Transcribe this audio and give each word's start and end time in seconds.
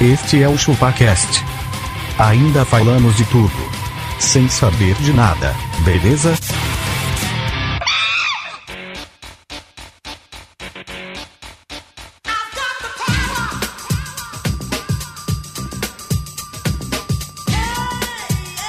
Este 0.00 0.42
é 0.42 0.48
o 0.48 0.56
ChupaCast. 0.56 1.44
Ainda 2.18 2.64
falamos 2.64 3.14
de 3.18 3.24
tudo. 3.26 3.52
Sem 4.18 4.48
saber 4.48 4.94
de 4.94 5.12
nada, 5.12 5.54
beleza? 5.84 6.32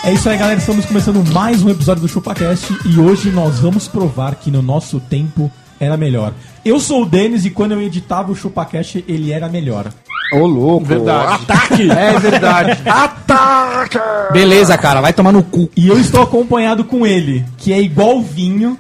É 0.04 0.14
isso 0.14 0.28
aí, 0.28 0.38
galera. 0.38 0.60
Estamos 0.60 0.86
começando 0.86 1.24
mais 1.34 1.64
um 1.64 1.70
episódio 1.70 2.02
do 2.02 2.10
ChupaCast 2.10 2.78
e 2.86 3.00
hoje 3.00 3.32
nós 3.32 3.58
vamos 3.58 3.88
provar 3.88 4.36
que 4.36 4.52
no 4.52 4.62
nosso 4.62 5.00
tempo 5.00 5.50
era 5.80 5.96
melhor. 5.96 6.34
Eu 6.66 6.78
sou 6.78 7.04
o 7.04 7.06
Denis 7.06 7.46
e 7.46 7.52
quando 7.52 7.72
eu 7.72 7.82
editava 7.82 8.34
o 8.34 8.36
ChupaCast 8.36 9.06
ele 9.08 9.32
era 9.32 9.48
melhor. 9.48 9.90
Ô, 10.32 10.46
louco. 10.46 10.86
Verdade. 10.86 11.34
Ataque. 11.44 11.92
É 11.92 12.20
verdade. 12.20 12.78
Ataque. 12.86 14.00
Beleza, 14.32 14.78
cara, 14.78 15.02
vai 15.02 15.14
tomar 15.14 15.32
no 15.32 15.44
cu. 15.44 15.70
E 15.76 15.88
eu 15.88 16.00
estou 16.00 16.22
acompanhado 16.22 16.84
com 16.84 17.06
ele, 17.06 17.44
que 17.58 17.74
é 17.74 17.82
igual 17.82 18.22
vinho. 18.22 18.78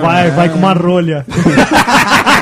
Vai, 0.00 0.30
vai 0.30 0.48
com 0.48 0.58
uma 0.58 0.72
rolha. 0.74 1.24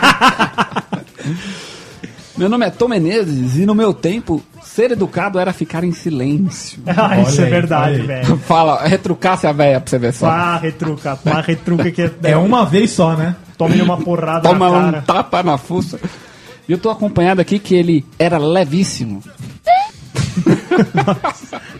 Meu 2.39 2.49
nome 2.49 2.65
é 2.67 2.71
Tom 2.71 2.87
Menezes 2.89 3.57
e 3.57 3.67
no 3.67 3.75
meu 3.75 3.93
tempo, 3.93 4.41
ser 4.63 4.93
educado 4.93 5.39
era 5.41 5.53
ficar 5.53 5.83
em 5.83 5.91
silêncio. 5.93 6.79
Ah, 6.87 7.21
isso 7.21 7.41
é 7.41 7.45
aí, 7.45 7.51
verdade, 7.51 7.93
olha 7.95 8.01
aí. 8.01 8.07
velho. 8.07 8.39
Fala, 8.47 8.87
retrucasse 8.87 9.47
a 9.47 9.53
véia 9.53 9.81
pra 9.81 9.91
você 9.91 9.99
ver 9.99 10.13
só. 10.13 10.27
Pá, 10.29 10.57
retruca, 10.57 11.17
pá, 11.17 11.41
retruca 11.47 11.91
que 11.91 12.11
É 12.23 12.37
uma 12.37 12.65
vez 12.65 12.93
só, 12.93 13.15
né? 13.17 13.35
Tome 13.57 13.83
uma 13.83 13.97
porrada 13.97 14.49
Toma 14.49 14.71
na 14.71 14.79
um 14.79 14.83
cara. 14.93 15.03
tapa 15.05 15.43
na 15.43 15.59
fuça. 15.59 15.99
E 16.69 16.73
eu 16.73 16.79
tô 16.79 16.91
acompanhado 16.91 17.41
aqui 17.41 17.59
que 17.59 17.75
ele 17.75 18.07
era 18.19 18.39
levíssimo. 18.39 19.21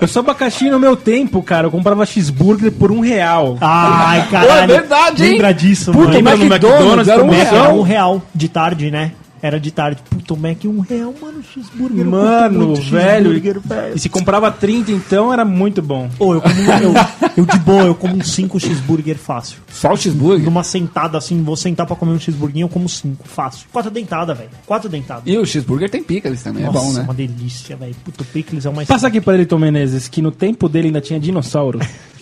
Eu 0.01 0.09
sou 0.09 0.21
abacaxi 0.21 0.69
no 0.71 0.79
meu 0.81 0.97
tempo, 0.97 1.41
cara. 1.43 1.67
Eu 1.69 1.71
comprava 1.71 2.05
cheeseburger 2.05 2.73
por 2.73 2.91
um 2.91 2.99
real. 3.01 3.57
Ai, 3.61 4.27
caralho. 4.29 4.49
Pô, 4.49 4.55
é 4.57 4.67
verdade, 4.81 5.25
hein? 5.25 5.33
Lembra 5.33 5.55
disso, 5.55 5.93
Puta, 5.93 5.99
mano. 6.07 6.11
o 6.11 6.17
Lembra 6.17 6.37
no 6.37 6.45
McDonald's 6.47 7.09
era 7.09 7.23
um 7.23 7.27
Mac 7.29 7.39
era 7.39 7.51
real. 7.51 7.79
um 7.79 7.83
real 7.83 8.23
de 8.35 8.49
tarde, 8.49 8.91
né? 8.91 9.13
Era 9.43 9.59
de 9.61 9.71
tarde. 9.71 10.03
Puta, 10.09 10.35
o 10.35 10.37
Mac 10.37 10.65
um 10.65 10.81
real, 10.81 11.15
mano. 11.21 11.43
Cheeseburger. 11.43 12.05
Mano, 12.05 12.67
muito 12.69 12.83
velho. 12.83 13.33
cheeseburger, 13.33 13.61
velho. 13.61 13.97
E 13.97 13.99
se 13.99 14.09
comprava 14.09 14.51
30, 14.51 14.91
então 14.93 15.33
era 15.33 15.45
muito 15.45 15.81
bom. 15.81 16.11
Ô, 16.19 16.35
eu, 16.35 16.41
como, 16.41 16.55
eu, 16.55 16.95
eu 17.37 17.47
de 17.47 17.59
boa, 17.59 17.83
eu 17.85 17.95
como 17.95 18.17
uns 18.17 18.31
5 18.33 18.59
cheeseburger 18.59 19.17
fácil. 19.17 19.59
Só 19.71 19.93
o 19.93 19.97
cheeseburger. 19.97 20.45
Numa 20.45 20.65
sentada 20.65 21.17
assim, 21.19 21.43
vou 21.43 21.57
sentar 21.57 21.87
pra 21.87 21.97
comer 21.97 22.13
um 22.13 22.19
cheeseburguinho, 22.21 22.65
eu 22.65 22.69
como 22.69 22.89
5, 22.89 23.27
fácil. 23.29 23.67
Quatro 23.73 23.91
dentadas, 23.91 24.37
velho. 24.37 24.51
Quatro 24.67 24.89
dentadas. 24.89 25.23
E 25.27 25.37
o 25.37 25.47
cheeseburger 25.47 25.89
tem 25.89 26.03
picles 26.03 26.43
também, 26.43 26.65
Nossa, 26.65 26.79
é 26.79 26.81
bom, 26.81 26.93
né? 26.93 27.01
uma 27.03 27.15
delícia, 27.15 27.77
velho. 27.77 27.95
Puta, 28.05 28.25
picles 28.25 28.67
é 28.67 28.69
o 28.71 28.75
mais... 28.75 28.89
Passa 28.89 29.07
aqui 29.07 29.21
pra 29.21 29.35
ele, 29.35 29.47
Tom 29.47 29.59
Menezes, 29.59 30.09
que 30.09 30.21
no 30.21 30.31
tempo 30.31 30.69
dele 30.69 30.89
ainda 30.89 31.01
tinha 31.01 31.21
dinossauro. 31.21 31.79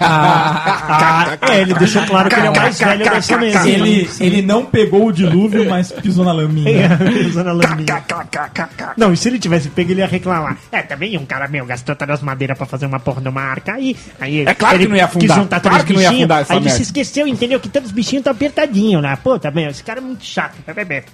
Ah, 0.00 1.38
é, 1.50 1.60
ele 1.60 1.74
deixou 1.74 2.04
claro 2.06 2.28
que 2.28 2.34
ele 2.34 2.46
é 2.46 2.50
o 2.50 2.56
mais 2.56 2.78
velho 2.78 3.04
dessa 3.04 3.38
mesa. 3.38 3.68
Ele, 3.68 4.10
ele 4.20 4.42
não 4.42 4.64
pegou 4.64 5.06
o 5.06 5.12
dilúvio, 5.12 5.68
mas 5.68 5.92
pisou 5.92 6.24
na 6.24 6.32
laminha. 6.32 6.98
Usando 7.28 7.48
a 7.48 7.52
laminha. 7.52 8.04
Não, 8.96 9.12
e 9.12 9.16
se 9.16 9.28
ele 9.28 9.38
tivesse 9.38 9.68
pego, 9.68 9.92
ele 9.92 10.00
ia 10.00 10.06
reclamar. 10.06 10.56
É, 10.70 10.82
também 10.82 11.16
um 11.16 11.26
cara 11.26 11.48
meu 11.48 11.64
gastou 11.66 11.94
todas 11.94 12.18
as 12.18 12.22
madeiras 12.22 12.56
pra 12.56 12.66
fazer 12.66 12.86
uma 12.86 13.00
porra 13.00 13.20
de 13.20 13.28
uma 13.28 13.42
arca 13.42 13.74
aí. 13.74 13.96
aí 14.20 14.40
É 14.46 14.54
claro 14.54 14.76
ele 14.76 14.84
que 14.84 14.90
não 14.90 14.96
ia 14.96 15.04
afundar. 15.04 15.28
Quis 15.28 15.36
juntar 15.36 15.60
Claro 15.60 15.78
todos 15.78 15.86
que 15.86 15.92
os 15.92 15.96
não 15.96 16.02
ia 16.02 16.08
bichinhos. 16.08 16.22
afundar 16.30 16.42
essa 16.42 16.52
Aí 16.52 16.58
ele 16.58 16.70
se 16.70 16.82
esqueceu, 16.82 17.26
entendeu? 17.26 17.60
Que 17.60 17.68
todos 17.68 17.88
os 17.88 17.94
bichinhos 17.94 18.20
estão 18.20 18.32
apertadinhos, 18.32 19.02
né? 19.02 19.16
Pô, 19.22 19.38
também, 19.38 19.66
esse 19.66 19.82
cara 19.82 20.00
é 20.00 20.02
muito 20.02 20.24
chato. 20.24 20.54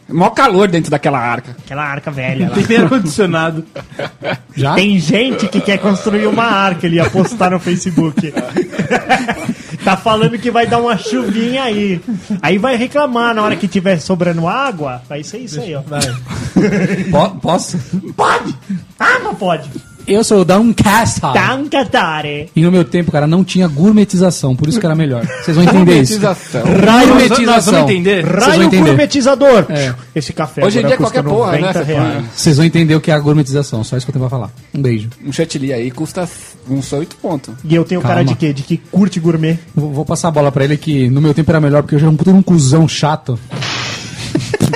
Mó 0.08 0.30
calor 0.30 0.68
dentro 0.68 0.90
daquela 0.90 1.18
arca. 1.18 1.56
Aquela 1.64 1.84
arca 1.84 2.10
velha 2.10 2.48
lá. 2.50 2.56
Tem 2.66 2.76
ar-condicionado. 2.76 3.64
Já? 4.56 4.74
Tem 4.74 4.98
gente 4.98 5.46
que 5.48 5.60
quer 5.60 5.78
construir 5.78 6.26
uma 6.26 6.44
arca, 6.44 6.86
ele 6.86 6.96
ia 6.96 7.08
postar 7.08 7.50
no 7.50 7.60
Facebook. 7.60 7.97
tá 9.84 9.96
falando 9.96 10.38
que 10.38 10.50
vai 10.50 10.66
dar 10.66 10.78
uma 10.78 10.96
chuvinha 10.96 11.64
aí. 11.64 12.00
Aí 12.40 12.58
vai 12.58 12.76
reclamar 12.76 13.34
na 13.34 13.42
hora 13.42 13.56
que 13.56 13.68
tiver 13.68 13.98
sobrando 13.98 14.46
água. 14.46 15.02
Vai 15.08 15.22
ser 15.22 15.38
isso 15.38 15.60
aí, 15.60 15.74
ó. 15.74 15.82
posso? 17.40 17.78
Pode! 18.16 18.54
Ah, 18.98 19.18
não 19.20 19.34
pode! 19.34 19.70
Eu 20.08 20.24
sou 20.24 20.40
o 20.40 20.44
Downcast. 20.44 21.20
Tancatare! 21.20 22.50
E 22.56 22.62
no 22.62 22.72
meu 22.72 22.82
tempo, 22.82 23.12
cara, 23.12 23.26
não 23.26 23.44
tinha 23.44 23.68
gourmetização, 23.68 24.56
por 24.56 24.66
isso 24.66 24.80
que 24.80 24.86
era 24.86 24.94
melhor. 24.94 25.26
Vocês 25.44 25.54
vão 25.54 25.64
entender 25.64 26.00
isso. 26.00 26.18
Gourmetização. 26.18 26.62
Gourmetização. 26.62 27.72
Vamos 27.74 27.90
entender. 27.90 28.22
Vocês 28.24 28.38
vão 28.38 28.48
Raio 28.48 28.62
entender. 28.62 28.84
gourmetizador! 28.86 29.66
É. 29.68 29.94
Esse 30.14 30.32
café 30.32 30.64
Hoje 30.64 30.78
em 30.80 30.86
dia 30.86 30.96
custa 30.96 31.22
qualquer 31.22 31.28
porra, 31.28 31.52
né, 31.52 31.58
90 31.60 31.78
você 31.78 31.92
reais. 31.92 32.14
põe. 32.14 32.24
Vocês 32.34 32.56
vão 32.56 32.64
entender 32.66 32.94
o 32.94 33.00
que 33.02 33.10
é 33.10 33.14
a 33.14 33.18
gourmetização, 33.18 33.84
só 33.84 33.96
isso 33.98 34.06
que 34.06 34.10
eu 34.10 34.14
tenho 34.14 34.26
pra 34.26 34.38
falar. 34.38 34.50
Um 34.74 34.80
beijo. 34.80 35.10
Um 35.24 35.30
chantilly 35.32 35.72
aí 35.74 35.90
custa 35.90 36.26
uns 36.68 36.90
8 36.90 37.16
pontos. 37.16 37.54
E 37.62 37.74
eu 37.74 37.84
tenho 37.84 38.00
cara 38.00 38.14
Calma. 38.16 38.30
de 38.30 38.34
quê? 38.36 38.52
De 38.54 38.62
que 38.62 38.78
curte 38.78 39.20
gourmet. 39.20 39.58
Vou, 39.74 39.92
vou 39.92 40.04
passar 40.06 40.28
a 40.28 40.30
bola 40.30 40.50
pra 40.50 40.64
ele 40.64 40.78
que 40.78 41.10
no 41.10 41.20
meu 41.20 41.34
tempo 41.34 41.50
era 41.50 41.60
melhor, 41.60 41.82
porque 41.82 41.96
eu 41.96 41.98
já 41.98 42.06
era 42.06 42.12
um 42.12 42.16
puta 42.16 42.32
de 42.32 42.38
um 42.38 42.42
cuzão 42.42 42.88
chato. 42.88 43.38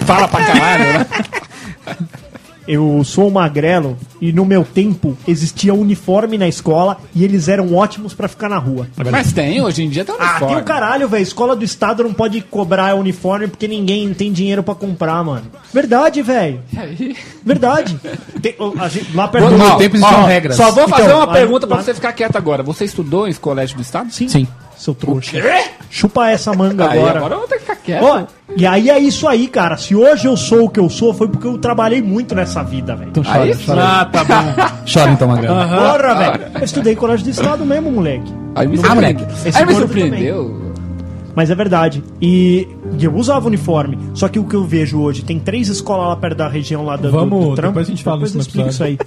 Fala 0.04 0.28
pra 0.28 0.44
caralho, 0.44 0.84
né? 0.84 1.06
Eu 2.66 3.02
sou 3.04 3.26
um 3.26 3.30
magrelo 3.30 3.96
e 4.20 4.32
no 4.32 4.44
meu 4.44 4.64
tempo 4.64 5.16
existia 5.26 5.74
uniforme 5.74 6.38
na 6.38 6.46
escola 6.46 6.98
e 7.14 7.24
eles 7.24 7.48
eram 7.48 7.74
ótimos 7.74 8.14
pra 8.14 8.28
ficar 8.28 8.48
na 8.48 8.58
rua. 8.58 8.86
Mas 9.10 9.32
tem, 9.32 9.60
hoje 9.60 9.82
em 9.82 9.88
dia 9.88 10.04
Ah, 10.08 10.12
uniforme. 10.30 10.54
tem 10.54 10.62
o 10.62 10.64
caralho, 10.64 11.08
velho. 11.08 11.22
Escola 11.22 11.56
do 11.56 11.64
estado 11.64 12.02
não 12.04 12.12
pode 12.12 12.40
cobrar 12.42 12.94
uniforme 12.94 13.48
porque 13.48 13.66
ninguém 13.66 14.12
tem 14.14 14.32
dinheiro 14.32 14.62
pra 14.62 14.74
comprar, 14.74 15.22
mano. 15.24 15.46
Verdade, 15.74 16.22
velho. 16.22 16.60
Verdade. 17.44 17.98
Tem- 18.40 18.54
gente- 18.90 19.14
lá 19.16 19.28
perto 19.28 19.44
No 19.44 19.50
do 19.50 19.58
meu 19.58 19.76
tempo 19.76 19.96
existiam 19.96 20.24
regras. 20.24 20.56
Só 20.56 20.70
vou 20.70 20.88
fazer 20.88 21.04
Então, 21.04 21.18
uma 21.18 21.32
pergunta 21.32 21.66
pra 21.66 21.76
lá- 21.76 21.82
você 21.82 21.94
ficar 21.94 22.12
quieto 22.12 22.36
agora. 22.36 22.62
Você 22.62 22.84
estudou 22.84 23.26
em 23.28 23.32
colégio 23.34 23.76
do 23.76 23.82
estado? 23.82 24.12
Sim. 24.12 24.28
Sim. 24.28 24.46
Seu 24.82 24.96
trouxa. 24.96 25.36
Chupa 25.88 26.28
essa 26.28 26.52
manga 26.52 26.90
Aí, 26.90 26.98
agora. 26.98 27.18
agora 27.18 27.34
eu 27.34 27.38
vou 27.38 27.46
ter 27.46 27.54
que 27.54 27.60
ficar 27.60 27.76
quieto. 27.76 28.02
Ó, 28.04 28.24
e 28.56 28.66
aí 28.66 28.90
é 28.90 28.98
isso 28.98 29.28
aí, 29.28 29.46
cara. 29.46 29.76
Se 29.76 29.94
hoje 29.94 30.26
eu 30.26 30.36
sou 30.36 30.64
o 30.64 30.68
que 30.68 30.80
eu 30.80 30.90
sou, 30.90 31.14
foi 31.14 31.28
porque 31.28 31.46
eu 31.46 31.56
trabalhei 31.56 32.02
muito 32.02 32.34
nessa 32.34 32.64
vida, 32.64 32.96
velho. 32.96 33.10
Então 33.10 33.22
chora, 33.22 33.42
Aí 33.44 33.54
chora. 33.64 33.80
Ah, 34.00 34.04
tá 34.06 34.24
bom. 34.24 34.34
Chora 34.92 35.12
então, 35.12 35.28
Magrelo. 35.28 35.54
Porra, 35.54 36.14
velho. 36.16 36.40
Eu 36.58 36.64
estudei 36.64 36.94
em 36.94 36.96
colégio 36.96 37.24
do 37.24 37.30
estado 37.30 37.64
mesmo, 37.64 37.92
moleque. 37.92 38.32
Aí 38.56 38.66
me 38.66 38.76
Ah, 38.78 38.86
surpreendeu. 38.88 39.26
Aí 39.54 39.66
me 39.66 39.74
surpreendeu. 39.74 40.72
Mas 41.36 41.48
é 41.48 41.54
verdade. 41.54 42.02
E, 42.20 42.66
eu 43.00 43.14
usava 43.14 43.46
uniforme. 43.46 43.96
Só 44.14 44.26
que 44.26 44.40
o 44.40 44.44
que 44.44 44.56
eu 44.56 44.64
vejo 44.64 45.00
hoje, 45.00 45.22
tem 45.22 45.38
três 45.38 45.68
escolas 45.68 46.08
lá 46.08 46.16
perto 46.16 46.38
da 46.38 46.48
região 46.48 46.84
lá 46.84 46.96
do, 46.96 47.08
Vamos, 47.08 47.38
do, 47.44 47.50
do 47.50 47.54
trampo. 47.54 47.68
depois 47.74 47.86
a 47.86 47.90
gente 47.90 48.02
fala 48.02 48.16
Depois 48.16 48.34
isso 48.34 48.60
isso 48.68 48.82
aí. 48.82 48.98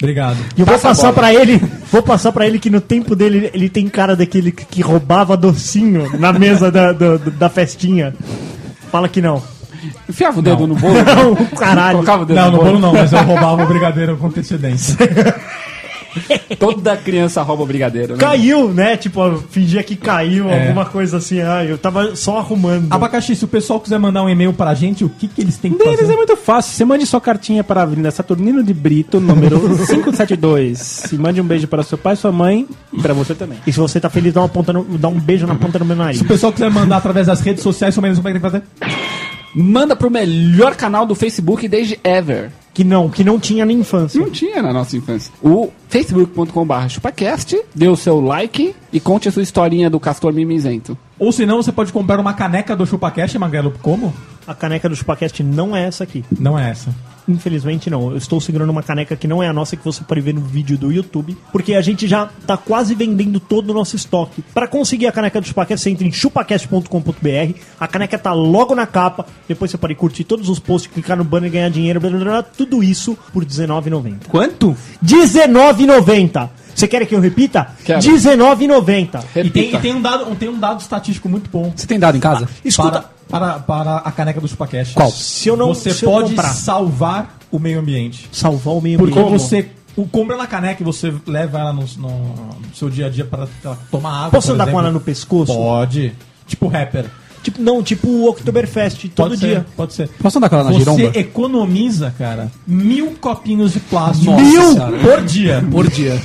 Obrigado. 0.00 0.36
E 0.56 0.60
eu 0.60 0.66
vou 0.66 0.74
Passa 0.74 0.88
passar 0.88 1.12
pra 1.12 1.32
ele, 1.34 1.60
vou 1.90 2.02
passar 2.02 2.30
para 2.32 2.46
ele 2.46 2.58
que 2.58 2.68
no 2.68 2.80
tempo 2.80 3.16
dele 3.16 3.50
ele 3.54 3.68
tem 3.70 3.88
cara 3.88 4.14
daquele 4.14 4.52
que 4.52 4.82
roubava 4.82 5.36
docinho 5.36 6.18
na 6.18 6.32
mesa 6.32 6.70
da, 6.70 6.92
do- 6.92 7.18
da 7.30 7.48
festinha. 7.48 8.14
Fala 8.92 9.08
que 9.08 9.22
não. 9.22 9.42
Enfiava 10.08 10.38
o 10.38 10.42
dedo 10.42 10.66
no 10.66 10.74
bolo. 10.74 10.94
Não, 11.04 11.34
caralho. 11.56 11.92
Colocava 11.98 12.22
o 12.22 12.26
dedo 12.26 12.36
Não, 12.36 12.44
no 12.46 12.52
no 12.52 12.58
bolo. 12.58 12.70
bolo 12.72 12.80
não, 12.80 12.92
mas 12.92 13.12
eu 13.12 13.22
roubava 13.22 13.62
o 13.62 13.66
brigadeiro 13.66 14.16
com 14.16 14.26
antecedência. 14.26 14.96
Toda 16.58 16.96
criança 16.96 17.42
rouba 17.42 17.62
o 17.62 17.66
brigadeiro, 17.66 18.14
né? 18.14 18.18
Caiu, 18.18 18.72
né? 18.72 18.96
Tipo, 18.96 19.38
fingia 19.50 19.82
que 19.82 19.96
caiu, 19.96 20.48
É. 20.48 20.62
alguma 20.68 20.84
coisa 20.86 21.18
assim. 21.18 21.40
Ah, 21.40 21.64
eu 21.64 21.76
tava 21.78 22.14
só 22.16 22.38
arrumando. 22.38 22.86
Abacaxi, 22.92 23.34
se 23.36 23.44
o 23.44 23.48
pessoal 23.48 23.80
quiser 23.80 23.98
mandar 23.98 24.22
um 24.22 24.28
e-mail 24.28 24.52
pra 24.52 24.74
gente, 24.74 25.04
o 25.04 25.08
que, 25.08 25.28
que 25.28 25.40
eles 25.40 25.56
têm 25.58 25.72
que 25.72 25.78
Deles 25.78 26.00
fazer? 26.00 26.12
é 26.12 26.16
muito 26.16 26.36
fácil. 26.36 26.72
Você 26.72 26.84
mande 26.84 27.06
sua 27.06 27.20
cartinha 27.20 27.62
para 27.64 27.80
a 27.80 27.82
Avenida 27.84 28.10
Saturnino 28.10 28.62
de 28.62 28.72
Brito, 28.74 29.20
número 29.20 29.60
572. 29.86 31.12
E 31.12 31.16
mande 31.16 31.40
um 31.40 31.44
beijo 31.44 31.66
para 31.68 31.82
seu 31.82 31.98
pai, 31.98 32.16
sua 32.16 32.32
mãe 32.32 32.66
e 32.92 33.00
para 33.00 33.14
você 33.14 33.34
também. 33.34 33.58
E 33.66 33.72
se 33.72 33.78
você 33.78 34.00
tá 34.00 34.08
feliz, 34.10 34.32
dá, 34.32 34.40
uma 34.40 34.48
ponta 34.48 34.72
no- 34.72 34.84
dá 34.98 35.08
um 35.08 35.18
beijo 35.18 35.46
na 35.46 35.54
ponta 35.54 35.78
do 35.78 35.84
meu 35.84 35.96
nariz. 35.96 36.18
Se 36.18 36.24
o 36.24 36.28
pessoal 36.28 36.52
quiser 36.52 36.70
mandar 36.70 36.96
através 36.98 37.26
das 37.26 37.40
redes 37.40 37.62
sociais, 37.62 37.94
como 37.94 38.06
eles 38.06 38.18
como 38.18 38.28
é 38.28 38.32
que 38.32 38.40
tem 38.40 38.50
que 38.50 38.58
fazer? 38.58 38.96
Manda 39.54 39.96
pro 39.96 40.10
melhor 40.10 40.74
canal 40.74 41.06
do 41.06 41.14
Facebook 41.14 41.66
desde 41.66 41.98
ever. 42.04 42.50
Que 42.76 42.84
não, 42.84 43.08
que 43.08 43.24
não 43.24 43.40
tinha 43.40 43.64
na 43.64 43.72
infância. 43.72 44.20
Não 44.20 44.30
tinha 44.30 44.62
na 44.62 44.70
nossa 44.70 44.98
infância. 44.98 45.32
O 45.42 45.70
facebook.com.br 45.88 46.88
chupacast, 46.90 47.58
dê 47.74 47.88
o 47.88 47.96
seu 47.96 48.20
like 48.20 48.76
e 48.92 49.00
conte 49.00 49.30
a 49.30 49.32
sua 49.32 49.42
historinha 49.42 49.88
do 49.88 49.98
castor 49.98 50.30
mimizento. 50.30 50.96
Ou 51.18 51.32
se 51.32 51.46
não, 51.46 51.62
você 51.62 51.72
pode 51.72 51.90
comprar 51.90 52.20
uma 52.20 52.34
caneca 52.34 52.76
do 52.76 52.84
ChupaCast, 52.84 53.38
Magrelo. 53.38 53.72
Como? 53.80 54.12
A 54.46 54.54
caneca 54.54 54.90
do 54.90 54.94
Chupacast 54.94 55.42
não 55.42 55.74
é 55.74 55.86
essa 55.86 56.04
aqui. 56.04 56.22
Não 56.38 56.58
é 56.58 56.68
essa. 56.68 56.94
Infelizmente 57.28 57.90
não. 57.90 58.10
Eu 58.10 58.16
estou 58.16 58.40
segurando 58.40 58.70
uma 58.70 58.82
caneca 58.82 59.16
que 59.16 59.26
não 59.26 59.42
é 59.42 59.48
a 59.48 59.52
nossa 59.52 59.76
que 59.76 59.84
você 59.84 60.02
pode 60.04 60.20
ver 60.20 60.34
no 60.34 60.40
vídeo 60.40 60.78
do 60.78 60.92
YouTube, 60.92 61.36
porque 61.52 61.74
a 61.74 61.80
gente 61.80 62.06
já 62.06 62.28
tá 62.46 62.56
quase 62.56 62.94
vendendo 62.94 63.40
todo 63.40 63.70
o 63.70 63.74
nosso 63.74 63.96
estoque. 63.96 64.42
Para 64.54 64.68
conseguir 64.68 65.06
a 65.06 65.12
caneca 65.12 65.40
do 65.40 65.46
Chupacast, 65.46 65.82
você 65.82 65.90
entra 65.90 66.06
em 66.06 66.12
chupacast.com.br. 66.12 67.58
A 67.80 67.88
caneca 67.88 68.18
tá 68.18 68.32
logo 68.32 68.74
na 68.74 68.86
capa. 68.86 69.26
Depois 69.48 69.70
você 69.70 69.78
pode 69.78 69.94
curtir 69.94 70.24
todos 70.24 70.48
os 70.48 70.58
posts, 70.58 70.92
clicar 70.92 71.16
no 71.16 71.24
banner, 71.24 71.50
ganhar 71.50 71.70
dinheiro, 71.70 72.00
blá, 72.00 72.10
blá, 72.10 72.20
blá, 72.20 72.42
tudo 72.42 72.82
isso 72.82 73.16
por 73.32 73.42
R$19,90. 73.42 74.28
Quanto? 74.28 74.76
R$19,90. 75.02 76.48
Você 76.74 76.86
quer 76.86 77.06
que 77.06 77.14
eu 77.14 77.20
repita? 77.20 77.68
Quero. 77.84 78.02
R$19,90. 78.02 78.84
E 78.86 79.10
tem, 79.32 79.42
Repita. 79.44 79.76
e 79.76 79.80
tem 79.80 79.94
um 79.94 80.02
dado, 80.02 80.36
tem 80.36 80.48
um 80.48 80.58
dado 80.58 80.80
estatístico 80.80 81.28
muito 81.28 81.48
bom. 81.50 81.72
Você 81.74 81.86
tem 81.86 81.98
dado 81.98 82.16
em 82.16 82.20
casa? 82.20 82.46
Escuta, 82.62 83.00
Para, 83.00 83.10
para, 83.38 83.58
para 83.60 83.96
a 83.98 84.10
caneca 84.12 84.40
do 84.40 84.48
ChupaCast. 84.48 84.94
Qual? 84.94 85.10
Se 85.10 85.48
eu 85.48 85.56
não 85.56 85.68
Você 85.68 85.92
se 85.92 86.04
eu 86.04 86.10
pode 86.10 86.30
comprar, 86.30 86.48
salvar 86.54 87.38
o 87.50 87.58
meio 87.58 87.78
ambiente. 87.80 88.28
salvar 88.32 88.74
o 88.74 88.80
meio 88.80 88.98
Porque 88.98 89.18
ambiente. 89.18 89.40
você 89.40 89.68
o, 89.96 90.06
compra 90.06 90.36
na 90.36 90.46
caneca 90.46 90.82
e 90.82 90.84
você 90.84 91.12
leva 91.26 91.58
ela 91.58 91.72
no, 91.72 91.84
no- 91.98 92.08
no 92.08 92.74
seu 92.74 92.90
dia 92.90 93.06
a 93.06 93.08
dia 93.10 93.24
para 93.24 93.46
tomar 93.90 94.16
água. 94.18 94.30
Posso 94.30 94.48
por 94.48 94.54
andar 94.54 94.64
com 94.64 94.70
exemplo. 94.70 94.84
ela 94.86 94.90
no 94.92 95.00
pescoço? 95.00 95.54
Pode. 95.54 96.12
Tipo 96.46 96.68
rapper. 96.68 97.06
Tipo, 97.46 97.62
não, 97.62 97.80
tipo 97.80 98.08
o 98.08 98.28
Oktoberfest, 98.28 99.08
todo 99.14 99.28
Pode 99.28 99.40
dia. 99.40 99.58
Ser, 99.60 99.64
pode 99.76 99.94
ser. 99.94 100.08
Posso 100.20 100.36
andar 100.38 100.48
com 100.48 100.56
ela 100.56 100.64
na 100.64 100.72
Você 100.72 100.78
giromba? 100.80 101.16
economiza, 101.16 102.12
cara, 102.18 102.50
mil 102.66 103.12
copinhos 103.20 103.72
de 103.72 103.78
plástico. 103.78 104.32
Nossa 104.32 104.42
mil 104.44 104.72
senhora. 104.72 104.98
por 104.98 105.22
dia. 105.24 105.64
Por 105.70 105.88
dia. 105.88 106.20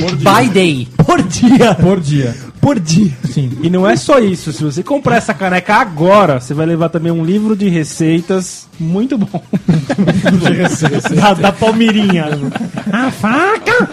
Por 0.00 0.16
dia. 0.16 0.32
By 0.32 0.48
day. 0.48 0.88
Por 0.96 1.22
dia! 1.22 1.74
Por 1.76 2.00
dia. 2.00 2.34
Por 2.60 2.80
dia! 2.80 3.12
Sim. 3.30 3.52
E 3.62 3.70
não 3.70 3.88
é 3.88 3.94
só 3.94 4.18
isso, 4.18 4.52
se 4.52 4.64
você 4.64 4.82
comprar 4.82 5.16
essa 5.16 5.32
caneca 5.32 5.74
agora, 5.76 6.40
você 6.40 6.52
vai 6.54 6.66
levar 6.66 6.88
também 6.88 7.12
um 7.12 7.24
livro 7.24 7.54
de 7.54 7.68
receitas 7.68 8.66
muito 8.80 9.16
bom. 9.16 9.40
da, 11.20 11.34
da 11.34 11.52
Palmeirinha. 11.52 12.26
A 12.90 13.10
faca! 13.12 13.90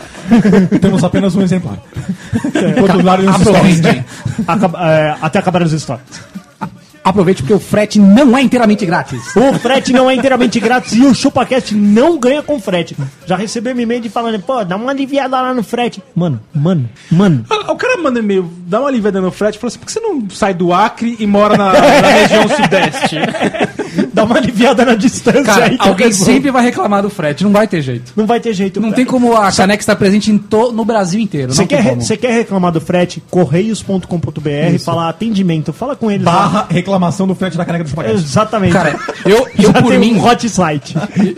Temos 0.82 1.04
apenas 1.04 1.36
um 1.36 1.42
exemplar. 1.44 1.78
Nos 3.22 3.28
Aproveitem. 3.36 4.04
Acaba- 4.48 4.90
é, 4.92 5.16
até 5.22 5.38
acabar 5.38 5.62
os 5.62 5.74
estoques. 5.74 6.22
Aproveite 7.04 7.42
porque 7.42 7.54
o 7.54 7.60
frete 7.60 8.00
não 8.00 8.38
é 8.38 8.42
inteiramente 8.44 8.86
grátis. 8.86 9.36
O 9.36 9.54
frete 9.60 9.92
não 9.92 10.10
é 10.10 10.14
inteiramente 10.16 10.60
grátis 10.60 10.94
e 10.94 11.02
o 11.06 11.16
ChupaCast 11.16 11.74
não 11.74 12.20
ganha 12.20 12.44
com 12.44 12.60
frete. 12.60 12.96
Já 13.26 13.36
recebeu 13.36 13.76
um 13.76 13.80
e-mail 13.80 14.02
de 14.02 14.10
falando, 14.10 14.40
pô, 14.40 14.64
dá 14.64 14.76
uma 14.76 14.92
aliviada 14.92 15.42
lá 15.42 15.54
no 15.54 15.64
frete. 15.64 16.02
Mano, 16.14 16.40
mano, 16.54 16.88
mano. 17.12 17.44
O 17.70 17.76
cara 17.76 17.98
manda 17.98 18.20
e-mail, 18.20 18.48
dá 18.68 18.80
uma 18.80 18.90
aliviada 18.90 19.20
no 19.20 19.32
frete 19.32 19.58
e 19.58 19.60
fala 19.60 19.70
assim: 19.70 19.80
por 19.80 19.86
que 19.88 19.92
você 19.94 20.00
não 20.00 20.30
sai 20.30 20.54
do 20.54 20.72
Acre 20.72 21.16
e 21.20 21.26
mora 21.26 21.58
na, 21.58 21.74
na 21.74 21.80
região 22.10 22.48
sudeste? 22.48 23.16
Dá 24.14 24.24
uma 24.24 24.38
aliviada 24.38 24.86
na 24.86 24.96
distância 24.96 25.44
Cara, 25.44 25.66
aí. 25.66 25.78
que 25.78 25.88
alguém 25.88 26.12
sempre 26.14 26.50
vai 26.50 26.64
reclamar 26.64 27.02
do 27.02 27.10
frete, 27.10 27.44
não 27.44 27.52
vai 27.52 27.68
ter 27.68 27.82
jeito. 27.82 28.14
Não 28.16 28.26
vai 28.26 28.40
ter 28.40 28.54
jeito. 28.54 28.80
Não 28.80 28.88
cara. 28.90 28.96
tem 28.96 29.06
como 29.06 29.36
a 29.36 29.52
caneca 29.52 29.82
estar 29.82 29.96
presente 29.98 30.32
em 30.32 30.38
to- 30.38 30.72
no 30.72 30.86
Brasil 30.86 31.20
inteiro. 31.20 31.54
Você 31.54 31.66
quer, 31.66 31.98
quer 32.18 32.32
reclamar 32.32 32.72
do 32.72 32.80
frete? 32.80 33.22
Correios.com.br, 33.30 34.80
falar 34.84 35.10
atendimento, 35.10 35.74
fala 35.74 35.96
com 35.96 36.10
eles. 36.10 36.26
lá. 36.26 36.32
Barra 36.32 36.68
reclamação 36.92 37.26
do 37.26 37.34
frete 37.34 37.58
da 37.58 37.66
caneca 37.66 37.86
do 37.86 37.90
ChupaCast. 37.90 38.26
Exatamente. 38.26 38.74
Cara, 38.74 39.00
eu, 39.26 39.48
eu 39.58 39.74
por 39.74 39.98
mim, 39.98 40.16
um 40.16 40.26
hot 40.26 40.50
site. 40.50 40.96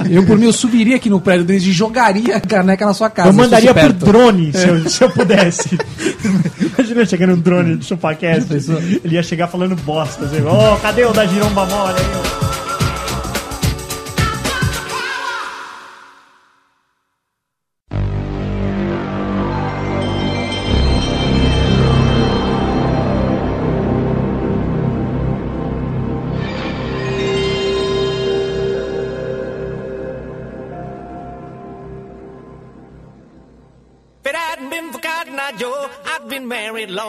eu 0.10 0.26
por 0.26 0.38
mim, 0.38 0.48
eu 0.48 0.54
subiria 0.54 0.96
aqui 0.96 1.10
no 1.10 1.22
prédio 1.22 1.46
deles 1.46 1.64
e 1.64 1.72
jogaria 1.72 2.38
a 2.38 2.42
caneca 2.42 2.86
na 2.86 2.94
sua 2.94 3.10
casa. 3.10 3.30
Eu 3.30 3.34
mandaria 3.34 3.74
por 3.74 3.94
drone, 3.94 4.52
se 4.52 4.68
eu, 4.68 4.90
se 4.90 5.04
eu 5.04 5.10
pudesse. 5.10 5.78
Imagina 6.60 7.06
chegando 7.06 7.34
um 7.34 7.40
drone 7.40 7.76
do 7.76 7.86
ChupaCast. 7.86 8.52
Ele 9.04 9.16
ia 9.16 9.24
chegar 9.24 9.48
falando 9.48 9.76
bosta. 9.76 10.26
Assim, 10.26 10.42
Ô, 10.42 10.76
cadê 10.78 11.06
o 11.06 11.14
da 11.14 11.26
Giromba 11.26 11.66
Mole 11.66 11.96
aí? 11.98 12.43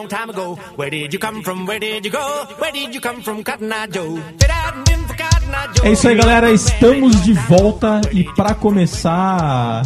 Long 0.04 0.08
time 0.08 0.30
ago. 0.30 0.58
Where 0.76 0.90
did 0.90 1.12
you 1.12 1.18
come 1.18 1.42
from? 1.42 1.66
Where 1.66 1.80
did 1.80 2.04
you 2.04 2.12
go? 2.12 2.46
Where 2.58 2.72
did 2.72 2.94
you 2.94 3.00
come 3.00 3.22
from, 3.22 3.42
Cotton 3.42 3.70
Eye 3.72 3.88
Joe? 3.90 4.22
É 5.82 5.92
isso 5.92 6.08
aí, 6.08 6.14
galera. 6.14 6.52
Estamos 6.52 7.22
de 7.22 7.32
volta 7.32 8.00
e 8.12 8.24
pra 8.24 8.54
começar, 8.54 9.82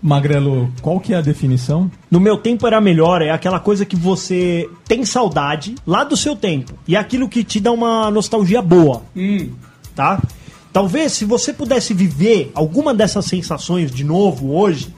Magrelo, 0.00 0.72
qual 0.80 1.00
que 1.00 1.12
é 1.12 1.16
a 1.16 1.20
definição? 1.20 1.90
No 2.10 2.18
meu 2.18 2.36
tempo 2.38 2.66
era 2.66 2.80
melhor, 2.80 3.22
é 3.22 3.30
aquela 3.30 3.60
coisa 3.60 3.84
que 3.84 3.96
você 3.96 4.68
tem 4.86 5.04
saudade 5.04 5.74
lá 5.86 6.04
do 6.04 6.16
seu 6.16 6.34
tempo. 6.34 6.74
E 6.86 6.96
é 6.96 6.98
aquilo 6.98 7.28
que 7.28 7.44
te 7.44 7.60
dá 7.60 7.72
uma 7.72 8.10
nostalgia 8.10 8.62
boa. 8.62 9.02
Tá? 9.94 10.20
Talvez 10.72 11.12
se 11.12 11.24
você 11.24 11.52
pudesse 11.52 11.92
viver 11.92 12.50
alguma 12.54 12.94
dessas 12.94 13.26
sensações 13.26 13.90
de 13.90 14.04
novo 14.04 14.54
hoje, 14.54 14.92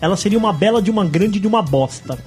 ela 0.00 0.16
seria 0.16 0.38
uma 0.38 0.52
bela 0.52 0.82
de 0.82 0.90
uma 0.90 1.04
grande 1.04 1.38
de 1.38 1.46
uma 1.46 1.62
bosta. 1.62 2.18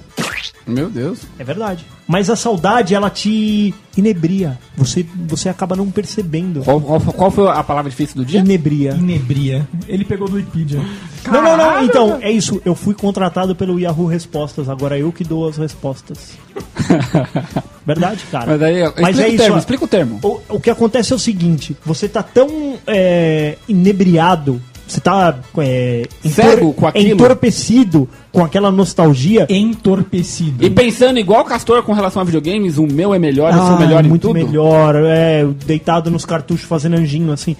Meu 0.66 0.88
Deus. 0.88 1.20
É 1.38 1.44
verdade. 1.44 1.84
Mas 2.06 2.28
a 2.30 2.36
saudade, 2.36 2.94
ela 2.94 3.08
te 3.10 3.74
inebria. 3.96 4.58
Você, 4.76 5.04
você 5.26 5.48
acaba 5.48 5.74
não 5.76 5.90
percebendo. 5.90 6.60
Qual, 6.62 6.80
qual- 6.80 7.00
qual 7.00 7.30
foi 7.30 7.48
a 7.48 7.62
palavra 7.62 7.90
difícil 7.90 8.16
do 8.16 8.24
dia? 8.24 8.40
Inebria. 8.40 8.92
Inebria. 8.92 9.68
Ele 9.88 10.04
pegou 10.04 10.28
do 10.28 10.36
Wikipedia. 10.36 10.80
Não, 11.26 11.42
não, 11.42 11.56
não. 11.56 11.84
Então, 11.84 12.18
é 12.20 12.30
isso. 12.30 12.60
Eu 12.64 12.74
fui 12.74 12.94
contratado 12.94 13.54
pelo 13.56 13.78
Yahoo 13.80 14.06
Respostas. 14.06 14.68
Agora 14.68 14.98
eu 14.98 15.10
que 15.12 15.24
dou 15.24 15.48
as 15.48 15.56
respostas. 15.56 16.32
Verdade, 17.86 18.24
cara. 18.30 18.46
Mas 18.52 18.62
aí, 18.62 18.80
explica 18.82 19.02
Mas 19.02 19.18
é 19.18 19.24
o 19.24 19.28
isso. 19.28 19.36
termo, 19.38 19.58
explica 19.58 19.84
o 19.84 19.88
termo. 19.88 20.20
O, 20.22 20.40
o 20.56 20.60
que 20.60 20.70
acontece 20.70 21.12
é 21.12 21.16
o 21.16 21.18
seguinte: 21.18 21.76
você 21.84 22.08
tá 22.08 22.22
tão 22.22 22.78
é, 22.86 23.58
inebriado, 23.68 24.60
você 24.86 25.00
tá 25.00 25.38
é, 25.58 26.06
Cego 26.28 26.72
com 26.74 26.86
aquilo. 26.86 27.14
entorpecido 27.14 28.08
com 28.30 28.44
aquela 28.44 28.70
nostalgia. 28.70 29.46
Entorpecido. 29.48 30.64
E 30.64 30.68
pensando 30.70 31.18
igual 31.18 31.40
o 31.42 31.44
Castor 31.44 31.82
com 31.82 31.92
relação 31.92 32.20
a 32.20 32.24
videogames, 32.24 32.76
o 32.78 32.86
meu 32.86 33.14
é 33.14 33.18
melhor, 33.18 33.52
eu 33.52 33.58
sou 33.58 33.76
Ah, 33.76 33.78
melhor 33.78 34.04
em 34.04 34.08
muito 34.08 34.28
tudo. 34.28 34.34
melhor, 34.34 34.94
é, 34.96 35.44
deitado 35.66 36.10
nos 36.10 36.24
cartuchos 36.24 36.66
fazendo 36.66 36.96
anjinho 36.96 37.32
assim. 37.32 37.56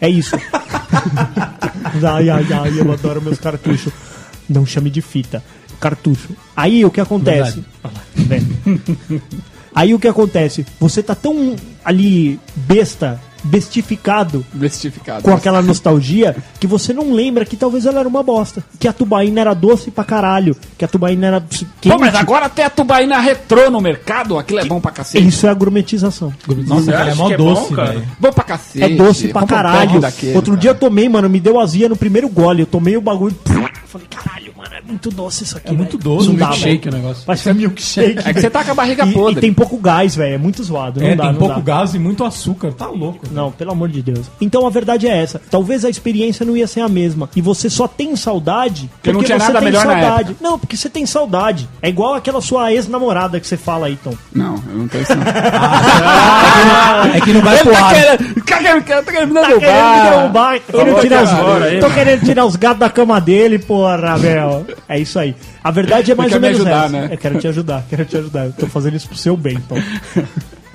É 0.00 0.08
isso. 0.08 0.34
ai, 2.02 2.28
ai, 2.30 2.46
ai, 2.52 2.72
eu 2.80 2.90
adoro 2.92 3.20
meus 3.22 3.38
cartuchos. 3.38 3.92
Não 4.48 4.66
chame 4.66 4.90
de 4.90 5.00
fita. 5.00 5.42
Cartucho. 5.80 6.30
Aí 6.56 6.84
o 6.84 6.90
que 6.90 7.00
acontece? 7.00 7.64
Olha 7.82 7.94
lá, 7.94 8.00
vendo? 8.14 9.22
Aí 9.74 9.94
o 9.94 9.98
que 9.98 10.06
acontece? 10.08 10.66
Você 10.78 11.02
tá 11.02 11.14
tão 11.14 11.56
ali 11.84 12.38
besta, 12.54 13.20
bestificado 13.44 14.44
Bestificado. 14.52 15.22
com 15.22 15.32
aquela 15.34 15.62
nostalgia 15.62 16.36
que 16.60 16.66
você 16.66 16.92
não 16.92 17.12
lembra 17.12 17.44
que 17.44 17.56
talvez 17.56 17.86
ela 17.86 18.00
era 18.00 18.08
uma 18.08 18.22
bosta. 18.22 18.62
Que 18.78 18.86
a 18.88 18.92
tubaína 18.92 19.40
era 19.40 19.54
doce 19.54 19.90
pra 19.90 20.04
caralho. 20.04 20.56
Que 20.78 20.84
a 20.84 20.88
tubaína 20.88 21.26
era 21.26 21.40
quente. 21.40 21.66
Pô, 21.94 21.98
mas 21.98 22.14
agora 22.14 22.46
até 22.46 22.64
a 22.64 22.70
tubaína 22.70 23.18
retrô 23.18 23.70
no 23.70 23.80
mercado, 23.80 24.38
aquilo 24.38 24.60
é 24.60 24.64
bom 24.64 24.80
pra 24.80 24.90
cacete. 24.90 25.26
Isso 25.26 25.46
é 25.46 25.50
a 25.50 25.54
gourmetização. 25.54 26.32
Nossa, 26.66 26.92
cara, 26.92 27.10
é 27.10 27.14
mó 27.14 27.26
que 27.28 27.34
é 27.34 27.36
doce, 27.36 27.68
bom, 27.70 27.76
cara? 27.76 27.92
velho. 27.92 28.08
Bom 28.18 28.32
pra 28.32 28.44
cacete. 28.44 28.84
É 28.84 28.88
doce 28.96 29.28
pra 29.28 29.42
um 29.44 29.46
caralho. 29.46 30.00
daquele, 30.00 30.34
Outro 30.34 30.52
cara. 30.52 30.60
dia 30.60 30.70
eu 30.70 30.74
tomei, 30.74 31.08
mano, 31.08 31.28
me 31.28 31.40
deu 31.40 31.58
azia 31.60 31.88
no 31.88 31.96
primeiro 31.96 32.28
gole. 32.28 32.62
Eu 32.62 32.66
tomei 32.66 32.96
o 32.96 33.00
bagulho. 33.00 33.34
Falei, 33.86 34.06
caralho, 34.08 34.52
mano, 34.56 34.70
é 34.74 34.80
muito 34.80 35.10
doce 35.10 35.44
isso 35.44 35.56
aqui. 35.58 35.68
É 35.68 35.72
muito 35.72 35.98
doce, 35.98 36.28
Não 36.28 36.34
um 36.34 36.38
dá, 36.38 36.46
milkshake 36.48 36.84
velho. 36.88 36.96
o 36.96 37.00
negócio. 37.02 37.26
Vai 37.26 37.36
ser 37.36 37.54
milkshake. 37.54 38.18
É 38.26 38.32
que 38.32 38.40
você 38.40 38.48
tá 38.50 38.64
com 38.64 38.70
a 38.70 38.74
barriga 38.74 39.04
e, 39.04 39.12
podre. 39.12 39.38
e 39.38 39.40
tem 39.40 39.52
pouco 39.52 39.76
gás, 39.76 40.16
velho. 40.16 40.34
É 40.34 40.38
muito 40.38 40.62
zoado. 40.62 41.00
Não 41.00 41.06
É, 41.06 41.14
dá, 41.14 41.24
tem 41.24 41.32
não 41.32 41.38
pouco 41.38 41.60
dá. 41.60 41.60
gás 41.60 41.94
e 41.94 41.98
muito 41.98 42.24
açúcar. 42.24 42.72
Tá 42.72 42.86
louco. 42.86 43.26
Não, 43.32 43.50
pelo 43.52 43.72
amor 43.72 43.88
de 43.88 44.02
Deus. 44.02 44.30
Então 44.40 44.66
a 44.66 44.70
verdade 44.70 45.06
é 45.08 45.16
essa. 45.22 45.40
Talvez 45.50 45.84
a 45.84 45.90
experiência 45.90 46.44
não 46.46 46.56
ia 46.56 46.66
ser 46.66 46.80
a 46.80 46.88
mesma. 46.88 47.28
E 47.34 47.40
você 47.42 47.68
só 47.70 47.86
tem 47.88 48.14
saudade 48.16 48.88
Porque 48.94 49.12
não 49.12 49.22
tinha 49.22 49.38
você 49.38 49.52
nada 49.52 49.60
tem 49.64 49.72
saudade. 49.72 50.36
Não, 50.40 50.58
porque 50.58 50.76
você 50.76 50.88
tem 50.90 51.06
saudade. 51.06 51.68
É 51.80 51.88
igual 51.88 52.14
aquela 52.14 52.40
sua 52.40 52.72
ex-namorada 52.72 53.40
que 53.40 53.46
você 53.46 53.56
fala 53.56 53.86
aí, 53.86 53.96
Tom. 54.02 54.14
Não, 54.34 54.54
eu 54.68 54.78
não 54.78 54.88
tenho 54.88 55.02
isso 55.02 55.12
não. 55.14 55.22
É 57.14 57.20
que 57.20 57.32
não 57.32 57.40
vai 57.42 57.54
Ele 57.54 57.62
pro 57.64 57.72
tá 57.72 57.84
ar. 57.86 57.94
querendo, 57.94 58.34
tá 58.44 58.58
querendo, 58.58 58.84
tá 58.84 59.12
querendo 59.12 59.34
me 59.34 59.40
Tá 59.40 59.46
querendo 59.46 59.58
me 59.58 59.62
derrubar. 59.62 60.10
derrubar, 60.10 60.60
tô 60.60 60.72
querendo, 60.72 60.86
Falou 60.88 61.00
tirar 61.00 61.22
os, 61.24 61.80
tô 61.80 61.90
querendo 61.90 62.24
tirar 62.24 62.44
os 62.46 62.56
gatos 62.56 62.78
da 62.80 62.90
cama 62.90 63.20
dele, 63.20 63.58
porra, 63.58 64.16
velho. 64.18 64.66
É 64.88 64.98
isso 64.98 65.18
aí. 65.18 65.34
A 65.62 65.70
verdade 65.70 66.10
é 66.12 66.14
mais 66.14 66.32
ou 66.32 66.40
me 66.40 66.46
menos 66.48 66.60
ajudar, 66.60 66.84
essa. 66.84 66.88
né? 66.92 67.08
Eu 67.12 67.18
quero 67.18 67.38
te 67.38 67.48
ajudar, 67.48 67.84
quero 67.88 68.04
te 68.04 68.16
ajudar. 68.16 68.46
Eu 68.46 68.52
tô 68.52 68.66
fazendo 68.66 68.96
isso 68.96 69.08
pro 69.08 69.16
seu 69.16 69.36
bem, 69.36 69.58
Tom. 69.68 69.76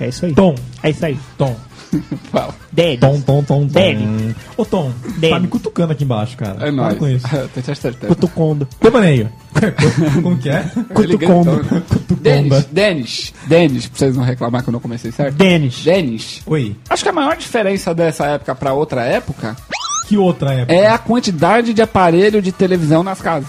É 0.00 0.06
isso 0.10 0.24
aí. 0.26 0.32
Tom, 0.32 0.54
É 0.80 0.90
isso 0.90 1.04
aí. 1.04 1.18
Tom. 1.36 1.56
Fala. 2.30 2.54
Denis. 2.72 3.00
Tom, 3.00 3.20
Tom, 3.20 3.42
Tom, 3.42 3.60
Tom. 3.60 3.66
Dele. 3.66 4.34
Ô, 4.56 4.64
Tom, 4.64 4.92
Dele. 5.18 5.32
tá 5.34 5.40
me 5.40 5.48
cutucando 5.48 5.92
aqui 5.92 6.04
embaixo, 6.04 6.36
cara. 6.36 6.54
É 6.56 6.58
Para 6.58 6.72
nóis. 6.72 6.98
com 6.98 7.08
isso. 7.08 7.26
Tô 7.54 7.60
te 7.60 7.70
acertando. 7.70 8.14
Cutucondo. 8.14 8.68
Como 10.22 10.38
que 10.38 10.48
é? 10.50 10.70
Ele 10.76 10.84
Cutucondo. 11.18 11.56
gritou. 11.56 12.16
Denis, 12.20 12.64
Denis, 12.70 13.34
Denis, 13.46 13.86
pra 13.86 13.98
vocês 13.98 14.16
não 14.16 14.24
reclamar 14.24 14.62
que 14.62 14.68
eu 14.68 14.72
não 14.72 14.80
comecei 14.80 15.10
certo. 15.12 15.34
Denis. 15.34 15.82
Denis. 15.84 16.42
Oi. 16.46 16.76
Acho 16.88 17.02
que 17.02 17.08
a 17.08 17.12
maior 17.12 17.36
diferença 17.36 17.94
dessa 17.94 18.26
época 18.26 18.54
pra 18.54 18.72
outra 18.72 19.02
época 19.04 19.56
Que 20.08 20.16
outra 20.16 20.52
época? 20.52 20.72
é 20.72 20.86
a 20.88 20.98
quantidade 20.98 21.72
de 21.74 21.82
aparelho 21.82 22.40
de 22.42 22.52
televisão 22.52 23.02
nas 23.02 23.20
casas. 23.20 23.48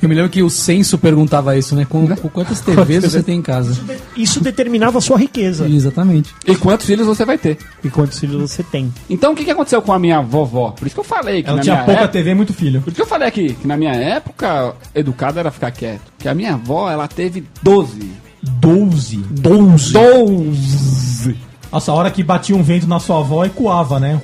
Eu 0.00 0.08
me 0.08 0.14
lembro 0.14 0.30
que 0.30 0.42
o 0.42 0.50
censo 0.50 0.96
perguntava 0.96 1.56
isso, 1.56 1.74
né? 1.74 1.84
Com, 1.88 2.06
com 2.06 2.28
quantas 2.28 2.60
TVs 2.60 3.04
você 3.04 3.22
tem 3.22 3.38
em 3.38 3.42
casa? 3.42 3.78
Isso 4.16 4.40
determinava 4.40 4.98
a 4.98 5.00
sua 5.00 5.18
riqueza. 5.18 5.68
Exatamente. 5.68 6.34
E 6.46 6.54
quantos 6.54 6.86
filhos 6.86 7.06
você 7.06 7.24
vai 7.24 7.36
ter. 7.36 7.58
E 7.82 7.90
quantos 7.90 8.18
filhos 8.18 8.50
você 8.50 8.62
tem. 8.62 8.92
Então 9.10 9.32
o 9.32 9.36
que, 9.36 9.44
que 9.44 9.50
aconteceu 9.50 9.82
com 9.82 9.92
a 9.92 9.98
minha 9.98 10.20
vovó? 10.20 10.70
Por 10.70 10.86
isso 10.86 10.94
que 10.94 11.00
eu 11.00 11.04
falei 11.04 11.42
que 11.42 11.48
Ela 11.48 11.56
na 11.56 11.62
tinha 11.62 11.74
minha 11.74 11.84
pouca 11.86 12.00
época... 12.02 12.12
TV 12.12 12.30
e 12.30 12.34
muito 12.34 12.54
filho. 12.54 12.80
Por 12.80 12.90
isso 12.90 12.96
que 12.96 13.02
eu 13.02 13.06
falei 13.06 13.28
aqui, 13.28 13.54
que 13.54 13.66
na 13.66 13.76
minha 13.76 13.92
época, 13.92 14.74
educado 14.94 15.38
era 15.38 15.50
ficar 15.50 15.70
quieto. 15.72 16.02
Que 16.18 16.28
a 16.28 16.34
minha 16.34 16.54
avó, 16.54 16.90
ela 16.90 17.08
teve 17.08 17.44
12. 17.62 18.12
12. 18.42 19.16
12. 19.16 19.92
12 19.92 21.36
Nossa, 21.72 21.90
a 21.90 21.94
hora 21.94 22.10
que 22.10 22.22
batia 22.22 22.54
um 22.54 22.62
vento 22.62 22.86
na 22.86 23.00
sua 23.00 23.18
avó 23.18 23.44
e 23.44 23.50
coava, 23.50 23.98
né? 23.98 24.20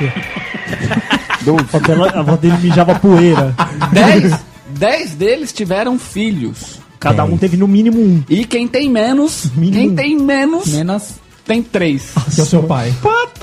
A 1.46 1.76
avó 1.76 1.78
dela- 1.86 2.10
a 2.14 2.18
avó 2.20 2.36
dele 2.36 2.56
mijava 2.62 2.94
poeira. 2.96 3.54
Dez, 3.92 4.34
dez 4.68 5.10
deles 5.14 5.52
tiveram 5.52 5.98
filhos. 5.98 6.78
Cada 6.98 7.24
um 7.24 7.36
teve 7.38 7.56
no 7.56 7.66
mínimo 7.66 7.98
um. 7.98 8.22
E 8.28 8.44
quem 8.44 8.68
tem 8.68 8.90
menos, 8.90 9.46
Mínimo. 9.56 9.72
quem 9.72 9.94
tem 9.94 10.18
menos, 10.18 10.66
Menos. 10.68 11.14
tem 11.46 11.62
três. 11.62 12.12
Que 12.34 12.40
é 12.40 12.44
o 12.44 12.46
seu 12.46 12.62
pai. 12.62 12.92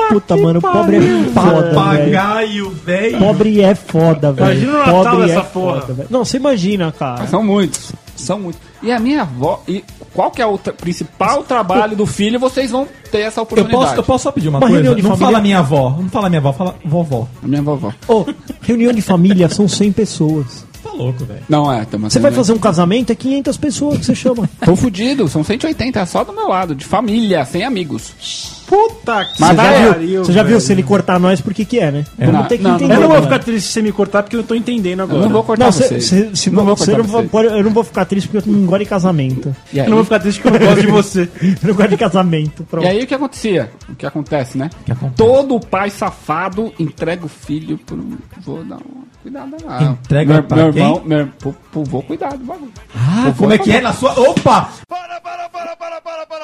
Puta, 0.10 0.38
mano, 0.38 0.62
pobre 0.62 0.98
é 0.98 1.01
foda, 1.34 1.62
velho. 1.62 1.74
Papagaio, 1.75 2.70
velho. 2.86 3.18
Pobre 3.18 3.62
é 3.62 3.74
foda, 3.75 4.32
velho. 4.32 4.62
Imagina 4.62 4.72
o 4.72 4.77
Natal 4.77 5.04
Pobre 5.04 5.27
dessa 5.27 5.39
é 5.39 5.44
porra. 5.44 5.82
foda, 5.82 5.94
velho. 5.94 6.08
Não, 6.12 6.24
você 6.24 6.38
imagina, 6.38 6.92
cara. 6.92 7.25
São 7.27 7.44
muitos. 7.44 7.92
São 8.17 8.39
muitos. 8.39 8.62
E 8.83 8.91
a 8.91 9.00
minha 9.00 9.21
avó. 9.21 9.62
E 9.67 9.83
qual 10.13 10.29
que 10.31 10.41
é 10.41 10.45
o 10.45 10.57
tra- 10.57 10.74
principal 10.74 11.43
trabalho 11.43 11.95
do 11.95 12.05
filho? 12.05 12.39
Vocês 12.39 12.71
vão 12.71 12.88
ter 13.12 13.19
essa 13.19 13.39
Eu 13.39 13.43
oportunidade. 13.43 13.83
posso, 13.86 13.95
eu 13.95 14.03
posso 14.03 14.24
só 14.24 14.31
pedir 14.31 14.50
uma, 14.50 14.59
Uma 14.59 14.67
coisa? 14.67 14.83
Não 14.83 14.95
família. 14.95 15.17
fala 15.17 15.39
minha 15.41 15.59
avó, 15.59 15.95
não 16.01 16.09
fala 16.09 16.29
minha 16.29 16.39
avó, 16.39 16.53
fala 16.53 16.75
vovó. 16.83 17.27
A 17.43 17.47
minha 17.47 17.62
vovó. 17.62 17.93
Ô, 18.07 18.25
reunião 18.62 18.91
de 18.91 19.01
família 19.01 19.47
são 19.50 19.67
100 19.67 19.91
pessoas. 19.91 20.65
Tá 20.98 21.04
louco, 21.04 21.25
velho. 21.25 21.42
Não 21.48 21.72
é, 21.72 21.86
Thomas. 21.86 22.12
Você 22.13 22.20
vai 22.20 22.32
fazer 22.32 22.54
um 22.54 22.58
casamento, 22.60 23.12
é 23.12 23.16
500 23.16 23.58
pessoas 23.58 23.98
que 24.00 24.06
você 24.06 24.16
chama. 24.16 24.50
Tô 24.66 24.75
fudido, 24.75 25.27
são 25.27 25.44
180, 25.44 26.00
é 26.00 26.06
só 26.06 26.24
do 26.24 26.34
meu 26.34 26.48
lado, 26.48 26.74
de 26.75 26.86
família, 26.86 27.46
sem 27.46 27.63
amigos. 27.63 28.58
Puta 28.68 29.24
que 29.24 29.38
Você 29.38 29.46
já, 29.46 29.56
pariu, 29.56 29.94
viu, 29.94 30.25
você 30.25 30.34
já 30.34 30.44
viu 30.44 30.50
velho. 30.50 30.62
se 30.62 30.72
ele 30.74 30.84
cortar 30.84 31.18
nós 31.18 31.39
por 31.39 31.54
que 31.54 31.63
que 31.63 31.80
é, 31.80 31.89
né? 31.89 32.04
Vamos 32.18 32.34
Não, 32.34 32.44
ter 32.44 32.58
que 32.58 32.63
não, 32.66 32.75
entender. 32.75 32.96
Eu 32.96 33.00
não 33.00 33.08
vou 33.08 33.16
né? 33.16 33.24
ficar 33.24 33.39
triste 33.39 33.66
se 33.68 33.72
você 33.74 33.82
me 33.82 33.94
cortar 33.94 34.24
porque 34.24 34.36
eu 34.36 34.44
tô 34.44 34.54
entendendo 34.56 35.00
Eu 35.00 35.04
agora. 35.06 35.22
não 35.22 35.30
vou 35.30 35.42
cortar 35.44 35.66
Não, 35.66 35.72
vocês. 35.72 36.04
cê, 36.06 36.25
cê, 36.30 36.36
se 36.36 36.50
não 36.50 36.66
vou 36.66 36.75
você 36.75 36.92
cortar 36.92 36.98
não 36.98 37.10
vou- 37.10 37.22
vocês. 37.22 37.32
pode- 37.32 37.48
eu 37.48 37.63
não 37.63 37.72
vou 37.72 37.84
ficar 37.86 38.04
triste 38.04 38.27
porque 38.27 38.50
eu 38.50 38.54
não 38.54 38.66
gosto 38.66 38.80
de 38.80 38.86
casamento. 38.89 39.56
E 39.72 39.77
Eu 39.80 39.86
não 39.88 39.96
vou 39.96 40.04
ficar 40.04 40.20
triste 40.20 40.42
porque 40.42 40.58
eu 40.58 40.60
não 40.60 40.68
gosto 40.68 40.82
de 40.86 40.92
você. 40.92 41.30
Eu 41.63 41.68
não 41.70 41.75
gosto 41.75 41.89
de 41.92 41.98
casamento. 41.98 42.63
Pronto. 42.70 42.84
e 42.86 42.89
aí 42.89 43.04
o 43.04 43.08
que 43.08 43.13
acontecia? 43.16 43.72
O 43.89 43.96
que 43.96 44.06
acontece, 44.06 44.58
né? 44.58 44.70
que 44.86 44.92
acontece? 44.92 45.16
Todo 45.16 45.58
pai 45.62 45.89
safado 45.89 46.74
entrega 46.77 47.25
o 47.25 47.30
filho 47.30 47.77
pro. 47.77 48.06
Vou 48.44 48.66
dar 48.66 48.75
uma 48.75 49.08
cuidada 49.27 49.57
lá. 49.65 49.84
Entrega 49.84 50.34
meu, 50.34 50.43
pra 50.43 50.57
meu 50.57 50.74
quem? 50.74 50.81
irmão, 50.84 51.01
meu, 51.05 51.27
pro, 51.39 51.53
pro 51.72 51.84
vô 51.84 52.01
cuidar 52.01 52.31
do 52.38 52.46
bagulho. 52.46 52.72
Ah, 52.96 53.34
como 53.38 53.51
é 53.53 53.57
que 53.57 53.72
é 53.72 53.81
na 53.81 53.93
sua. 53.93 54.17
Opa! 54.19 54.69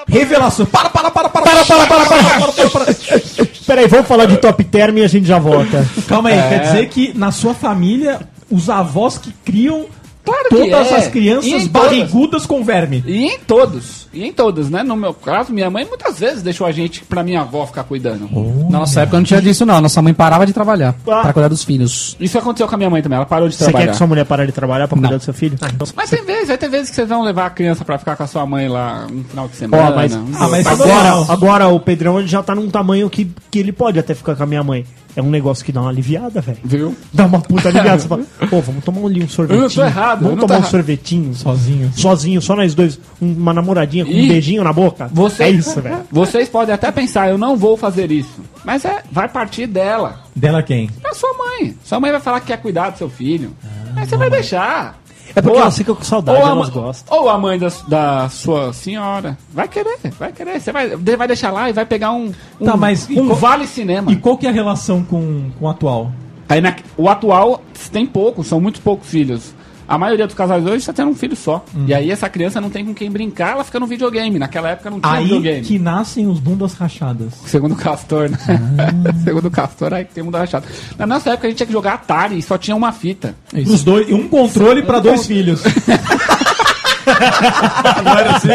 Revelação. 0.07 0.65
Para, 0.65 0.89
para, 0.89 1.09
para, 1.09 1.29
para, 1.29 1.43
para, 1.43 1.65
para, 1.65 1.85
para, 1.87 2.05
para, 2.05 2.05
para, 2.05 2.51
para, 2.51 2.69
para. 2.69 3.45
Peraí, 3.65 3.87
vamos 3.87 4.07
falar 4.07 4.25
de 4.25 4.37
top 4.37 4.63
term 4.65 4.97
e 4.97 5.03
a 5.03 5.07
gente 5.07 5.25
já 5.25 5.39
volta. 5.39 5.85
Calma 6.07 6.29
É. 6.31 6.41
aí, 6.41 6.49
quer 6.49 6.61
dizer 6.65 6.89
que 6.89 7.17
na 7.17 7.31
sua 7.31 7.53
família, 7.53 8.19
os 8.51 8.69
avós 8.69 9.17
que 9.17 9.31
criam 9.45 9.85
Claro 10.25 10.49
que 10.49 10.55
todas 10.55 10.91
é. 10.91 10.95
as 10.95 11.07
E 11.07 11.09
crianças 11.11 11.51
em 11.51 11.67
barrigudas 11.67 12.45
com 12.45 12.63
verme. 12.63 13.03
E 13.05 13.25
em 13.25 13.39
todos. 13.39 14.07
E 14.13 14.23
em 14.23 14.31
todos, 14.31 14.69
né? 14.69 14.81
No 14.83 14.95
meu 14.95 15.13
caso, 15.13 15.51
minha 15.51 15.69
mãe 15.69 15.85
muitas 15.85 16.19
vezes 16.19 16.41
deixou 16.43 16.65
a 16.65 16.71
gente 16.71 17.03
pra 17.03 17.23
minha 17.23 17.41
avó 17.41 17.65
ficar 17.65 17.83
cuidando. 17.83 18.29
Na 18.69 18.79
nossa 18.79 19.01
época 19.01 19.17
não 19.17 19.23
tinha 19.23 19.41
disso, 19.41 19.65
não. 19.65 19.81
Nossa 19.81 20.01
mãe 20.01 20.13
parava 20.13 20.45
de 20.45 20.53
trabalhar 20.53 20.95
Ah. 21.07 21.21
pra 21.21 21.33
cuidar 21.33 21.47
dos 21.49 21.63
filhos. 21.63 22.15
Isso 22.19 22.37
aconteceu 22.37 22.67
com 22.67 22.75
a 22.75 22.77
minha 22.77 22.89
mãe 22.89 23.01
também, 23.01 23.17
ela 23.17 23.25
parou 23.25 23.49
de 23.49 23.55
Você 23.55 23.65
trabalhar. 23.65 23.85
quer 23.87 23.91
que 23.91 23.97
sua 23.97 24.07
mulher 24.07 24.25
pare 24.25 24.45
de 24.45 24.51
trabalhar 24.51 24.87
pra 24.87 24.97
cuidar 24.97 25.17
do 25.17 25.23
seu 25.23 25.33
filho? 25.33 25.57
Ah, 25.61 25.67
então- 25.73 25.87
Mas 25.95 26.09
tem 26.09 26.23
vezes, 26.23 26.47
vai 26.47 26.57
ter 26.57 26.69
vezes 26.69 26.89
que 26.89 26.95
vocês 26.95 27.09
vão 27.09 27.21
levar 27.23 27.47
a 27.47 27.49
criança 27.49 27.83
pra 27.83 27.97
ficar 27.97 28.15
com 28.15 28.23
a 28.23 28.27
sua 28.27 28.45
mãe 28.45 28.67
lá 28.69 29.07
um 29.11 29.23
final 29.23 29.47
de 29.47 29.55
semana. 29.55 29.89
Ó, 29.91 29.95
mas, 29.95 30.13
um 30.15 30.25
Ah, 30.39 30.47
mas 30.47 30.65
agora, 30.67 31.25
agora 31.33 31.67
o 31.67 31.79
Pedrão 31.79 32.19
ele 32.19 32.27
já 32.27 32.41
tá 32.43 32.53
num 32.55 32.69
tamanho 32.69 33.09
que, 33.09 33.29
que 33.51 33.59
ele 33.59 33.71
pode 33.73 33.99
até 33.99 34.13
ficar 34.13 34.35
com 34.35 34.43
a 34.43 34.45
minha 34.45 34.63
mãe. 34.63 34.85
É 35.15 35.21
um 35.21 35.29
negócio 35.29 35.63
que 35.63 35.71
dá 35.71 35.81
uma 35.81 35.89
aliviada, 35.89 36.41
velho. 36.41 36.57
Viu? 36.63 36.95
Dá 37.13 37.25
uma 37.25 37.39
puta 37.39 37.69
aliviada. 37.69 37.99
Você 37.99 38.07
fala, 38.09 38.23
pô, 38.49 38.61
vamos 38.61 38.83
tomar 38.83 39.05
ali 39.05 39.23
um 39.23 39.27
sorvetinho. 39.29 39.59
Eu 39.65 39.67
não 39.67 39.75
tô 39.75 39.83
errado, 39.83 40.23
Vamos 40.23 40.39
tomar 40.39 40.53
um 40.53 40.57
errado. 40.57 40.71
sorvetinho. 40.71 41.33
Sozinho. 41.35 41.91
Sozinho, 41.95 42.41
só 42.41 42.55
nós 42.55 42.73
dois. 42.73 42.99
um- 43.21 43.33
Uma 43.33 43.53
namoradinha 43.53 44.05
com 44.05 44.11
um 44.11 44.15
Ih, 44.15 44.27
beijinho 44.27 44.63
na 44.63 44.73
boca. 44.73 45.09
Você, 45.13 45.43
É 45.43 45.49
isso, 45.49 45.79
velho. 45.81 46.01
Vocês 46.11 46.49
podem 46.49 46.73
até 46.73 46.91
pensar, 46.91 47.29
eu 47.29 47.37
não 47.37 47.55
vou 47.57 47.77
fazer 47.77 48.11
isso. 48.11 48.41
Mas 48.65 48.85
é, 48.85 49.03
vai 49.11 49.27
partir 49.29 49.67
dela. 49.67 50.21
Dela 50.35 50.63
quem? 50.63 50.89
Da 51.01 51.13
sua 51.13 51.29
mãe. 51.37 51.75
Sua 51.83 51.99
mãe 51.99 52.11
vai 52.11 52.19
falar 52.21 52.39
que 52.39 52.47
quer 52.47 52.57
cuidar 52.57 52.89
do 52.91 52.97
seu 52.97 53.09
filho. 53.09 53.51
Aí 53.95 54.05
você 54.07 54.17
vai 54.17 54.29
deixar. 54.29 54.97
É 55.35 55.41
porque 55.41 55.55
Ou 55.57 55.57
a- 55.57 55.61
ela 55.63 55.71
fica 55.71 55.93
com 55.95 56.03
saudade, 56.03 56.39
ou 56.41 56.47
elas 56.47 56.69
gostam. 56.69 57.17
Ou 57.17 57.29
a 57.29 57.37
mãe 57.37 57.57
da, 57.57 57.67
da 57.87 58.29
sua 58.29 58.71
senhora. 58.73 59.37
Vai 59.51 59.67
querer, 59.67 59.97
vai 60.19 60.31
querer. 60.31 60.59
Você 60.61 60.71
vai, 60.71 60.89
vai 60.95 61.27
deixar 61.27 61.51
lá 61.51 61.69
e 61.69 61.73
vai 61.73 61.85
pegar 61.85 62.11
um, 62.11 62.31
um, 62.61 62.65
Tá, 62.65 62.77
mas 62.77 63.07
um 63.09 63.27
qual- 63.27 63.35
vale 63.35 63.65
cinema. 63.67 64.11
E 64.11 64.15
qual 64.15 64.37
que 64.37 64.45
é 64.45 64.49
a 64.49 64.53
relação 64.53 65.03
com, 65.03 65.49
com 65.59 65.65
o 65.65 65.69
atual? 65.69 66.11
Aí 66.47 66.61
na- 66.61 66.75
o 66.97 67.09
atual 67.09 67.61
tem 67.91 68.05
poucos, 68.05 68.45
são 68.47 68.61
muito 68.61 68.79
poucos 68.81 69.07
filhos. 69.07 69.55
A 69.87 69.97
maioria 69.97 70.25
dos 70.25 70.35
casais 70.35 70.63
hoje 70.65 70.77
está 70.77 70.93
tendo 70.93 71.11
um 71.11 71.15
filho 71.15 71.35
só. 71.35 71.63
E 71.87 71.93
aí 71.93 72.09
essa 72.11 72.29
criança 72.29 72.59
não 72.61 72.69
tem 72.69 72.85
com 72.85 72.93
quem 72.93 73.09
brincar, 73.11 73.51
ela 73.53 73.63
fica 73.63 73.79
no 73.79 73.85
videogame. 73.87 74.39
Naquela 74.39 74.69
época 74.69 74.89
não 74.89 74.99
tinha 74.99 75.13
Aí 75.13 75.23
videogame. 75.23 75.61
que 75.61 75.77
nascem 75.79 76.27
os 76.27 76.39
bundas 76.39 76.73
rachadas. 76.73 77.33
Segundo 77.45 77.73
o 77.73 77.75
Castor, 77.75 78.29
né? 78.29 78.37
Segundo 79.23 79.47
o 79.47 79.51
Castor, 79.51 79.93
aí 79.93 80.05
tem 80.05 80.23
mundo 80.23 80.37
rachado. 80.37 80.65
Na 80.97 81.05
nossa 81.05 81.31
época 81.31 81.47
a 81.47 81.49
gente 81.49 81.57
tinha 81.57 81.67
que 81.67 81.73
jogar 81.73 81.93
Atari 81.93 82.37
e 82.37 82.41
só 82.41 82.57
tinha 82.57 82.75
uma 82.75 82.91
fita. 82.91 83.35
Os 83.53 83.83
dois, 83.83 84.11
um 84.11 84.27
controle 84.27 84.81
pra 84.83 84.99
dois 84.99 85.25
filhos. 85.25 85.61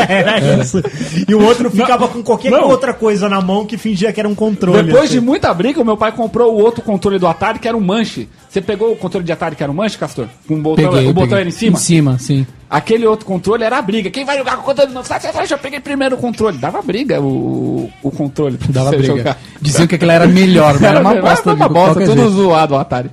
Era 0.09 0.61
isso. 0.63 0.83
E 1.29 1.35
o 1.35 1.45
outro 1.45 1.71
ficava 1.71 2.09
com 2.09 2.23
qualquer 2.23 2.53
outra 2.53 2.93
coisa 2.93 3.29
na 3.29 3.41
mão 3.41 3.67
que 3.67 3.77
fingia 3.77 4.13
que 4.13 4.21
era 4.21 4.29
um 4.29 4.35
controle. 4.35 4.85
Depois 4.85 5.05
assim. 5.05 5.15
de 5.15 5.21
muita 5.21 5.53
briga, 5.55 5.81
o 5.81 5.85
meu 5.85 5.97
pai 5.97 6.13
comprou 6.13 6.55
o 6.55 6.63
outro 6.63 6.83
controle 6.83 7.19
do 7.19 7.27
Atari, 7.27 7.59
que 7.59 7.69
era 7.69 7.77
um 7.77 7.81
manche. 7.81 8.29
Você 8.49 8.61
pegou 8.61 8.93
o 8.93 8.97
controle 8.97 9.25
de 9.25 9.33
Atari 9.33 9.57
que 9.57 9.63
era 9.63 9.71
um 9.71 9.75
manche, 9.75 9.99
Castor? 9.99 10.27
Com 10.47 10.55
o 10.55 10.63
botão, 10.63 10.91
Peguei, 10.91 11.09
o 11.09 11.13
botão 11.13 11.29
peguei. 11.29 11.41
era 11.41 11.49
em 11.49 11.53
cima? 11.53 11.77
Em 11.77 11.81
cima, 11.81 12.19
sim. 12.19 12.47
Aquele 12.71 13.07
outro 13.07 13.25
controle 13.25 13.65
era 13.65 13.79
a 13.79 13.83
briga. 13.83 14.11
Quem 14.11 14.25
vai 14.25 14.37
jogar 14.37 14.57
com 14.57 14.63
o 14.63 14.65
controle? 14.65 14.93
Não, 14.93 15.03
sai, 15.03 15.21
sai, 15.21 15.33
sai, 15.33 15.47
eu 15.51 15.59
peguei 15.59 15.81
primeiro 15.81 16.17
o 16.17 16.19
controle. 16.19 16.59
Dava 16.59 16.83
briga 16.83 17.21
o, 17.21 17.91
o 18.03 18.11
controle 18.11 18.59
Dava 18.69 18.91
briga. 18.91 19.07
jogar. 19.07 19.39
Diziam 19.61 19.87
que 19.87 19.95
aquilo 19.95 20.11
era 20.11 20.27
melhor, 20.27 20.75
mas 20.81 20.83
era 20.83 21.01
uma 21.01 21.15
bosta. 21.15 21.51
Era 21.51 21.57
uma 21.57 21.69
de 21.69 21.75
bosta, 21.75 22.01
tudo 22.05 22.15
jeito. 22.15 22.31
zoado 22.31 22.75
o 22.75 22.79
Atari. 22.79 23.11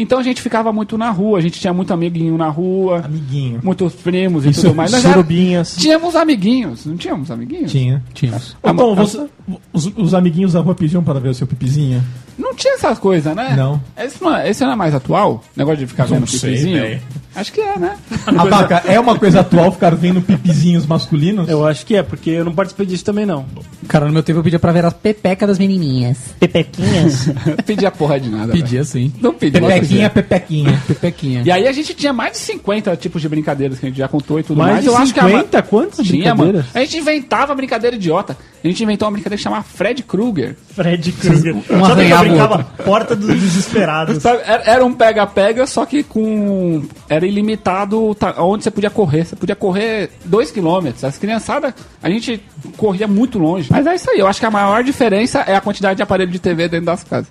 Então 0.00 0.18
a 0.18 0.22
gente 0.22 0.40
ficava 0.40 0.72
muito 0.72 0.96
na 0.96 1.10
rua, 1.10 1.38
a 1.38 1.40
gente 1.42 1.58
tinha 1.60 1.72
muito 1.72 1.92
amiguinho 1.92 2.36
na 2.38 2.48
rua. 2.48 3.02
Amiguinho. 3.04 3.60
Muitos 3.62 3.94
primos 3.94 4.46
e 4.46 4.52
tudo 4.52 4.74
mais. 4.74 4.92
Nós 4.92 5.04
era- 5.04 5.14
Surubinhas. 5.14 5.76
Tínhamos 5.76 6.14
amiguinhos, 6.14 6.86
não 6.86 6.96
tínhamos 6.96 7.30
amiguinhos? 7.30 7.70
Tinha. 7.72 8.02
Tínhamos. 8.14 8.56
Mas- 8.62 8.76
você- 8.76 9.26
os, 9.72 9.90
os 9.96 10.14
amiguinhos 10.14 10.52
da 10.52 10.60
rua 10.60 10.74
pediam 10.74 11.02
para 11.02 11.18
ver 11.20 11.28
o 11.30 11.34
seu 11.34 11.46
pipizinho? 11.46 12.02
Não 12.38 12.54
tinha 12.54 12.74
essas 12.74 12.98
coisas, 12.98 13.34
né? 13.34 13.54
Não. 13.56 13.80
Esse 13.96 14.22
não, 14.22 14.36
é, 14.36 14.48
esse 14.48 14.64
não 14.64 14.72
é 14.72 14.76
mais 14.76 14.94
atual? 14.94 15.42
Negócio 15.56 15.78
de 15.80 15.86
ficar 15.86 16.04
Não 16.08 16.16
vendo 16.16 16.26
sei, 16.28 16.50
pipizinho? 16.50 17.00
Acho 17.34 17.52
que 17.52 17.60
é, 17.60 17.78
né? 17.78 17.96
Abaca, 18.26 18.82
é 18.86 18.98
uma 18.98 19.16
coisa 19.18 19.40
atual 19.40 19.70
ficar 19.72 19.94
vendo 19.94 20.20
pipizinhos 20.20 20.86
masculinos? 20.86 21.48
Eu 21.48 21.64
acho 21.66 21.84
que 21.86 21.94
é, 21.96 22.02
porque 22.02 22.30
eu 22.30 22.44
não 22.44 22.52
participei 22.54 22.86
disso 22.86 23.04
também, 23.04 23.24
não. 23.26 23.44
Cara, 23.86 24.06
no 24.06 24.12
meu 24.12 24.22
tempo 24.22 24.40
eu 24.40 24.42
pedia 24.42 24.58
pra 24.58 24.72
ver 24.72 24.84
as 24.84 24.92
pepecas 24.92 25.48
das 25.48 25.58
menininhas. 25.58 26.18
Pepequinhas. 26.40 27.26
Não 27.26 27.56
pedia 27.64 27.90
porra 27.90 28.18
de 28.18 28.28
nada. 28.28 28.52
Pedia 28.52 28.82
sim. 28.84 29.12
Não 29.20 29.32
pedia. 29.34 29.60
Pepequinha, 29.60 30.10
pepequinha. 30.10 30.82
Pepequinha. 30.86 31.42
E 31.44 31.50
aí 31.50 31.66
a 31.68 31.72
gente 31.72 31.94
tinha 31.94 32.12
mais 32.12 32.32
de 32.32 32.38
50 32.38 32.96
tipos 32.96 33.22
de 33.22 33.28
brincadeiras 33.28 33.78
que 33.78 33.86
a 33.86 33.88
gente 33.88 33.98
já 33.98 34.08
contou 34.08 34.40
e 34.40 34.42
tudo 34.42 34.58
Mais 34.58 34.72
mais. 34.72 34.82
de 34.82 34.88
eu 34.90 34.96
acho 34.96 35.14
que 35.14 35.20
a 35.20 35.24
50? 35.26 35.62
Quantas 35.62 36.06
Tinha, 36.06 36.34
mano. 36.34 36.52
brincadeiras? 36.52 36.66
A 36.76 36.80
gente 36.80 36.96
inventava 36.98 37.54
brincadeira 37.54 37.94
idiota. 37.96 38.36
A 38.62 38.66
gente 38.66 38.82
inventou 38.82 39.06
uma 39.06 39.12
brincadeira 39.12 39.37
que 39.38 39.42
chamava 39.44 39.62
Fred 39.62 40.02
Krueger. 40.02 40.56
Fred 40.74 41.12
Krueger. 41.12 41.56
Um 41.70 41.84
Sabe 41.86 42.06
que 42.06 42.12
eu 42.12 42.18
brincava? 42.18 42.64
Porta 42.84 43.16
dos 43.16 43.28
Desesperados. 43.28 44.22
Sabe, 44.22 44.40
Era 44.44 44.84
um 44.84 44.92
pega-pega, 44.92 45.66
só 45.66 45.86
que 45.86 46.02
com. 46.02 46.82
Era 47.08 47.26
ilimitado 47.26 48.14
ta- 48.14 48.34
onde 48.38 48.64
você 48.64 48.70
podia 48.70 48.90
correr. 48.90 49.24
Você 49.24 49.36
podia 49.36 49.56
correr 49.56 50.10
2km. 50.28 50.92
As 51.04 51.16
criançadas, 51.18 51.72
a 52.02 52.10
gente 52.10 52.42
corria 52.76 53.08
muito 53.08 53.38
longe. 53.38 53.68
Mas 53.70 53.86
é 53.86 53.94
isso 53.94 54.10
aí. 54.10 54.18
Eu 54.18 54.26
acho 54.26 54.40
que 54.40 54.46
a 54.46 54.50
maior 54.50 54.84
diferença 54.84 55.40
é 55.46 55.54
a 55.56 55.60
quantidade 55.60 55.96
de 55.96 56.02
aparelho 56.02 56.30
de 56.30 56.38
TV 56.38 56.68
dentro 56.68 56.86
das 56.86 57.02
casas. 57.04 57.28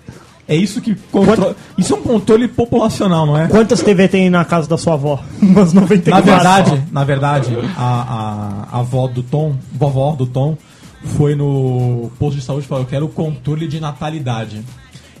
É 0.50 0.56
isso 0.56 0.80
que 0.80 0.94
controla. 1.12 1.54
Isso 1.76 1.92
é 1.92 1.96
um 1.98 2.00
controle 2.02 2.48
populacional, 2.48 3.26
não 3.26 3.38
é? 3.38 3.48
Quantas 3.48 3.82
TV 3.82 4.08
tem 4.08 4.30
na 4.30 4.46
casa 4.46 4.66
da 4.66 4.78
sua 4.78 4.94
avó? 4.94 5.20
Umas 5.42 5.74
94. 5.74 6.10
Na 6.26 6.36
verdade, 6.36 6.82
na 6.90 7.04
verdade, 7.04 7.58
a, 7.76 8.66
a, 8.72 8.76
a 8.76 8.80
avó 8.80 9.06
do 9.08 9.22
Tom, 9.22 9.56
vovó 9.74 10.12
do 10.12 10.24
Tom, 10.26 10.56
foi 11.02 11.34
no 11.34 12.10
posto 12.18 12.38
de 12.38 12.44
saúde 12.44 12.64
e 12.64 12.68
falou: 12.68 12.84
Eu 12.84 12.88
quero 12.88 13.06
o 13.06 13.08
controle 13.08 13.66
de 13.66 13.80
natalidade. 13.80 14.62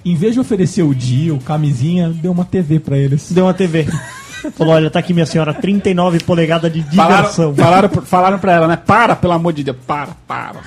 Em 0.04 0.14
vez 0.14 0.34
de 0.34 0.40
oferecer 0.40 0.82
o 0.82 0.94
dia, 0.94 1.34
o 1.34 1.40
camisinha, 1.40 2.08
deu 2.08 2.32
uma 2.32 2.44
TV 2.44 2.78
pra 2.78 2.96
eles. 2.96 3.30
Deu 3.30 3.44
uma 3.44 3.54
TV. 3.54 3.86
Falou, 4.56 4.74
olha, 4.74 4.88
tá 4.88 5.00
aqui 5.00 5.12
minha 5.12 5.26
senhora, 5.26 5.52
39 5.52 6.20
polegadas 6.20 6.72
de 6.72 6.80
diversão. 6.80 7.52
Falaram, 7.54 7.88
falaram, 7.88 8.02
falaram 8.06 8.38
pra 8.38 8.52
ela, 8.52 8.68
né? 8.68 8.76
Para, 8.76 9.16
pelo 9.16 9.32
amor 9.32 9.52
de 9.52 9.64
Deus. 9.64 9.76
Para, 9.84 10.10
para. 10.28 10.60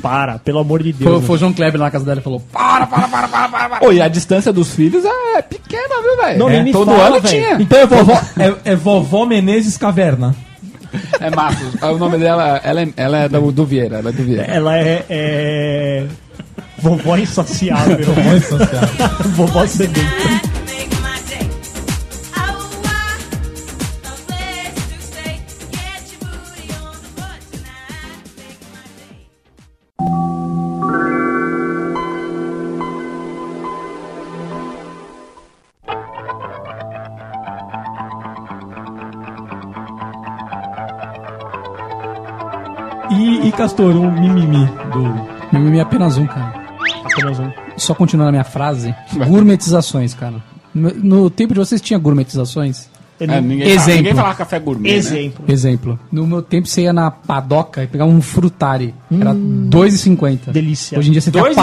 Para, 0.00 0.38
pelo 0.38 0.60
amor 0.60 0.82
de 0.82 0.92
Deus. 0.92 1.10
Foi, 1.10 1.22
foi 1.22 1.36
o 1.36 1.38
João 1.38 1.52
Kleber 1.52 1.78
lá 1.78 1.86
na 1.86 1.90
casa 1.90 2.04
dela 2.04 2.20
e 2.20 2.22
falou: 2.22 2.40
Para, 2.52 2.86
para, 2.86 3.08
para, 3.08 3.28
para, 3.28 3.48
para. 3.48 3.68
para. 3.68 3.92
E 3.92 4.00
a 4.00 4.06
distância 4.06 4.52
dos 4.52 4.72
filhos 4.74 5.04
é 5.04 5.42
pequena, 5.42 6.02
viu, 6.02 6.16
velho? 6.16 6.64
Me 6.64 6.72
Todo 6.72 6.92
fala, 6.92 7.06
ano 7.08 7.20
velho. 7.20 7.28
tinha. 7.28 7.60
Então 7.60 7.78
é 7.78 7.86
vovó, 7.86 8.20
é, 8.38 8.72
é 8.72 8.76
vovó 8.76 9.26
Menezes 9.26 9.76
Caverna. 9.76 10.34
É 11.20 11.30
Matos. 11.30 11.74
O 11.82 11.98
nome 11.98 12.18
dela, 12.18 12.60
ela 12.62 12.82
é, 12.82 12.88
ela 12.96 13.18
é 13.18 13.28
do, 13.28 13.52
do 13.52 13.64
Vieira. 13.64 13.98
Ela 13.98 14.10
é 14.10 14.12
do 14.12 14.22
Vieira. 14.22 14.44
Ela 14.44 14.78
é, 14.78 15.04
é... 15.08 16.06
Vovó 16.78 17.16
insaciável. 17.16 17.98
Vovó 19.36 19.66
sedenta. 19.66 20.00
Make 20.00 20.54
my 20.54 20.59
Castor, 43.60 43.94
um 43.94 44.10
mimimi 44.10 44.64
do. 44.90 45.28
Mimimi 45.52 45.80
é 45.80 45.82
apenas 45.82 46.16
um, 46.16 46.26
cara. 46.26 46.50
Apenas 47.04 47.38
um. 47.38 47.52
Só 47.76 47.94
continuando 47.94 48.30
a 48.30 48.32
minha 48.32 48.42
frase. 48.42 48.94
Gourmetizações, 49.28 50.14
cara. 50.14 50.36
No, 50.74 50.88
no 50.94 51.28
tempo 51.28 51.52
de 51.52 51.60
vocês 51.60 51.78
tinha 51.78 51.98
gourmetizações? 51.98 52.88
Ele- 53.20 53.32
É, 53.32 53.40
ninguém, 53.40 53.66
Exemplo. 53.68 53.80
Fala, 53.84 53.96
ninguém 53.96 54.14
falava 54.14 54.34
café 54.34 54.58
gourmet. 54.58 54.88
Né? 54.90 54.96
Exemplo. 54.96 55.44
Exemplo. 55.48 55.98
No 56.10 56.26
meu 56.26 56.42
tempo 56.42 56.66
você 56.66 56.82
ia 56.82 56.92
na 56.92 57.10
padoca 57.10 57.82
e 57.84 57.86
pegava 57.86 58.10
um 58.10 58.20
frutari. 58.22 58.94
Era 59.12 59.32
R$ 59.32 59.38
2,50. 59.38 60.50
Delícia. 60.52 60.98
Hoje 60.98 61.08
em 61.08 61.12
dia 61.12 61.20
você 61.20 61.30
tem 61.30 61.40
a 61.40 61.44
2,50? 61.44 61.54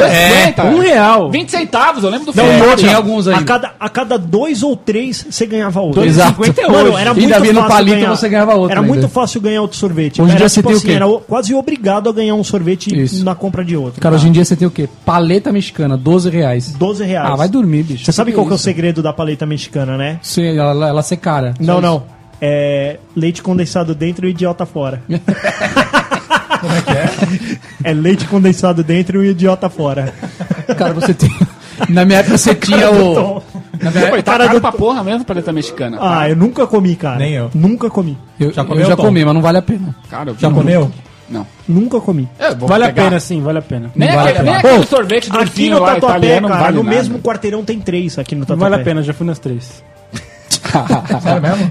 pal- 0.00 0.08
É, 0.08 0.52
2,50? 0.52 0.64
Um 0.74 0.78
real. 0.80 1.30
20 1.30 1.48
centavos, 1.50 2.04
eu 2.04 2.10
lembro 2.10 2.32
do 2.32 2.36
Não, 2.36 2.60
outra, 2.60 2.76
tinha 2.76 2.96
alguns 2.96 3.28
aí. 3.28 3.34
A 3.34 3.42
cada, 3.42 3.74
a 3.78 3.88
cada 3.88 4.18
dois 4.18 4.62
ou 4.62 4.76
três 4.76 5.26
você 5.30 5.46
ganhava 5.46 5.80
outro. 5.80 6.04
Exato. 6.04 6.40
Mano, 6.70 6.96
era 6.98 7.12
muito 7.14 7.24
ainda 7.24 7.40
vinha 7.40 7.52
no 7.52 7.60
fácil 7.60 7.76
palito 7.76 7.96
ganhar. 7.96 8.16
você 8.16 8.28
ganhava 8.28 8.54
outro 8.54 8.70
Era 8.72 8.80
ainda. 8.80 8.92
muito 8.92 9.08
fácil 9.08 9.40
ganhar 9.40 9.62
outro 9.62 9.76
sorvete. 9.76 10.20
Hoje 10.20 10.30
em 10.30 10.34
era, 10.34 10.38
dia 10.40 10.48
você 10.48 10.54
tipo 10.60 10.68
tem 10.68 10.74
o 10.74 10.78
assim, 10.78 10.86
quê? 10.88 10.92
era 10.94 11.06
quase 11.26 11.54
obrigado 11.54 12.08
a 12.08 12.12
ganhar 12.12 12.34
um 12.34 12.44
sorvete 12.44 12.94
Isso. 13.02 13.24
na 13.24 13.34
compra 13.34 13.64
de 13.64 13.76
outro. 13.76 14.00
Cara, 14.00 14.14
hoje 14.14 14.28
em 14.28 14.32
dia 14.32 14.44
você 14.44 14.56
tem 14.56 14.66
o 14.66 14.70
quê? 14.70 14.88
Paleta 15.04 15.52
mexicana, 15.52 15.96
12 15.96 16.28
reais. 16.30 16.72
12 16.78 17.04
reais. 17.04 17.30
Ah, 17.32 17.36
vai 17.36 17.48
dormir, 17.48 17.82
bicho. 17.84 18.04
Você 18.04 18.12
sabe 18.12 18.32
qual 18.32 18.46
que 18.46 18.52
é 18.52 18.54
o 18.54 18.58
segredo 18.58 19.02
da 19.02 19.12
paleta 19.12 19.46
mexicana, 19.46 19.96
né? 19.96 20.18
Sim, 20.22 20.58
ela, 20.58 20.70
ela 20.88 21.02
ser 21.02 21.16
cara. 21.18 21.54
Não, 21.60 21.80
não. 21.80 22.04
É 22.40 22.98
leite 23.14 23.42
condensado 23.42 23.94
dentro 23.94 24.26
e 24.26 24.30
idiota 24.30 24.66
fora. 24.66 25.02
Como 26.60 26.72
é 26.74 26.80
que 26.82 26.90
é? 26.90 27.90
É 27.90 27.92
leite 27.92 28.26
condensado 28.26 28.82
dentro 28.84 29.24
e 29.24 29.30
idiota 29.30 29.68
fora. 29.68 30.12
Cara, 30.76 30.92
você 30.92 31.12
tem... 31.14 31.30
Na 31.88 32.04
minha 32.04 32.18
época 32.20 32.38
você 32.38 32.54
tinha 32.56 32.90
o... 32.90 33.42
Na 33.80 33.90
minha 33.90 34.04
época... 34.04 34.22
tá 34.22 34.32
cara 34.32 34.44
caro 34.46 34.58
do- 34.58 34.60
pra 34.62 34.72
porra 34.72 35.02
mesmo, 35.02 35.24
paleta 35.24 35.52
mexicana. 35.52 35.98
Ah, 36.00 36.28
eu 36.28 36.36
nunca 36.36 36.66
comi, 36.66 36.94
cara. 36.94 37.18
Nem 37.18 37.32
eu. 37.32 37.50
Nunca 37.54 37.90
comi. 37.90 38.16
Eu, 38.38 38.52
Já 38.52 38.62
eu 38.62 38.66
comeu, 38.66 38.86
já 38.86 38.96
Tom? 38.96 39.02
comi, 39.04 39.24
mas 39.24 39.34
não 39.34 39.42
vale 39.42 39.58
a 39.58 39.62
pena. 39.62 39.94
Cara, 40.08 40.30
eu 40.30 40.36
Já 40.38 40.50
comeu? 40.50 40.90
Não. 41.28 41.46
Nunca 41.66 41.98
comi. 42.00 42.28
É, 42.38 42.54
Vale 42.54 42.84
a 42.84 42.86
pegar. 42.88 43.04
pena, 43.04 43.18
sim, 43.20 43.40
vale 43.40 43.58
a 43.58 43.62
pena. 43.62 43.90
Nem, 43.96 44.08
Não 44.08 44.16
vale 44.16 44.30
aquele, 44.30 44.48
a 44.48 44.52
nem 44.52 44.60
pena. 44.62 44.74
aquele 44.74 44.86
sorvete 44.86 45.30
do 45.30 45.38
Aqui 45.38 45.70
no 45.70 45.80
Tatuapé, 45.80 46.40
não 46.40 46.48
cara, 46.48 46.60
vale 46.60 46.76
no 46.76 46.82
nada. 46.84 46.96
mesmo 46.96 47.18
quarteirão 47.20 47.64
tem 47.64 47.80
três 47.80 48.18
aqui 48.18 48.34
no 48.34 48.40
Não 48.40 48.46
Tatuapé. 48.46 48.70
vale 48.70 48.82
a 48.82 48.84
pena, 48.84 49.02
já 49.02 49.14
fui 49.14 49.26
nas 49.26 49.38
três. 49.38 49.82
Sério 51.20 51.42
mesmo? 51.42 51.70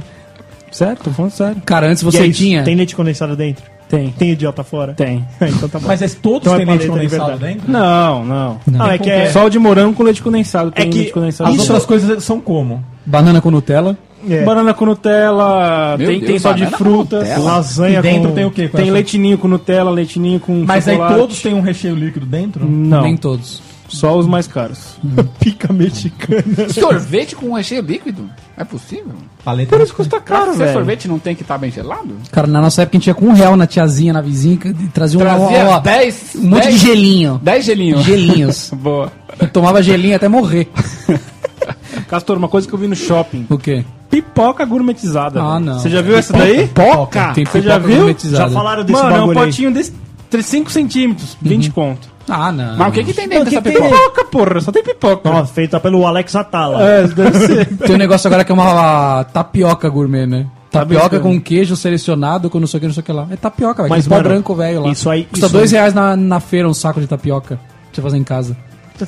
Sério? 0.72 0.98
Tô 1.03 1.12
falando 1.12 1.31
sério. 1.31 1.62
Cara, 1.65 1.88
antes 1.88 2.01
você 2.03 2.20
é 2.20 2.27
isso, 2.27 2.39
tinha... 2.39 2.63
Tem 2.63 2.75
leite 2.75 2.96
condensado 2.96 3.36
dentro? 3.36 3.63
Tem. 3.89 4.10
Tem 4.12 4.29
idiota 4.31 4.63
fora? 4.63 4.93
Tem. 4.93 5.25
então 5.41 5.67
tá 5.67 5.77
bom. 5.79 5.88
Mas 5.88 6.01
é, 6.01 6.08
todos 6.08 6.41
Então 6.43 6.53
é 6.53 6.58
têm 6.60 6.65
leite 6.65 6.81
de 6.84 6.88
condensado 6.88 7.27
verdade. 7.31 7.53
dentro? 7.55 7.70
Não, 7.72 8.24
não. 8.24 8.60
Ah, 8.79 8.93
é 8.93 8.98
que 8.98 9.10
é... 9.10 9.29
Só 9.31 9.46
o 9.46 9.50
de 9.50 9.60
morango 9.60 9.93
com 9.96 10.03
leite 10.03 10.24
condensado. 10.24 10.72
Tem 10.72 10.86
É 10.88 10.89
que 10.89 10.98
leite 10.98 11.12
condensado. 11.13 11.50
As 11.50 11.55
Isso- 11.58 11.63
outras 11.74 11.86
coisas 11.86 12.24
são 12.24 12.39
como? 12.39 12.81
Banana 13.05 13.41
com 13.41 13.51
Nutella. 13.51 13.98
é. 14.29 14.43
Banana 14.46 14.74
com 14.74 14.86
Nutella, 14.86 15.98
Meu 15.98 16.08
tem, 16.08 16.20
Deus, 16.20 16.29
tem 16.31 16.39
só 16.39 16.53
de 16.53 16.65
frutas. 16.67 17.27
Lasanha 17.43 18.00
E 18.00 18.01
dentro 18.01 18.29
com... 18.29 18.36
tem 18.36 18.46
o 18.46 18.51
quê? 18.51 18.70
com 18.70 18.77
Tem 18.77 18.86
essa- 18.86 18.93
leitinho 18.93 19.38
com 19.38 19.48
Nutella, 19.50 19.91
leitinho 19.91 20.39
com 20.39 20.63
Mas 20.65 20.88
aí 20.88 20.93
chocolate. 20.96 21.20
todos 21.20 21.41
têm 21.41 21.53
um 21.53 21.62
recheio 21.62 21.96
líquido 21.96 22.25
dentro? 22.25 22.65
Não, 22.65 23.01
Nem 23.01 23.17
todos. 23.17 23.62
Só 23.92 24.18
os 24.18 24.26
mais 24.28 24.48
caros. 24.48 24.96
pica 25.40 25.72
mexicana. 25.74 26.70
Sorvete 26.70 27.36
com 27.36 27.54
recheio 27.54 27.82
líquido? 27.82 28.30
É 28.58 28.64
possível? 28.64 29.14
Paleta 29.44 29.76
Por 29.76 29.84
isso 29.84 29.94
custa 29.94 30.20
Pra 30.22 30.38
caro, 30.38 30.51
ser 30.51 30.60
velho. 30.60 30.74
sorvete 30.74 31.08
não 31.08 31.20
tem 31.20 31.36
que 31.36 31.42
estar 31.42 31.58
bem 31.58 31.72
gelado? 31.72 32.16
Cara, 32.32 32.48
na 32.48 32.62
nossa 32.62 32.84
época 32.84 32.98
a 32.98 33.00
gente 33.00 33.08
ia 33.08 33.14
com 33.14 33.25
um 33.27 33.34
real 33.34 33.56
na 33.58 33.66
tiazinha, 33.68 34.14
na 34.14 34.22
vizinha, 34.22 34.58
que 34.58 34.74
trazia 34.90 35.20
um, 35.20 35.24
Trazia 35.24 35.66
ó, 35.68 35.75
ó, 35.75 35.80
10 35.80 36.36
um 36.36 36.48
monte 36.50 36.68
de 36.70 36.77
gelinho. 36.77 37.40
10 37.44 37.66
gelinhos. 37.66 38.04
Gelinhos. 38.04 38.72
Boa. 38.77 39.12
Eu 39.40 39.48
tomava 39.50 39.82
gelinho 39.82 40.16
até 40.16 40.27
morrer. 40.27 40.70
Castor, 42.08 42.38
uma 42.38 42.48
coisa 42.48 42.68
que 42.68 42.74
eu 42.74 42.80
vi 42.80 42.88
no 42.88 42.96
shopping. 42.96 43.46
O 43.50 43.58
quê? 43.58 43.86
Pipoca 44.10 44.66
gourmetizada. 44.66 45.42
Ah, 45.42 45.60
não. 45.60 45.80
Você 45.80 45.90
já 45.90 46.01
viu 46.01 46.18
essa 46.18 46.34
daí? 46.34 46.68
Pipoca? 46.68 47.32
Tem 47.34 47.46
Você 47.46 47.62
já 47.62 47.75
pipoca 47.75 47.88
viu? 47.88 47.98
gourmetizada. 47.98 48.50
Já 48.50 48.50
falaram 48.50 48.84
desse 48.84 49.01
Mano, 49.01 49.16
é 49.16 49.18
um 49.18 49.22
bagulho 49.27 49.40
aí. 49.40 49.46
potinho 49.46 49.72
desse 49.72 49.94
5 50.42 50.72
centímetros, 50.72 51.38
20 51.42 51.72
conto. 51.72 52.10
Ah, 52.29 52.51
não. 52.51 52.77
Mas 52.77 52.88
o 52.90 52.92
que, 52.92 53.03
que 53.03 53.14
tem 53.14 53.27
dentro 53.27 53.46
Não, 53.46 53.51
dessa 53.51 53.62
que 53.62 53.70
tem- 53.72 53.81
pipoca? 53.81 53.98
Pipoca, 54.10 54.25
porra, 54.25 54.62
só 54.62 54.72
tem 54.72 54.84
pipoca. 54.84 55.29
Ó, 55.29 55.46
feita 55.46 55.79
pelo 55.79 56.05
Alex 56.05 56.36
Atala. 56.36 56.81
É, 56.84 57.07
deve 57.07 57.40
ser. 57.40 57.66
Tem 57.77 57.96
um 57.96 58.00
negócio 58.00 58.27
agora 58.27 58.44
que 58.46 58.51
é 58.51 58.55
uma 58.55 59.24
tapioca 59.25 59.90
gourmet, 59.90 60.25
né? 60.25 60.46
Tapioca 60.70 61.10
brincando. 61.10 61.36
com 61.36 61.42
queijo 61.42 61.75
selecionado 61.75 62.50
com 62.50 62.60
não 62.60 62.68
sei 62.68 62.77
o 62.77 62.81
que, 62.81 62.88
não 62.88 62.94
sei 62.94 63.01
o 63.01 63.03
que 63.03 63.12
lá. 63.12 63.27
É 63.29 63.36
tapioca, 63.36 63.84
velho. 63.84 63.90
Mas, 63.90 64.05
Mas 64.05 64.07
pó 64.07 64.16
mano, 64.16 64.29
branco, 64.29 64.55
velho, 64.55 64.81
lá. 64.84 64.90
isso 64.92 65.10
aí- 65.10 65.25
Custa 65.25 65.48
isso 65.48 65.53
dois 65.53 65.74
aí- 65.74 65.79
reais 65.79 65.94
na, 65.94 66.16
na 66.16 66.40
feira 66.40 66.68
um 66.70 66.74
saco 66.74 67.01
de 67.01 67.07
tapioca. 67.07 67.55
Pra 67.57 67.66
você 67.96 68.01
fazer 68.01 68.18
em 68.18 68.24
casa. 68.24 68.55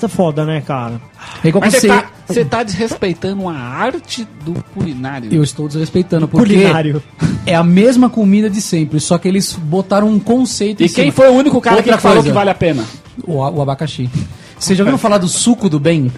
Tá 0.01 0.07
foda, 0.07 0.43
né, 0.43 0.59
cara? 0.59 0.99
É 1.43 1.49
igual 1.49 1.61
Mas 1.63 1.75
você... 1.75 1.81
você 1.81 1.87
tá, 1.87 2.05
você 2.27 2.45
tá 2.45 2.63
desrespeitando 2.63 3.47
a 3.47 3.53
arte 3.53 4.27
do 4.43 4.55
culinário. 4.73 5.31
Eu 5.31 5.43
estou 5.43 5.67
desrespeitando, 5.67 6.27
porque 6.27 6.51
Culinário. 6.55 7.01
é 7.45 7.53
a 7.53 7.63
mesma 7.63 8.09
comida 8.09 8.49
de 8.49 8.59
sempre, 8.59 8.99
só 8.99 9.19
que 9.19 9.27
eles 9.27 9.53
botaram 9.53 10.09
um 10.09 10.17
conceito 10.19 10.81
E 10.81 10.85
em 10.85 10.89
quem 10.89 10.95
cima. 11.05 11.11
foi 11.13 11.29
o 11.29 11.33
único 11.33 11.61
cara 11.61 11.75
Outra 11.77 11.95
que 11.95 12.01
falou 12.01 12.17
coisa. 12.17 12.27
que 12.29 12.33
vale 12.33 12.49
a 12.49 12.55
pena? 12.55 12.83
O, 13.25 13.33
o 13.37 13.61
abacaxi. 13.61 14.09
Vocês 14.59 14.77
já 14.77 14.83
ouviram 14.83 14.97
falar 14.97 15.17
do 15.17 15.27
suco 15.27 15.69
do 15.69 15.79
bem? 15.79 16.11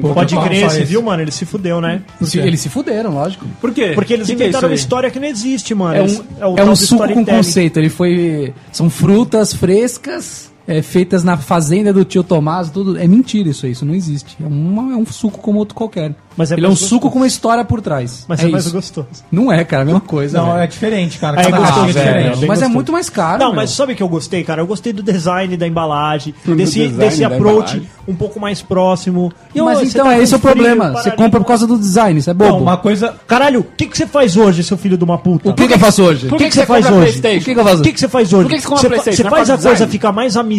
Pô, 0.00 0.14
Pode 0.14 0.36
crer, 0.36 0.68
você 0.68 0.82
viu, 0.84 1.00
mano? 1.02 1.22
Ele 1.22 1.30
se 1.30 1.44
fudeu, 1.44 1.80
né? 1.80 2.02
Se- 2.22 2.38
eles 2.38 2.60
se 2.60 2.68
fuderam, 2.68 3.12
lógico. 3.14 3.46
Por 3.60 3.72
quê? 3.72 3.92
Porque 3.94 4.14
eles 4.14 4.26
Que 4.26 4.34
que 4.34 4.42
é 4.42 4.46
inventaram 4.46 4.68
uma 4.68 4.74
história 4.74 5.10
que 5.10 5.20
não 5.20 5.28
existe, 5.28 5.74
mano. 5.74 5.94
É 6.40 6.44
um, 6.46 6.56
é 6.56 6.64
um 6.64 6.70
do 6.70 6.76
suco 6.76 7.08
com 7.12 7.24
conceito. 7.24 7.78
Ele 7.78 7.88
foi. 7.88 8.52
São 8.72 8.90
frutas 8.90 9.52
frescas, 9.54 10.47
é, 10.68 10.82
feitas 10.82 11.24
na 11.24 11.36
fazenda 11.38 11.92
do 11.92 12.04
tio 12.04 12.22
Tomás, 12.22 12.68
tudo. 12.70 12.96
É 12.98 13.08
mentira 13.08 13.48
isso 13.48 13.64
aí, 13.66 13.72
isso 13.72 13.84
não 13.86 13.94
existe. 13.94 14.36
É, 14.40 14.46
uma- 14.46 14.92
é 14.92 14.96
um 14.96 15.06
suco 15.06 15.38
como 15.40 15.58
outro 15.58 15.74
qualquer. 15.74 16.14
Mas 16.36 16.52
é 16.52 16.54
Ele 16.54 16.66
é 16.66 16.68
um 16.68 16.70
mais 16.70 16.78
suco 16.78 16.90
gostoso. 16.94 17.12
com 17.12 17.18
uma 17.18 17.26
história 17.26 17.64
por 17.64 17.80
trás. 17.80 18.24
Mas 18.28 18.38
é 18.38 18.44
é 18.44 18.48
mais 18.48 18.64
isso. 18.66 18.72
gostoso. 18.74 19.08
Não 19.32 19.50
é, 19.52 19.64
cara, 19.64 19.80
é 19.80 19.82
a 19.82 19.86
mesma 19.86 20.00
coisa. 20.00 20.38
Não, 20.38 20.52
velho. 20.52 20.58
é 20.62 20.66
diferente, 20.68 21.18
cara. 21.18 21.40
É 21.40 21.44
Cada 21.44 21.56
gostoso, 21.58 21.80
é 21.80 21.92
velho. 21.92 22.06
diferente. 22.06 22.28
mas 22.28 22.40
é 22.40 22.46
gostoso. 22.46 22.70
muito 22.70 22.92
mais 22.92 23.10
caro. 23.10 23.38
Não, 23.40 23.46
meu. 23.48 23.56
mas 23.56 23.70
sabe 23.70 23.94
o 23.94 23.96
que 23.96 24.02
eu 24.04 24.08
gostei, 24.08 24.44
cara? 24.44 24.62
Eu 24.62 24.66
gostei 24.66 24.92
do 24.92 25.02
design 25.02 25.56
da 25.56 25.66
embalagem, 25.66 26.32
Do 26.44 26.54
desse, 26.54 26.74
design 26.78 26.96
desse 26.96 27.24
approach 27.24 27.76
embalagem. 27.78 27.82
um 28.06 28.14
pouco 28.14 28.38
mais 28.38 28.62
próximo. 28.62 29.32
E, 29.52 29.60
Mas 29.60 29.82
então, 29.82 30.04
tá 30.06 30.14
é 30.14 30.22
esse 30.22 30.32
é 30.32 30.36
o 30.36 30.40
problema. 30.40 30.92
Você 30.92 31.10
compra 31.10 31.40
por 31.40 31.46
causa 31.46 31.66
do 31.66 31.76
design, 31.76 32.20
isso 32.20 32.30
é 32.30 32.34
bobo. 32.34 32.50
Não, 32.52 32.60
uma 32.62 32.76
coisa. 32.76 33.16
Caralho, 33.26 33.60
o 33.60 33.64
que, 33.64 33.86
que 33.86 33.98
você 33.98 34.06
faz 34.06 34.36
hoje, 34.36 34.62
seu 34.62 34.76
filho 34.76 34.96
de 34.96 35.02
uma 35.02 35.18
puta? 35.18 35.50
O 35.50 35.54
que, 35.54 35.66
que 35.66 35.74
eu 35.74 35.78
faço 35.78 36.04
hoje? 36.04 36.28
O 36.28 36.36
que, 36.36 36.44
que 36.48 36.54
você 36.54 36.66
faz 36.66 36.86
hoje? 36.88 37.18
O 37.18 37.22
que, 37.22 37.40
que 37.40 37.50
eu 37.58 37.64
faço? 37.64 37.80
O 37.80 37.82
que, 37.82 37.92
que 37.92 37.98
você 38.00 38.08
faz 38.08 38.32
hoje? 38.32 38.42
Por 38.44 38.50
que 38.50 38.56
que 38.58 38.62
você 38.62 38.68
compra 38.68 38.98
você 39.02 39.10
é 39.22 39.30
faz 39.30 39.50
a 39.50 39.58
coisa 39.58 39.88
ficar 39.88 40.12
mais 40.12 40.36
amigável 40.36 40.57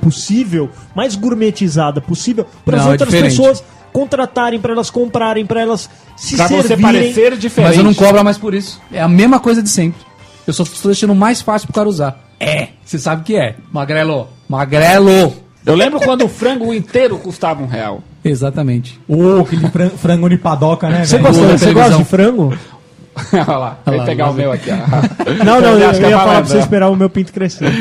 possível, 0.00 0.70
mais 0.94 1.14
gourmetizada 1.16 2.00
possível, 2.00 2.46
para 2.64 2.76
as 2.76 2.82
Não, 2.82 2.88
é 2.88 2.92
outras 2.92 3.08
diferente. 3.10 3.36
pessoas 3.36 3.64
contratarem, 3.92 4.60
para 4.60 4.72
elas 4.72 4.90
comprarem, 4.90 5.46
para 5.46 5.60
elas 5.60 5.88
se 6.16 6.36
Pra 6.36 6.48
você 6.48 6.62
servirem. 6.68 6.92
parecer 6.92 7.36
diferente. 7.36 7.68
Mas 7.70 7.78
eu 7.78 7.84
não 7.84 7.94
cobro 7.94 8.24
mais 8.24 8.36
por 8.38 8.54
isso. 8.54 8.80
É 8.92 9.00
a 9.00 9.08
mesma 9.08 9.38
coisa 9.38 9.62
de 9.62 9.68
sempre. 9.68 10.00
Eu 10.46 10.52
só 10.52 10.62
estou 10.64 10.90
deixando 10.90 11.14
mais 11.14 11.40
fácil 11.40 11.66
pro 11.68 11.74
cara 11.74 11.88
usar. 11.88 12.20
É, 12.40 12.68
você 12.84 12.98
sabe 12.98 13.22
que 13.22 13.36
é. 13.36 13.54
Magrelo. 13.72 14.28
Magrelo. 14.48 15.34
Eu 15.64 15.74
lembro 15.74 15.98
quando 16.00 16.24
o 16.24 16.28
frango 16.28 16.74
inteiro 16.74 17.16
custava 17.18 17.62
um 17.62 17.66
real. 17.66 18.02
Exatamente. 18.22 19.00
Ô, 19.08 19.40
aquele 19.40 19.68
fran- 19.70 19.90
frango 19.90 20.28
de 20.28 20.36
padoca, 20.36 20.88
né, 20.90 21.04
Você 21.04 21.16
velho? 21.16 21.28
gosta, 21.28 21.42
Boa 21.42 21.58
você 21.58 21.72
gosta 21.72 21.74
televisão. 21.90 21.98
de 21.98 22.04
frango? 22.04 22.58
Olha 23.32 23.56
lá, 23.58 23.78
Olha 23.86 23.96
lá, 23.98 24.04
pegar 24.04 24.24
o 24.24 24.26
vamos 24.28 24.42
meu 24.42 24.52
aqui. 24.52 24.70
ó. 24.70 24.74
Não, 25.44 25.60
não, 25.60 25.78
eu, 25.78 25.92
eu 25.92 26.10
ia 26.10 26.18
falar 26.18 26.34
pra 26.36 26.44
você 26.44 26.58
esperar 26.58 26.88
o 26.88 26.96
meu 26.96 27.08
pinto 27.08 27.32
crescer. 27.32 27.70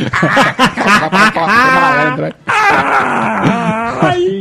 Ai. 4.01 4.32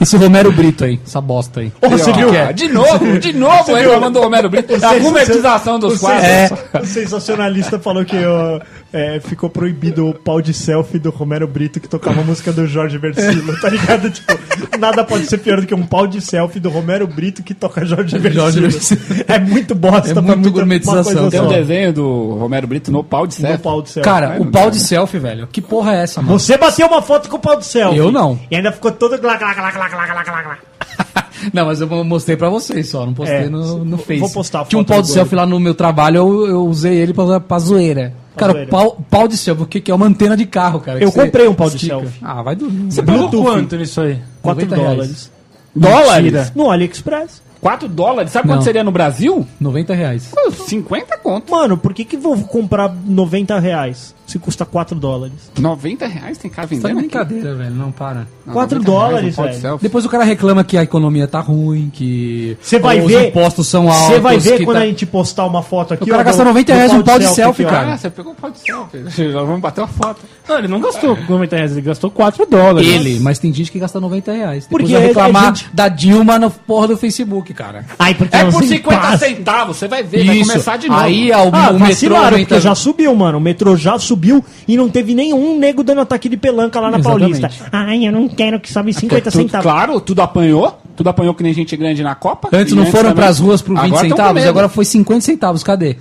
Esse 0.00 0.16
Romero 0.16 0.52
Brito 0.52 0.84
aí, 0.84 1.00
essa 1.06 1.20
bosta 1.20 1.60
aí. 1.60 1.72
Você 1.90 2.12
viu? 2.12 2.28
Ah, 2.38 2.52
De 2.52 2.68
novo, 2.68 3.18
de 3.18 3.32
novo, 3.32 3.74
reclamando 3.74 4.18
do 4.18 4.24
Romero 4.24 4.48
Brito. 4.50 4.74
A 4.84 4.98
gourmetização 4.98 5.78
dos 5.78 5.98
quadros. 5.98 6.24
É. 6.24 6.48
O 6.80 6.86
sensacionalista 6.86 7.78
falou 7.78 8.04
que 8.04 8.16
ó, 8.24 8.60
é, 8.92 9.20
ficou 9.20 9.48
proibido 9.50 10.08
o 10.08 10.14
pau 10.14 10.40
de 10.40 10.52
selfie 10.52 10.98
do 10.98 11.10
Romero 11.10 11.46
Brito 11.46 11.80
que 11.80 11.88
tocava 11.88 12.20
a 12.20 12.24
música 12.24 12.52
do 12.52 12.66
Jorge 12.66 12.98
Versilo, 12.98 13.58
tá 13.60 13.68
ligado? 13.68 14.10
Tipo, 14.20 14.78
nada 14.78 15.04
pode 15.04 15.26
ser 15.26 15.38
pior 15.38 15.60
do 15.60 15.66
que 15.66 15.74
um 15.74 15.86
pau 15.86 16.06
de 16.06 16.20
selfie 16.20 16.60
do 16.60 16.68
Romero 16.70 17.06
Brito 17.06 17.42
que 17.42 17.54
toca 17.54 17.84
Jorge 17.84 18.18
Versilo. 18.18 18.42
Jorge 18.44 18.60
Versilo. 18.60 19.00
É 19.28 19.38
muito 19.38 19.74
bosta 19.74 20.10
É 20.10 20.12
pra 20.12 20.22
muito 20.22 20.38
muita- 20.40 20.50
gourmetização. 20.50 21.30
Tem 21.30 21.40
um 21.40 21.48
desenho 21.48 21.92
do 21.92 22.34
Romero 22.34 22.66
Brito 22.66 22.90
no 22.92 23.02
pau 23.04 23.26
de 23.26 23.40
No 23.40 23.48
certo. 23.48 23.62
pau 23.62 23.80
de 23.82 23.90
selfie. 23.90 24.04
Cara, 24.10 24.36
o 24.40 24.46
pau 24.46 24.70
de 24.70 24.78
selfie, 24.78 25.18
velho. 25.18 25.46
Que 25.50 25.60
porra 25.60 25.94
é 25.96 26.02
essa, 26.02 26.20
mano? 26.20 26.38
Você 26.38 26.56
bateu 26.58 26.86
uma 26.86 27.00
foto 27.02 27.28
com 27.28 27.36
o 27.36 27.40
pau 27.40 27.56
de 27.56 27.64
selfie. 27.66 27.96
Eu 27.98 28.10
não. 28.10 28.38
E 28.50 28.56
ainda 28.56 28.72
ficou 28.72 28.90
todo 28.92 29.18
glá, 29.18 29.36
glá, 29.36 29.54
glá, 29.54 29.69
Não, 31.54 31.64
mas 31.66 31.80
eu 31.80 32.04
mostrei 32.04 32.36
pra 32.36 32.50
vocês 32.50 32.88
só, 32.88 33.06
não 33.06 33.14
postei 33.14 33.36
É, 33.44 33.48
no, 33.48 33.82
no 33.82 33.96
vou 33.96 34.04
Face. 34.04 34.34
postar 34.34 34.60
a 34.60 34.64
Tinha 34.66 34.78
um 34.78 34.84
pau 34.84 35.00
de 35.00 35.08
selfie 35.08 35.34
lá 35.34 35.46
no 35.46 35.58
meu 35.58 35.74
trabalho, 35.74 36.16
eu, 36.18 36.46
eu 36.48 36.66
usei 36.66 36.94
ele 36.96 37.14
pra, 37.14 37.40
pra 37.40 37.58
zoeira. 37.58 38.12
Cara, 38.36 38.52
zoeira. 38.52 38.70
Pau, 38.70 38.98
pau 39.10 39.26
de 39.26 39.38
selfie, 39.38 39.62
o 39.62 39.66
que, 39.66 39.80
que 39.80 39.90
é 39.90 39.94
uma 39.94 40.04
antena 40.06 40.36
de 40.36 40.44
carro, 40.44 40.80
cara? 40.80 41.02
Eu 41.02 41.10
comprei 41.10 41.48
um 41.48 41.54
pau 41.54 41.70
de 41.70 41.76
estica. 41.76 41.96
selfie. 41.98 42.18
Ah, 42.22 42.42
vai 42.42 42.54
dormir. 42.56 42.92
Você 42.92 43.02
pagou 43.02 43.28
Bluetooth. 43.30 43.42
quanto 43.54 43.76
nisso 43.76 44.00
aí? 44.02 44.18
4 44.42 44.66
90 44.66 44.76
reais. 44.82 44.96
dólares. 44.96 45.30
Dólares? 45.74 46.52
No 46.54 46.70
AliExpress. 46.70 47.42
4 47.60 47.88
dólares? 47.88 48.32
Sabe 48.32 48.48
Não. 48.48 48.56
quanto 48.56 48.64
seria 48.64 48.82
no 48.84 48.90
Brasil? 48.90 49.46
90 49.60 49.94
reais. 49.94 50.28
Pô, 50.32 50.50
50 50.50 51.18
conto. 51.18 51.50
Mano, 51.50 51.76
por 51.78 51.92
que 51.94 52.04
que 52.04 52.16
vou 52.16 52.36
comprar 52.44 52.94
90 53.06 53.58
reais? 53.58 54.14
Se 54.30 54.38
custa 54.38 54.64
4 54.64 54.98
dólares. 54.98 55.34
90 55.58 56.06
reais 56.06 56.38
tem 56.38 56.50
cara 56.50 56.66
Tá 56.68 56.74
de 56.74 56.80
vendendo 56.80 56.98
aqui. 56.98 57.08
brincadeira, 57.08 57.54
velho. 57.54 57.70
Não 57.74 57.90
para. 57.92 58.26
Não, 58.46 58.52
4 58.54 58.78
90 58.78 58.90
reais, 58.90 59.36
dólares, 59.36 59.38
um 59.38 59.42
velho. 59.62 59.78
Depois 59.82 60.04
o 60.04 60.08
cara 60.08 60.24
reclama 60.24 60.64
que 60.64 60.76
a 60.76 60.82
economia 60.82 61.26
tá 61.26 61.40
ruim, 61.40 61.90
que 61.92 62.56
Você 62.60 62.78
vai 62.78 63.00
os 63.00 63.06
ver. 63.10 63.28
impostos 63.28 63.66
são 63.68 63.88
altos. 63.90 64.06
Você 64.06 64.20
vai 64.20 64.38
ver 64.38 64.58
que 64.58 64.64
quando 64.64 64.76
tá- 64.78 64.82
a 64.82 64.86
gente 64.86 65.04
postar 65.06 65.46
uma 65.46 65.62
foto 65.62 65.94
aqui. 65.94 66.04
O 66.04 66.06
cara 66.06 66.22
gasta 66.22 66.42
do- 66.42 66.48
90 66.48 66.72
do 66.72 66.76
reais 66.76 66.92
um 66.92 67.02
pau 67.02 67.18
de 67.18 67.26
selfie, 67.28 67.62
aqui, 67.64 67.70
cara. 67.74 67.92
Ah, 67.94 67.96
você 67.98 68.10
pegou 68.10 68.32
o 68.32 68.34
pó 68.34 68.48
de 68.48 68.58
selfie. 68.58 69.04
Já 69.32 69.42
vamos 69.42 69.60
bater 69.60 69.80
uma 69.80 69.88
foto. 69.88 70.20
Não, 70.48 70.58
ele 70.58 70.68
não 70.68 70.80
gastou 70.80 71.16
90 71.28 71.56
reais, 71.56 71.72
ele 71.72 71.80
gastou 71.82 72.10
4 72.10 72.46
dólares. 72.46 72.88
Ele, 72.88 73.18
mas 73.20 73.38
tem 73.38 73.52
gente 73.52 73.70
que 73.70 73.78
gasta 73.78 74.00
90 74.00 74.32
reais. 74.32 74.64
Depois 74.64 74.82
Porque 74.82 74.92
vai 74.94 75.02
é- 75.02 75.06
reclamar 75.08 75.42
é 75.42 75.46
gente- 75.54 75.70
da 75.72 75.88
Dilma 75.88 76.38
no 76.38 76.50
porra 76.50 76.88
do 76.88 76.96
Facebook, 76.96 77.52
cara. 77.54 77.84
Ai, 77.98 78.14
porque 78.14 78.36
É 78.36 78.44
por 78.44 78.60
tem 78.60 78.68
50 78.68 79.00
paz. 79.00 79.20
centavos, 79.20 79.76
você 79.76 79.88
vai 79.88 80.02
ver, 80.02 80.24
vai 80.24 80.36
Isso. 80.38 80.50
começar 80.50 80.76
de 80.76 80.88
novo. 80.88 81.00
Aí 81.00 81.30
o, 81.30 81.34
Ah, 81.34 81.38
o 81.38 81.50
metrô 81.74 81.78
vacilaram, 81.78 82.38
porque 82.38 82.60
já 82.60 82.74
subiu, 82.74 83.14
mano. 83.14 83.38
O 83.38 83.40
metrô 83.40 83.76
já 83.76 83.98
subiu 83.98 84.19
e 84.66 84.76
não 84.76 84.88
teve 84.88 85.14
nenhum 85.14 85.58
nego 85.58 85.82
dando 85.82 86.00
ataque 86.00 86.28
de 86.28 86.36
pelanca 86.36 86.80
lá 86.80 86.90
na 86.90 86.98
Exatamente. 86.98 87.40
Paulista. 87.40 87.68
Ai, 87.72 88.06
eu 88.06 88.12
não 88.12 88.28
quero 88.28 88.58
que 88.60 88.72
sobe 88.72 88.92
50 88.92 89.30
Tudo- 89.30 89.40
centavos. 89.42 89.62
Claro, 89.62 90.00
tudo 90.00 90.20
apanhou. 90.22 90.79
Tudo 91.00 91.08
apanhou 91.08 91.32
que 91.32 91.42
nem 91.42 91.54
gente 91.54 91.74
grande 91.78 92.02
na 92.02 92.14
Copa. 92.14 92.50
Antes 92.52 92.74
não 92.74 92.84
foram 92.84 93.04
também- 93.04 93.14
pras 93.24 93.38
ruas 93.38 93.62
por 93.62 93.74
20 93.74 93.78
Agora 93.78 93.90
tão 93.90 94.10
com 94.10 94.16
centavos, 94.16 94.46
agora 94.46 94.68
foi 94.68 94.84
50 94.84 95.20
centavos. 95.22 95.62
Cadê? 95.62 95.96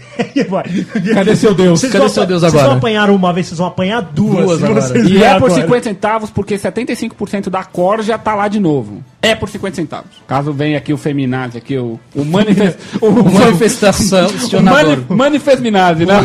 Cadê 1.13 1.37
seu 1.37 1.53
Deus? 1.53 1.79
Vocês 1.79 1.89
Cadê 1.89 2.03
vão 2.03 2.13
seu 2.13 2.25
Deus 2.25 2.41
Vocês 2.41 2.53
agora? 2.53 2.67
vão 2.67 2.77
apanhar 2.79 3.09
uma 3.09 3.31
vez, 3.31 3.47
vocês 3.47 3.59
vão 3.59 3.67
apanhar 3.67 4.01
duas. 4.01 4.59
Duas 4.59 4.59
vocês 4.59 5.09
E 5.09 5.23
é 5.23 5.39
por 5.39 5.45
agora. 5.49 5.61
50 5.61 5.83
centavos, 5.85 6.29
porque 6.29 6.57
75% 6.57 7.49
da 7.49 7.63
cor 7.63 8.01
já 8.03 8.17
tá 8.17 8.35
lá 8.35 8.49
de 8.49 8.59
novo. 8.59 9.01
É 9.21 9.33
por 9.35 9.47
50 9.47 9.77
centavos. 9.77 10.11
Caso 10.27 10.51
venha 10.51 10.77
aqui 10.77 10.91
o 10.91 10.97
Feminazi, 10.97 11.57
aqui 11.57 11.77
o, 11.77 11.97
o 12.13 12.25
manifest... 12.25 12.77
o, 12.99 13.09
Manifestação, 13.09 14.27
o 14.27 14.61
mani, 14.61 15.05
manifest 15.07 15.61
Minazzi, 15.61 16.05
né? 16.05 16.15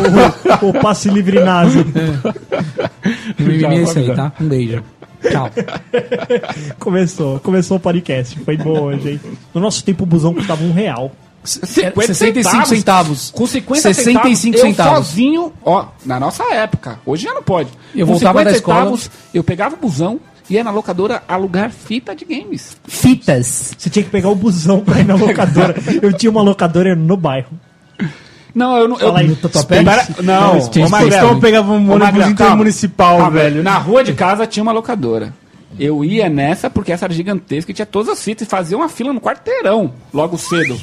O 0.61 0.73
passe 0.73 1.07
livre 1.07 1.39
nazi. 1.39 1.79
O 1.79 3.41
mimimi 3.41 3.77
é 3.77 3.83
isso 3.83 3.99
aí, 3.99 4.13
tá? 4.13 4.33
Um 4.41 4.47
beijo. 4.49 4.83
Tchau. 5.31 5.49
começou, 6.79 7.39
começou 7.39 7.77
o 7.77 7.79
podcast. 7.79 8.37
Foi 8.39 8.57
bom 8.57 8.79
hoje, 8.81 9.11
hein? 9.11 9.21
No 9.53 9.61
nosso 9.61 9.83
tempo, 9.83 10.03
o 10.03 10.07
busão 10.07 10.33
custava 10.33 10.63
um 10.63 10.71
real. 10.71 11.11
50 11.43 12.07
65 12.13 12.65
centavos. 12.65 13.31
Com 13.31 13.45
50 13.45 13.81
65 13.81 14.57
centavos, 14.57 14.75
centavos. 14.75 14.97
eu 14.97 15.03
sozinho, 15.05 15.53
ó, 15.63 15.85
na 16.05 16.19
nossa 16.19 16.43
época, 16.53 16.99
hoje 17.05 17.23
já 17.25 17.33
não 17.35 17.43
pode. 17.43 17.69
Eu 17.95 18.07
Com 18.07 18.13
voltava 18.13 18.39
50 18.39 18.49
da 18.51 18.57
escola- 18.57 18.77
centavos, 18.79 19.11
eu 19.33 19.43
pegava 19.43 19.75
o 19.75 19.77
busão 19.77 20.19
e 20.49 20.55
ia 20.55 20.63
na 20.63 20.71
locadora 20.71 21.21
alugar 21.27 21.69
fita 21.69 22.15
de 22.15 22.25
games. 22.25 22.75
Fitas. 22.87 23.75
Você 23.77 23.89
tinha 23.91 24.03
que 24.03 24.09
pegar 24.09 24.29
o 24.29 24.35
busão 24.35 24.79
pra 24.81 24.99
ir 24.99 25.05
na 25.05 25.13
locadora. 25.15 25.75
Eu 26.01 26.11
tinha 26.13 26.31
uma 26.31 26.41
locadora 26.41 26.95
no 26.95 27.15
bairro. 27.15 27.51
Não, 28.55 28.77
eu 28.77 28.87
não. 28.87 28.95
Eu, 28.97 29.07
Fala 29.07 29.19
aí, 29.19 29.35
Tatuapé. 29.35 29.83
Não. 30.23 30.57
Então 30.57 31.39
pegava 31.41 31.73
um 31.73 31.91
ônibus 31.91 32.27
intermunicipal, 32.27 33.17
calma. 33.17 33.31
velho. 33.31 33.61
Na 33.61 33.77
rua 33.77 34.01
de 34.01 34.13
casa 34.13 34.47
tinha 34.47 34.63
uma 34.63 34.71
locadora. 34.71 35.33
Eu 35.77 36.05
ia 36.05 36.29
nessa 36.29 36.69
porque 36.69 36.93
essa 36.93 37.05
era 37.05 37.13
gigantesca 37.13 37.69
e 37.69 37.73
tinha 37.73 37.85
todas 37.85 38.07
as 38.09 38.23
fitas 38.23 38.47
e 38.47 38.49
fazia 38.49 38.77
uma 38.77 38.87
fila 38.87 39.11
no 39.11 39.19
quarteirão, 39.19 39.91
logo 40.13 40.37
cedo. 40.37 40.79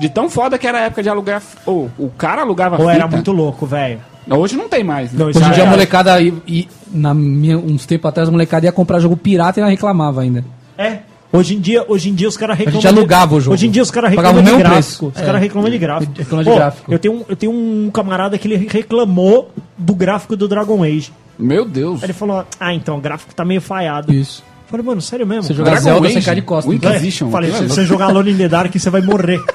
De 0.00 0.08
tão 0.08 0.30
foda 0.30 0.56
que 0.56 0.66
era 0.66 0.78
a 0.78 0.80
época 0.82 1.02
de 1.02 1.10
alugar. 1.10 1.42
Ou 1.66 1.90
o 1.98 2.08
cara 2.08 2.40
alugava 2.40 2.76
Ou 2.76 2.86
fita. 2.88 2.92
era 2.92 3.06
muito 3.06 3.32
louco, 3.32 3.66
velho. 3.66 4.00
Hoje 4.30 4.56
não 4.56 4.66
tem 4.66 4.82
mais. 4.82 5.12
Né? 5.12 5.18
Não, 5.18 5.26
Hoje 5.26 5.44
em 5.44 5.50
dia 5.50 5.64
a 5.64 5.66
molecada, 5.66 6.20
e, 6.22 6.32
e 6.46 6.68
na 6.90 7.12
minha, 7.12 7.58
uns 7.58 7.84
tempos 7.84 8.08
atrás, 8.08 8.28
a 8.28 8.32
molecada 8.32 8.64
ia 8.64 8.72
comprar 8.72 8.98
jogo 8.98 9.16
pirata 9.16 9.58
e 9.58 9.62
ela 9.62 9.70
reclamava 9.70 10.22
ainda. 10.22 10.42
É. 10.78 11.00
Hoje 11.32 11.54
em 11.54 11.60
dia, 11.60 11.84
hoje 11.86 12.08
em 12.10 12.14
dia 12.14 12.28
os 12.28 12.36
caras 12.36 12.58
reclamam. 12.58 12.80
gente 12.80 12.88
alugava 12.88 13.36
o 13.36 13.40
jogo. 13.40 13.54
Hoje 13.54 13.66
em 13.68 13.70
dia 13.70 13.82
os 13.82 13.90
caras 13.90 14.12
Pagava 14.14 14.38
reclamam 14.40 14.54
o 14.54 14.56
de 14.56 14.62
gráfico. 14.62 15.06
preço. 15.06 15.06
Os 15.20 15.24
caras 15.26 15.40
É. 15.40 15.44
reclamam 15.44 15.70
de 15.70 15.78
gráfico. 15.78 16.12
Reclama 16.18 16.44
de 16.44 16.50
Pô, 16.50 16.56
gráfico. 16.56 16.92
Eu 16.92 16.98
tenho, 16.98 17.14
um, 17.14 17.24
eu 17.28 17.36
tenho 17.36 17.52
um 17.52 17.90
camarada 17.92 18.36
que 18.36 18.48
ele 18.48 18.68
reclamou 18.68 19.50
do 19.78 19.94
gráfico 19.94 20.34
do 20.36 20.48
Dragon 20.48 20.82
Age. 20.82 21.12
Meu 21.38 21.64
Deus. 21.64 22.00
Aí 22.02 22.06
ele 22.06 22.12
falou: 22.12 22.44
Ah, 22.58 22.74
então, 22.74 22.98
o 22.98 23.00
gráfico 23.00 23.32
tá 23.34 23.44
meio 23.44 23.60
falhado. 23.60 24.12
Isso. 24.12 24.42
Eu 24.66 24.70
falei, 24.70 24.86
mano, 24.86 25.00
sério 25.00 25.26
mesmo? 25.26 25.44
Você 25.44 25.54
jogar 25.54 25.70
Dragon 25.72 25.84
Zelda, 25.84 26.06
Age? 26.08 26.14
você 26.14 26.24
cai 26.26 26.34
de 26.34 26.42
costas. 26.42 26.74
Inquisition. 26.74 27.30
Falei, 27.30 27.52
se 27.52 27.64
é 27.64 27.68
você 27.68 27.84
jogar 27.84 28.06
Alone 28.06 28.32
in 28.32 28.36
the 28.36 28.48
Dark, 28.48 28.72
você 28.76 28.90
vai 28.90 29.00
morrer. 29.00 29.40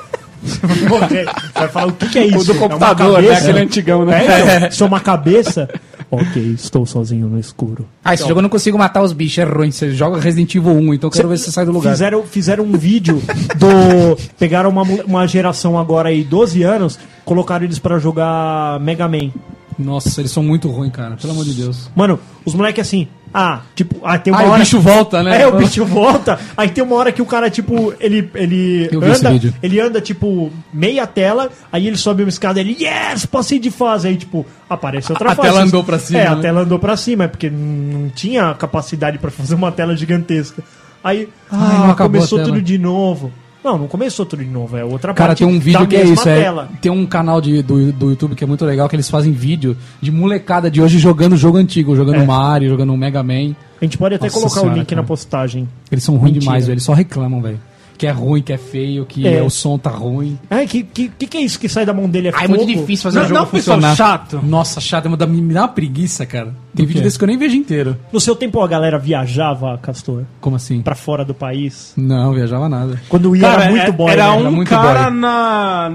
Você 0.46 0.60
vai 0.68 0.78
morrer. 0.90 1.26
Você 1.26 1.60
vai 1.60 1.68
falar, 1.70 1.88
o 1.88 1.94
que, 1.94 2.08
que 2.08 2.20
é 2.20 2.26
isso? 2.28 2.38
O 2.38 2.44
do 2.44 2.52
É 2.52 2.56
uma 2.56 2.70
computador, 2.70 3.08
né? 3.20 3.28
cabeça? 3.30 3.42
Aquele 3.50 3.60
antigão, 3.66 4.06
né? 4.06 4.26
É, 4.26 4.58
então, 4.58 4.68
isso 4.70 4.84
é 4.84 4.88
uma 4.88 5.00
cabeça? 5.00 5.70
Ok, 6.10 6.42
estou 6.54 6.86
sozinho 6.86 7.28
no 7.28 7.40
escuro. 7.40 7.86
Ah, 8.04 8.14
esse 8.14 8.24
jogo 8.28 8.40
eu 8.40 8.44
não 8.44 8.50
consigo 8.50 8.78
matar 8.78 9.04
os 9.04 9.14
bichos, 9.14 9.38
é 9.40 9.44
ruim. 9.44 9.72
Você 9.72 9.92
joga 9.92 10.20
Resident 10.20 10.54
Evil 10.56 10.72
1, 10.72 10.94
então 10.94 11.08
eu 11.08 11.12
quero 11.12 11.30
ver 11.30 11.38
se 11.38 11.46
você 11.46 11.52
sai 11.52 11.66
do 11.66 11.72
lugar. 11.72 11.92
Fizeram, 11.92 12.24
fizeram 12.24 12.64
um 12.64 12.78
vídeo 12.78 13.22
do. 13.58 14.18
Pegaram 14.38 14.70
uma, 14.70 14.84
uma 14.84 15.28
geração 15.28 15.78
agora 15.78 16.10
aí, 16.10 16.24
12 16.24 16.64
anos, 16.64 17.00
colocaram 17.24 17.66
eles 17.66 17.80
pra 17.80 18.00
jogar 18.00 18.80
Mega 18.80 19.08
Man. 19.08 19.32
Nossa, 19.78 20.22
eles 20.22 20.32
são 20.32 20.42
muito 20.44 20.70
ruins, 20.70 20.92
cara. 20.92 21.16
Pelo 21.18 21.34
amor 21.34 21.46
de 21.46 21.54
Deus. 21.54 21.90
Mano, 21.96 22.20
os 22.46 22.54
moleques 22.54 22.86
assim. 22.88 23.08
Ah, 23.38 23.64
tipo, 23.76 23.96
ah, 24.02 24.18
tem 24.18 24.32
uma 24.34 24.44
o 24.44 24.48
hora. 24.52 24.60
bicho 24.60 24.80
volta, 24.80 25.22
né? 25.22 25.42
É, 25.42 25.46
o 25.48 25.58
bicho 25.58 25.84
volta. 25.86 26.40
Aí 26.56 26.70
tem 26.70 26.82
uma 26.82 26.96
hora 26.96 27.12
que 27.12 27.22
o 27.22 27.26
cara, 27.26 27.50
tipo, 27.50 27.94
ele, 28.00 28.30
ele 28.34 28.88
Eu 28.90 29.02
vi 29.02 29.10
esse 29.12 29.20
anda, 29.20 29.32
vídeo. 29.32 29.54
ele 29.62 29.78
anda, 29.82 30.00
tipo, 30.00 30.50
meia 30.74 31.06
tela, 31.06 31.50
aí 31.70 31.86
ele 31.86 31.98
sobe 31.98 32.24
uma 32.24 32.30
escada, 32.30 32.62
ele, 32.62 32.78
yes, 32.82 33.26
passei 33.26 33.60
de 33.60 33.70
fase. 33.70 34.08
Aí, 34.08 34.16
tipo, 34.16 34.46
aparece 34.70 35.12
outra 35.12 35.34
A 35.34 35.36
fase. 35.36 35.50
tela 35.50 35.64
andou 35.64 35.84
pra 35.84 36.00
cima, 36.00 36.20
É, 36.20 36.28
a 36.28 36.36
né? 36.36 36.42
tela 36.42 36.62
andou 36.62 36.80
pra 36.80 36.96
cima, 36.96 37.26
é 37.26 37.28
porque 37.28 37.50
não 37.50 38.08
tinha 38.10 38.54
capacidade 38.54 39.18
pra 39.18 39.30
fazer 39.30 39.56
uma 39.56 39.70
tela 39.70 39.98
gigantesca. 39.98 40.64
Aí, 41.04 41.28
Ai, 41.52 41.60
ah, 41.60 41.92
acabou 41.92 42.14
começou 42.14 42.38
a 42.40 42.42
tela. 42.44 42.54
tudo 42.54 42.64
de 42.64 42.78
novo. 42.78 43.34
Não, 43.66 43.80
não 43.80 43.88
começou 43.88 44.28
tudo 44.28 44.44
de 44.44 44.50
novo, 44.52 44.78
é 44.78 44.86
outra 44.86 45.12
Cara, 45.12 45.30
parte 45.30 45.40
tem 45.40 45.48
um 45.48 45.60
vídeo 45.60 45.88
que 45.88 45.96
é 45.96 46.04
isso. 46.04 46.30
É, 46.30 46.42
tela. 46.44 46.70
tem 46.80 46.92
um 46.92 47.04
canal 47.04 47.42
de, 47.42 47.64
do, 47.64 47.92
do 47.92 48.10
YouTube 48.12 48.36
que 48.36 48.44
é 48.44 48.48
muito 48.48 48.64
legal, 48.64 48.88
que 48.88 48.96
eles 48.96 49.10
fazem 49.10 49.34
vídeo 49.34 49.76
de 50.00 50.12
molecada 50.12 50.70
de 50.70 50.80
hoje 50.84 51.00
jogando 51.00 51.36
jogo 51.36 51.58
antigo, 51.58 51.96
jogando 51.96 52.22
É. 52.22 52.26
Mario, 52.26 52.70
jogando 52.70 52.96
Mega 52.96 53.24
Man. 53.24 53.56
A 53.82 53.84
gente 53.84 53.98
pode 53.98 54.14
até 54.14 54.26
Nossa 54.28 54.36
colocar 54.40 54.60
o 54.60 54.62
senhora, 54.62 54.78
link 54.78 54.88
cara. 54.88 55.02
na 55.02 55.08
postagem. 55.08 55.68
Eles 55.92 56.04
são 56.04 56.16
ruins 56.16 56.34
demais, 56.34 56.66
velho. 56.68 56.76
Eles 56.76 56.84
só 56.84 56.94
reclamam, 56.94 57.42
velho. 57.42 57.60
Que 57.98 58.08
é 58.08 58.12
ruim, 58.12 58.42
que 58.42 58.52
é 58.52 58.58
feio, 58.58 59.06
que 59.06 59.26
É. 59.28 59.42
o 59.42 59.50
som 59.50 59.78
tá 59.78 59.90
ruim. 59.90 60.38
Ai, 60.50 60.68
que, 60.68 60.84
que, 60.84 61.08
que 61.10 61.38
é 61.38 61.42
isso 61.42 61.58
que 61.60 61.70
sai 61.70 61.86
da 61.86 61.94
mão 61.94 62.10
dele? 62.10 62.28
É 62.28 62.32
Ah, 62.36 62.44
é 62.44 62.48
muito 62.48 62.66
difícil 62.66 63.04
fazer 63.04 63.20
Não, 63.20 63.26
o 63.26 63.30
jogo 63.30 63.40
não, 63.42 63.48
pessoal, 63.48 63.78
funcionar. 63.78 63.96
chato. 63.96 64.40
Nossa, 64.44 64.82
chato. 64.82 65.10
Me 65.10 65.16
dá, 65.16 65.26
me 65.26 65.54
dá 65.54 65.62
uma 65.62 65.68
preguiça, 65.70 66.26
cara. 66.26 66.54
Tem 66.76 66.86
vídeo 66.86 67.02
desse 67.02 67.18
que 67.18 67.24
eu 67.24 67.28
nem 67.28 67.38
vejo 67.38 67.56
inteiro. 67.56 67.96
No 68.12 68.20
seu 68.20 68.36
tempo 68.36 68.62
a 68.62 68.68
galera 68.68 69.00
viajava, 69.00 69.78
Castor, 69.82 70.24
Como 70.42 70.58
assim? 70.58 70.82
pra 70.82 70.94
fora 70.96 71.24
do 71.24 71.34
país? 71.34 71.94
Não, 71.96 72.34
viajava 72.34 72.68
nada. 72.68 73.02
Quando 73.08 73.34
ia 73.36 73.42
Cara, 73.44 73.62
era 73.64 73.72
muito 73.72 73.88
é- 73.88 73.92
boy, 73.92 74.12
era 74.12 74.26
né? 74.28 74.50
um 74.50 74.56
Era 74.62 74.66
cara 74.66 75.04
boy. 75.10 75.20
na, 75.20 75.92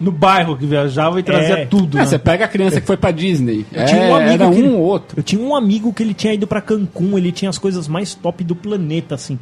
no 0.00 0.12
bairro 0.12 0.56
que 0.56 0.64
viajava 0.66 1.18
e 1.18 1.22
trazia 1.24 1.58
É. 1.58 1.66
tudo. 1.66 1.96
É, 1.98 2.00
né? 2.02 2.06
você 2.06 2.18
pega 2.18 2.44
a 2.44 2.48
criança 2.48 2.80
que 2.80 2.86
foi 2.86 2.96
pra 2.96 3.10
Disney. 3.10 3.66
Eu 3.72 3.84
tinha 3.86 4.00
um 4.00 4.04
É, 4.04 4.12
amigo 4.22 4.44
era 4.44 4.50
que 4.50 4.60
um 4.60 4.64
ele- 4.66 4.68
ou 4.74 4.80
outro. 4.80 5.18
Eu 5.18 5.22
tinha 5.24 5.42
um 5.42 5.54
amigo 5.56 5.92
que 5.92 6.02
ele 6.04 6.14
tinha 6.14 6.32
ido 6.34 6.46
pra 6.46 6.60
Cancún, 6.60 7.18
ele 7.18 7.32
tinha 7.32 7.48
as 7.48 7.58
coisas 7.58 7.88
mais 7.88 8.14
top 8.14 8.44
do 8.44 8.54
planeta, 8.54 9.14
assim. 9.16 9.38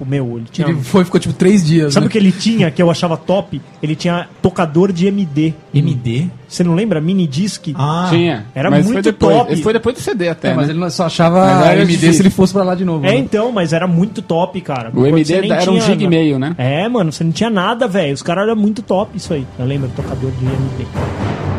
Tipo, 0.00 0.06
meu, 0.06 0.38
ele 0.38 0.46
tinha... 0.50 0.68
Ele 0.68 0.82
foi, 0.82 1.04
ficou 1.04 1.20
tipo 1.20 1.34
três 1.34 1.64
dias. 1.64 1.92
Sabe 1.92 2.04
né? 2.04 2.08
o 2.08 2.10
que 2.10 2.16
ele 2.16 2.32
tinha, 2.32 2.70
que 2.70 2.80
eu 2.80 2.90
achava 2.90 3.16
top? 3.18 3.60
Ele 3.82 3.94
tinha 3.94 4.28
tocador 4.40 4.92
de 4.92 5.06
MD. 5.06 5.52
MD? 5.74 6.28
Você 6.48 6.64
não 6.64 6.74
lembra? 6.74 7.00
Mini 7.00 7.26
disc? 7.26 7.68
Ah, 7.74 8.08
Tinha. 8.10 8.46
era 8.54 8.70
mas 8.70 8.84
muito 8.84 8.94
foi 8.94 9.02
depois. 9.02 9.36
top. 9.36 9.52
Esse 9.52 9.62
foi 9.62 9.72
depois 9.72 9.94
do 9.94 10.00
CD 10.00 10.28
até. 10.28 10.50
É, 10.50 10.54
mas 10.54 10.68
né? 10.68 10.74
ele 10.74 10.90
só 10.90 11.04
achava 11.04 11.44
Mas 11.44 11.66
era 11.66 11.80
MD 11.82 11.92
difícil. 11.92 12.12
se 12.14 12.22
ele 12.22 12.30
fosse 12.30 12.52
pra 12.52 12.64
lá 12.64 12.74
de 12.74 12.84
novo. 12.84 13.04
É, 13.06 13.10
né? 13.10 13.18
então, 13.18 13.52
mas 13.52 13.72
era 13.72 13.86
muito 13.86 14.22
top, 14.22 14.60
cara. 14.62 14.90
O 14.94 15.06
MD 15.06 15.34
era 15.34 15.70
um 15.70 15.74
tinha, 15.74 15.80
gig 15.80 16.02
e 16.02 16.08
meio, 16.08 16.38
né? 16.38 16.54
É, 16.56 16.88
mano, 16.88 17.12
você 17.12 17.22
não 17.22 17.32
tinha 17.32 17.50
nada, 17.50 17.86
velho. 17.86 18.14
Os 18.14 18.22
caras 18.22 18.44
eram 18.44 18.56
muito 18.56 18.82
top 18.82 19.16
isso 19.16 19.32
aí. 19.32 19.46
Eu 19.58 19.66
lembro, 19.66 19.90
tocador 19.94 20.30
de 20.32 20.44
MD. 20.44 21.49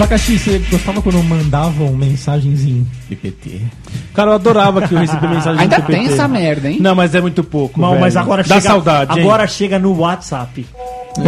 Abacaxi, 0.00 0.38
você 0.38 0.58
gostava 0.70 1.02
quando 1.02 1.22
mandavam 1.22 1.92
mensagens 1.92 2.62
em 2.64 2.86
PPT? 3.08 3.60
Cara, 4.14 4.30
eu 4.30 4.34
adorava 4.36 4.88
que 4.88 4.94
eu 4.94 4.98
recebia 4.98 5.28
mensagem 5.28 5.60
Ainda 5.60 5.76
no 5.76 5.82
PPT. 5.84 5.98
tem 6.04 6.12
essa 6.12 6.26
merda, 6.26 6.70
hein? 6.70 6.78
Não, 6.80 6.94
mas 6.94 7.14
é 7.14 7.20
muito 7.20 7.44
pouco. 7.44 7.78
Não, 7.78 7.90
velho. 7.90 8.00
mas 8.00 8.16
agora 8.16 8.42
Dá 8.42 8.54
chega, 8.54 8.60
saudade. 8.62 9.18
hein? 9.18 9.24
agora 9.26 9.46
chega 9.46 9.78
no 9.78 9.94
WhatsApp. 9.98 10.66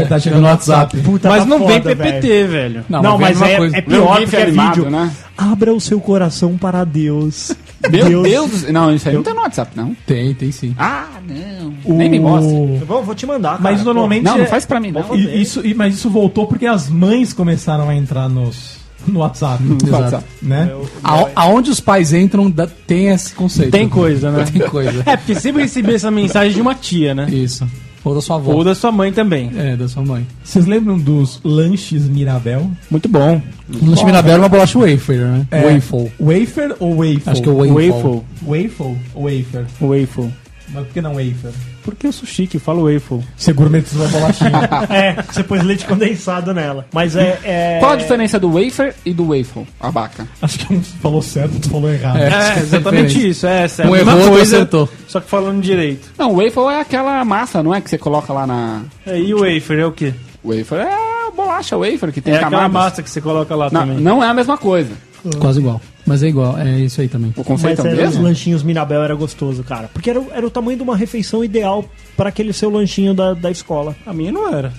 Tá 0.09 0.19
chegando 0.19 0.41
no 0.43 0.47
WhatsApp. 0.47 0.97
Puta, 0.99 1.29
Mas 1.29 1.43
tá 1.43 1.49
não 1.51 1.67
vem 1.67 1.83
foda, 1.83 1.97
PPT, 1.97 2.29
velho. 2.29 2.49
velho. 2.49 2.85
Não, 2.89 3.03
Não, 3.03 3.19
mas 3.19 3.39
mas 3.39 3.51
é 3.51 3.55
é, 3.57 3.79
é 3.79 3.81
pior 3.83 4.21
porque 4.21 4.37
é 4.37 4.43
animado, 4.45 4.75
vídeo. 4.77 4.91
né? 4.91 5.11
Abra 5.37 5.75
o 5.75 5.81
seu 5.81 6.01
coração 6.01 6.57
para 6.57 6.83
Deus. 6.85 7.53
Meu 7.91 8.23
Deus. 8.23 8.63
do- 8.63 8.73
Não, 8.73 8.95
isso 8.95 9.09
aí 9.09 9.15
não 9.15 9.23
tem 9.23 9.35
no 9.35 9.41
WhatsApp, 9.41 9.73
não. 9.77 9.95
Tem, 10.07 10.35
tem 10.35 10.53
sim. 10.53 10.75
Ah, 10.79 11.09
não. 11.29 11.73
Nem 11.97 12.09
me 12.11 12.21
mostra. 12.21 12.53
Vou, 12.87 13.03
vou 13.03 13.15
te 13.15 13.27
mandar, 13.27 13.59
cara. 13.59 13.63
Mas 13.63 13.83
normalmente. 13.85 14.23
Não, 14.25 14.37
não 14.39 14.45
é- 14.45 14.49
faz 14.49 14.65
pra 14.65 14.79
mim, 14.81 14.93
não. 14.93 15.15
E- 15.17 15.41
Isso, 15.43 15.65
e- 15.67 15.75
mas 15.75 15.95
isso 15.95 16.09
voltou 16.11 16.47
porque 16.47 16.67
as 16.67 16.89
mães 16.89 17.33
começaram 17.33 17.89
a 17.89 17.95
entrar 17.95 18.29
nos, 18.29 18.77
no 19.07 19.21
WhatsApp. 19.21 19.63
Exato. 19.85 20.25
Né? 20.41 20.71
A- 21.03 21.29
aonde 21.35 21.71
os 21.71 21.81
pais 21.81 22.13
entram, 22.13 22.51
da- 22.51 22.67
tem 22.67 23.09
esse 23.09 23.35
conceito. 23.35 23.71
Tem 23.73 23.89
coisa, 23.89 24.31
né? 24.31 24.45
Tem 24.51 24.63
coisa. 24.69 25.03
É, 25.05 25.17
porque 25.17 25.35
sempre 25.35 25.63
recebi 25.63 25.95
essa 25.95 26.11
mensagem 26.11 26.53
de 26.55 26.61
uma 26.61 26.75
tia, 26.75 27.15
né? 27.15 27.27
Isso. 27.31 27.67
Ou 28.05 28.15
da 28.15 28.21
sua 28.21 28.37
avó. 28.37 28.53
Ou 28.53 28.65
da 28.65 28.75
sua 28.75 28.91
mãe 28.91 29.13
também. 29.13 29.51
É, 29.57 29.77
da 29.77 29.87
sua 29.89 30.03
mãe. 30.05 30.27
Vocês 30.43 30.67
lembram 30.67 30.99
dos 30.99 31.41
lanches 31.45 32.09
Mirabel? 32.09 32.71
Muito 32.91 33.09
bom. 33.09 33.41
O 33.81 33.87
lanche 33.87 34.05
Mirabel 34.05 34.35
é 34.35 34.39
uma 34.39 34.49
bolacha 34.49 34.79
wafer, 34.79 35.19
né? 35.21 35.47
É, 35.51 35.61
Waffle. 35.63 36.13
Wafer 36.19 36.77
ou 36.81 36.97
waffle? 36.97 37.23
Acho 37.27 37.43
que 37.43 37.49
é 37.49 37.53
waffle. 37.53 37.73
Waffle. 37.93 38.23
Waffle 38.47 38.99
ou 39.15 39.25
wafer? 39.25 39.67
Waffle. 39.81 40.31
Mas 40.71 40.85
por 40.87 40.93
que 40.93 41.01
não 41.01 41.15
wafer? 41.15 41.53
Porque 41.85 42.07
eu 42.07 42.13
sou 42.13 42.27
chique, 42.27 42.59
falo 42.59 42.85
waffle. 42.93 43.21
Você 43.37 43.53
gourmetizou 43.53 44.07
a 44.07 44.09
bolachinha. 44.09 44.53
É, 44.91 45.23
você 45.23 45.43
pôs 45.43 45.63
leite 45.63 45.85
condensado 45.85 46.53
nela. 46.55 46.87
Mas 46.93 47.17
é. 47.17 47.39
é- 47.45 47.77
Qual 47.81 47.93
a 47.93 47.97
diferença 47.97 48.39
do 48.39 48.53
wafer 48.53 48.95
e 49.05 49.13
do 49.13 49.29
waffle? 49.29 49.67
Abaca. 49.81 50.27
Acho 50.41 50.59
que 50.61 50.73
um 50.75 50.83
falou 50.83 51.23
certo, 51.23 51.55
outro 51.55 51.71
falou 51.71 51.91
errado. 51.93 52.19
É. 52.19 52.29
É, 52.29 52.59
exatamente 52.61 53.07
diferente. 53.09 53.29
isso. 53.31 53.47
É, 53.47 53.63
essa 53.63 53.83
é 53.83 53.87
a 53.87 53.89
Um 53.89 53.93
outro 53.93 54.31
coisa, 54.31 54.57
acertou. 54.57 54.89
só 55.09 55.21
que 55.21 55.29
falando 55.29 55.61
direito. 55.63 56.09
Não, 56.19 56.37
waffle 56.37 56.65
é 56.73 56.81
aquela 56.81 57.25
massa, 57.25 57.63
não 57.63 57.75
é? 57.75 57.81
Que 57.81 57.91
você 57.91 57.99
coloca 57.99 58.33
lá 58.33 58.47
na. 58.47 58.83
É, 59.07 59.19
e 59.19 59.35
o 59.35 59.39
wafer 59.41 59.79
é 59.81 59.87
o 59.87 59.93
quê? 59.93 60.13
Wafer 60.45 60.79
é 60.81 60.93
a 60.93 61.31
bolacha 61.35 61.77
wafer 61.77 62.13
que 62.13 62.21
tem 62.21 62.35
é 62.35 62.37
aquela 62.37 62.51
camadas. 62.63 62.73
massa 62.73 63.03
que 63.03 63.11
você 63.11 63.21
coloca 63.21 63.55
lá 63.57 63.69
Não, 63.73 63.81
também. 63.81 63.99
não 63.99 64.23
é 64.23 64.29
a 64.29 64.35
mesma 64.35 64.57
coisa. 64.59 64.91
Quase 65.39 65.61
igual. 65.61 65.81
Mas 66.05 66.23
é 66.23 66.29
igual, 66.29 66.59
é 66.59 66.81
isso 66.81 67.01
aí 67.01 67.07
também. 67.09 67.33
O 67.37 67.45
conceito 67.45 67.83
Mas 67.83 67.93
é 67.93 67.97
o 67.97 68.01
era 68.01 68.09
os 68.11 68.17
lanchinhos 68.19 68.63
Mirabel 68.63 69.03
era 69.05 69.15
gostoso, 69.15 69.63
cara. 69.63 69.89
Porque 69.93 70.11
era, 70.11 70.21
o- 70.21 70.29
era 70.33 70.45
o 70.45 70.51
tamanho 70.51 70.77
de 70.77 70.83
uma 70.83 70.97
refeição 70.97 71.45
ideal 71.45 71.85
para 72.17 72.29
aquele 72.29 72.53
seu 72.53 72.69
lanchinho 72.71 73.15
da, 73.15 73.33
da 73.35 73.51
escola. 73.51 73.95
A 74.05 74.13
minha 74.13 74.33
não 74.33 74.53
era. 74.53 74.73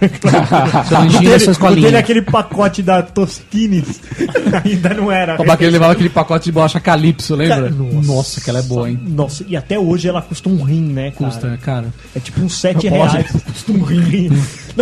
Seu 0.88 0.98
lanchinho 0.98 1.30
da 1.30 1.38
sua 1.38 1.38
Dele 1.38 1.50
escolinha. 1.50 1.98
aquele 1.98 2.22
pacote 2.22 2.82
da 2.82 3.02
Tostines. 3.02 4.00
Ainda 4.64 4.94
não 4.94 5.12
era. 5.12 5.40
O 5.40 5.44
Baqueiro 5.44 5.70
levava 5.72 5.92
aquele 5.92 6.08
pacote 6.08 6.46
de 6.46 6.52
bolacha 6.52 6.80
Calypso, 6.80 7.34
lembra? 7.34 7.68
Nossa. 7.68 8.06
Nossa, 8.06 8.40
aquela 8.40 8.58
é 8.60 8.62
boa, 8.62 8.88
hein? 8.88 8.98
Nossa, 9.08 9.44
e 9.46 9.54
até 9.56 9.78
hoje 9.78 10.08
ela 10.08 10.22
custa 10.22 10.48
um 10.48 10.62
rim, 10.62 10.80
né, 10.90 11.10
cara? 11.10 11.30
Custa, 11.30 11.58
cara. 11.62 11.86
É 12.16 12.20
tipo 12.20 12.40
uns 12.40 12.54
7 12.54 12.74
Pode. 12.74 12.88
reais. 12.88 13.30
Custa 13.30 13.72
um 13.72 13.82
rim. 13.82 14.30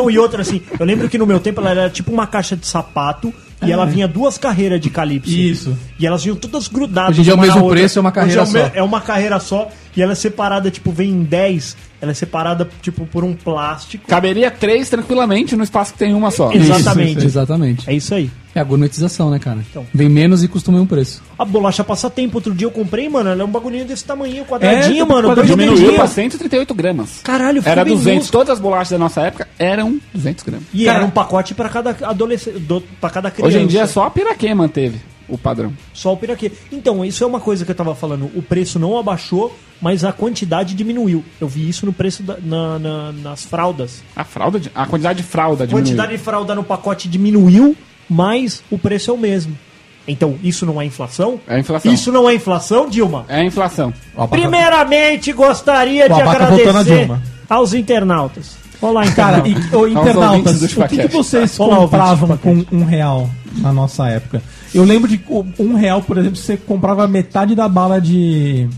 Não, 0.02 0.11
e 0.11 0.18
outra 0.18 0.42
assim, 0.42 0.61
eu 0.78 0.84
lembro 0.87 1.08
que 1.08 1.18
no 1.18 1.26
meu 1.26 1.40
tempo 1.40 1.61
ela 1.61 1.70
era 1.70 1.90
tipo 1.90 2.12
uma 2.12 2.26
caixa 2.26 2.56
de 2.56 2.66
sapato 2.66 3.32
e 3.61 3.72
ela 3.72 3.84
vinha 3.84 4.06
duas 4.06 4.38
carreiras 4.38 4.80
de 4.80 4.88
calypso. 4.88 5.30
Isso. 5.30 5.76
E 5.98 6.06
elas 6.06 6.22
vinham 6.22 6.37
todas 6.37 6.68
grudadas. 6.68 7.11
Hoje 7.11 7.20
em 7.20 7.24
dia 7.24 7.32
é 7.32 7.37
o 7.37 7.40
mesmo 7.40 7.68
preço, 7.68 7.98
é 7.98 8.00
uma 8.00 8.12
carreira 8.12 8.42
Hoje 8.42 8.56
é 8.56 8.61
o 8.61 8.62
me- 8.64 8.68
só. 8.70 8.76
É 8.76 8.82
uma 8.82 9.00
carreira 9.00 9.40
só 9.40 9.68
e 9.96 10.00
ela 10.02 10.12
é 10.12 10.14
separada, 10.14 10.70
tipo, 10.70 10.92
vem 10.92 11.11
em 11.11 11.22
10, 11.24 11.76
ela 12.00 12.12
é 12.12 12.14
separada, 12.14 12.68
tipo, 12.80 13.04
por 13.06 13.24
um 13.24 13.34
plástico. 13.34 14.06
Caberia 14.06 14.48
três 14.50 14.88
tranquilamente 14.88 15.56
no 15.56 15.64
espaço 15.64 15.92
que 15.92 15.98
tem 15.98 16.14
uma 16.14 16.30
só. 16.30 16.52
Isso. 16.52 16.72
Exatamente. 16.72 17.18
Isso, 17.18 17.26
exatamente. 17.26 17.90
É 17.90 17.94
isso 17.94 18.14
aí. 18.14 18.30
É 18.54 18.61
a 18.61 18.64
gourmetização, 18.64 19.30
né, 19.30 19.38
cara? 19.38 19.58
Então. 19.70 19.87
Vem 19.92 20.08
menos 20.08 20.42
e 20.42 20.48
custa 20.48 20.70
o 20.70 20.72
mesmo 20.72 20.87
preço. 20.87 21.22
A 21.38 21.44
bolacha 21.44 21.84
passatempo, 21.84 22.38
outro 22.38 22.54
dia 22.54 22.66
eu 22.66 22.70
comprei, 22.70 23.08
mano, 23.08 23.30
ela 23.30 23.42
é 23.42 23.44
um 23.44 23.50
bagulhinho 23.50 23.84
desse 23.84 24.04
tamanho, 24.04 24.44
quadradinho, 24.44 25.02
É, 25.02 25.08
mano. 25.08 25.28
quadradinho, 25.28 25.56
Diminuiu 25.56 25.94
pra 25.94 26.06
138 26.06 26.74
gramas. 26.74 27.20
Caralho, 27.22 27.62
Era 27.64 27.84
bem 27.84 27.92
200. 27.94 28.04
minúsculo. 28.12 28.32
Todas 28.44 28.54
as 28.54 28.61
bolachas 28.61 28.90
da 28.90 28.98
nossa 28.98 29.20
época 29.20 29.46
eram 29.58 30.00
200 30.14 30.42
gramas. 30.44 30.66
E 30.72 30.84
Cara, 30.87 30.98
era 30.98 31.06
um 31.06 31.11
pacote 31.11 31.54
pra 31.54 31.68
cada 31.68 31.90
adolescente, 32.02 32.58
do- 32.58 32.80
pra 33.00 33.11
cada 33.11 33.30
criança. 33.30 33.48
Hoje 33.56 33.64
em 33.64 33.66
dia 33.66 33.87
só 33.87 34.04
a 34.04 34.11
Piraquê 34.11 34.52
manteve 34.54 34.98
o 35.28 35.37
padrão. 35.37 35.72
Só 35.92 36.14
o 36.14 36.16
piraquê. 36.16 36.50
Então, 36.72 37.04
isso 37.04 37.22
é 37.22 37.26
uma 37.26 37.38
coisa 37.38 37.62
que 37.62 37.70
eu 37.70 37.74
tava 37.74 37.94
falando. 37.94 38.30
O 38.34 38.40
preço 38.40 38.78
não 38.78 38.96
abaixou, 38.98 39.54
mas 39.78 40.02
a 40.02 40.11
quantidade 40.11 40.74
diminuiu. 40.74 41.22
Eu 41.38 41.46
vi 41.46 41.68
isso 41.68 41.84
no 41.84 41.92
preço 41.92 42.22
da- 42.22 42.38
na- 42.42 42.78
na- 42.78 43.12
nas 43.12 43.44
fraldas. 43.44 44.02
A 44.16 44.24
fralda, 44.24 44.58
a 44.74 44.87
quantidade 44.87 45.18
de 45.18 45.28
fralda 45.28 45.64
A 45.64 45.66
diminuiu. 45.66 45.84
quantidade 45.84 46.12
de 46.16 46.18
fralda 46.18 46.54
no 46.54 46.64
pacote 46.64 47.06
diminuiu, 47.08 47.76
mas 48.09 48.62
o 48.71 48.79
preço 48.79 49.11
é 49.11 49.14
o 49.14 49.18
mesmo. 49.18 49.57
Então, 50.07 50.37
isso 50.42 50.64
não 50.64 50.81
é 50.81 50.87
inflação? 50.87 51.38
É 51.47 51.59
inflação. 51.59 51.92
Isso 51.92 52.11
não 52.11 52.29
é 52.29 52.35
inflação, 52.35 52.88
Dilma? 52.88 53.27
É 53.29 53.44
inflação. 53.44 53.92
Primeiramente, 54.31 55.33
gostaria 55.33 56.09
de 56.09 56.21
agradecer 56.21 57.11
aos 57.49 57.75
internautas. 57.75 58.57
Olá, 58.81 59.05
Cara, 59.12 59.38
internautas. 59.40 59.73
e, 59.73 59.77
ô, 59.77 59.88
internautas, 59.88 60.62
o 60.62 60.88
que, 60.88 60.99
que 60.99 61.09
vocês 61.09 61.59
Olá, 61.59 61.77
compravam 61.79 62.37
com 62.38 62.64
um 62.71 62.85
real 62.85 63.29
na 63.57 63.73
nossa 63.73 64.09
época? 64.09 64.40
Eu 64.73 64.85
lembro 64.85 65.09
de 65.09 65.21
um 65.59 65.75
real, 65.75 66.01
por 66.01 66.16
exemplo, 66.16 66.37
você 66.37 66.57
comprava 66.57 67.07
metade 67.09 67.55
da 67.55 67.68
bala 67.68 68.01
de. 68.01 68.68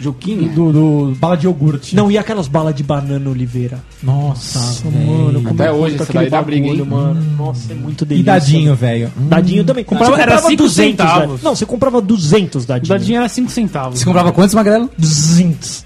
Juquinha. 0.00 0.48
do, 0.50 0.72
do- 0.72 1.14
bala 1.18 1.36
de 1.36 1.46
iogurte. 1.46 1.94
Não, 1.96 2.10
e 2.10 2.18
aquelas 2.18 2.48
balas 2.48 2.74
de 2.74 2.82
banana 2.82 3.28
oliveira? 3.30 3.78
Nossa, 4.02 4.58
Mano, 4.88 5.42
como 5.42 5.54
Até 5.54 5.68
eu 5.70 5.74
hoje 5.74 5.96
isso 5.96 6.12
daí 6.12 6.28
dá 6.30 6.42
briga, 6.42 6.66
hein? 6.66 6.82
mano. 6.84 7.22
Nossa, 7.36 7.72
é 7.72 7.74
muito 7.74 8.04
E 8.04 8.06
delícia. 8.08 8.32
dadinho, 8.32 8.74
velho. 8.74 9.12
Dadinho 9.16 9.64
também. 9.64 9.84
Comprava- 9.84 10.14
Você 10.16 10.22
era 10.22 10.38
cinco 10.38 10.56
200 10.56 10.74
centavos. 11.06 11.42
Não, 11.42 11.54
você 11.56 11.66
comprava 11.66 12.00
200 12.00 12.64
O 12.64 12.66
dadinho. 12.66 12.88
dadinho 12.98 13.16
era 13.18 13.28
5 13.28 13.50
centavos. 13.50 13.98
Você 13.98 14.04
comprava 14.04 14.32
quantos, 14.32 14.54
Magrelo? 14.54 14.90
200. 14.98 15.84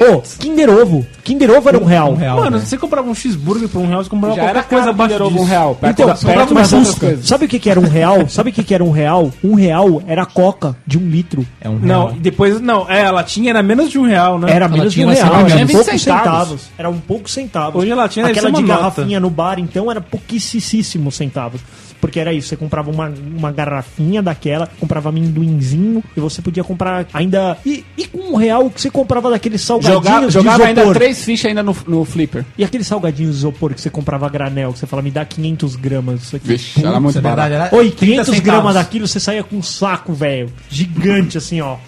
Ô, 0.00 0.22
Kinder 0.38 0.70
Ovo. 0.70 1.06
Kinder 1.22 1.50
Ovo 1.50 1.68
era 1.68 1.78
um 1.78 1.84
real. 1.84 2.12
Um 2.12 2.16
real. 2.16 2.36
Mano, 2.36 2.50
velho. 2.52 2.66
você 2.66 2.76
comprava 2.76 3.08
um 3.08 3.14
cheeseburger 3.14 3.68
por 3.68 3.80
um 3.80 3.86
real, 3.86 4.02
você 4.04 4.10
comprava 4.10 4.34
Já 4.34 4.42
qualquer 4.42 4.58
era 4.58 4.62
coisa 4.66 4.90
abaixo 4.90 5.16
de 5.16 5.22
um 5.22 5.28
disso. 5.28 5.44
real. 5.44 5.74
Perto, 5.74 5.92
Então, 5.92 6.06
da, 6.06 6.16
você 6.16 6.26
perto 6.26 6.48
comprava 6.48 6.76
uma 6.76 6.84
Fusca. 6.84 7.18
Sabe 7.22 7.44
o 7.44 7.48
que, 7.48 7.58
que 7.58 7.70
era 7.70 7.80
um 7.80 7.88
real? 7.88 8.28
Sabe 8.28 8.50
o 8.50 8.52
que, 8.52 8.62
que 8.64 8.74
era 8.74 8.84
um 8.84 8.90
real? 8.90 9.32
Um 9.42 9.54
real 9.54 10.02
era 10.06 10.26
coca 10.26 10.76
de 10.86 10.98
um 10.98 11.08
litro. 11.08 11.46
É 11.60 11.68
um 11.68 11.78
real. 11.78 12.08
Não, 12.08 12.16
e 12.16 12.20
depois, 12.20 12.60
não, 12.60 12.88
é, 12.90 13.04
a 13.06 13.10
latinha 13.10 13.50
era 13.50 13.62
menos 13.62 13.90
de 13.90 13.98
um 13.98 14.02
real, 14.06 14.38
né? 14.38 14.50
Era 14.50 14.68
menos 14.68 14.92
de 14.92 15.04
um 15.04 15.08
real, 15.08 15.34
era 15.34 15.64
20 15.64 15.72
poucos 15.72 15.86
centavos. 15.86 16.00
centavos. 16.02 16.60
Era 16.76 16.90
um 16.90 16.98
pouco 17.00 17.30
centavos. 17.30 17.82
Hoje 17.82 17.92
a 17.92 17.96
latinha 17.96 18.26
Aquela 18.26 18.50
de 18.50 18.62
garrafinha 18.62 19.20
no 19.20 19.30
bar, 19.30 19.58
então, 19.58 19.90
era 19.90 20.00
pouquíssimos 20.00 21.14
centavos. 21.14 21.60
Porque 22.04 22.20
era 22.20 22.34
isso, 22.34 22.48
você 22.48 22.56
comprava 22.56 22.90
uma, 22.90 23.08
uma 23.34 23.50
garrafinha 23.50 24.20
daquela, 24.22 24.66
comprava 24.78 25.08
amendoinzinho, 25.08 26.04
e 26.14 26.20
você 26.20 26.42
podia 26.42 26.62
comprar 26.62 27.06
ainda... 27.14 27.56
E, 27.64 27.82
e 27.96 28.06
com 28.06 28.18
um 28.18 28.36
real 28.36 28.68
que 28.68 28.78
você 28.78 28.90
comprava 28.90 29.30
daqueles 29.30 29.62
salgadinhos 29.62 30.04
Jogava, 30.04 30.26
de 30.26 30.32
jogava 30.34 30.64
ainda 30.66 30.92
três 30.92 31.24
fichas 31.24 31.46
ainda 31.46 31.62
no, 31.62 31.74
no 31.86 32.04
flipper. 32.04 32.44
E 32.58 32.62
aqueles 32.62 32.86
salgadinhos 32.86 33.32
de 33.32 33.38
isopor 33.38 33.72
que 33.72 33.80
você 33.80 33.88
comprava 33.88 34.26
a 34.26 34.28
granel, 34.28 34.74
que 34.74 34.80
você 34.80 34.86
fala, 34.86 35.00
me 35.00 35.10
dá 35.10 35.24
500 35.24 35.76
gramas 35.76 36.20
disso 36.20 36.36
aqui. 36.36 36.46
Vixe, 36.46 36.84
era 36.84 37.00
muito 37.00 37.16
é 37.16 37.22
barato. 37.22 37.48
verdade, 37.48 37.72
era 37.72 37.80
Oi, 37.80 37.90
30 37.90 37.96
500 37.96 38.26
centavos. 38.26 38.44
gramas 38.44 38.74
daquilo, 38.74 39.08
você 39.08 39.18
saía 39.18 39.42
com 39.42 39.56
um 39.56 39.62
saco, 39.62 40.12
velho. 40.12 40.52
Gigante, 40.68 41.38
assim, 41.38 41.62
ó. 41.62 41.78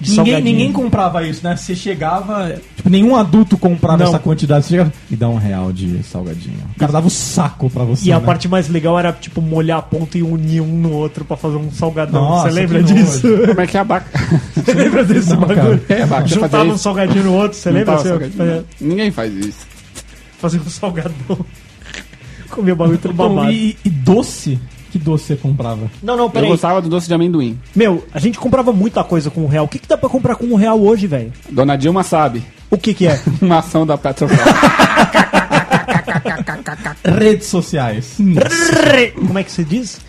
De 0.00 0.16
Ninguém, 0.16 0.42
ninguém 0.42 0.72
comprava 0.72 1.26
isso, 1.26 1.42
né? 1.42 1.56
Você 1.56 1.74
chegava. 1.74 2.60
Tipo, 2.76 2.90
nenhum 2.90 3.16
adulto 3.16 3.56
comprava 3.56 3.96
Não. 3.98 4.06
essa 4.06 4.18
quantidade. 4.18 4.64
Você 4.64 4.70
chegava. 4.70 4.92
Me 5.08 5.16
dá 5.16 5.28
um 5.28 5.36
real 5.36 5.72
de 5.72 6.02
salgadinho. 6.02 6.58
O 6.74 6.78
cara 6.78 6.92
dava 6.92 7.06
o 7.06 7.10
saco 7.10 7.70
pra 7.70 7.82
você. 7.84 8.08
E 8.08 8.12
a 8.12 8.20
né? 8.20 8.26
parte 8.26 8.46
mais 8.48 8.68
legal 8.68 8.98
era, 8.98 9.12
tipo, 9.12 9.40
molhar 9.40 9.78
a 9.78 9.82
ponta 9.82 10.18
e 10.18 10.22
unir 10.22 10.60
um 10.60 10.66
no 10.78 10.92
outro 10.92 11.24
pra 11.24 11.36
fazer 11.36 11.56
um 11.56 11.70
salgadão. 11.70 12.20
Nossa, 12.20 12.50
Você 12.50 12.54
lembra 12.60 12.82
disso? 12.82 13.22
Como 13.48 13.60
é 13.60 13.66
que 13.66 13.76
é 13.76 13.80
a 13.80 13.84
baca? 13.84 14.06
Você 14.54 14.74
lembra 14.74 15.04
desse 15.04 15.30
Não, 15.30 15.40
bagulho? 15.40 15.82
É, 15.88 16.04
vaca, 16.04 16.26
Juntava 16.26 16.64
um 16.64 16.78
salgadinho 16.78 17.24
no 17.24 17.32
outro, 17.34 17.56
você 17.56 17.70
lembra? 17.70 17.96
Você 17.96 18.64
Ninguém 18.80 19.10
faz 19.10 19.32
isso. 19.34 19.66
fazia 20.38 20.60
um 20.60 20.68
salgadão. 20.68 21.12
Comia 22.50 22.72
o 22.74 22.76
bagulho 22.76 22.98
todo 22.98 23.14
babado. 23.14 23.50
e, 23.50 23.76
e 23.84 23.90
doce? 23.90 24.58
Que 24.90 24.98
doce 24.98 25.24
você 25.24 25.36
comprava? 25.36 25.90
Não, 26.02 26.16
não, 26.16 26.24
Eu 26.24 26.30
peraí. 26.30 26.48
gostava 26.48 26.80
do 26.80 26.88
doce 26.88 27.06
de 27.08 27.14
amendoim. 27.14 27.58
Meu, 27.74 28.06
a 28.12 28.18
gente 28.18 28.38
comprava 28.38 28.72
muita 28.72 29.02
coisa 29.04 29.30
com 29.30 29.42
um 29.42 29.48
real. 29.48 29.64
O 29.64 29.68
que, 29.68 29.78
que 29.78 29.88
dá 29.88 29.96
pra 29.98 30.08
comprar 30.08 30.36
com 30.36 30.46
um 30.46 30.54
real 30.54 30.80
hoje, 30.80 31.06
velho? 31.06 31.32
Dona 31.50 31.76
Dilma 31.76 32.02
sabe. 32.02 32.42
O 32.70 32.78
que 32.78 32.94
que 32.94 33.06
é? 33.06 33.20
Uma 33.42 33.58
ação 33.58 33.84
da 33.86 33.96
Petrobras. 33.98 34.38
Redes 37.04 37.46
sociais. 37.46 38.16
Como 39.14 39.38
é 39.38 39.42
que 39.42 39.50
se 39.52 39.64
diz? 39.64 40.00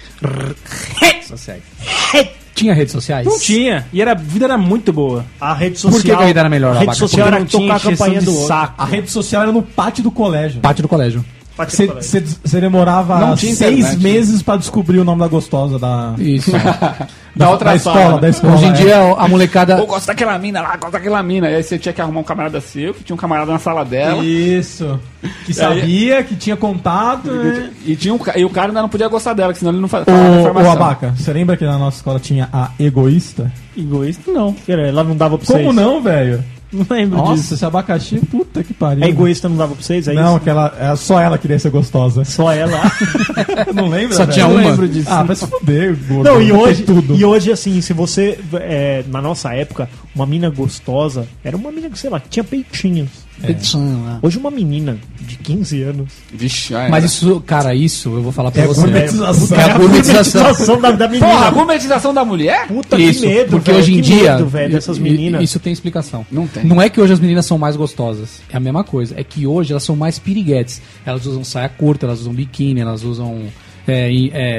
Tinha 2.55 2.73
redes 2.73 2.91
sociais? 2.91 3.27
Não 3.27 3.37
tinha. 3.39 3.85
E 3.93 4.01
era, 4.01 4.11
a 4.13 4.15
vida 4.15 4.45
era 4.45 4.57
muito 4.57 4.91
boa. 4.91 5.23
A 5.39 5.53
rede 5.53 5.75
Por 5.79 5.91
social. 5.91 6.01
que 6.01 6.07
que 6.07 6.23
a 6.23 6.25
vida 6.25 6.39
era 6.39 6.49
melhor, 6.49 6.71
A 6.71 6.79
rede 6.79 6.83
Abaca? 6.85 6.97
social 6.99 7.25
Porque 7.27 7.35
era 7.35 7.39
não 7.39 7.45
tinha 7.45 7.61
tocar 7.61 7.73
a 7.73 7.77
encheção 7.77 8.05
campanha 8.07 8.19
de 8.19 8.25
do 8.25 8.31
outro. 8.31 8.47
saco. 8.47 8.73
A 8.81 8.85
rede 8.85 9.11
social 9.11 9.41
era 9.43 9.51
no 9.51 9.61
pátio 9.61 10.03
do 10.03 10.09
colégio. 10.11 10.61
Pátio 10.61 10.81
do 10.81 10.87
colégio. 10.87 11.23
Você 11.65 12.61
demorava 12.61 13.19
Não 13.19 13.35
tinha 13.35 13.55
seis 13.55 13.79
internet. 13.79 14.03
meses 14.03 14.41
pra 14.41 14.57
descobrir 14.57 14.99
o 14.99 15.03
nome 15.03 15.21
da 15.21 15.27
gostosa 15.27 15.79
da, 15.79 16.13
Isso. 16.17 16.51
da 17.35 17.49
outra 17.49 17.73
da 17.73 17.79
sala. 17.79 17.99
escola. 18.01 18.21
Da 18.21 18.29
escola 18.29 18.53
Hoje 18.53 18.65
em 18.65 18.69
é. 18.69 18.73
dia 18.73 18.97
a 19.17 19.27
molecada. 19.27 19.77
Eu 19.77 19.85
gosto 19.87 20.07
daquela 20.07 20.37
mina 20.37 20.61
lá, 20.61 20.75
gosto 20.77 20.93
daquela 20.93 21.21
mina. 21.23 21.49
E 21.49 21.55
aí 21.55 21.63
você 21.63 21.77
tinha 21.79 21.93
que 21.93 22.01
arrumar 22.01 22.19
um 22.19 22.23
camarada 22.23 22.61
seu, 22.61 22.93
que 22.93 23.03
tinha 23.03 23.13
um 23.15 23.17
camarada 23.17 23.51
na 23.51 23.59
sala 23.59 23.83
dela. 23.83 24.23
Isso. 24.23 24.99
Que 25.45 25.53
sabia, 25.53 26.23
que 26.23 26.35
tinha 26.35 26.55
contato. 26.55 27.29
né? 27.31 27.71
E, 27.85 27.95
tinha 27.95 28.13
um, 28.13 28.19
e 28.35 28.45
o 28.45 28.49
cara 28.49 28.67
ainda 28.67 28.81
não 28.81 28.89
podia 28.89 29.07
gostar 29.07 29.33
dela, 29.33 29.51
que 29.51 29.59
senão 29.59 29.71
ele 29.71 29.81
não 29.81 29.87
fa- 29.87 30.03
Ô. 30.07 30.69
Abaca, 30.69 31.13
você 31.17 31.33
lembra 31.33 31.57
que 31.57 31.65
na 31.65 31.77
nossa 31.77 31.97
escola 31.97 32.19
tinha 32.19 32.47
a 32.53 32.69
egoísta? 32.79 33.51
Egoísta, 33.75 34.31
não. 34.31 34.55
Ela 34.67 35.03
não 35.03 35.15
dava 35.15 35.37
pra 35.37 35.47
Como 35.47 35.63
vocês? 35.63 35.75
não, 35.75 36.01
velho? 36.01 36.43
Não 36.71 36.85
lembro 36.89 37.17
Nossa, 37.17 37.35
disso. 37.35 37.53
esse 37.53 37.65
abacaxi, 37.65 38.19
puta 38.19 38.63
que 38.63 38.73
pariu. 38.73 39.03
É 39.03 39.07
egoísta 39.07 39.47
não 39.47 39.55
dava 39.55 39.73
pra 39.73 39.81
vocês? 39.83 40.07
É 40.07 40.13
Não, 40.13 40.27
isso? 40.27 40.35
aquela, 40.37 40.73
é, 40.77 40.95
só 40.97 41.19
ela 41.19 41.37
queria 41.37 41.57
ser 41.57 41.69
gostosa. 41.69 42.25
Só 42.25 42.51
ela. 42.51 42.81
não 43.73 43.87
lembra? 43.87 44.15
Só 44.17 44.23
velho? 44.25 44.33
tinha 44.33 44.47
Não 44.47 44.55
uma? 44.55 44.69
lembro 44.69 44.87
disso. 44.87 45.09
Ah, 45.09 45.23
vai 45.23 45.35
se 45.35 45.47
fuder, 45.47 45.97
gordo. 46.07 46.23
Não, 46.29 46.41
e 46.41 46.51
hoje, 46.51 46.83
tudo. 46.83 47.15
e 47.15 47.23
hoje, 47.23 47.51
assim, 47.51 47.79
se 47.79 47.93
você. 47.93 48.37
é, 48.55 49.03
na 49.07 49.21
nossa 49.21 49.53
época, 49.53 49.89
uma 50.13 50.25
mina 50.25 50.49
gostosa 50.49 51.25
era 51.43 51.55
uma 51.55 51.71
mina 51.71 51.89
que, 51.89 51.97
sei 51.97 52.09
lá, 52.09 52.19
que 52.19 52.29
tinha 52.29 52.43
peitinhos. 52.43 53.09
Petição, 53.41 53.81
né? 53.81 54.19
Hoje 54.21 54.37
uma 54.37 54.49
menina 54.49 54.97
de 55.21 55.35
15 55.37 55.83
anos. 55.83 56.09
Vixe, 56.33 56.69
já 56.73 56.89
Mas 56.89 57.03
era. 57.03 57.05
isso, 57.05 57.41
cara, 57.45 57.75
isso 57.75 58.09
eu 58.09 58.21
vou 58.23 58.31
falar 58.31 58.49
pra 58.51 58.63
É 58.63 58.67
você. 58.67 58.81
gourmetização. 58.81 59.57
É 59.57 59.63
a 59.63 59.77
gourmetização. 59.77 60.41
gourmetização 60.43 60.81
da, 60.81 60.91
da 60.91 61.07
menina. 61.07 61.27
Porra, 61.27 61.45
a 61.47 61.51
gourmetização 61.51 62.13
da 62.13 62.25
mulher? 62.25 62.67
Puta 62.67 62.97
Isso, 62.99 63.21
que 63.21 63.27
medo, 63.27 63.49
porque 63.51 63.71
velho, 63.71 63.83
hoje 63.83 63.91
em 63.93 63.95
que 63.97 64.01
dia 64.01 64.33
medo, 64.37 64.47
velho, 64.47 64.73
dessas 64.73 64.97
i- 64.97 65.01
meninas. 65.01 65.43
Isso 65.43 65.59
tem 65.59 65.71
explicação. 65.71 66.25
Não 66.31 66.47
tem. 66.47 66.63
Não 66.65 66.81
é 66.81 66.89
que 66.89 66.99
hoje 66.99 67.13
as 67.13 67.19
meninas 67.19 67.45
são 67.45 67.57
mais 67.57 67.75
gostosas. 67.75 68.41
É 68.51 68.57
a 68.57 68.59
mesma 68.59 68.83
coisa. 68.83 69.13
É 69.17 69.23
que 69.23 69.45
hoje 69.45 69.71
elas 69.71 69.83
são 69.83 69.95
mais 69.95 70.17
piriguetes. 70.17 70.81
Elas 71.05 71.25
usam 71.25 71.43
saia 71.43 71.69
curta, 71.69 72.05
elas 72.05 72.21
usam 72.21 72.33
biquíni, 72.33 72.81
elas 72.81 73.03
usam 73.03 73.41
é, 73.87 74.11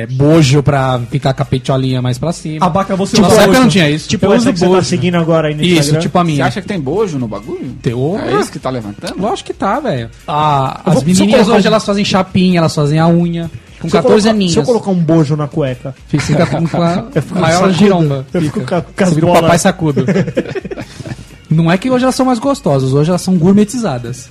é, 0.03 0.07
bojo 0.07 0.63
pra 0.63 0.99
ficar 1.11 1.35
com 1.35 1.43
a 1.43 1.45
peitolinha 1.45 2.01
mais 2.01 2.19
pra 2.19 2.33
cima. 2.33 2.65
Abaca, 2.65 2.97
você 2.97 3.21
Nossa 3.21 3.35
usa 3.35 3.49
hoje. 3.51 3.61
não 3.61 3.69
tinha 3.69 3.91
isso. 3.91 4.09
Tipo 4.09 4.27
Eu 4.27 4.33
essa 4.33 4.53
que 4.53 4.59
você 4.59 4.65
tá 4.67 4.71
bojo. 4.73 4.87
seguindo 4.87 5.15
agora 5.17 5.49
aí 5.49 5.55
no 5.55 5.63
Isso, 5.63 5.81
Instagram. 5.81 6.01
tipo 6.01 6.19
a 6.19 6.23
Você 6.25 6.31
minha. 6.33 6.47
acha 6.47 6.61
que 6.63 6.69
tem 6.69 6.81
bojo 6.81 7.19
no 7.19 7.29
bagulho? 7.29 7.77
Teor? 7.83 8.21
É 8.21 8.41
isso 8.41 8.51
que 8.53 8.59
tá 8.59 8.71
levantando? 8.71 9.21
Lógico 9.21 9.47
que 9.49 9.55
tá, 9.55 9.79
velho. 9.81 10.09
Ah, 10.27 10.81
As 10.85 11.03
menininhas 11.03 11.41
colocar 11.43 11.57
hoje 11.59 11.67
um- 11.67 11.71
elas 11.71 11.85
fazem 11.85 12.05
chapinha, 12.05 12.59
elas 12.59 12.75
fazem 12.75 12.99
a 12.99 13.07
unha. 13.09 13.51
Com 13.81 13.89
Se 13.89 13.97
eu 13.97 14.03
14 14.03 14.23
colocar- 14.23 14.31
aninhos. 14.31 14.53
Se 14.55 14.59
eu 14.59 14.65
colocar 14.65 14.91
um 14.91 14.95
bojo 14.99 15.37
na 15.37 15.47
cueca, 15.47 15.95
Fica 16.09 16.47
com, 16.47 16.57
a 16.57 17.41
maior 17.41 17.71
giromba. 17.73 18.27
Eu 18.35 18.43
fico 18.43 18.61
com 18.63 18.75
a- 18.75 18.83
com 18.83 19.05
as 19.05 19.11
Você 19.11 19.21
bolas. 19.21 19.41
papai 19.43 19.59
sacudo. 19.59 20.05
Não 21.51 21.71
é 21.71 21.79
que 21.79 21.91
hoje 21.91 22.05
elas 22.05 22.15
são 22.15 22.27
mais 22.27 22.39
gostosas, 22.39 22.93
hoje 22.93 23.09
elas 23.11 23.23
são 23.23 23.37
gourmetizadas. 23.39 24.29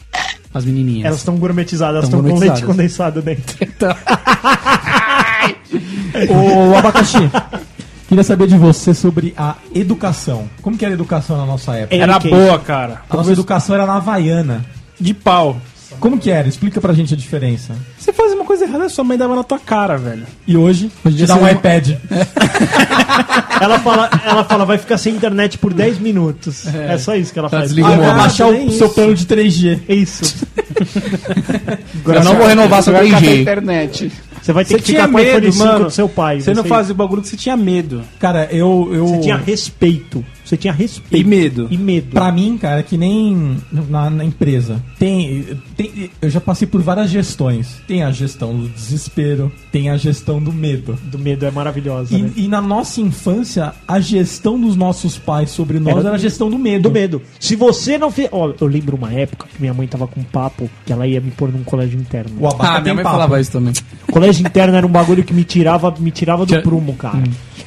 As 0.57 0.65
menininhas. 0.65 1.05
elas 1.05 1.19
estão 1.19 1.35
gourmetizadas, 1.37 1.95
elas 1.97 2.09
Tão 2.09 2.19
estão 2.19 2.33
com 2.33 2.39
leite 2.39 2.63
condensado 2.63 3.21
dentro. 3.21 3.55
Ô, 6.29 6.75
Abacaxi, 6.75 7.29
queria 8.07 8.23
saber 8.23 8.47
de 8.47 8.57
você 8.57 8.93
sobre 8.93 9.33
a 9.37 9.55
educação. 9.73 10.49
Como 10.61 10.77
que 10.77 10.83
era 10.83 10.93
a 10.93 10.95
educação 10.95 11.37
na 11.37 11.45
nossa 11.45 11.75
época? 11.75 11.95
É. 11.95 11.99
Era 11.99 12.19
boa, 12.19 12.59
cara. 12.59 13.01
A 13.09 13.17
nossa 13.17 13.31
educação 13.31 13.75
era 13.75 13.85
na 13.85 13.97
Havaiana. 13.97 14.65
De 14.99 15.13
pau. 15.13 15.57
Como 15.99 16.17
que 16.17 16.29
era? 16.29 16.47
Explica 16.47 16.79
pra 16.81 16.93
gente 16.93 17.13
a 17.13 17.17
diferença. 17.17 17.75
Você 17.97 18.11
fazia 18.13 18.35
uma 18.35 18.45
coisa 18.45 18.65
errada, 18.65 18.89
sua 18.89 19.03
mãe 19.03 19.17
dava 19.17 19.35
na 19.35 19.43
tua 19.43 19.57
cara, 19.59 19.97
velho. 19.97 20.23
E 20.45 20.55
hoje, 20.57 20.91
Hoje 21.05 21.17
te 21.17 21.25
dá 21.25 21.35
um 21.35 21.41
não- 21.41 21.49
iPad. 21.49 21.91
Ela 23.59 23.79
fala, 23.79 24.09
ela 24.23 24.43
fala, 24.43 24.65
vai 24.65 24.77
ficar 24.77 24.99
sem 24.99 25.15
internet 25.15 25.57
por 25.57 25.73
10 25.73 25.97
minutos. 25.99 26.67
É, 26.67 26.95
só 26.99 27.15
isso 27.15 27.33
que 27.33 27.39
ela 27.39 27.49
Tá, 27.49 27.57
faz. 27.57 27.69
desliga 27.73 28.11
Ah, 28.11 28.13
baixar 28.13 28.47
o 28.49 28.71
seu 28.71 28.87
plano 28.89 29.15
de 29.15 29.25
3G. 29.25 29.79
É 29.89 29.95
isso. 29.95 30.45
Eu 32.05 32.23
não 32.23 32.35
vou 32.35 32.45
renovar 32.45 32.83
sua 32.83 32.93
Você 32.93 32.99
vai 32.99 33.05
ficar 33.07 33.19
sem 33.19 33.29
3G. 33.29 33.41
internet. 33.41 34.11
Você 34.41 34.53
vai 34.53 34.63
ter 34.63 34.75
Você 34.75 34.79
que 34.81 34.91
ficar 34.91 35.07
com 35.09 35.17
o 35.17 35.19
iPhone 35.19 35.41
medo, 35.41 35.51
5 35.53 35.65
mano. 35.65 35.85
do 35.85 35.91
seu 35.91 36.07
pai. 36.07 36.39
Você 36.41 36.53
não 36.53 36.63
fazia 36.63 36.93
o 36.93 36.95
bagulho 36.95 37.21
que 37.23 37.27
você 37.29 37.35
tinha 37.37 37.57
medo. 37.57 38.03
Cara, 38.19 38.47
eu. 38.51 38.89
eu 38.93 39.07
Você 39.07 39.21
tinha 39.21 39.37
respeito. 39.37 40.23
Você 40.47 40.55
tinha 40.55 40.71
respeito. 40.71 41.25
E 41.25 41.27
medo. 41.29 41.67
E 41.69 41.77
medo. 41.77 42.07
Pra 42.11 42.31
mim, 42.31 42.57
cara, 42.57 42.79
é 42.79 42.83
que 42.83 42.97
nem 42.97 43.57
na, 43.89 44.09
na 44.09 44.23
empresa. 44.23 44.81
Tem, 44.97 45.45
tem. 45.75 46.09
Eu 46.21 46.29
já 46.29 46.39
passei 46.39 46.65
por 46.67 46.81
várias 46.81 47.09
gestões. 47.09 47.81
Tem 47.87 48.01
a 48.03 48.11
gestão 48.11 48.55
do 48.55 48.69
desespero, 48.69 49.51
tem 49.71 49.89
a 49.89 49.97
gestão 49.97 50.41
do 50.41 50.53
medo. 50.53 50.97
Do 51.03 51.19
medo 51.19 51.45
é 51.45 51.51
maravilhosa, 51.51 52.17
né? 52.17 52.31
E, 52.35 52.45
e 52.45 52.47
na 52.47 52.61
nossa 52.61 53.01
infância, 53.01 53.73
a 53.87 53.99
gestão 53.99 54.59
dos 54.59 54.75
nossos 54.75 55.17
pais 55.17 55.49
sobre 55.49 55.79
nós 55.79 55.97
Era 55.97 56.07
era, 56.07 56.15
a 56.15 56.17
gestão 56.17 56.49
do 56.49 56.57
medo. 56.57 56.83
Do 56.83 56.91
medo. 56.91 57.21
Se 57.39 57.55
você 57.55 57.97
não 57.97 58.09
fez. 58.09 58.29
Ó, 58.31 58.53
eu 58.59 58.67
lembro 58.67 58.95
uma 58.95 59.11
época 59.11 59.47
que 59.53 59.59
minha 59.59 59.73
mãe 59.73 59.85
tava 59.87 60.07
com 60.07 60.21
um 60.21 60.23
papo 60.23 60.69
que 60.85 60.93
ela 60.93 61.05
ia 61.05 61.19
me 61.19 61.31
pôr 61.31 61.51
num 61.51 61.63
colégio 61.63 61.99
interno. 61.99 62.31
O 62.39 62.47
Ah, 62.59 62.79
minha 62.79 62.93
mãe 62.93 63.03
papo. 63.03 63.15
falava 63.17 63.41
isso 63.41 63.51
também. 63.51 63.73
Colégio 64.09 64.47
interno 64.47 64.75
era 64.77 64.87
um 64.87 64.89
bagulho 64.89 65.23
que 65.25 65.33
me 65.33 65.43
tirava, 65.43 65.93
me 65.99 66.09
tirava 66.11 66.45
do 66.45 66.49
Tira- 66.49 66.61
prumo, 66.61 66.93
cara. 66.93 67.21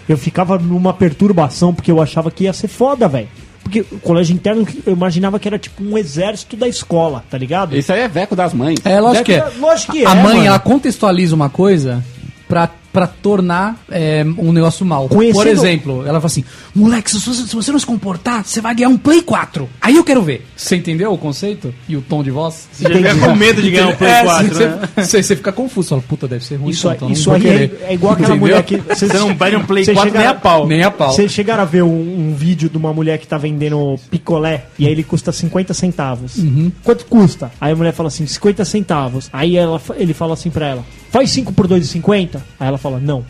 Eu 0.09 0.17
ficava 0.17 0.59
numa 0.59 0.93
perturbação 0.93 1.73
porque 1.75 1.91
eu 1.91 2.01
achava 2.01 2.31
que 2.31 2.45
ia 2.45 2.53
ser 2.53 2.67
foda, 2.71 3.09
velho. 3.09 3.29
Porque 3.63 3.81
o 3.93 4.01
colégio 4.01 4.35
interno 4.35 4.67
eu 4.85 4.93
imaginava 4.93 5.39
que 5.39 5.47
era 5.47 5.59
tipo 5.59 5.83
um 5.85 5.97
exército 5.97 6.57
da 6.57 6.67
escola, 6.67 7.23
tá 7.31 7.39
ligado? 7.39 7.77
Isso 7.77 7.93
aí 7.93 8.01
é 8.01 8.09
veco 8.09 8.35
das 8.35 8.53
mães. 8.53 8.79
É, 8.85 8.99
lógico 9.01 9.27
que 9.27 9.33
é. 9.35 9.49
Lógico 9.59 9.93
que 9.93 10.05
A 10.05 10.11
é, 10.11 10.15
mãe, 10.15 10.35
mano. 10.37 10.47
ela 10.47 10.59
contextualiza 10.59 11.35
uma 11.37 11.49
coisa 11.49 12.03
pra, 12.49 12.69
pra 12.93 13.07
tornar 13.07 13.77
é, 13.91 14.25
um 14.39 14.53
negócio 14.53 14.85
mal. 14.85 15.09
Conhecendo- 15.09 15.35
Por 15.35 15.47
exemplo, 15.47 16.01
ela 16.03 16.21
fala 16.21 16.27
assim: 16.27 16.45
moleque, 16.75 17.11
se 17.11 17.19
você, 17.21 17.43
se 17.47 17.55
você 17.55 17.71
não 17.73 17.79
se 17.79 17.87
comportar, 17.87 18.45
você 18.45 18.61
vai 18.61 18.75
ganhar 18.75 18.89
um 18.89 18.97
Play 18.99 19.23
4. 19.23 19.69
Aí 19.81 19.97
eu 19.97 20.05
quero 20.05 20.23
ver. 20.23 20.47
Você 20.57 20.77
entendeu 20.77 21.13
o 21.13 21.19
conceito 21.19 21.73
e 21.89 21.97
o 21.97 22.03
tom 22.03 22.23
de 22.23 22.31
voz? 22.31 22.69
Você 22.73 22.85
já 22.85 22.91
fica 22.95 23.15
com 23.17 23.35
medo 23.35 23.63
de 23.63 23.71
ganhar 23.71 23.89
um 23.89 23.97
Play 23.97 24.11
É, 24.11 24.25
4, 24.25 24.49
você, 24.55 24.67
né? 24.67 24.89
você, 24.97 25.23
você 25.23 25.37
fica 25.37 25.53
confuso, 25.53 25.89
fala, 25.91 26.03
puta, 26.03 26.27
deve 26.29 26.45
ser 26.45 26.57
ruim. 26.57 26.71
Isso, 26.71 26.91
então 26.91 27.09
não 27.09 27.13
isso 27.15 27.31
aí 27.31 27.41
querer. 27.41 27.79
é, 27.83 27.91
é 27.91 27.95
igual 27.95 28.13
aquela 28.15 28.29
Entendeu? 28.35 28.41
mulher 28.49 28.63
que. 28.65 28.77
Você 28.79 29.07
não 29.19 29.37
pede 29.37 29.57
um 29.57 29.65
Play 29.65 29.85
você 29.85 29.93
4 29.95 30.19
nem 30.19 30.27
a 30.27 30.35
pau. 30.35 30.67
Nem 30.67 30.83
a 30.83 30.91
pau. 30.91 31.13
Vocês 31.13 31.31
chegaram 31.31 31.63
a 31.63 31.67
ver 31.67 31.83
um, 31.83 32.31
um 32.31 32.35
vídeo 32.35 32.69
de 32.69 32.77
uma 32.77 32.93
mulher 32.93 33.19
que 33.19 33.27
tá 33.27 33.39
vendendo 33.39 33.97
picolé 34.11 34.67
e 34.79 34.87
aí 34.87 34.93
ele 34.93 35.03
custa 35.05 35.31
50 35.33 35.73
centavos. 35.75 36.37
Uhum. 36.37 36.71
Quanto 36.83 37.05
custa? 37.07 37.51
Aí 37.61 37.73
a 37.73 37.77
mulher 37.77 37.93
fala 37.93 38.09
assim, 38.09 38.27
50 38.27 38.65
centavos. 38.65 39.29
Aí 39.33 39.57
ela, 39.57 39.81
ele 39.97 40.13
fala 40.15 40.35
assim 40.35 40.51
pra 40.51 40.67
ela, 40.69 40.85
faz 41.11 41.31
5 41.31 41.53
por 41.53 41.69
2,50? 41.69 42.41
Aí 42.59 42.69
ela 42.69 42.79
fala, 42.79 42.99
não. 42.99 43.25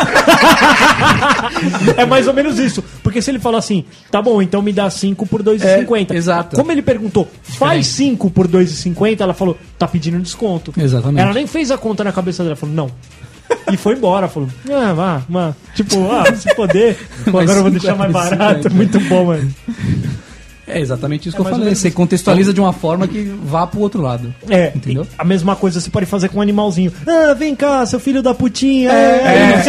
é 1.96 2.06
mais 2.06 2.26
ou 2.26 2.34
menos 2.34 2.58
isso. 2.58 2.82
Porque 3.02 3.20
se 3.20 3.30
ele 3.30 3.38
fala 3.38 3.58
assim, 3.58 3.84
tá 4.10 4.22
bom, 4.22 4.40
então 4.40 4.62
me 4.62 4.72
dá 4.72 4.88
5 4.88 5.26
por 5.26 5.42
2,50. 5.42 6.10
É, 6.10 6.16
exato. 6.16 6.56
Como 6.56 6.72
ele 6.72 6.82
perguntou, 6.82 7.28
faz 7.42 7.86
5 7.88 8.30
por 8.30 8.48
2,50? 8.48 9.20
Ela 9.20 9.34
falou, 9.34 9.58
tá 9.78 9.86
pedindo 9.86 10.18
desconto. 10.20 10.72
Exatamente. 10.76 11.20
Ela 11.22 11.32
nem 11.34 11.46
fez 11.46 11.70
a 11.70 11.78
conta 11.78 12.04
na 12.04 12.12
cabeça 12.12 12.42
dela, 12.42 12.56
falou, 12.56 12.74
não. 12.74 12.90
E 13.72 13.76
foi 13.76 13.94
embora, 13.94 14.28
falou, 14.28 14.48
ah, 14.70 14.92
vá, 14.92 15.22
vá. 15.28 15.54
Tipo, 15.74 16.10
ah, 16.10 16.32
se 16.34 16.54
poder, 16.54 16.96
agora 17.26 17.52
eu 17.52 17.62
vou 17.62 17.70
deixar 17.70 17.96
mais 17.96 18.12
barato. 18.12 18.62
50. 18.62 18.70
Muito 18.70 19.00
bom, 19.00 19.26
mano. 19.26 19.52
É 20.72 20.80
exatamente 20.80 21.28
isso 21.28 21.36
que 21.36 21.40
eu 21.40 21.44
falei. 21.44 21.74
Você 21.74 21.90
contextualiza 21.90 22.52
de 22.52 22.60
uma 22.60 22.72
forma 22.72 23.06
que 23.06 23.22
vá 23.44 23.66
pro 23.66 23.80
outro 23.80 24.00
lado. 24.00 24.32
É, 24.48 24.72
Entendeu? 24.74 25.06
a 25.18 25.24
mesma 25.24 25.56
coisa 25.56 25.80
você 25.80 25.90
pode 25.90 26.06
fazer 26.06 26.28
com 26.28 26.38
um 26.38 26.42
animalzinho. 26.42 26.92
Ah, 27.06 27.34
vem 27.34 27.54
cá, 27.54 27.84
seu 27.86 28.00
filho 28.00 28.22
da 28.22 28.34
putinha. 28.34 28.90
É, 28.90 29.62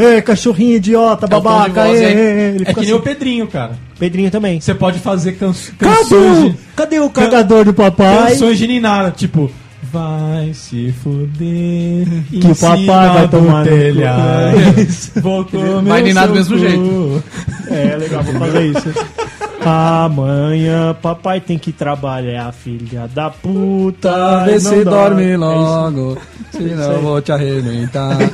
É, 0.00 0.16
é, 0.16 0.22
cachorrinho 0.22 0.76
idiota, 0.76 1.26
É 1.26 1.28
babaca. 1.28 1.88
é, 1.88 1.94
é, 1.94 2.02
é. 2.02 2.56
É 2.62 2.74
que 2.74 2.80
nem 2.80 2.84
assim. 2.84 2.92
o 2.92 3.00
Pedrinho, 3.00 3.46
cara. 3.46 3.72
Pedrinho 3.98 4.30
também. 4.30 4.60
Você 4.60 4.74
pode 4.74 4.98
fazer 4.98 5.32
can 5.32 5.52
Cadê 5.78 5.94
canções 5.96 6.38
o, 6.38 6.50
de, 6.50 6.56
cadê 6.74 7.00
o 7.00 7.10
cagador 7.10 7.64
do 7.64 7.74
papai? 7.74 8.32
canções 8.32 8.58
de 8.58 8.66
Ninar, 8.66 9.12
tipo... 9.12 9.50
Vai 9.92 10.54
se 10.54 10.90
fuder 11.02 12.06
Que 12.30 12.46
o 12.46 12.56
papai 12.56 12.86
vai 12.86 13.28
tomar 13.28 13.64
telhado. 13.64 14.56
Comer 15.50 15.82
Vai 15.82 16.02
ninar 16.02 16.28
do 16.28 16.34
mesmo 16.34 16.56
jeito. 16.56 17.22
É, 17.68 17.96
legal, 17.96 18.22
vou 18.22 18.34
fazer 18.36 18.66
isso. 18.68 18.88
Amanhã, 19.64 20.94
papai 21.00 21.40
tem 21.40 21.58
que 21.58 21.72
trabalhar, 21.72 22.52
filha 22.52 23.08
da 23.14 23.30
puta. 23.30 24.44
Vê 24.44 24.52
Não 24.52 24.60
se 24.60 24.84
dá. 24.84 24.90
dorme 24.90 25.30
É 25.30 25.36
logo, 25.36 26.18
senão 26.52 26.92
eu 26.92 27.00
vou 27.02 27.20
te 27.22 27.32
arrebentar. 27.32 28.16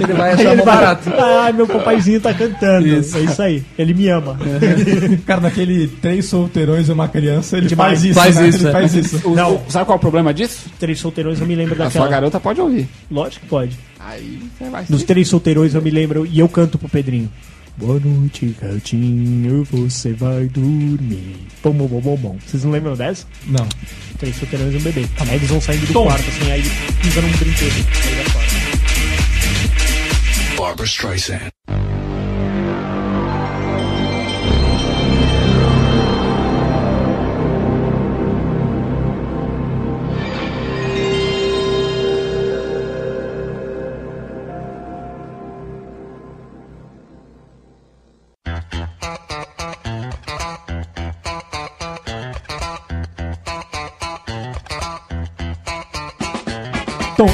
Ele 0.00 0.14
vai 0.14 0.30
Aí 0.30 0.34
achar 0.40 0.52
ele 0.54 0.62
vai, 0.62 0.74
barato. 0.76 1.10
Ai, 1.16 1.52
meu 1.52 1.66
papaizinho 1.66 2.20
tá 2.20 2.32
cantando. 2.34 2.88
Isso. 2.88 3.16
É 3.16 3.20
isso 3.20 3.42
aí. 3.42 3.62
Ele 3.78 3.94
me 3.94 4.08
ama. 4.08 4.36
Cara, 5.26 5.42
naquele 5.42 5.86
Três 5.86 6.24
Solteirões 6.26 6.88
e 6.88 6.92
uma 6.92 7.06
Criança, 7.08 7.56
ele 7.58 7.66
Demais. 7.68 8.00
faz 8.00 8.04
isso, 8.04 8.18
Faz 8.20 8.36
né? 8.36 8.48
isso, 8.48 8.58
Ele 8.58 8.68
é. 8.68 8.72
faz 8.72 8.94
isso. 8.94 9.20
O- 9.28 9.34
Não. 9.36 9.54
o- 9.56 9.62
sabe 9.68 9.84
qual 9.84 9.96
é 9.96 9.98
o 9.98 10.00
problema 10.00 10.32
disso? 10.34 10.66
Três 10.80 10.98
solteirões 10.98 11.40
eu 11.40 11.46
me 11.46 11.54
lembro 11.54 11.74
A 11.74 11.76
sua 11.76 11.84
daquela. 11.86 12.08
garota 12.08 12.40
pode 12.40 12.60
ouvir. 12.60 12.88
Lógico 13.10 13.42
que 13.44 13.48
pode. 13.50 13.78
Aí 14.00 14.40
você 14.58 14.70
vai 14.70 14.84
Dos 14.88 15.02
três 15.04 15.28
solteirões 15.28 15.74
eu 15.74 15.82
me 15.82 15.90
lembro 15.90 16.26
e 16.26 16.40
eu 16.40 16.48
canto 16.48 16.78
pro 16.78 16.88
Pedrinho. 16.88 17.30
Boa 17.76 17.98
noite, 17.98 18.54
gatinho, 18.60 19.64
você 19.64 20.12
vai 20.12 20.46
dormir. 20.46 21.36
Bom, 21.62 21.72
bom, 21.72 21.86
bom, 21.86 22.00
bom, 22.00 22.16
bom. 22.16 22.38
Vocês 22.46 22.62
não 22.64 22.70
lembram 22.70 22.94
dessa? 22.94 23.26
Não. 23.46 23.66
Três 24.18 24.36
solteirões 24.36 24.74
e 24.74 24.76
um 24.76 24.80
bebê. 24.82 25.06
Aí 25.18 25.34
eles 25.36 25.48
vão 25.48 25.60
saindo 25.60 25.86
do 25.86 25.92
Tom. 25.92 26.04
quarto, 26.04 26.28
assim, 26.28 26.50
aí 26.50 26.62
pisa 27.00 27.20
num 27.22 27.32
brinquedo. 27.32 27.86
Aí 28.06 28.14
dá 28.16 28.30
fora. 28.30 28.46
Barbara 30.56 30.86
Streisand. 30.86 31.50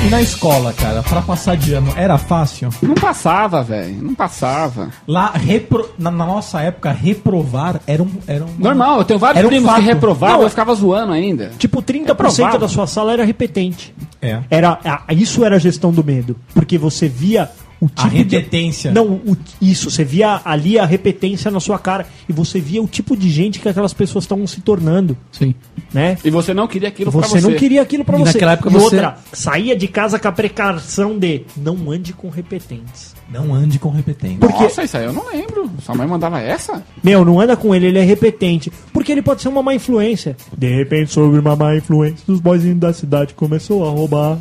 E 0.09 0.11
na 0.11 0.23
escola, 0.23 0.73
cara, 0.73 1.03
pra 1.03 1.21
passar 1.21 1.55
de 1.55 1.75
ano, 1.75 1.93
era 1.95 2.17
fácil? 2.17 2.71
Não 2.81 2.95
passava, 2.95 3.63
velho. 3.63 4.03
Não 4.03 4.15
passava. 4.15 4.89
Lá, 5.07 5.31
repro... 5.33 5.91
na, 5.99 6.11
na 6.11 6.25
nossa 6.25 6.63
época, 6.63 6.91
reprovar 6.91 7.79
era 7.87 8.03
um... 8.03 8.11
Era 8.27 8.43
um... 8.43 8.49
Normal, 8.59 8.99
eu 8.99 9.05
tenho 9.05 9.19
vários 9.19 9.39
Era 9.39 9.47
um 9.47 9.51
primos 9.51 9.69
que 9.69 9.77
fato. 9.77 9.85
reprovavam 9.87 10.37
Não, 10.39 10.43
eu 10.45 10.51
ficava 10.51 10.75
zoando 10.75 11.13
ainda. 11.13 11.53
Tipo, 11.59 11.83
30% 11.83 12.07
Reprovava. 12.07 12.59
da 12.59 12.69
sua 12.69 12.87
sala 12.87 13.13
era 13.13 13.25
repetente. 13.25 13.95
É. 14.23 14.41
Era, 14.51 14.79
isso 15.11 15.45
era 15.45 15.57
a 15.57 15.59
gestão 15.59 15.93
do 15.93 16.03
medo. 16.03 16.35
Porque 16.55 16.79
você 16.79 17.07
via 17.07 17.51
o 17.81 17.87
A 17.97 18.03
tipo 18.03 18.11
de- 18.25 18.37
repetência. 18.37 18.91
Não, 18.91 19.07
o- 19.07 19.37
isso, 19.61 19.91
você 19.91 20.03
via 20.05 20.41
ali 20.45 20.79
a 20.79 20.85
repetência 20.85 21.51
na 21.51 21.61
sua 21.61 21.79
cara 21.79 22.07
e 22.29 22.33
você 22.33 22.61
via 22.61 22.83
o 22.83 22.87
tipo 22.89 23.17
de 23.17 23.31
gente 23.31 23.59
que 23.61 23.69
aquelas 23.69 23.93
pessoas 23.95 24.25
estavam 24.25 24.47
se 24.47 24.61
tornando, 24.61 25.17
Sim. 25.31 25.55
né? 25.95 26.19
E 26.25 26.31
você 26.31 26.53
não 26.53 26.67
queria 26.67 26.89
aquilo 26.89 27.13
pra 27.13 27.21
Você 27.21 27.41
você. 27.41 27.49
não 27.49 27.57
queria 27.57 27.83
aquilo 27.83 28.05
pra 28.05 28.17
E 28.17 28.21
você. 28.21 28.33
naquela 28.33 28.53
época 28.53 28.69
e 28.69 28.73
você- 28.73 28.97
outra, 28.97 29.17
saía 29.33 29.77
de 29.77 29.87
casa 29.89 30.19
com 30.19 30.29
a 30.29 30.33
precaução 30.33 31.19
de 31.19 31.43
não 31.57 31.91
ande 31.91 32.13
com 32.13 32.29
repetentes. 32.29 33.17
Não 33.31 33.55
ande 33.55 33.79
com 33.79 33.91
repetente. 33.91 34.39
Porque- 34.39 34.63
Nossa, 34.65 34.83
isso 34.85 34.97
aí 34.97 35.05
eu 35.05 35.13
não 35.13 35.27
lembro. 35.31 35.71
Sua 35.85 35.95
mãe 35.95 36.07
mandava 36.07 36.41
essa? 36.41 36.83
Meu, 37.05 37.25
não 37.27 37.39
anda 37.41 37.57
com 37.57 37.75
ele, 37.75 37.87
ele 37.87 37.99
é 37.99 38.03
repetente. 38.03 38.73
Porque 38.93 39.13
ele 39.13 39.21
pode 39.23 39.43
ser 39.43 39.49
uma 39.51 39.63
má 39.63 39.75
influência. 39.75 40.35
De 40.57 40.75
repente, 40.75 41.13
sobre 41.13 41.39
uma 41.39 41.55
má 41.55 41.77
influência, 41.77 42.25
os 42.27 42.41
boyzinhos 42.41 42.79
da 42.79 42.93
cidade 42.93 43.35
começou 43.35 43.87
a 43.87 43.91
roubar. 43.91 44.39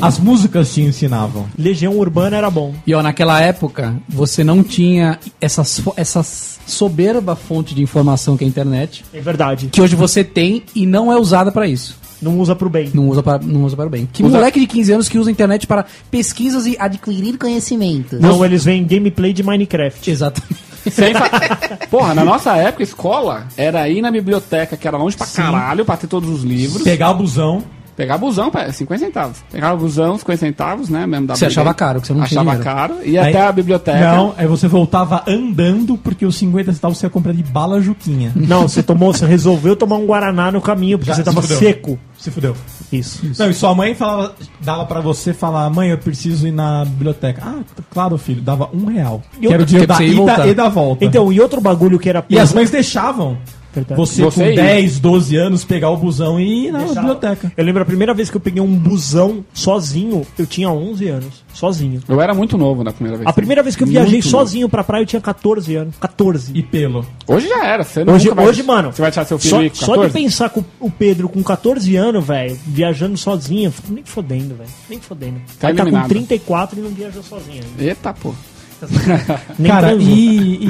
As 0.00 0.18
músicas 0.18 0.72
te 0.72 0.80
ensinavam. 0.82 1.46
Legião 1.58 1.96
Urbana 1.98 2.36
era 2.36 2.50
bom. 2.50 2.74
E 2.86 2.94
ó, 2.94 3.02
naquela 3.02 3.40
época, 3.40 3.94
você 4.08 4.42
não 4.42 4.62
tinha 4.62 5.18
essas, 5.40 5.82
essas 5.96 6.58
soberba 6.66 7.34
fonte 7.36 7.74
de 7.74 7.82
informação 7.82 8.36
que 8.36 8.44
é 8.44 8.46
a 8.46 8.48
internet, 8.48 9.04
É 9.12 9.20
verdade. 9.20 9.68
que 9.70 9.80
hoje 9.80 9.94
você 9.96 10.22
tem 10.24 10.62
e 10.74 10.86
não 10.86 11.12
é 11.12 11.18
usada 11.18 11.50
pra 11.52 11.66
isso. 11.66 11.98
Não 12.22 12.38
usa 12.38 12.54
pro 12.54 12.68
bem. 12.68 12.90
Não 12.92 13.08
usa 13.08 13.22
para, 13.22 13.42
não 13.42 13.64
usa 13.64 13.74
para 13.76 13.86
o 13.86 13.90
bem. 13.90 14.06
Que 14.12 14.22
Usa- 14.22 14.36
moleque 14.36 14.60
de 14.60 14.66
15 14.66 14.92
anos 14.92 15.08
que 15.08 15.18
usa 15.18 15.30
a 15.30 15.32
internet 15.32 15.66
para 15.66 15.86
pesquisas 16.10 16.66
e 16.66 16.76
adquirir 16.78 17.38
conhecimento. 17.38 18.18
Não, 18.20 18.44
eles 18.44 18.64
veem 18.64 18.84
gameplay 18.86 19.32
de 19.32 19.42
Minecraft. 19.42 20.10
Exatamente. 20.10 20.56
Sem 20.90 21.14
fa- 21.14 21.30
Porra, 21.90 22.14
na 22.14 22.22
nossa 22.24 22.54
época, 22.56 22.82
escola 22.82 23.46
era 23.56 23.88
ir 23.88 24.02
na 24.02 24.10
biblioteca, 24.10 24.76
que 24.76 24.86
era 24.86 24.96
longe 24.98 25.16
pra 25.16 25.26
caralho, 25.26 25.84
pra 25.84 25.96
ter 25.96 26.06
todos 26.08 26.28
os 26.28 26.42
livros. 26.42 26.82
Pegar 26.82 27.10
o 27.10 27.14
busão. 27.14 27.62
Pegar 27.96 28.16
busão, 28.18 28.50
pra- 28.50 28.72
50 28.72 29.04
centavos. 29.04 29.38
Pegar 29.52 29.74
o 29.74 29.76
busão, 29.76 30.16
50 30.16 30.38
centavos, 30.38 30.88
né? 30.88 31.06
Mesmo 31.06 31.26
da 31.26 31.34
Você 31.36 31.46
achava 31.46 31.74
caro, 31.74 32.00
que 32.00 32.06
você 32.06 32.14
não 32.14 32.24
tinha 32.24 32.40
Achava 32.40 32.62
caro. 32.62 32.94
Ia 33.04 33.22
Aí- 33.24 33.28
até 33.30 33.46
a 33.46 33.52
biblioteca. 33.52 33.98
Não, 34.16 34.34
aí 34.36 34.46
você 34.46 34.66
voltava 34.68 35.22
andando 35.26 35.96
porque 35.98 36.24
os 36.24 36.34
50 36.36 36.72
centavos 36.72 36.96
você 36.98 37.06
ia 37.06 37.10
comprar 37.10 37.32
de 37.32 37.42
bala 37.42 37.80
juquinha. 37.80 38.32
Não, 38.36 38.62
você 38.68 38.82
tomou, 38.82 39.12
você 39.12 39.26
resolveu 39.26 39.76
tomar 39.76 39.96
um 39.96 40.06
Guaraná 40.06 40.50
no 40.50 40.60
caminho, 40.60 40.98
porque 40.98 41.10
Já 41.10 41.16
você 41.16 41.22
tava 41.24 41.42
se 41.42 41.56
seco. 41.56 41.98
Se 42.16 42.30
fudeu. 42.30 42.54
Isso. 42.92 43.22
Não, 43.38 43.48
e 43.50 43.54
sua 43.54 43.74
mãe 43.74 43.94
falava, 43.94 44.34
dava 44.60 44.84
pra 44.84 45.00
você 45.00 45.32
falar, 45.32 45.68
mãe, 45.70 45.90
eu 45.90 45.98
preciso 45.98 46.46
ir 46.46 46.52
na 46.52 46.84
biblioteca. 46.84 47.42
Ah, 47.44 47.60
claro, 47.90 48.16
filho, 48.18 48.42
dava 48.42 48.68
um 48.74 48.84
real. 48.86 49.22
E 49.40 49.46
Que 49.46 49.52
era 49.52 49.62
o 49.62 49.66
dinheiro 49.66 49.86
que 49.92 49.98
da 49.98 50.04
e 50.04 50.08
ida 50.08 50.16
voltar. 50.16 50.48
e 50.48 50.54
da 50.54 50.68
volta. 50.68 51.04
Então, 51.04 51.32
e 51.32 51.40
outro 51.40 51.60
bagulho 51.60 51.98
que 51.98 52.08
era 52.08 52.24
e 52.28 52.38
as 52.38 52.52
mães 52.52 52.70
deixavam 52.70 53.38
Verdade. 53.74 54.00
você, 54.00 54.22
Você 54.22 54.44
com 54.44 54.50
ir. 54.50 54.56
10, 54.56 54.98
12 54.98 55.36
anos 55.36 55.64
pegar 55.64 55.90
o 55.90 55.96
busão 55.96 56.40
e 56.40 56.66
ir 56.66 56.72
na 56.72 56.80
biblioteca. 56.80 57.52
Eu 57.56 57.64
lembro 57.64 57.82
a 57.82 57.84
primeira 57.86 58.12
vez 58.12 58.28
que 58.28 58.36
eu 58.36 58.40
peguei 58.40 58.60
um 58.62 58.74
busão 58.74 59.44
sozinho, 59.54 60.26
eu 60.38 60.46
tinha 60.46 60.68
11 60.70 61.08
anos. 61.08 61.44
Sozinho. 61.54 62.00
Eu 62.08 62.20
era 62.20 62.32
muito 62.34 62.56
novo 62.58 62.82
na 62.84 62.92
primeira 62.92 63.16
vez. 63.18 63.28
A 63.28 63.32
primeira 63.32 63.62
vez 63.62 63.74
que 63.76 63.82
eu 63.82 63.86
viajei 63.86 64.12
Muito 64.20 64.28
sozinho 64.28 64.68
pra 64.68 64.82
praia, 64.84 65.02
eu 65.02 65.06
tinha 65.06 65.20
14 65.20 65.74
anos. 65.76 65.94
14. 66.00 66.52
E 66.54 66.62
pelo. 66.62 67.04
Hoje 67.26 67.48
já 67.48 67.64
era. 67.64 67.84
Você 67.84 68.02
Hoje, 68.02 68.24
nunca 68.28 68.34
vai- 68.36 68.46
hoje, 68.48 68.62
mano, 68.62 68.92
Você 68.92 69.02
vai 69.02 69.10
deixar 69.10 69.24
seu 69.24 69.38
filho 69.38 69.50
só, 69.50 69.56
com 69.58 69.74
só 69.74 69.92
de 69.92 69.98
14? 70.02 70.12
pensar 70.14 70.50
com 70.50 70.64
o 70.80 70.90
Pedro 70.90 71.28
com 71.28 71.42
14 71.42 71.94
anos, 71.96 72.24
velho, 72.24 72.58
viajando 72.66 73.16
sozinho, 73.16 73.66
eu 73.68 73.72
fico 73.72 73.92
nem 73.92 74.04
fodendo, 74.04 74.54
velho. 74.54 74.70
Nem 74.88 75.00
fodendo. 75.00 75.40
Tá 75.58 75.68
Aí 75.68 75.74
tá 75.74 75.82
com 75.82 75.88
eliminado. 75.88 76.08
34 76.08 76.78
e 76.78 76.82
não 76.82 76.90
viajou 76.90 77.22
sozinho. 77.22 77.62
ainda. 77.64 77.84
Eita, 77.84 78.12
pô. 78.14 78.32
Cara, 79.66 79.92
e, 79.94 80.64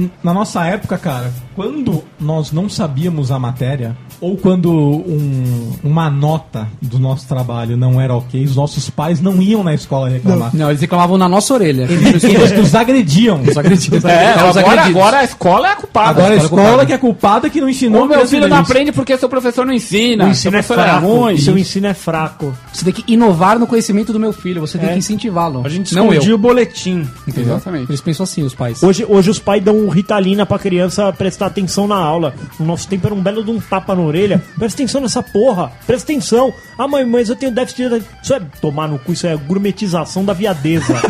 e 0.00 0.10
na 0.22 0.34
nossa 0.34 0.64
época, 0.66 0.98
cara, 0.98 1.32
quando 1.54 2.02
nós 2.20 2.52
não 2.52 2.68
sabíamos 2.68 3.30
a 3.30 3.38
matéria, 3.38 3.96
ou 4.20 4.36
quando 4.36 4.70
um- 4.72 5.72
uma 5.84 6.08
nota 6.10 6.68
do 6.80 6.98
nosso 6.98 7.26
trabalho 7.26 7.76
não 7.76 8.00
era 8.00 8.14
ok, 8.14 8.44
os 8.44 8.56
nossos 8.56 8.88
pais 8.90 9.20
não 9.20 9.40
iam 9.42 9.62
na 9.64 9.74
escola 9.74 10.08
reclamar. 10.08 10.50
Não, 10.54 10.68
eles 10.70 10.80
reclamavam 10.80 11.18
na 11.18 11.28
nossa 11.28 11.52
orelha. 11.54 11.82
Eles, 11.90 12.22
eles 12.24 12.52
nos 12.56 12.74
agrediam. 12.74 13.40
Os 13.42 13.56
agredidos. 13.56 14.04
É, 14.04 14.32
agora, 14.34 14.82
agora 14.84 15.18
a 15.18 15.24
escola 15.24 15.68
é 15.68 15.72
a 15.72 15.76
culpada. 15.76 16.10
Agora 16.10 16.34
a 16.34 16.36
escola 16.36 16.42
escola 16.62 16.62
culpada. 16.70 16.86
que 16.86 16.92
é 16.92 16.98
culpada 16.98 17.50
que 17.50 17.60
não 17.60 17.68
ensinou 17.68 18.02
Ô, 18.04 18.06
meu 18.06 18.26
filho 18.26 18.48
não 18.48 18.58
aprende 18.58 18.92
porque 18.92 19.16
seu 19.18 19.28
professor 19.28 19.66
não 19.66 19.72
ensina. 19.74 20.24
O 20.26 20.28
ensino 20.28 20.50
seu 20.52 20.58
é 20.60 20.62
fraco. 20.62 21.06
ruim. 21.06 21.36
Seu 21.38 21.58
ensino 21.58 21.86
é 21.86 21.94
fraco. 21.94 22.54
Você 22.72 22.84
tem 22.84 22.92
que 22.94 23.12
inovar 23.12 23.58
no 23.58 23.66
conhecimento 23.66 24.12
do 24.12 24.20
meu 24.20 24.32
filho. 24.32 24.60
Você 24.60 24.78
tem 24.78 24.88
É. 24.88 24.92
que 24.92 24.98
incentivá-lo. 24.98 25.62
A 25.64 25.68
gente 25.68 25.94
não 25.94 26.08
escondia 26.12 26.30
eu. 26.30 26.34
o 26.36 26.38
boletim. 26.38 27.06
Entendeu? 27.26 27.54
Exatamente. 27.56 27.90
Eles 27.90 28.00
pensam 28.00 28.24
assim, 28.24 28.42
os 28.42 28.54
pais. 28.54 28.82
Hoje, 28.82 29.04
hoje 29.08 29.30
os 29.30 29.38
pais 29.38 29.62
dão 29.62 29.76
um 29.76 29.88
ritalina 29.88 30.46
pra 30.46 30.58
criança 30.58 31.12
prestar 31.12 31.41
atenção 31.46 31.86
na 31.88 31.96
aula. 31.96 32.34
No 32.58 32.66
nosso 32.66 32.86
tempo 32.88 33.06
era 33.06 33.14
um 33.14 33.22
belo 33.22 33.44
de 33.44 33.50
um 33.50 33.60
tapa 33.60 33.94
na 33.94 34.02
orelha. 34.02 34.42
Presta 34.58 34.82
atenção 34.82 35.00
nessa 35.00 35.22
porra. 35.22 35.72
Presta 35.86 36.10
atenção. 36.12 36.52
Ah, 36.78 36.88
mãe, 36.88 37.04
mas 37.04 37.28
eu 37.28 37.36
tenho 37.36 37.52
déficit 37.52 37.88
de... 37.88 38.02
Isso 38.22 38.34
é 38.34 38.40
tomar 38.60 38.88
no 38.88 38.98
cu, 38.98 39.12
isso 39.12 39.26
é 39.26 39.36
gourmetização 39.36 40.24
da 40.24 40.32
viadeza. 40.32 40.94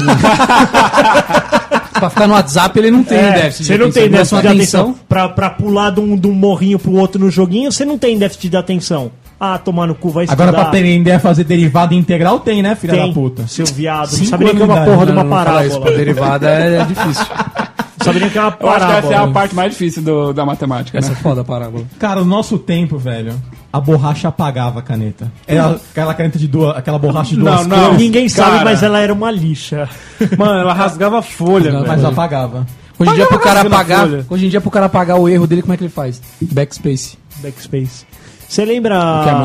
pra 1.92 2.10
ficar 2.10 2.26
no 2.26 2.34
WhatsApp, 2.34 2.78
ele 2.78 2.90
não 2.90 3.04
tem 3.04 3.18
É, 3.18 3.32
déficit. 3.32 3.64
Você 3.66 3.72
de 3.74 3.78
não 3.78 3.86
atenção. 3.88 4.02
tem 4.02 4.10
déficit 4.10 4.40
de 4.40 4.48
atenção. 4.48 4.94
Pra, 5.08 5.28
pra 5.28 5.50
pular 5.50 5.90
de 5.90 6.00
um, 6.00 6.16
de 6.16 6.26
um 6.26 6.32
morrinho 6.32 6.78
pro 6.78 6.92
outro 6.92 7.20
no 7.20 7.30
joguinho, 7.30 7.70
você 7.70 7.84
não 7.84 7.98
tem 7.98 8.18
déficit 8.18 8.48
de 8.50 8.56
atenção. 8.56 9.10
Ah, 9.38 9.58
tomar 9.58 9.88
no 9.88 9.94
cu, 9.96 10.08
vai 10.10 10.24
estudar. 10.24 10.44
Agora 10.44 10.56
pra 10.56 10.68
aprender 10.68 11.10
a 11.12 11.18
fazer 11.18 11.42
derivada 11.42 11.94
integral 11.94 12.38
tem, 12.38 12.62
né, 12.62 12.76
filha 12.76 12.92
tem, 12.94 13.08
da 13.08 13.12
puta? 13.12 13.46
seu 13.48 13.66
viado. 13.66 14.10
Não 14.12 14.18
Cinco 14.18 14.30
sabe 14.30 14.44
nem 14.44 14.54
que 14.54 14.62
é 14.62 14.64
uma 14.64 14.78
de 14.80 14.84
porra 14.84 15.06
de 15.06 15.12
uma 15.12 15.24
Não, 15.24 15.30
não 15.30 15.36
isso, 15.42 15.44
parábola. 15.44 15.80
pra 15.80 15.90
derivada 15.90 16.48
é, 16.48 16.76
é 16.76 16.84
difícil. 16.84 17.26
Sabe 18.04 18.20
nem 18.20 18.30
que 18.30 18.38
é 18.38 18.40
uma 18.40 18.56
Eu 18.60 18.68
acho 18.70 18.86
que 18.86 18.92
essa 18.92 18.94
é 18.94 18.98
a 18.98 19.02
parábola. 19.10 19.32
parte 19.32 19.54
mais 19.54 19.72
difícil 19.72 20.02
do- 20.02 20.32
da 20.32 20.44
matemática, 20.44 20.98
Essa 20.98 21.08
é 21.08 21.14
né? 21.14 21.20
foda 21.22 21.40
a 21.40 21.44
parábola. 21.44 21.84
Cara, 21.98 22.20
no 22.20 22.26
nosso 22.26 22.58
tempo, 22.58 22.98
velho, 22.98 23.34
a 23.72 23.80
borracha 23.80 24.28
apagava 24.28 24.80
a 24.80 24.82
caneta. 24.82 25.30
Era 25.46 25.78
aquela 25.90 26.14
caneta 26.14 26.38
de 26.38 26.46
duas, 26.48 26.76
aquela 26.76 26.98
borracha 26.98 27.30
de 27.30 27.36
duas 27.40 27.66
Não, 27.66 27.76
não. 27.76 27.84
cores, 27.86 27.98
Ninguém 27.98 28.28
sabe, 28.28 28.50
Cara. 28.52 28.64
mas 28.64 28.82
ela 28.82 28.98
era 29.00 29.12
uma 29.12 29.30
lixa. 29.30 29.88
Mano, 30.38 30.60
ela 30.60 30.72
rasgava 30.72 31.18
a 31.18 31.22
folha, 31.22 31.70
Não, 31.72 31.80
velho. 31.80 31.88
mas 31.92 32.04
apagava. 32.04 32.66
Hoje 32.98 33.10
em 33.10 33.14
dia, 33.14 33.26
pro 33.26 33.38
cara 33.40 33.60
apagar, 33.62 34.08
hoje 34.28 34.46
em 34.46 34.48
dia, 34.48 34.60
pro 34.60 34.70
cara 34.70 34.86
apagar 34.86 35.18
o 35.18 35.28
erro 35.28 35.46
dele, 35.46 35.62
como 35.62 35.72
é 35.72 35.76
que 35.76 35.82
ele 35.84 35.90
faz? 35.90 36.20
Backspace. 36.40 37.16
Backspace. 37.42 38.04
Você 38.48 38.66
lembra 38.66 38.98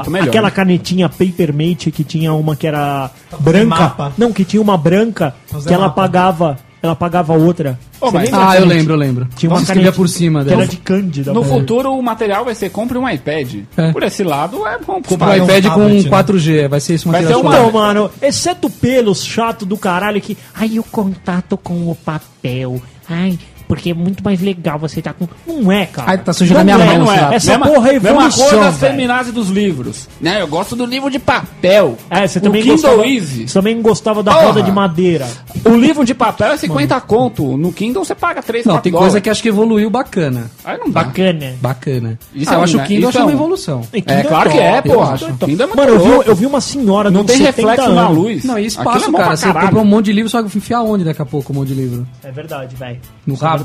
O 0.04 0.08
é 0.08 0.10
melhor, 0.10 0.28
aquela 0.28 0.50
né? 0.50 0.52
canetinha 0.54 1.08
Papermate 1.08 1.92
que 1.92 2.04
tinha 2.04 2.34
uma 2.34 2.58
que 2.58 2.68
era 2.68 3.10
branca? 3.40 3.66
mapa. 3.66 4.12
Não, 4.18 4.34
que 4.34 4.44
tinha 4.44 4.62
uma 4.62 4.78
branca 4.78 5.34
Fazer 5.48 5.70
que 5.70 5.74
ela 5.74 5.86
mapa. 5.88 6.02
apagava, 6.02 6.58
ela 6.88 6.94
apagava 6.94 7.34
outra. 7.34 7.78
Você 8.00 8.12
mas- 8.18 8.34
Ah, 8.34 8.58
eu 8.58 8.66
lembro, 8.66 8.94
eu 8.94 8.98
lembro. 8.98 9.28
Tinha 9.36 9.50
uma 9.52 9.62
escrevia 9.62 9.92
por 9.92 10.08
cima 10.10 10.44
que 10.44 10.50
era 10.50 10.58
dela. 10.58 10.68
de 10.70 10.78
Cândida. 10.78 11.34
No 11.34 11.44
futuro, 11.44 11.92
o 11.94 12.02
material 12.02 12.46
vai 12.46 12.56
ser 12.56 12.70
compre 12.70 12.98
um 12.98 13.08
iPad. 13.10 13.56
É. 13.76 13.92
Por 13.92 14.04
esse 14.04 14.24
lado, 14.24 14.66
é 14.68 14.78
bom 14.80 15.02
pais. 15.02 15.42
um 15.42 15.46
iPad 15.46 15.64
com 15.66 15.70
tablet, 15.70 16.04
né? 16.04 16.10
4G, 16.10 16.68
vai 16.68 16.80
ser 16.80 16.96
isso 16.96 17.10
Vai 17.10 17.22
ser 17.24 17.36
uma- 17.36 17.52
escolar. 17.52 17.60
Então, 17.68 17.72
mano, 17.80 18.12
exceto 18.22 18.70
pelos 18.70 19.24
chato 19.24 19.66
do 19.66 19.78
caralho 19.78 20.20
que. 20.22 20.38
Ai, 20.56 20.80
o 20.80 20.84
contato 20.84 21.58
com 21.58 21.90
o 21.90 21.96
papel. 21.96 22.82
Ai, 23.10 23.38
porque 23.68 23.92
é 23.92 23.94
muito 23.94 24.24
mais 24.24 24.42
legal 24.42 24.80
você 24.80 25.02
tá 25.02 25.14
com. 25.14 25.28
Não 25.46 25.72
é, 25.72 25.86
cara. 25.86 26.12
Ai, 26.12 26.18
tá 26.18 26.32
sujando 26.34 26.62
a 26.62 26.64
minha 26.64 26.78
Não 26.78 26.86
mão, 26.86 26.98
Não 27.00 27.12
é. 27.12 27.36
Essa 27.36 27.52
mesma, 27.52 27.68
porra 27.68 27.90
é 27.90 27.94
mesma 27.94 28.10
evolução, 28.10 28.48
coisa 28.48 28.64
das 28.64 28.78
velho. 28.78 28.94
feminazes 28.94 29.34
dos 29.34 29.50
livros. 29.50 30.08
Né? 30.22 30.42
Eu 30.42 30.48
gosto 30.48 30.76
do 30.76 30.86
livro 30.86 31.10
de 31.10 31.20
papel. 31.20 31.98
É, 32.10 32.28
você 32.28 32.40
o 32.40 32.42
também 32.42 32.62
Kindle 32.62 32.78
gostava, 32.78 33.08
Easy. 33.08 33.48
você 33.48 33.54
também 33.54 33.82
gostava 33.82 34.24
da 34.24 34.32
Porra. 34.32 34.46
roda 34.48 34.64
de 34.64 34.72
madeira. 34.72 35.28
O 35.66 35.76
livro 35.76 36.06
de 36.06 36.14
papel 36.14 36.54
é 36.54 36.58
50 36.58 37.00
conto. 37.02 37.58
No 37.58 37.72
Kindle 37.74 38.06
você 38.06 38.16
paga 38.16 38.42
3, 38.42 38.66
Não, 38.66 38.76
4 38.76 38.84
tem 38.84 38.92
dólares. 38.92 39.12
coisa 39.12 39.22
que 39.22 39.30
acho 39.30 39.42
que 39.42 39.50
evoluiu 39.50 39.90
bacana. 39.90 40.50
Aí 40.64 40.78
não 40.78 40.90
dá. 40.90 41.04
Bacana. 41.04 41.56
Bacana. 41.62 42.20
Isso 42.34 42.50
ah, 42.50 42.54
é 42.54 42.56
eu 42.56 42.60
um, 42.60 42.64
acho 42.64 42.78
né? 42.78 42.84
o 42.84 42.88
Kindle 42.88 43.10
Isso 43.10 43.10
acho 43.10 43.18
é 43.18 43.22
uma 43.22 43.32
um. 43.32 43.36
evolução. 43.36 43.82
É 43.92 44.24
claro 44.24 44.50
que 44.50 44.58
é. 44.60 44.80
O 44.80 45.38
Kindle 45.46 45.64
é 45.64 45.66
muito 45.66 45.78
Mano, 45.78 45.92
eu 45.92 46.00
vi, 46.00 46.30
eu 46.30 46.36
vi 46.36 46.46
uma 46.46 46.62
senhora 46.62 47.12
Não 47.12 47.24
tem 47.24 47.38
70 47.38 47.56
reflexo 47.56 47.94
na 47.94 48.10
luz. 48.10 48.44
Não, 48.44 48.58
e 48.58 48.66
espaço, 48.66 49.10
é 49.10 49.14
cara. 49.14 49.36
Você 49.36 49.52
compra 49.52 49.80
um 49.80 49.86
monte 49.86 50.06
de 50.06 50.14
livro, 50.14 50.30
só 50.30 50.42
que 50.42 50.58
enfiar 50.58 50.82
onde 50.82 51.04
daqui 51.04 51.22
a 51.22 51.26
pouco 51.26 51.52
um 51.52 51.58
monte 51.58 51.70
de 51.70 51.74
livro? 51.76 52.08
É 52.24 52.32
verdade, 52.32 52.76
velho. 52.76 53.00
No 53.26 53.36
é 53.36 53.38
rabo? 53.38 53.57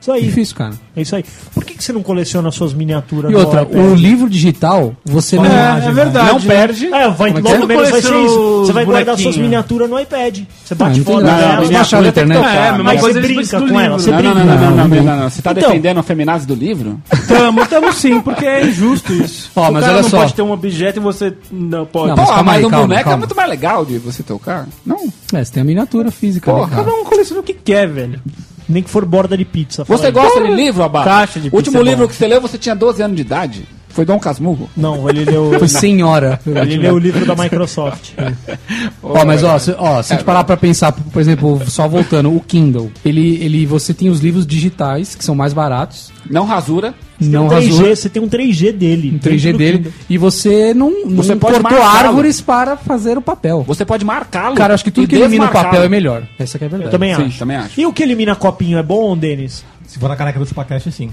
Isso 0.00 0.12
aí. 0.12 0.22
Difícil, 0.22 0.56
cara. 0.56 0.74
É 0.96 1.02
isso 1.02 1.16
aí. 1.16 1.24
Por 1.52 1.64
que, 1.64 1.74
que 1.74 1.82
você 1.82 1.92
não 1.92 2.02
coleciona 2.04 2.50
suas 2.52 2.72
miniaturas 2.72 3.32
E 3.32 3.34
outra, 3.34 3.66
o 3.66 3.94
livro 3.94 4.30
digital, 4.30 4.94
você 5.04 5.36
não. 5.36 5.44
É, 5.44 5.86
é 5.86 5.92
verdade. 5.92 6.28
Não 6.32 6.40
perde. 6.40 6.86
É, 6.86 7.08
vai, 7.10 7.32
Como 7.32 7.38
é 7.38 7.42
que 7.42 7.48
logo 7.58 7.64
é? 7.64 7.66
menos 7.66 7.90
vai 7.90 8.00
ser 8.00 8.24
isso. 8.24 8.58
Você 8.64 8.72
vai 8.72 8.84
guardar 8.84 9.18
suas 9.18 9.36
miniaturas 9.36 9.90
no 9.90 9.98
iPad. 9.98 10.38
Você 10.64 10.74
Ah, 10.74 10.76
bate 10.76 11.00
foto 11.02 11.20
nada. 11.22 11.36
dela. 11.48 11.66
Você 11.66 11.72
baixar 11.72 12.00
na 12.02 12.08
internet. 12.08 12.38
É, 12.38 12.72
Mas 12.78 13.00
coisa 13.00 13.20
você 13.20 13.26
eles 13.26 13.50
brinca 13.50 13.68
com 13.68 13.80
ela, 13.80 13.98
você 13.98 14.10
Não, 14.10 14.22
não, 14.22 14.32
brinca. 14.32 14.44
não, 14.46 14.54
não, 14.54 14.54
não, 14.54 14.76
Não, 14.76 14.88
não, 14.88 15.02
não, 15.04 15.16
não. 15.22 15.30
Você 15.30 15.42
tá 15.42 15.50
Então- 15.50 15.68
defendendo 15.68 15.98
a 15.98 16.02
feminazes 16.04 16.46
do 16.46 16.54
livro? 16.54 17.00
Tamo, 17.26 17.66
tamo 17.66 17.92
sim, 17.92 18.20
porque 18.20 18.46
é 18.46 18.66
injusto 18.66 19.12
isso. 19.12 19.50
Ó, 19.56 19.70
mas 19.72 19.84
olha 19.84 20.02
só. 20.04 20.18
pode 20.18 20.32
ter 20.32 20.42
um 20.42 20.52
objeto 20.52 20.98
e 20.98 21.00
você 21.00 21.34
não 21.50 21.84
pode. 21.84 22.14
Não, 22.16 22.44
mas 22.44 22.64
um 22.64 22.70
boneco 22.70 23.10
é 23.10 23.16
muito 23.16 23.34
mais 23.34 23.50
legal 23.50 23.84
de 23.84 23.98
você 23.98 24.22
tocar. 24.22 24.66
Não. 24.86 25.12
É, 25.34 25.44
você 25.44 25.52
tem 25.52 25.60
a 25.60 25.66
miniatura 25.66 26.10
física, 26.12 26.50
né, 26.52 26.58
Porra? 26.60 26.76
Cada 26.76 26.94
um 26.94 27.04
coleciona 27.04 27.40
o 27.40 27.44
que 27.44 27.52
quer, 27.52 27.86
velho. 27.88 28.20
Nem 28.68 28.82
que 28.82 28.90
for 28.90 29.04
borda 29.04 29.36
de 29.36 29.44
pizza. 29.44 29.84
Você 29.84 30.10
gosta 30.10 30.42
de 30.42 30.50
livro, 30.50 30.82
Abá? 30.82 31.04
Caixa 31.04 31.40
de 31.40 31.48
O 31.48 31.56
último 31.56 31.78
pizza 31.78 31.88
é 31.88 31.90
livro 31.90 32.08
que 32.08 32.14
você 32.14 32.26
leu, 32.26 32.40
você 32.40 32.58
tinha 32.58 32.76
12 32.76 33.02
anos 33.02 33.16
de 33.16 33.22
idade. 33.22 33.77
Foi 33.98 34.04
Dom 34.04 34.20
Casmurro. 34.20 34.70
Não, 34.76 35.10
ele 35.10 35.24
leu, 35.24 35.54
Foi 35.58 35.66
senhora. 35.66 36.38
ele 36.46 36.76
leu 36.76 36.94
o 36.94 36.98
livro 37.00 37.26
da 37.26 37.34
Microsoft. 37.34 38.10
Ó, 39.02 39.24
mas 39.24 39.42
ó, 39.42 39.58
se, 39.58 39.74
ó, 39.76 40.00
se 40.00 40.12
a 40.12 40.16
gente 40.16 40.24
parar 40.24 40.44
pra 40.44 40.56
pensar, 40.56 40.92
por 40.92 41.20
exemplo, 41.20 41.60
só 41.66 41.88
voltando, 41.88 42.32
o 42.32 42.38
Kindle, 42.40 42.92
ele, 43.04 43.42
ele, 43.42 43.66
você 43.66 43.92
tem 43.92 44.08
os 44.08 44.20
livros 44.20 44.46
digitais, 44.46 45.16
que 45.16 45.24
são 45.24 45.34
mais 45.34 45.52
baratos, 45.52 46.12
Não 46.30 46.44
rasura. 46.44 46.94
não 47.20 47.48
Tem 47.48 47.58
um 47.58 47.60
3G, 47.60 47.70
rasura. 47.70 47.96
você 47.96 48.08
tem 48.08 48.22
um 48.22 48.28
3G 48.28 48.70
dele. 48.72 49.12
Um 49.16 49.18
3G 49.18 49.30
dentro 49.42 49.52
do 49.52 49.58
dele. 49.58 49.78
Kindle. 49.78 49.92
E 50.08 50.16
você 50.16 50.72
não, 50.74 50.90
não 51.04 51.16
Você 51.16 51.34
pode 51.34 51.58
cortou 51.60 51.82
árvores 51.82 52.40
para 52.40 52.76
fazer 52.76 53.18
o 53.18 53.20
papel. 53.22 53.64
Você 53.66 53.84
pode 53.84 54.04
marcá-lo. 54.04 54.54
Cara, 54.54 54.70
eu 54.70 54.74
acho 54.76 54.84
que 54.84 54.92
tudo 54.92 55.08
que 55.08 55.16
elimina 55.16 55.46
o 55.46 55.50
papel 55.50 55.82
é 55.82 55.88
melhor. 55.88 56.22
Essa 56.38 56.56
que 56.56 56.62
é 56.62 56.68
a 56.68 56.70
verdade. 56.70 56.88
Eu 56.88 56.92
também 56.92 57.16
Sim, 57.16 57.22
acho. 57.24 57.38
também 57.40 57.56
acho. 57.56 57.80
E 57.80 57.84
o 57.84 57.92
que 57.92 58.04
elimina 58.04 58.36
copinho 58.36 58.78
é 58.78 58.82
bom, 58.82 59.16
Denis? 59.16 59.64
Se 59.88 59.98
for 59.98 60.08
na 60.08 60.14
caneca 60.14 60.38
do 60.38 60.46
Chupacast, 60.46 60.92
sim. 60.92 61.10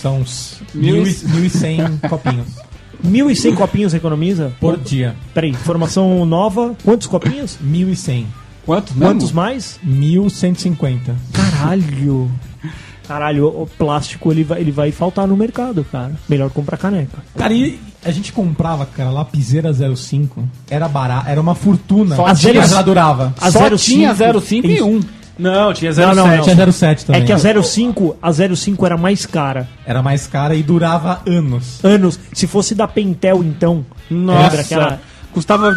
São 0.00 0.20
uns 0.20 0.60
Mil 0.74 1.06
e- 1.06 1.10
1.100 1.14 2.00
copinhos 2.08 2.46
1.100 3.04 3.54
copinhos 3.54 3.94
economiza? 3.94 4.52
por 4.60 4.78
dia. 4.78 5.14
Peraí, 5.34 5.50
informação 5.50 6.24
nova. 6.24 6.74
Quantos 6.82 7.06
copinhos? 7.06 7.58
1.100. 7.64 8.24
Quanto 8.64 8.92
mesmo? 8.94 9.04
Quantos 9.14 9.32
mais? 9.32 9.78
1.150. 9.86 11.14
Caralho. 11.32 12.30
Caralho, 13.06 13.46
o 13.46 13.66
plástico 13.78 14.32
ele 14.32 14.42
vai, 14.42 14.60
ele 14.60 14.72
vai 14.72 14.90
faltar 14.90 15.28
no 15.28 15.36
mercado, 15.36 15.84
cara. 15.84 16.12
Melhor 16.28 16.50
comprar 16.50 16.76
caneca. 16.76 17.18
Cara, 17.36 17.52
e 17.52 17.78
a 18.04 18.10
gente 18.10 18.32
comprava, 18.32 18.84
cara, 18.86 19.10
lapiseira 19.10 19.70
05. 19.72 20.42
Era 20.68 20.88
barato, 20.88 21.28
era 21.28 21.40
uma 21.40 21.54
fortuna. 21.54 22.16
Só 22.16 22.22
Mas 22.24 22.40
tinha- 22.40 22.54
ela 22.62 22.82
durava. 22.82 23.32
A 23.40 23.50
Só 23.52 23.60
05, 23.68 23.76
tinha 23.76 24.14
05 24.14 24.66
e 24.66 24.74
isso. 24.76 24.86
1. 24.86 25.00
Não, 25.38 25.72
tinha 25.74 25.92
Não, 25.92 26.14
não, 26.14 26.24
07. 26.24 26.36
não. 26.36 26.44
Tinha 26.54 26.72
07 26.72 27.04
também. 27.06 27.22
É 27.22 27.24
que 27.24 27.32
a 27.32 27.38
05, 27.62 28.16
a 28.22 28.32
05 28.32 28.86
era 28.86 28.96
mais 28.96 29.26
cara. 29.26 29.68
Era 29.84 30.02
mais 30.02 30.26
cara 30.26 30.54
e 30.54 30.62
durava 30.62 31.20
anos. 31.26 31.84
Anos. 31.84 32.18
Se 32.32 32.46
fosse 32.46 32.74
da 32.74 32.88
Pentel, 32.88 33.42
então. 33.44 33.84
Nossa, 34.10 34.42
Lembra 34.44 34.60
aquela. 34.62 35.00
custava 35.32 35.74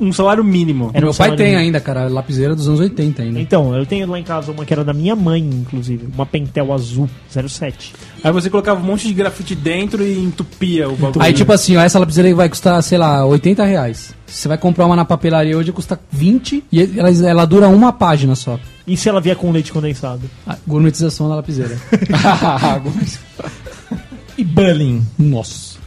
um 0.00 0.12
salário 0.12 0.44
mínimo. 0.44 0.90
Era 0.94 1.06
Meu 1.06 1.10
um 1.12 1.14
pai 1.16 1.34
tem 1.34 1.46
mínimo. 1.46 1.62
ainda, 1.62 1.80
cara, 1.80 2.06
lapiseira 2.08 2.54
dos 2.54 2.68
anos 2.68 2.78
80 2.80 3.22
ainda. 3.22 3.40
Então, 3.40 3.74
eu 3.74 3.84
tenho 3.86 4.06
lá 4.08 4.18
em 4.18 4.22
casa 4.22 4.52
uma 4.52 4.64
que 4.64 4.72
era 4.72 4.84
da 4.84 4.92
minha 4.92 5.16
mãe, 5.16 5.40
inclusive. 5.42 6.06
Uma 6.14 6.24
Pentel 6.26 6.72
azul, 6.72 7.08
07. 7.28 7.94
Aí 8.22 8.30
você 8.30 8.48
colocava 8.50 8.78
um 8.80 8.84
monte 8.84 9.08
de 9.08 9.14
grafite 9.14 9.54
dentro 9.54 10.04
e 10.06 10.18
entupia 10.22 10.88
o 10.88 10.94
bagulho. 10.96 11.22
Aí, 11.24 11.32
tipo 11.32 11.52
assim, 11.52 11.76
ó, 11.76 11.80
essa 11.80 11.98
lapiseira 11.98 12.28
aí 12.28 12.34
vai 12.34 12.48
custar, 12.48 12.80
sei 12.82 12.98
lá, 12.98 13.24
80 13.24 13.64
reais. 13.64 14.14
Você 14.26 14.46
vai 14.46 14.58
comprar 14.58 14.86
uma 14.86 14.94
na 14.94 15.04
papelaria 15.04 15.56
hoje, 15.56 15.72
custa 15.72 15.98
20 16.12 16.62
e 16.70 16.98
ela, 16.98 17.10
ela 17.10 17.44
dura 17.46 17.66
uma 17.68 17.92
página 17.92 18.34
só. 18.36 18.58
E 18.88 18.96
se 18.96 19.08
ela 19.08 19.20
vier 19.20 19.36
com 19.36 19.52
leite 19.52 19.70
condensado? 19.70 20.28
A 20.46 20.56
gourmetização 20.66 21.28
da 21.28 21.36
lapiseira. 21.36 21.78
E 24.38 24.44
bullying. 24.44 25.04
Nossa. 25.18 25.77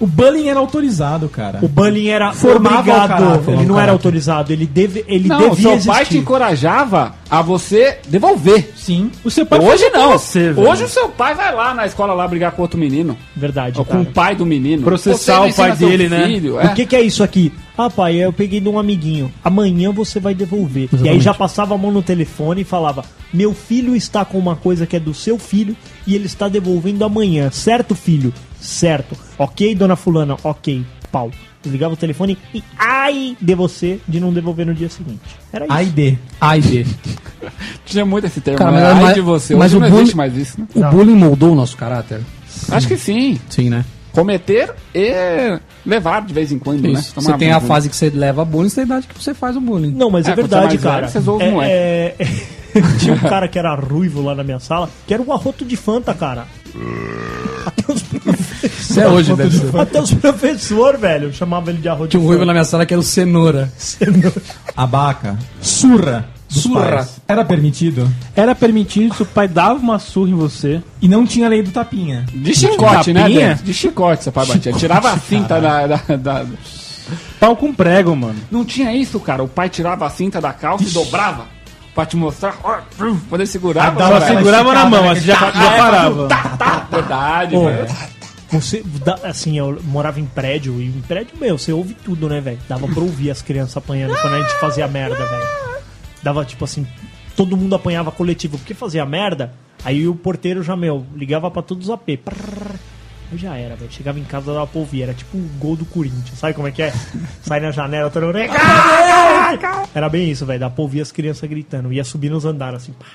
O 0.00 0.06
bullying 0.06 0.48
era 0.48 0.58
autorizado, 0.58 1.28
cara. 1.28 1.58
O 1.60 1.68
bullying 1.68 2.08
era 2.08 2.32
Formava 2.32 2.76
o 2.76 2.78
obrigado. 2.80 3.08
caráter, 3.08 3.52
ele 3.52 3.66
não 3.66 3.78
era 3.78 3.92
autorizado. 3.92 4.50
Ele, 4.50 4.64
deve, 4.66 5.04
ele 5.06 5.28
Não, 5.28 5.50
devia 5.50 5.54
seu 5.62 5.70
existir. 5.72 5.88
pai 5.90 6.06
te 6.06 6.16
encorajava 6.16 7.14
a 7.30 7.42
você 7.42 7.98
devolver. 8.08 8.72
Sim. 8.74 9.10
o 9.22 9.30
seu 9.30 9.44
pai 9.44 9.58
Hoje 9.60 9.90
não. 9.90 10.12
Você. 10.12 10.54
Hoje 10.56 10.84
o 10.84 10.88
seu 10.88 11.10
pai 11.10 11.34
vai 11.34 11.54
lá 11.54 11.74
na 11.74 11.84
escola 11.84 12.14
lá 12.14 12.26
brigar 12.26 12.52
com 12.52 12.62
outro 12.62 12.80
menino. 12.80 13.14
Verdade, 13.36 13.78
Ou 13.78 13.84
com 13.84 14.00
o 14.00 14.06
pai 14.06 14.34
do 14.34 14.46
menino. 14.46 14.82
Processar 14.82 15.42
o 15.46 15.52
pai 15.54 15.76
dele, 15.76 16.08
né? 16.08 16.26
filho, 16.26 16.58
é. 16.58 16.66
O 16.66 16.74
que, 16.74 16.86
que 16.86 16.96
é 16.96 17.02
isso 17.02 17.22
aqui? 17.22 17.52
Ah, 17.76 17.90
pai, 17.90 18.16
eu 18.16 18.32
peguei 18.32 18.58
de 18.60 18.68
um 18.68 18.78
amiguinho. 18.78 19.30
Amanhã 19.44 19.92
você 19.92 20.18
vai 20.18 20.34
devolver. 20.34 20.88
E 21.02 21.08
aí 21.10 21.20
já 21.20 21.34
passava 21.34 21.74
a 21.74 21.78
mão 21.78 21.92
no 21.92 22.02
telefone 22.02 22.62
e 22.62 22.64
falava: 22.64 23.04
Meu 23.34 23.52
filho 23.52 23.94
está 23.94 24.24
com 24.24 24.38
uma 24.38 24.56
coisa 24.56 24.86
que 24.86 24.96
é 24.96 25.00
do 25.00 25.12
seu 25.12 25.38
filho 25.38 25.76
e 26.06 26.14
ele 26.14 26.24
está 26.26 26.48
devolvendo 26.48 27.04
amanhã. 27.04 27.50
Certo, 27.50 27.94
filho? 27.94 28.32
Certo. 28.58 29.14
Ok, 29.42 29.74
dona 29.74 29.96
Fulana? 29.96 30.36
Ok. 30.44 30.84
Pau. 31.10 31.30
Ligava 31.64 31.92
o 31.94 31.96
telefone 31.96 32.38
e 32.54 32.62
ai 32.78 33.36
de 33.40 33.54
você 33.54 33.98
de 34.08 34.20
não 34.20 34.32
devolver 34.32 34.64
no 34.66 34.74
dia 34.74 34.88
seguinte. 34.88 35.20
Era 35.52 35.64
isso. 35.66 35.74
A 35.74 35.82
e 35.82 35.86
D. 35.86 36.18
A 36.40 36.56
e 36.58 36.60
B. 36.62 36.86
Tinha 37.84 38.04
muito 38.06 38.26
esse 38.26 38.40
termo. 38.40 38.58
Cara, 38.58 38.70
né? 38.72 38.80
mas- 38.82 38.96
Ai 38.96 39.02
mas- 39.02 39.14
de 39.14 39.20
você. 39.20 39.54
mas 39.56 39.72
Hoje 39.72 39.76
o 39.76 39.80
não 39.80 39.88
bullying- 39.88 40.02
existe 40.02 40.16
mais 40.16 40.36
isso, 40.36 40.60
né? 40.60 40.66
O 40.74 40.90
bullying 40.90 41.14
moldou 41.16 41.52
o 41.52 41.54
nosso 41.54 41.76
caráter? 41.76 42.20
Acho 42.70 42.86
que 42.88 42.96
sim. 42.96 43.38
Sim, 43.48 43.68
né? 43.70 43.84
Cometer 44.12 44.74
e 44.94 45.58
levar 45.86 46.22
de 46.26 46.32
vez 46.34 46.50
em 46.50 46.58
quando, 46.58 46.80
né? 46.82 46.90
Isso. 46.98 47.14
Tomar 47.14 47.32
Você 47.32 47.38
tem 47.38 47.50
a 47.52 47.56
bullying. 47.58 47.68
fase 47.68 47.88
que 47.88 47.96
você 47.96 48.10
leva 48.10 48.44
bullying, 48.44 48.68
você 48.68 48.74
tem 48.76 48.82
a 48.82 48.86
idade 48.86 49.06
que 49.06 49.22
você 49.22 49.32
faz 49.34 49.56
o 49.56 49.60
bullying. 49.60 49.92
Não, 49.92 50.10
mas 50.10 50.26
é, 50.26 50.30
É, 50.30 50.34
quando 50.34 50.48
verdade, 50.50 50.78
você 50.78 50.86
é 50.86 50.90
mais 50.90 50.94
cara. 50.94 51.00
velho, 51.06 51.12
você 51.12 51.20
zoa 51.20 51.36
os 51.36 51.64
é, 51.64 52.14
é- 52.18 52.60
Tinha 53.00 53.14
um 53.14 53.18
cara 53.18 53.48
que 53.48 53.58
era 53.58 53.74
ruivo 53.74 54.22
lá 54.22 54.34
na 54.34 54.44
minha 54.44 54.60
sala, 54.60 54.88
que 55.06 55.12
era 55.12 55.22
um 55.22 55.32
arroto 55.32 55.64
de 55.64 55.76
Fanta, 55.76 56.14
cara. 56.14 56.46
Até 57.66 57.92
os, 57.92 58.02
Isso 58.62 59.00
é 59.00 59.08
hoje, 59.08 59.34
deve 59.34 59.56
ser. 59.56 59.78
até 59.78 60.00
os 60.00 60.12
professores, 60.14 61.00
velho, 61.00 61.32
chamava 61.32 61.70
ele 61.70 61.78
de 61.80 61.88
arroto 61.88 62.08
Tinha 62.08 62.22
um 62.22 62.26
ruivo 62.26 62.44
na 62.44 62.52
minha 62.52 62.64
sala 62.64 62.84
que 62.86 62.92
era 62.94 63.00
o 63.00 63.04
cenoura. 63.04 63.70
Abaca. 64.76 65.38
Surra. 65.60 66.26
Surra. 66.48 66.80
pais. 66.96 67.20
Era 67.28 67.44
permitido. 67.44 68.10
Era 68.34 68.54
permitido, 68.54 69.14
seu 69.14 69.24
pai 69.26 69.46
dava 69.46 69.74
uma 69.78 69.98
surra 70.00 70.30
em 70.30 70.34
você. 70.34 70.82
E 71.00 71.06
não 71.08 71.24
tinha 71.24 71.48
lei 71.48 71.62
do 71.62 71.70
tapinha. 71.70 72.26
De 72.34 72.54
chicote, 72.54 73.12
né, 73.12 73.20
Tapinha? 73.22 73.60
De 73.62 73.72
chicote 73.72 74.24
seu 74.24 74.32
pai 74.32 74.46
batia. 74.46 74.72
Tirava 74.72 75.12
a 75.12 75.18
cinta 75.18 75.60
da, 75.60 75.86
da- 75.86 76.16
da- 76.16 76.46
Pau 77.38 77.56
com 77.56 77.72
prego, 77.72 78.14
mano. 78.16 78.36
Não 78.50 78.64
tinha 78.64 78.92
isso, 78.94 79.18
cara. 79.20 79.42
O 79.42 79.48
pai 79.48 79.68
tirava 79.68 80.06
a 80.06 80.10
cinta 80.10 80.40
da 80.40 80.52
calça 80.52 80.84
e 80.84 80.90
dobrava. 80.90 81.44
Pra 81.94 82.06
te 82.06 82.16
mostrar. 82.16 82.52
Quando 82.52 83.18
ele 83.40 83.46
segurava, 83.46 83.98
dava 83.98 84.12
cara, 84.12 84.24
aquela 84.24 84.38
segurava 84.38 84.64
na 84.74 84.80
esticada, 84.80 84.90
mão, 84.90 85.02
né? 85.04 85.10
assim, 85.10 85.26
já, 85.26 85.34
já 85.34 85.70
parava. 85.76 86.26
tá, 86.28 86.42
tá, 86.56 86.86
verdade, 86.90 87.56
velho. 87.56 87.86
Você, 88.52 88.84
assim, 89.22 89.58
eu 89.58 89.80
morava 89.84 90.18
em 90.18 90.26
prédio, 90.26 90.80
e 90.80 90.86
em 90.86 91.00
prédio, 91.02 91.36
meu, 91.38 91.56
você 91.56 91.72
ouve 91.72 91.94
tudo, 91.94 92.28
né, 92.28 92.40
velho? 92.40 92.58
Dava 92.68 92.88
pra 92.88 93.00
ouvir 93.00 93.30
as 93.30 93.40
crianças 93.42 93.76
apanhando 93.76 94.14
quando 94.20 94.34
a 94.34 94.42
gente 94.42 94.58
fazia 94.58 94.88
merda, 94.88 95.16
velho. 95.16 95.48
Dava, 96.22 96.44
tipo 96.44 96.64
assim, 96.64 96.86
todo 97.36 97.56
mundo 97.56 97.74
apanhava 97.74 98.10
coletivo, 98.10 98.58
porque 98.58 98.74
fazia 98.74 99.06
merda, 99.06 99.54
aí 99.84 100.08
o 100.08 100.14
porteiro 100.14 100.62
já, 100.62 100.76
meu, 100.76 101.06
ligava 101.14 101.50
pra 101.50 101.62
todos 101.62 101.88
os 101.88 101.90
AP. 101.90 102.16
Prrr. 102.24 102.76
Já 103.32 103.56
era, 103.56 103.76
velho. 103.76 103.92
Chegava 103.92 104.18
em 104.18 104.24
casa, 104.24 104.52
dava 104.52 104.66
pra 104.66 104.80
ouvir. 104.80 105.02
Era 105.02 105.14
tipo 105.14 105.36
o 105.36 105.50
gol 105.58 105.76
do 105.76 105.84
Corinthians. 105.84 106.36
Sabe 106.36 106.52
como 106.52 106.66
é 106.66 106.72
que 106.72 106.82
é? 106.82 106.92
Sai 107.42 107.60
na 107.60 107.70
janela, 107.70 108.10
todo 108.10 108.26
mundo... 108.26 108.38
Era 109.94 110.08
bem 110.08 110.28
isso, 110.28 110.44
velho. 110.44 110.58
Dava 110.58 110.74
pra 110.74 110.82
ouvir 110.82 111.00
as 111.00 111.12
crianças 111.12 111.48
gritando. 111.48 111.92
Ia 111.92 112.02
subir 112.02 112.28
nos 112.28 112.44
andares, 112.44 112.82
assim. 112.82 112.92
Pá, 112.92 113.06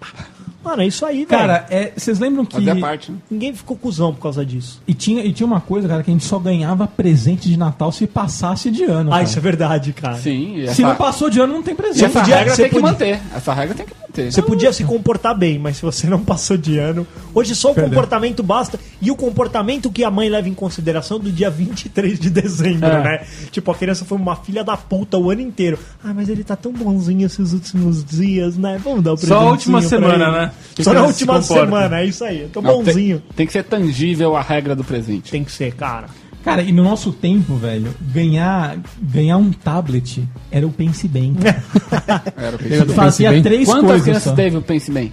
pá, 0.00 0.06
pá. 0.16 0.26
Mano, 0.64 0.82
é 0.82 0.86
isso 0.86 1.06
aí, 1.06 1.18
velho. 1.24 1.28
Cara, 1.28 1.66
é, 1.70 1.92
vocês 1.96 2.18
lembram 2.18 2.44
que. 2.44 2.58
Parte, 2.80 3.12
né? 3.12 3.18
Ninguém 3.30 3.54
ficou 3.54 3.76
cuzão 3.76 4.12
por 4.12 4.20
causa 4.22 4.44
disso. 4.44 4.82
E 4.88 4.92
tinha, 4.92 5.24
e 5.24 5.32
tinha 5.32 5.46
uma 5.46 5.60
coisa, 5.60 5.88
cara, 5.88 6.02
que 6.02 6.10
a 6.10 6.12
gente 6.12 6.24
só 6.24 6.38
ganhava 6.38 6.86
presente 6.86 7.48
de 7.48 7.56
Natal 7.56 7.92
se 7.92 8.06
passasse 8.06 8.70
de 8.70 8.84
ano. 8.84 9.10
Ah, 9.10 9.14
cara. 9.14 9.22
isso 9.24 9.38
é 9.38 9.40
verdade, 9.40 9.92
cara. 9.92 10.16
Sim, 10.18 10.56
e 10.56 10.62
Se 10.64 10.82
essa, 10.82 10.82
não 10.82 10.96
passou 10.96 11.30
de 11.30 11.40
ano, 11.40 11.54
não 11.54 11.62
tem 11.62 11.74
e 11.74 11.76
presente. 11.76 12.04
essa 12.04 12.20
podia- 12.20 12.36
regra 12.36 12.56
tem 12.56 12.64
que 12.66 12.70
podia- 12.72 12.88
manter. 12.90 13.20
Essa 13.34 13.54
regra 13.54 13.74
tem 13.74 13.86
que 13.86 13.92
manter. 13.94 14.32
Você 14.32 14.42
podia 14.42 14.72
se 14.72 14.82
comportar 14.82 15.36
bem, 15.38 15.60
mas 15.60 15.76
se 15.76 15.82
você 15.82 16.08
não 16.08 16.18
passou 16.18 16.56
de 16.56 16.76
ano. 16.76 17.06
Hoje 17.32 17.54
só 17.54 17.70
o 17.70 17.74
Perdeu. 17.74 17.90
comportamento 17.90 18.42
basta. 18.42 18.78
E 19.00 19.12
o 19.12 19.16
comportamento 19.16 19.90
que 19.92 20.02
a 20.02 20.10
mãe 20.10 20.28
leva 20.28 20.48
em 20.48 20.54
consideração 20.54 21.20
do 21.20 21.30
dia 21.30 21.48
23 21.48 22.18
de 22.18 22.28
dezembro, 22.30 22.88
É. 22.88 23.02
né? 23.04 23.26
Tipo, 23.52 23.70
a 23.70 23.74
criança 23.76 24.04
foi 24.04 24.18
uma 24.18 24.34
filha 24.34 24.64
da 24.64 24.76
puta 24.76 25.16
o 25.16 25.30
ano 25.30 25.40
inteiro. 25.40 25.78
Ah, 26.02 26.12
mas 26.12 26.28
ele 26.28 26.42
tá 26.42 26.56
tão 26.56 26.72
bonzinho 26.72 27.24
esses 27.26 27.52
últimos 27.52 28.04
dias, 28.04 28.56
né? 28.56 28.80
Vamos 28.82 29.04
dar 29.04 29.12
o 29.12 29.16
Só 29.16 29.38
a 29.40 29.50
última 29.50 29.80
semana, 29.82 30.38
ele. 30.42 30.47
Né? 30.48 30.54
Que 30.74 30.84
Só 30.84 30.92
na 30.92 31.00
se 31.00 31.06
última 31.06 31.42
semana, 31.42 32.00
é 32.00 32.06
isso 32.06 32.24
aí. 32.24 32.42
Eu 32.42 32.48
tô 32.48 32.60
Não, 32.60 32.82
bonzinho. 32.82 33.20
Tem, 33.20 33.36
tem 33.36 33.46
que 33.46 33.52
ser 33.52 33.64
tangível 33.64 34.36
a 34.36 34.42
regra 34.42 34.74
do 34.74 34.84
presente. 34.84 35.30
Tem 35.30 35.44
que 35.44 35.52
ser, 35.52 35.72
cara. 35.74 36.06
Cara, 36.44 36.62
e 36.62 36.72
no 36.72 36.82
nosso 36.84 37.12
tempo, 37.12 37.56
velho, 37.56 37.92
ganhar, 38.00 38.78
ganhar 39.02 39.36
um 39.36 39.50
tablet 39.52 40.26
era 40.50 40.66
o 40.66 40.70
Pense 40.70 41.06
Bem. 41.08 41.34
Era 42.36 42.84
o 42.86 42.94
Fazia 42.94 43.30
Pense 43.30 43.32
Bem? 43.34 43.42
três 43.42 43.68
Quantas 43.68 43.84
coisas 43.86 44.02
crianças 44.04 44.22
só. 44.24 44.34
teve 44.34 44.56
o 44.56 44.62
Pense 44.62 44.90
Bem? 44.90 45.12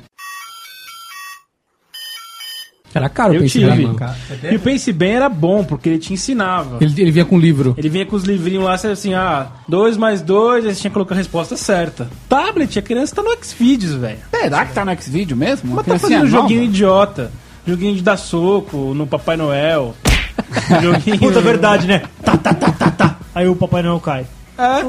Era 2.96 3.10
caro 3.10 3.34
Eu 3.34 3.40
o 3.40 3.44
Pense 3.44 3.60
tive. 3.60 3.72
Bem, 3.72 3.86
mano. 3.88 3.96
Cara, 3.96 4.16
E 4.50 4.56
o 4.56 4.60
Pense 4.60 4.94
Bem 4.94 5.16
era 5.16 5.28
bom, 5.28 5.66
porque 5.66 5.90
ele 5.90 5.98
te 6.00 6.14
ensinava. 6.14 6.78
Ele, 6.80 6.94
ele 7.02 7.12
vinha 7.12 7.26
com 7.26 7.38
livro. 7.38 7.76
Ele 7.78 7.90
vinha 7.90 8.06
com 8.06 8.16
os 8.16 8.24
livrinhos 8.24 8.64
lá, 8.64 8.78
você 8.78 8.88
assim, 8.88 9.14
ah, 9.14 9.48
2 9.68 9.98
mais 9.98 10.22
2, 10.22 10.66
aí 10.66 10.74
você 10.74 10.80
tinha 10.80 10.90
que 10.90 10.94
colocar 10.94 11.14
a 11.14 11.18
resposta 11.18 11.58
certa. 11.58 12.10
Tablet, 12.30 12.80
a 12.80 12.82
criança 12.82 13.14
tá 13.14 13.22
no 13.22 13.36
Xvideos, 13.44 13.96
velho. 13.96 14.20
Será 14.32 14.66
que 14.66 14.74
tá 14.74 14.86
no 14.86 14.96
Xvideo 14.96 15.36
mesmo? 15.36 15.74
Uma 15.74 15.84
Mas 15.86 15.86
tá 15.86 16.00
fazendo 16.00 16.20
nova? 16.30 16.44
joguinho 16.44 16.64
idiota. 16.64 17.32
Joguinho 17.68 17.96
de 17.96 18.02
dar 18.02 18.16
soco 18.16 18.94
no 18.94 19.06
Papai 19.06 19.36
Noel. 19.36 19.94
joguinho... 20.82 21.20
Puta 21.20 21.42
verdade, 21.42 21.88
né? 21.88 22.04
Tá, 22.24 22.38
tá, 22.38 22.54
tá, 22.54 22.72
tá, 22.72 22.92
tá. 22.92 23.18
Aí 23.34 23.48
o 23.50 23.56
Papai 23.58 23.82
Noel 23.84 24.00
cai. 24.00 24.26
É. 24.58 24.82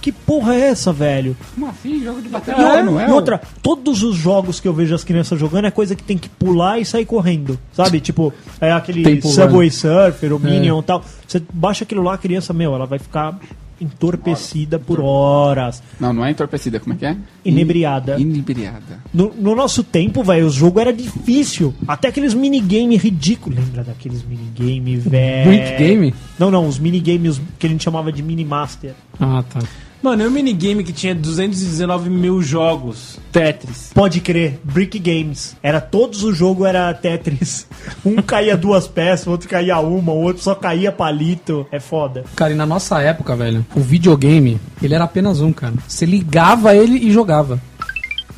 Que 0.00 0.10
porra 0.10 0.54
é 0.54 0.60
essa, 0.62 0.92
velho? 0.92 1.36
Como 1.54 1.66
assim? 1.68 2.02
Jogo 2.02 2.20
de 2.20 2.28
E, 2.28 2.34
outra- 2.34 2.82
não 2.82 3.00
é? 3.00 3.08
e 3.08 3.10
outra, 3.12 3.40
todos 3.62 4.02
os 4.02 4.16
jogos 4.16 4.58
que 4.60 4.66
eu 4.66 4.72
vejo 4.72 4.94
as 4.94 5.04
crianças 5.04 5.38
jogando 5.38 5.66
é 5.66 5.70
coisa 5.70 5.94
que 5.94 6.02
tem 6.02 6.18
que 6.18 6.28
pular 6.28 6.78
e 6.78 6.84
sair 6.84 7.04
correndo. 7.06 7.58
Sabe? 7.72 8.00
Tipo, 8.00 8.32
é 8.60 8.72
aquele 8.72 9.02
Tempo 9.02 9.28
Subway 9.28 9.70
Surfer, 9.70 10.32
o 10.34 10.38
Minion 10.38 10.78
É. 10.78 10.80
e 10.80 10.82
tal. 10.82 11.04
Você 11.26 11.42
baixa 11.52 11.84
aquilo 11.84 12.02
lá, 12.02 12.14
a 12.14 12.18
criança, 12.18 12.52
meu, 12.52 12.74
ela 12.74 12.86
vai 12.86 12.98
ficar 12.98 13.38
entorpecida 13.82 14.78
por 14.78 15.00
horas, 15.00 15.82
Não, 15.98 16.12
não 16.12 16.24
é 16.24 16.30
entorpecida, 16.30 16.78
como 16.80 16.94
é 16.94 16.96
que 16.96 17.06
é? 17.06 17.16
inebriada. 17.44 18.18
Inebriada. 18.18 19.00
No, 19.12 19.32
no 19.34 19.54
nosso 19.54 19.82
tempo, 19.82 20.22
velho, 20.22 20.46
o 20.46 20.50
jogo 20.50 20.80
era 20.80 20.92
difícil. 20.92 21.74
Até 21.86 22.08
aqueles 22.08 22.34
minigame 22.34 22.96
ridículos. 22.96 23.58
Lembra 23.58 23.84
daqueles 23.84 24.24
minigame, 24.24 24.96
velho? 24.96 25.48
Brick 25.50 25.76
Game? 25.76 26.14
Não, 26.38 26.50
não, 26.50 26.66
os 26.66 26.78
minigames 26.78 27.40
que 27.58 27.66
a 27.66 27.70
gente 27.70 27.82
chamava 27.84 28.12
de 28.12 28.22
mini 28.22 28.44
master. 28.44 28.94
Ah, 29.20 29.42
tá. 29.48 29.60
Mano, 30.02 30.24
e 30.24 30.26
o 30.26 30.30
minigame 30.30 30.82
que 30.82 30.92
tinha 30.92 31.14
219 31.14 32.10
mil 32.10 32.42
jogos? 32.42 33.20
Tetris. 33.30 33.92
Pode 33.94 34.20
crer, 34.20 34.58
Brick 34.64 34.98
Games. 34.98 35.56
Era 35.62 35.80
todos 35.80 36.24
os 36.24 36.36
jogos 36.36 36.66
era 36.66 36.92
Tetris. 36.92 37.66
Um 38.04 38.16
caía 38.16 38.56
duas 38.56 38.88
peças, 38.88 39.26
o 39.26 39.30
outro 39.30 39.48
caía 39.48 39.78
uma, 39.78 40.12
o 40.12 40.22
outro 40.22 40.42
só 40.42 40.54
caía 40.54 40.90
palito. 40.90 41.66
É 41.70 41.78
foda. 41.78 42.24
Cara, 42.34 42.52
e 42.52 42.56
na 42.56 42.66
nossa 42.66 43.00
época, 43.00 43.36
velho, 43.36 43.64
o 43.76 43.80
videogame, 43.80 44.60
ele 44.82 44.94
era 44.94 45.04
apenas 45.04 45.40
um, 45.40 45.52
cara. 45.52 45.74
Você 45.86 46.04
ligava 46.04 46.74
ele 46.74 46.98
e 46.98 47.12
jogava. 47.12 47.60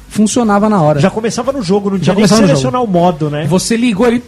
Funcionava 0.08 0.68
na 0.68 0.80
hora. 0.82 1.00
Já 1.00 1.10
começava 1.10 1.50
no 1.50 1.62
jogo, 1.62 1.90
não 1.90 1.96
Já 1.96 2.14
tinha 2.14 2.14
nem 2.14 2.24
que 2.24 2.46
selecionar 2.46 2.82
o 2.82 2.86
modo, 2.86 3.30
né? 3.30 3.46
Você 3.46 3.76
ligou 3.76 4.06
ele. 4.06 4.22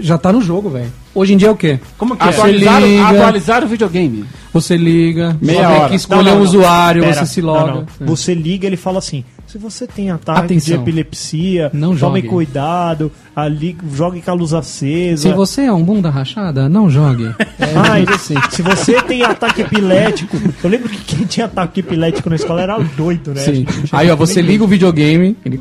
Já 0.00 0.16
tá 0.18 0.32
no 0.32 0.40
jogo, 0.40 0.70
velho. 0.70 0.92
Hoje 1.14 1.34
em 1.34 1.36
dia 1.36 1.48
é 1.48 1.50
o 1.50 1.56
quê? 1.56 1.80
Como 1.96 2.16
que 2.16 2.22
é? 2.22 2.28
Atualizar, 2.28 2.80
liga. 2.82 3.08
atualizar 3.08 3.64
o 3.64 3.68
videogame. 3.68 4.24
Você 4.52 4.76
liga, 4.76 5.36
Meia 5.40 5.62
só 5.68 5.78
tem 5.80 5.88
que 5.88 5.94
escolher 5.96 6.22
Não, 6.22 6.30
não, 6.30 6.36
não. 6.36 6.42
usuário, 6.42 7.02
Pera, 7.02 7.14
você 7.14 7.26
se 7.26 7.40
loga. 7.40 7.86
não. 8.00 8.06
Você 8.06 8.34
liga, 8.34 8.66
ele 8.66 8.76
fala 8.76 8.98
assim: 8.98 9.24
se 9.46 9.58
você 9.58 9.86
tem 9.86 10.10
ataque 10.10 10.40
Atenção. 10.40 10.76
de 10.76 10.82
epilepsia, 10.82 11.70
Não 11.74 11.96
tome 11.96 12.20
jogue. 12.20 12.28
cuidado, 12.28 13.10
ali, 13.34 13.76
jogue 13.94 14.20
com 14.22 14.30
a 14.30 14.34
luz 14.34 14.54
acesa. 14.54 15.22
Se 15.28 15.34
você 15.34 15.62
é 15.62 15.72
um 15.72 15.82
bunda 15.82 16.08
rachada, 16.10 16.68
não 16.68 16.88
jogue. 16.88 17.28
É, 17.60 17.74
Ai, 17.76 18.06
assim. 18.14 18.34
se 18.50 18.62
você 18.62 19.02
tem 19.02 19.22
ataque 19.22 19.62
epilético. 19.62 20.38
Eu 20.62 20.70
lembro 20.70 20.88
que 20.88 20.98
quem 21.16 21.26
tinha 21.26 21.44
ataque 21.46 21.80
epilético 21.80 22.30
na 22.30 22.36
escola 22.36 22.62
era 22.62 22.78
doido, 22.96 23.34
né? 23.34 23.40
Sim. 23.42 23.66
Aí, 23.92 24.08
ó, 24.10 24.14
você 24.16 24.40
liga 24.40 24.62
o 24.62 24.66
videogame, 24.68 25.36
ele, 25.44 25.60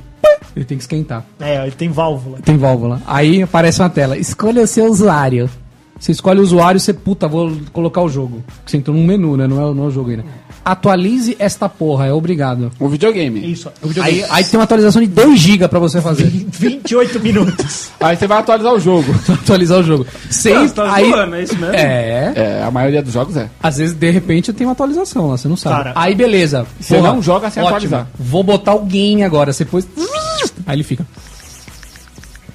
ele 0.57 0.65
tem 0.65 0.77
que 0.77 0.83
esquentar. 0.83 1.23
É, 1.39 1.61
ele 1.61 1.71
tem 1.71 1.89
válvula. 1.89 2.39
Tem 2.43 2.57
válvula. 2.57 3.01
Aí 3.05 3.43
aparece 3.43 3.79
uma 3.81 3.89
tela. 3.89 4.17
Escolha 4.17 4.63
o 4.63 4.67
seu 4.67 4.85
usuário. 4.85 5.49
Você 5.99 6.11
escolhe 6.11 6.39
o 6.39 6.43
usuário 6.43 6.77
e 6.77 6.81
você, 6.81 6.93
puta, 6.93 7.27
vou 7.27 7.51
colocar 7.73 8.01
o 8.01 8.09
jogo. 8.09 8.43
Você 8.65 8.77
entrou 8.77 8.95
num 8.95 9.05
menu, 9.05 9.35
né? 9.35 9.47
Não 9.47 9.57
é, 9.57 9.73
não 9.73 9.83
é 9.85 9.87
o 9.87 9.91
jogo 9.91 10.11
ainda. 10.11 10.25
Atualize 10.63 11.35
esta 11.39 11.69
porra, 11.69 12.07
é 12.07 12.13
obrigado. 12.13 12.69
O 12.77 12.89
videogame. 12.89 13.51
Isso. 13.51 13.71
Aí, 14.03 14.23
aí 14.29 14.43
tem 14.43 14.59
uma 14.59 14.65
atualização 14.65 15.01
de 15.01 15.07
2 15.07 15.39
GB 15.39 15.67
pra 15.69 15.79
você 15.79 16.01
fazer. 16.01 16.25
28 16.25 17.19
minutos. 17.21 17.89
Aí 18.01 18.17
você 18.17 18.27
vai 18.27 18.37
atualizar 18.39 18.73
o 18.73 18.79
jogo. 18.79 19.15
atualizar 19.31 19.79
o 19.79 19.83
jogo. 19.83 20.05
Sem, 20.29 20.53
você 20.67 20.73
tá 20.73 20.93
aí, 20.93 21.09
zoando, 21.09 21.35
é 21.35 21.43
isso 21.43 21.57
mesmo? 21.57 21.73
é, 21.73 22.33
É, 22.35 22.63
a 22.63 22.69
maioria 22.69 23.01
dos 23.01 23.13
jogos 23.13 23.37
é. 23.37 23.49
às 23.63 23.77
vezes 23.77 23.95
de 23.95 24.11
repente 24.11 24.51
tem 24.51 24.67
uma 24.67 24.73
atualização 24.73 25.29
lá, 25.29 25.37
você 25.37 25.47
não 25.47 25.55
sabe. 25.55 25.75
Cara, 25.77 25.93
aí 25.95 26.13
beleza. 26.13 26.67
você 26.79 26.99
não 26.99 27.21
joga 27.21 27.49
sem 27.49 27.63
ótimo. 27.63 27.75
atualizar. 27.77 28.07
Vou 28.19 28.43
botar 28.43 28.75
o 28.75 28.83
game 28.85 29.23
agora, 29.23 29.53
você 29.53 29.63
pôs 29.63 29.87
Aí 30.65 30.75
ele 30.75 30.83
fica. 30.83 31.05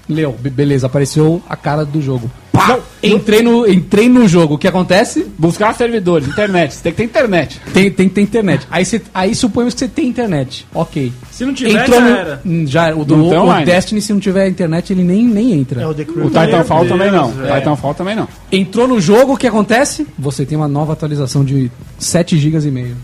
Leu, 0.08 0.32
be- 0.32 0.50
beleza, 0.50 0.86
apareceu 0.88 1.40
a 1.48 1.56
cara 1.56 1.84
do 1.84 2.02
jogo. 2.02 2.30
Pá! 2.52 2.78
entrei, 3.02 3.40
no, 3.40 3.66
entrei 3.66 4.08
no 4.08 4.28
jogo. 4.28 4.54
O 4.54 4.58
que 4.58 4.68
acontece? 4.68 5.26
Buscar 5.38 5.74
servidores, 5.74 6.28
internet. 6.28 6.74
Você 6.74 6.82
tem 6.82 6.92
que 6.92 6.98
ter 6.98 7.04
internet. 7.04 7.60
Tem, 7.72 7.90
tem 7.90 8.08
que 8.08 8.14
ter 8.16 8.20
internet. 8.20 8.66
Aí, 8.70 8.84
você, 8.84 9.00
aí 9.14 9.34
suponhamos 9.34 9.72
que 9.74 9.80
você 9.80 9.88
tem 9.88 10.06
internet. 10.08 10.66
Ok. 10.74 11.12
Se 11.30 11.44
não 11.46 11.54
tiver, 11.54 11.82
Entrou 11.82 11.98
já 12.00 12.04
no, 12.04 12.16
era. 12.16 12.42
Hum, 12.44 12.66
Já. 12.66 12.94
O, 12.94 13.04
do, 13.04 13.16
Não 13.16 13.28
tem 13.30 13.38
o 13.38 13.42
online. 13.42 13.64
Destiny, 13.64 14.02
se 14.02 14.12
não 14.12 14.20
tiver 14.20 14.48
internet, 14.48 14.92
ele 14.92 15.02
nem, 15.02 15.24
nem 15.26 15.52
entra. 15.54 15.80
É 15.80 15.86
o 15.86 15.94
The 15.94 16.04
Crew. 16.04 16.26
O 16.26 16.30
Titanfall 16.30 16.80
Deus, 16.84 16.88
também 16.92 17.10
não. 17.10 17.28
velho. 17.30 17.54
Titanfall 17.54 17.94
também 17.94 18.14
não. 18.16 18.28
Entrou 18.50 18.86
no 18.86 19.00
jogo, 19.00 19.32
o 19.34 19.36
que 19.36 19.46
acontece? 19.46 20.06
Você 20.18 20.44
tem 20.44 20.58
uma 20.58 20.68
nova 20.68 20.92
atualização 20.92 21.44
de 21.44 21.70
7 21.98 22.36
GB 22.38 22.58
e 22.68 22.70
meio. 22.70 22.96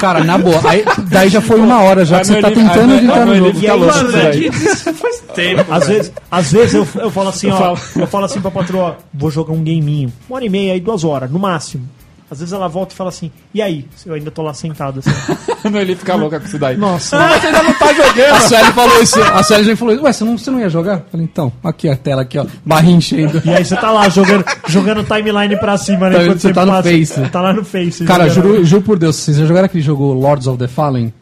Cara, 0.00 0.24
na 0.24 0.38
boa, 0.38 0.60
aí, 0.64 0.84
daí 1.10 1.28
já 1.28 1.40
foi 1.40 1.60
uma 1.60 1.80
hora 1.82 2.04
já 2.04 2.20
que 2.20 2.26
você 2.28 2.40
tá 2.40 2.50
tentando 2.50 2.94
editar 2.94 3.26
no 3.26 3.36
jogo. 3.36 3.58
aí, 3.58 3.66
louco 3.68 3.86
mano, 3.86 4.12
com 4.12 4.16
isso 4.16 4.16
é 4.16 4.36
isso 4.36 4.94
faz 4.94 5.22
tempo. 5.34 5.72
Às 5.72 5.88
vezes, 5.88 6.12
às 6.30 6.52
vezes 6.52 6.74
eu, 6.74 6.88
eu 7.02 7.10
falo 7.10 7.28
assim, 7.28 7.50
ó. 7.50 7.76
Eu 7.96 8.06
falo 8.06 8.24
assim 8.24 8.40
pra 8.40 8.50
patroa, 8.50 8.98
vou 9.12 9.30
jogar 9.30 9.52
um 9.52 9.62
gameinho. 9.62 10.12
Uma 10.28 10.36
hora 10.36 10.44
e 10.44 10.48
meia, 10.48 10.72
aí 10.72 10.80
duas 10.80 11.04
horas, 11.04 11.30
no 11.30 11.38
máximo. 11.38 11.86
Às 12.30 12.38
vezes 12.38 12.52
ela 12.52 12.68
volta 12.68 12.94
e 12.94 12.96
fala 12.96 13.08
assim, 13.08 13.28
e 13.52 13.60
aí? 13.60 13.84
Eu 14.06 14.14
ainda 14.14 14.30
tô 14.30 14.42
lá 14.42 14.54
sentado 14.54 15.00
assim. 15.00 15.10
Meu 15.68 15.82
livro 15.82 15.98
fica 15.98 16.14
louca 16.14 16.38
com 16.38 16.46
isso 16.46 16.58
daí. 16.58 16.76
Nossa. 16.76 17.18
Você 17.18 17.46
ainda 17.48 17.62
não 17.62 17.74
tá 17.74 17.92
jogando. 17.92 18.34
A 18.34 18.40
Sueli 18.40 18.72
falou 18.72 19.02
isso, 19.02 19.22
a 19.22 19.42
Sueli 19.42 19.64
já 19.64 19.76
falou 19.76 19.94
isso. 19.94 20.04
Ué, 20.04 20.12
você 20.12 20.24
não, 20.24 20.38
você 20.38 20.50
não 20.50 20.60
ia 20.60 20.68
jogar? 20.68 20.98
Eu 20.98 21.04
Falei, 21.10 21.28
então, 21.30 21.52
aqui 21.64 21.88
a 21.88 21.96
tela, 21.96 22.22
aqui, 22.22 22.38
ó, 22.38 22.46
barrinha 22.64 22.98
enchendo. 22.98 23.42
E 23.44 23.50
aí 23.50 23.64
você 23.64 23.74
tá 23.74 23.90
lá 23.90 24.08
jogando, 24.08 24.44
jogando 24.68 25.02
timeline 25.02 25.58
pra 25.58 25.76
cima, 25.76 26.08
né? 26.08 26.16
Tá, 26.16 26.22
enquanto 26.22 26.40
você 26.40 26.52
tá 26.52 26.66
no 26.66 26.82
Face. 26.82 27.30
Tá 27.30 27.40
lá 27.40 27.52
no 27.52 27.64
Face. 27.64 28.04
Cara, 28.04 28.28
jogando. 28.28 28.52
juro, 28.52 28.64
juro 28.64 28.82
por 28.82 28.98
Deus, 28.98 29.16
vocês 29.16 29.36
já 29.36 29.44
jogaram 29.44 29.66
aquele 29.66 29.82
jogo 29.82 30.12
Lords 30.12 30.46
of 30.46 30.56
the 30.56 30.68
Fallen? 30.68 31.12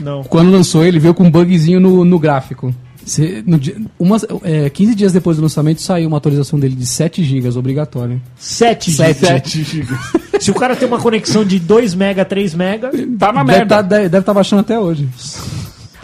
Não. 0.00 0.24
Quando 0.24 0.50
lançou 0.50 0.82
ele, 0.84 0.98
veio 0.98 1.12
com 1.12 1.24
um 1.24 1.30
bugzinho 1.30 1.78
no, 1.78 2.04
no 2.06 2.18
gráfico. 2.18 2.74
Você- 3.04 3.42
no 3.46 3.58
dia- 3.58 3.76
umas, 3.98 4.24
é, 4.42 4.68
15 4.70 4.94
dias 4.94 5.12
depois 5.12 5.36
do 5.36 5.42
lançamento 5.42 5.80
saiu 5.82 6.08
uma 6.08 6.16
atualização 6.16 6.58
dele 6.58 6.74
de 6.74 6.86
7 6.86 7.22
GB, 7.22 7.48
obrigatório. 7.56 8.20
7 8.38 8.90
Sete. 8.92 9.62
GB. 9.64 9.88
Se 10.40 10.50
o 10.50 10.54
cara 10.54 10.74
tem 10.74 10.86
uma 10.88 10.98
conexão 11.00 11.44
de 11.44 11.58
2 11.58 11.94
mega, 11.94 12.24
3 12.24 12.54
mega, 12.54 12.90
Tá 13.18 13.32
na 13.32 13.44
Deve 13.44 13.58
merda. 13.58 13.76
tá, 13.76 13.82
deve, 13.82 14.08
deve 14.08 14.24
tá 14.26 14.34
baixando 14.34 14.60
até 14.60 14.78
hoje. 14.78 15.08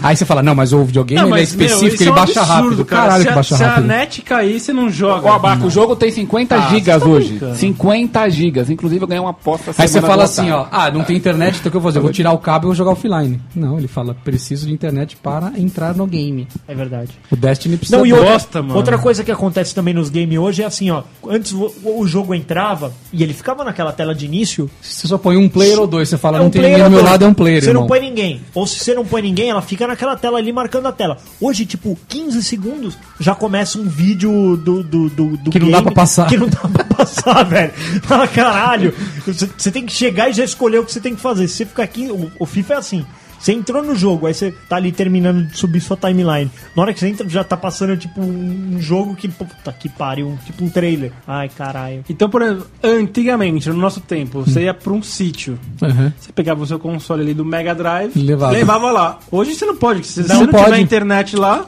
Aí 0.03 0.16
você 0.16 0.24
fala, 0.24 0.42
não, 0.42 0.55
mas 0.55 0.72
o 0.72 0.84
videogame 0.84 1.20
Não, 1.20 1.28
ele 1.28 1.36
é 1.36 1.40
mas, 1.40 1.55
meu, 1.55 1.66
específico, 1.66 1.94
isso 1.94 2.03
ele 2.03 2.11
é 2.11 2.12
um 2.12 2.16
baixa 2.16 2.40
absurdo, 2.40 2.62
rápido. 2.64 2.84
cara. 2.84 3.03
Caralho 3.03 3.20
se 3.22 3.26
que 3.26 3.32
a, 3.32 3.34
baixa 3.34 3.57
se 3.57 3.64
a 3.64 3.68
rápido. 3.68 3.86
net 3.86 4.22
cair, 4.22 4.61
você 4.61 4.72
não 4.72 4.90
joga. 4.90 5.28
Ó, 5.28 5.32
Abaco, 5.34 5.66
o 5.66 5.70
jogo 5.70 5.96
tem 5.96 6.11
50 6.11 6.61
gigas 6.70 7.03
tá 7.03 7.09
hoje. 7.09 7.28
brincando. 7.30 7.57
50 7.57 8.28
gigas. 8.30 8.70
Inclusive, 8.70 9.03
eu 9.05 9.09
ganhei 9.09 9.20
uma 9.20 9.30
aposta 9.30 9.72
Aí 9.78 9.88
você 9.88 10.01
fala 10.01 10.24
assim, 10.24 10.51
ó, 10.51 10.66
ah, 10.70 10.90
não 10.90 11.05
tem 11.05 11.16
internet, 11.16 11.57
então 11.59 11.68
o 11.68 11.70
que 11.70 11.76
eu 11.76 11.80
vou 11.80 11.90
fazer? 11.90 11.98
Eu 11.98 12.03
vou 12.03 12.12
tirar 12.12 12.32
o 12.32 12.38
cabo 12.38 12.64
e 12.64 12.68
vou 12.68 12.74
jogar 12.74 12.92
offline. 12.92 13.40
Não, 13.55 13.78
ele 13.78 13.88
fala, 13.88 14.14
preciso 14.24 14.66
de 14.66 14.72
internet 14.72 15.16
para 15.16 15.53
entrar 15.59 15.94
no 15.94 16.07
game. 16.07 16.46
é 16.66 16.74
verdade. 16.74 17.11
O 17.30 17.36
Destiny 17.36 17.76
precisa... 17.76 17.96
Não, 17.98 18.07
e 18.07 18.09
de- 18.09 18.14
outra, 18.14 18.32
bosta, 18.32 18.62
mano. 18.62 18.76
outra 18.76 18.98
coisa 18.98 19.22
que 19.24 19.30
acontece 19.30 19.74
também 19.74 19.94
nos 19.94 20.09
games 20.11 20.38
hoje 20.38 20.62
é 20.62 20.66
assim, 20.66 20.90
ó. 20.90 21.03
Antes 21.28 21.53
o, 21.53 21.72
o 21.84 22.07
jogo 22.07 22.34
entrava 22.34 22.92
e 23.12 23.22
ele 23.22 23.32
ficava 23.34 23.64
naquela 23.64 23.92
tela 23.92 24.14
de 24.14 24.26
início. 24.26 24.70
Você 24.80 25.07
só 25.09 25.18
põe 25.18 25.36
um 25.36 25.48
player 25.48 25.78
ou 25.78 25.86
dois, 25.86 26.09
você 26.09 26.16
fala, 26.18 26.38
é 26.38 26.40
não 26.40 26.46
um 26.46 26.51
tem 26.51 26.61
player 26.62 26.78
ninguém 26.78 26.90
do 26.90 26.96
meu 26.96 27.05
lado, 27.11 27.24
é 27.24 27.28
um 27.28 27.34
player, 27.34 27.62
Você 27.62 27.68
irmão. 27.70 27.82
não 27.82 27.88
põe 27.88 28.01
ninguém. 28.01 28.40
Ou 28.55 28.66
se 28.66 28.78
você 28.78 28.94
não 28.94 29.05
põe 29.05 29.22
ninguém, 29.22 29.51
ela 29.51 29.62
fica 29.62 29.86
naquela 29.91 30.16
tela 30.16 30.38
ali 30.38 30.53
marcando 30.53 30.86
a 30.86 30.93
tela. 30.93 31.18
Hoje, 31.41 31.66
tipo, 31.66 31.99
15 32.09 32.43
segundos 32.43 32.99
já 33.18 33.34
começa 33.34 33.78
um 33.78 33.88
vídeo 33.88 34.57
do, 34.57 34.82
do, 34.82 35.09
do, 35.11 35.36
do 35.36 35.51
Que 35.51 35.59
não 35.59 35.70
dá 35.70 35.82
pra 35.82 35.93
passar. 35.93 36.28
Que 36.28 36.36
não 36.36 36.49
dá 36.49 36.61
pra 36.61 36.84
passar, 36.84 37.45
velho. 37.49 37.72
Fala, 38.03 38.26
caralho. 38.26 38.95
Você, 39.26 39.49
você 39.57 39.70
tem 39.70 39.84
que 39.84 39.93
chegar 39.93 40.30
e 40.30 40.32
já 40.32 40.45
escolher 40.45 40.78
o 40.78 40.84
que 40.84 40.93
você 40.93 41.01
tem 41.01 41.14
que 41.14 41.20
fazer. 41.20 41.49
Se 41.49 41.57
você 41.57 41.66
ficar 41.66 41.82
aqui, 41.82 42.11
o, 42.11 42.30
o 42.38 42.47
FIFA 42.47 42.74
é 42.74 42.76
assim. 42.76 43.07
Você 43.41 43.53
entrou 43.53 43.82
no 43.82 43.95
jogo, 43.95 44.26
aí 44.26 44.34
você 44.34 44.53
tá 44.68 44.76
ali 44.76 44.93
terminando 44.93 45.47
de 45.47 45.57
subir 45.57 45.80
sua 45.80 45.97
timeline. 45.97 46.51
Na 46.76 46.82
hora 46.82 46.93
que 46.93 47.01
você 47.01 47.09
entra, 47.09 47.26
já 47.28 47.43
tá 47.43 47.57
passando, 47.57 47.97
tipo, 47.97 48.20
um 48.20 48.76
jogo 48.78 49.14
que. 49.16 49.28
Puta 49.28 49.72
que 49.72 49.88
pariu, 49.88 50.38
tipo 50.45 50.62
um 50.62 50.68
trailer. 50.68 51.11
Ai, 51.26 51.49
caralho. 51.49 52.05
Então, 52.09 52.28
por 52.28 52.43
exemplo, 52.43 52.66
antigamente, 52.82 53.68
no 53.70 53.76
nosso 53.76 54.01
tempo, 54.01 54.43
você 54.43 54.64
ia 54.64 54.74
pra 54.74 54.93
um 54.93 55.03
sítio. 55.03 55.59
Uhum. 55.80 56.12
Você 56.18 56.30
pegava 56.32 56.62
o 56.62 56.66
seu 56.66 56.78
console 56.78 57.22
ali 57.22 57.32
do 57.32 57.45
Mega 57.45 57.74
Drive, 57.74 58.12
Levava. 58.14 58.91
lá. 58.91 59.18
Hoje 59.30 59.55
você 59.55 59.64
não 59.64 59.76
pode, 59.76 60.07
se 60.07 60.20
Não 60.20 60.26
você 60.26 60.34
não 60.34 60.47
pode. 60.49 60.64
tiver 60.64 60.78
internet 60.80 61.36
lá, 61.36 61.64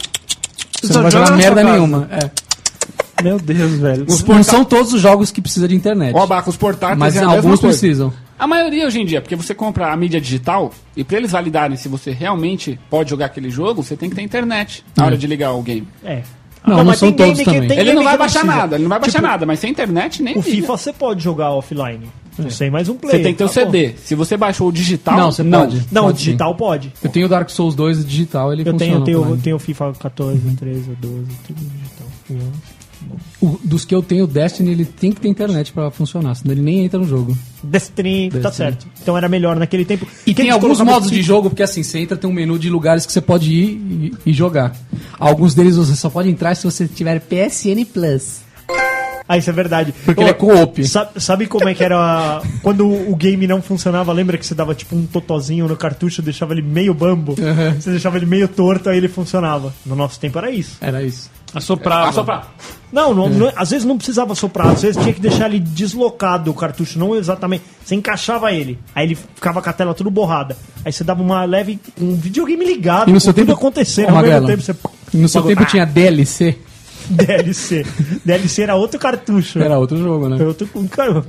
Você 0.83 0.89
só 0.93 0.95
não 0.95 1.03
vai 1.05 1.11
joga 1.11 1.27
jogar 1.27 1.37
merda 1.39 1.65
nenhuma. 1.65 2.09
É. 2.11 2.31
Meu 3.23 3.39
Deus, 3.39 3.73
velho. 3.79 4.05
Os 4.09 4.23
não 4.25 4.43
são 4.43 4.65
todos 4.65 4.93
os 4.93 5.01
jogos 5.01 5.31
que 5.31 5.41
precisam 5.41 5.69
de 5.69 5.75
internet. 5.77 6.15
Ó, 6.15 6.23
Abaco, 6.25 6.51
os 6.51 6.57
portáteis 6.57 6.99
Mas 6.99 7.17
é 7.17 7.23
alguns 7.23 7.61
precisam. 7.61 8.13
A 8.43 8.47
maioria 8.49 8.85
hoje 8.89 9.01
em 9.01 9.05
dia, 9.07 9.21
porque 9.21 9.37
você 9.37 9.55
compra 9.55 9.93
a 9.93 9.97
mídia 9.97 10.21
digital 10.21 10.73
e 10.97 11.05
pra 11.05 11.17
eles 11.17 11.31
validarem 11.31 11.77
se 11.77 11.89
você 11.89 12.11
realmente 12.11 12.77
pode 12.91 13.11
jogar 13.11 13.27
aquele 13.27 13.49
jogo, 13.49 13.85
você 13.85 13.97
tem 13.97 14.11
que 14.11 14.17
ter 14.17 14.23
internet 14.23 14.85
na 14.97 15.05
É. 15.05 15.07
hora 15.07 15.17
de 15.17 15.29
ligar 15.29 15.53
o 15.53 15.63
game. 15.63 15.87
É. 16.05 16.23
Não, 16.67 16.79
não 16.79 16.85
mas 16.87 16.99
são 16.99 17.13
tem 17.13 17.17
todos 17.19 17.39
game 17.39 17.45
que- 17.45 17.55
também. 17.55 17.69
tem 17.69 17.77
Ele 17.79 17.85
game 17.91 17.97
não 17.97 18.03
vai 18.05 18.19
baixar 18.19 18.41
precisa. 18.41 18.61
nada, 18.61 18.75
ele 18.75 18.83
não 18.83 18.89
vai 18.89 18.99
baixar 18.99 19.19
Tipo, 19.19 19.31
nada, 19.31 19.47
mas 19.47 19.61
sem 19.61 19.71
internet 19.71 20.23
nem 20.25 20.35
O 20.35 20.37
liga. 20.39 20.51
FIFA 20.51 20.77
você 20.77 20.93
pode 20.93 21.23
jogar 21.23 21.53
offline. 21.53 22.09
Sem 22.51 22.69
mais 22.71 22.89
um 22.89 22.95
Você 22.95 22.99
player. 23.01 23.23
tem 23.23 23.33
que 23.33 23.39
ter 23.39 23.45
o 23.45 23.47
acabou. 23.47 23.71
CD. 23.73 23.95
Se 23.99 24.15
você 24.17 24.37
baixou 24.37 24.69
o 24.69 24.73
digital, 24.73 25.17
Não, 25.19 25.31
você 25.31 25.45
pode. 25.45 25.83
Não, 25.93 26.03
o 26.03 26.07
Pode 26.07 26.19
sim. 26.19 26.25
digital 26.25 26.55
pode. 26.57 26.93
Eu 27.05 27.11
tenho 27.11 27.27
o 27.27 27.29
Dark 27.29 27.49
Souls 27.51 27.75
2 27.77 28.05
digital, 28.05 28.53
ele 28.53 28.63
Eu 28.63 28.75
tenho, 28.75 28.79
funciona. 28.97 29.01
eu 29.01 29.05
tenho, 29.05 29.35
eu 29.37 29.41
tenho 29.43 29.57
o 29.57 29.59
FIFA 29.61 29.93
14, 30.01 30.41
13, 30.57 30.97
12, 31.01 31.27
tudo 31.47 31.61
digital. 31.61 32.49
O- 33.41 33.59
dos 33.65 33.85
que 33.85 33.95
eu 33.95 34.03
tenho, 34.03 34.25
o 34.25 34.27
Destiny, 34.27 34.71
ele 34.71 34.85
tem 34.85 35.11
que 35.13 35.21
ter 35.21 35.29
internet 35.29 35.73
pra 35.73 35.91
funcionar, 35.91 36.35
senão 36.37 36.53
ele 36.53 36.61
nem 36.63 36.85
entra 36.85 36.99
no 36.99 37.07
jogo. 37.07 37.37
Destiny, 37.63 38.31
tá 38.31 38.39
Destiny. 38.39 38.55
certo. 38.55 38.87
Então 39.03 39.17
era 39.17 39.29
melhor 39.29 39.57
naquele 39.57 39.85
tempo. 39.85 40.07
E 40.27 40.33
tem 40.35 40.51
alguns 40.51 40.81
modos 40.81 41.11
de 41.11 41.23
jogo, 41.23 41.51
porque 41.51 41.63
assim, 41.63 41.83
você 41.83 41.99
entra, 41.99 42.17
tem 42.17 42.29
um 42.31 42.33
menu 42.33 42.59
de 42.59 42.71
lugares 42.71 43.05
que 43.05 43.13
você 43.13 43.21
pode 43.21 43.53
ir 43.53 44.13
e, 44.27 44.31
e 44.31 44.33
jogar. 44.33 44.75
Alguns 45.19 45.55
deles 45.55 45.77
você 45.77 45.97
só 45.97 46.09
pode 46.09 46.29
entrar 46.29 46.55
se 46.55 46.65
você 46.65 46.87
tiver 46.87 47.21
PSN 47.21 47.85
Plus. 47.93 48.43
Ah, 49.29 49.39
isso 49.39 49.49
é 49.49 49.53
verdade. 49.53 49.95
Porque 50.05 50.21
ele 50.21 50.31
é 50.31 50.35
co-op. 50.35 50.85
Sabe, 50.87 51.11
sabe 51.21 51.47
como 51.47 51.69
é 51.69 51.75
que 51.75 51.83
era 51.83 52.43
quando 52.63 52.87
o 52.87 53.15
game 53.17 53.47
não 53.47 53.63
funcionava? 53.63 54.13
Lembra 54.13 54.37
que 54.37 54.45
você 54.45 54.55
dava 54.55 54.75
tipo 54.75 54.95
um 54.97 55.07
totozinho 55.07 55.67
no 55.69 55.77
cartucho, 55.77 56.21
deixava 56.21 56.53
ele 56.53 56.61
meio 56.63 56.93
bambo? 56.93 57.35
Você 57.79 57.91
deixava 57.93 58.17
ele 58.17 58.27
meio 58.27 58.47
torto, 58.49 58.89
aí 58.91 58.99
ele 58.99 59.09
funcionava. 59.09 59.73
No 59.87 59.95
nosso 59.97 60.19
tempo 60.21 60.37
era 60.39 60.51
isso. 60.51 60.77
Era 60.81 61.03
isso. 61.03 61.31
Assoprava. 61.55 62.09
Assoprar. 62.11 62.53
Não, 62.93 63.11
É. 63.13 63.15
não, 63.15 63.29
não- 63.31 63.53
às 63.57 63.71
vezes 63.71 63.87
não 63.87 63.97
precisava 63.97 64.35
soprar, 64.35 64.69
às 64.69 64.83
vezes 64.83 65.01
tinha 65.03 65.15
que 65.15 65.21
deixar 65.21 65.47
ele 65.49 65.59
deslocado 65.59 66.51
o 66.51 66.55
cartucho, 66.55 66.99
não 66.99 67.17
exatamente. 67.17 67.65
Você 67.85 67.95
encaixava 67.95 68.53
ele, 68.53 68.79
aí 68.95 69.07
ele 69.07 69.15
ficava 69.15 69.63
com 69.63 69.71
a 69.71 69.73
tela 69.73 69.95
tudo 69.95 70.11
borrada. 70.11 70.57
Aí 70.85 70.93
você 70.93 71.03
dava 71.03 71.23
uma 71.23 71.45
leve. 71.45 71.81
um 72.01 72.15
videogame 72.15 72.65
ligado, 72.65 73.09
E 73.09 73.13
no 73.13 73.21
seu 73.21 73.33
tudo 73.33 73.47
tempo- 73.47 73.59
acontecendo 73.59 74.13
Ô, 74.13 74.17
ao 74.17 74.23
mesmo 74.23 74.47
tempo. 74.47 74.63
Você... 74.63 74.75
No 75.15 75.29
seu 75.29 75.41
Bagulho- 75.43 75.57
tempo 75.57 75.71
tinha 75.71 75.85
DLC? 75.87 76.57
DLC. 77.11 77.85
DLC 78.25 78.63
era 78.63 78.75
outro 78.77 78.99
cartucho. 78.99 79.59
Era 79.59 79.79
outro 79.79 79.97
jogo, 79.97 80.29
né? 80.29 80.39
Caramba. 80.91 81.25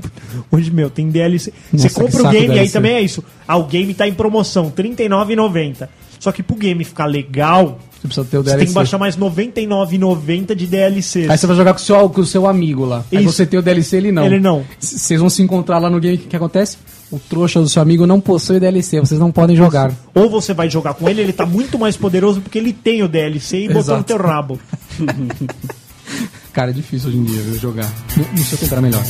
Hoje, 0.51 0.69
meu, 0.71 0.89
tem 0.89 1.09
DLC. 1.09 1.51
Nossa, 1.71 1.89
Você 1.89 1.93
compra 1.95 2.23
o 2.27 2.29
game 2.29 2.55
e 2.55 2.59
aí 2.59 2.69
também 2.69 2.93
é 2.93 3.01
isso. 3.01 3.23
Ah, 3.47 3.57
o 3.57 3.63
game 3.65 3.93
tá 3.93 4.07
em 4.07 4.13
promoção, 4.13 4.65
R$ 4.65 4.71
39,90. 4.83 5.89
Só 6.19 6.31
que 6.31 6.43
pro 6.43 6.55
game 6.55 6.83
ficar 6.85 7.05
legal, 7.05 7.79
Você 8.03 8.07
precisa 8.07 8.25
ter 8.29 8.37
o 8.37 8.43
você 8.43 8.49
tem 8.49 8.57
DLC. 8.57 8.65
que 8.67 8.73
baixar 8.73 8.97
mais 8.97 9.15
R$ 9.15 9.21
99,90 9.21 10.53
de 10.55 10.67
DLC. 10.67 11.27
Aí 11.29 11.37
você 11.37 11.47
vai 11.47 11.55
jogar 11.55 11.73
com 11.73 11.79
o 11.79 11.81
seu, 11.83 12.09
com 12.09 12.21
o 12.21 12.25
seu 12.25 12.45
amigo 12.47 12.83
lá. 12.83 13.05
Aí 13.09 13.19
Isso. 13.23 13.31
você 13.31 13.45
tem 13.45 13.57
o 13.57 13.63
DLC, 13.63 13.95
ele 13.95 14.11
não. 14.11 14.25
Ele 14.25 14.39
não. 14.41 14.65
C- 14.77 14.97
Vocês 14.99 15.19
vão 15.21 15.29
se 15.29 15.41
encontrar 15.41 15.77
lá 15.79 15.89
no 15.89 16.01
game, 16.01 16.15
o 16.17 16.19
que, 16.19 16.27
que 16.27 16.35
acontece? 16.35 16.77
O 17.09 17.17
trouxa 17.17 17.61
do 17.61 17.69
seu 17.69 17.81
amigo 17.81 18.05
não 18.05 18.19
possui 18.19 18.59
DLC, 18.59 18.99
vocês 18.99 19.19
não 19.19 19.31
podem 19.31 19.55
jogar. 19.55 19.93
Ou 20.13 20.29
você 20.29 20.53
vai 20.53 20.69
jogar 20.69 20.95
com 20.95 21.07
ele, 21.07 21.21
ele 21.21 21.31
tá 21.31 21.45
muito 21.45 21.79
mais 21.79 21.95
poderoso 21.95 22.41
porque 22.41 22.57
ele 22.57 22.73
tem 22.73 23.01
o 23.03 23.07
DLC 23.07 23.59
e 23.59 23.67
botou 23.67 23.81
no 23.81 23.81
Exato. 23.99 24.03
teu 24.03 24.17
rabo. 24.17 24.59
Cara, 26.51 26.71
é 26.71 26.73
difícil 26.73 27.07
hoje 27.09 27.17
em 27.19 27.23
dia 27.23 27.41
viu, 27.41 27.55
jogar. 27.57 27.89
No, 28.17 28.25
no 28.33 28.37
seu 28.39 28.57
era 28.69 28.81
melhor. 28.81 29.03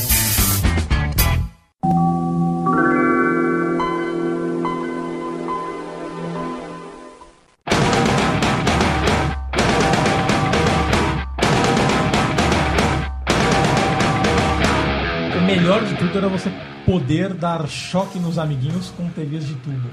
Era 16.18 16.28
você 16.28 16.50
poder 16.86 17.34
dar 17.34 17.66
choque 17.68 18.18
nos 18.18 18.38
amiguinhos 18.38 18.92
com 18.96 19.08
TVs 19.08 19.46
de 19.46 19.54
tubo. 19.54 19.88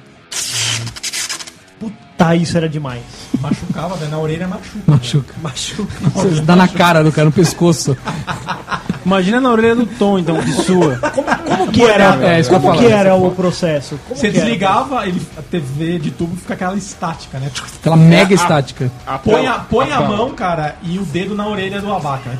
Puta, 1.79 2.35
isso 2.35 2.55
era 2.55 2.69
demais. 2.69 3.01
Machucava, 3.39 3.95
velho. 3.95 4.11
Na 4.11 4.19
orelha 4.19 4.47
machuca. 4.47 4.83
Machuca. 4.85 5.33
Machuca. 5.41 6.09
Você 6.13 6.41
dá 6.41 6.55
na 6.55 6.67
cara 6.67 7.03
do 7.03 7.11
cara, 7.11 7.25
no 7.25 7.31
pescoço. 7.31 7.97
Imagina 9.03 9.41
na 9.41 9.51
orelha 9.51 9.75
do 9.75 9.87
Tom, 9.87 10.19
então, 10.19 10.39
de 10.39 10.53
sua. 10.53 10.97
Como 10.97 11.71
que 11.71 11.81
era, 11.83 12.15
É, 12.23 12.41
eu 12.41 12.45
como 12.45 12.77
que 12.77 12.85
era 12.85 13.15
o 13.15 13.31
processo? 13.31 13.99
Como 14.07 14.15
Você 14.15 14.29
desligava, 14.29 15.07
ele, 15.07 15.19
a 15.35 15.41
TV 15.41 15.97
de 15.97 16.11
tubo 16.11 16.35
fica 16.35 16.53
aquela 16.53 16.75
estática, 16.77 17.39
né? 17.39 17.49
Aquela 17.79 17.97
mega 17.97 18.35
estática. 18.35 18.91
Põe 19.23 19.47
a, 19.47 19.53
põe 19.53 19.91
a 19.91 20.01
mão, 20.01 20.31
cara, 20.35 20.75
e 20.83 20.99
o 20.99 21.03
dedo 21.03 21.33
na 21.33 21.47
orelha 21.47 21.81
do 21.81 21.91
abaca. 21.91 22.37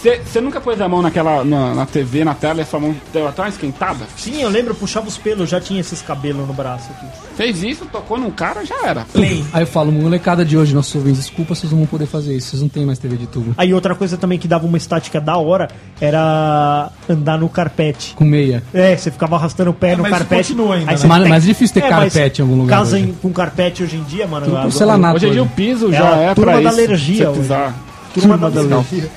Você 0.00 0.40
nunca 0.40 0.60
pôs 0.60 0.80
a 0.80 0.88
mão 0.88 1.02
naquela, 1.02 1.42
na, 1.42 1.74
na 1.74 1.84
TV, 1.86 2.22
na 2.24 2.32
tela, 2.32 2.60
e 2.60 2.62
a 2.62 2.66
sua 2.66 2.78
mão 2.78 2.94
deu 3.12 3.26
até 3.26 3.42
uma 3.42 3.48
esquentada? 3.48 4.06
Sim, 4.16 4.40
eu 4.42 4.48
lembro, 4.48 4.70
eu 4.70 4.76
puxava 4.76 5.08
os 5.08 5.18
pelos, 5.18 5.50
já 5.50 5.60
tinha 5.60 5.80
esses 5.80 6.00
cabelos 6.00 6.46
no 6.46 6.52
braço 6.54 6.88
aqui. 6.92 7.06
Fez 7.36 7.62
isso, 7.64 7.84
tocou 7.86 8.16
num 8.16 8.30
cara, 8.30 8.64
já 8.64 8.76
era. 8.86 9.04
Play. 9.12 9.44
Aí 9.52 9.62
eu 9.62 9.66
falo, 9.66 9.90
molecada 9.90 10.44
de 10.44 10.56
hoje, 10.56 10.72
nossos 10.74 10.94
ouvintes, 10.94 11.22
desculpa, 11.22 11.54
vocês 11.54 11.72
não 11.72 11.78
vão 11.80 11.86
poder 11.88 12.06
fazer 12.06 12.36
isso. 12.36 12.50
Vocês 12.50 12.62
não 12.62 12.68
têm 12.68 12.86
mais 12.86 12.98
TV 13.00 13.16
de 13.16 13.26
tubo. 13.26 13.54
Aí 13.58 13.74
outra 13.74 13.94
coisa 13.96 14.16
também 14.16 14.38
que 14.38 14.46
dava 14.46 14.66
uma 14.66 14.76
estática 14.76 15.20
da 15.20 15.36
hora 15.36 15.68
era 16.00 16.90
andar 17.08 17.38
no 17.38 17.48
carpete. 17.48 18.14
Com 18.14 18.24
meia. 18.24 18.62
É, 18.72 18.96
você 18.96 19.10
ficava 19.10 19.34
arrastando 19.36 19.70
o 19.70 19.74
pé 19.74 19.90
É, 19.92 19.96
no 19.96 20.02
mas 20.02 20.12
carpete. 20.12 20.52
continua 20.54 20.74
ainda, 20.76 20.90
aí 20.90 20.94
né? 20.94 21.00
você 21.00 21.06
Mas- 21.08 21.28
mas 21.28 21.44
é 21.44 21.46
difícil 21.48 21.74
ter 21.74 21.80
mas 21.80 21.90
carpete 22.12 22.40
em 22.40 22.44
algum 22.44 22.56
lugar 22.56 22.78
Casa 22.78 22.96
hoje. 22.96 23.04
em- 23.06 23.12
com 23.14 23.32
carpete 23.32 23.82
hoje 23.82 23.96
em 23.96 24.02
dia, 24.04 24.26
mano. 24.28 24.46
Tudo 24.46 24.58
a- 24.58 24.62
porcelanato. 24.62 25.16
Hoje 25.16 25.26
em 25.26 25.32
dia 25.32 25.42
o 25.42 25.48
piso 25.48 25.88
É 25.88 25.92
já 25.98 26.14
a 26.14 26.18
é 26.18 26.34
turma 26.34 26.52
pra 26.52 26.60
da 26.62 26.70
isso. 26.70 26.78
alergia 26.80 27.30
hoje. 27.30 27.40
pisar. 27.40 27.74
Turma 28.20 28.38
Turma 28.38 28.50
da 28.50 28.60
alergia. 28.76 29.10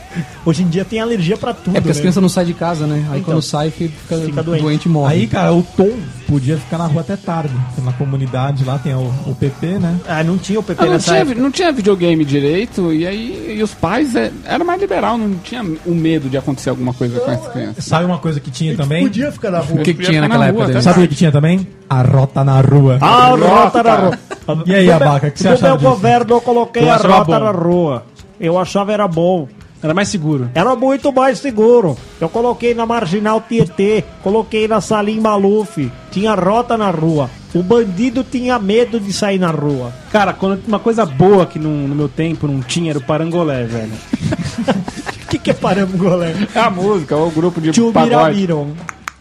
Hoje 0.46 0.64
em 0.64 0.68
dia 0.68 0.84
tem 0.86 1.00
alergia 1.00 1.38
pra 1.38 1.54
tudo. 1.54 1.76
É 1.76 1.80
porque 1.80 1.92
as 1.92 1.98
né? 1.98 2.02
crianças 2.02 2.22
não 2.22 2.30
saem 2.30 2.48
de 2.48 2.54
casa, 2.54 2.86
né? 2.88 2.96
Aí 3.12 3.20
Então, 3.20 3.34
quando 3.34 3.42
sai, 3.42 3.70
fica, 3.72 4.18
fica 4.18 4.44
doente. 4.44 4.62
doente. 4.62 4.86
e 4.88 4.90
morre. 4.90 5.14
Aí, 5.14 5.28
cara, 5.28 5.54
o 5.54 5.62
Tom 5.64 5.90
podia 6.28 6.58
ficar 6.58 6.78
na 6.78 6.88
rua 6.88 7.02
até 7.02 7.16
tarde. 7.16 7.54
Na 7.84 7.94
comunidade 7.94 8.64
lá 8.64 8.78
tem 8.80 8.94
o, 8.96 9.12
o 9.28 9.36
PP, 9.36 9.68
né? 9.80 9.98
Ah, 10.08 10.24
não 10.24 10.38
tinha 10.38 10.60
o 10.60 10.64
PP 10.64 10.82
Ah, 10.82 10.86
não, 10.86 10.94
nessa 10.94 11.06
tinha, 11.12 11.18
época. 11.20 11.40
não 11.42 11.52
tinha 11.52 11.72
videogame 11.72 12.26
direito, 12.26 12.92
e 12.94 13.06
aí 13.06 13.56
e 13.58 13.64
os 13.64 13.74
pais 13.74 14.16
é, 14.16 14.32
era 14.46 14.64
mais 14.64 14.80
liberal, 14.82 15.18
não 15.18 15.36
tinha 15.44 15.64
o 15.86 15.94
medo 15.94 16.30
de 16.30 16.38
acontecer 16.38 16.70
alguma 16.70 16.94
coisa 16.94 17.20
com 17.20 17.32
essa 17.32 17.50
criança. 17.50 17.82
Sabe 17.82 18.06
uma 18.06 18.18
coisa 18.18 18.40
que 18.40 18.50
tinha 18.52 18.76
também? 18.76 19.04
Podia 19.04 19.32
ficar 19.32 19.52
na 19.52 19.60
rua. 19.60 19.82
o 19.82 19.84
que, 19.84 19.94
que 19.94 20.04
tinha 20.04 20.22
naquela 20.22 20.40
na 20.46 20.48
época 20.50 20.66
rua? 20.72 20.82
Sabe 20.82 21.04
o 21.04 21.08
que 21.08 21.16
tinha 21.16 21.32
também? 21.32 21.68
A 21.90 22.02
rota 22.02 22.44
na 22.44 22.62
rua. 22.62 22.98
A 23.02 23.28
rota 23.36 23.84
na 23.84 23.96
rua. 23.96 24.20
E 24.66 24.74
aí, 24.76 24.92
Abaca, 24.92 25.28
o 25.28 25.32
que 25.32 25.40
você 25.40 25.48
No 25.50 25.54
achava 25.54 25.68
meu 25.70 25.78
disso? 25.78 25.90
governo 25.90 26.36
eu 26.36 26.42
coloquei 26.42 26.90
a 26.90 26.96
rota 26.98 27.40
na 27.40 27.52
rua. 27.52 28.06
Eu 28.42 28.58
achava 28.58 28.92
era 28.92 29.08
bom. 29.08 29.48
Era 29.84 29.94
mais 29.94 30.10
seguro. 30.10 30.50
Era 30.54 30.76
muito 30.76 31.12
mais 31.14 31.40
seguro. 31.40 31.98
Eu 32.20 32.28
coloquei 32.28 32.74
na 32.74 32.86
Marginal 32.86 33.42
Tietê, 33.42 34.04
coloquei 34.22 34.68
na 34.68 34.82
Salim 34.82 35.20
Maluf. 35.20 35.92
Tinha 36.12 36.34
rota 36.34 36.78
na 36.78 36.90
rua. 36.92 37.30
O 37.54 37.62
bandido 37.62 38.24
tinha 38.24 38.58
medo 38.58 39.00
de 39.00 39.12
sair 39.12 39.40
na 39.40 39.52
rua. 39.52 39.92
Cara, 40.12 40.34
quando, 40.34 40.66
uma 40.68 40.80
coisa 40.80 41.06
boa 41.06 41.46
que 41.46 41.60
no, 41.60 41.88
no 41.88 41.96
meu 41.96 42.08
tempo 42.10 42.48
não 42.48 42.62
tinha 42.62 42.92
era 42.92 43.00
o 43.00 43.04
parangolé, 43.04 43.64
velho. 43.66 43.92
O 45.24 45.28
que, 45.30 45.38
que 45.38 45.52
é 45.52 45.54
parangolé? 45.54 46.34
É 46.56 46.60
a 46.60 46.70
música, 46.70 47.16
ou 47.16 47.28
o 47.28 47.32
grupo 47.32 47.60
de 47.60 47.70
pagode. 47.70 48.10
Tchubiramiron. 48.10 48.68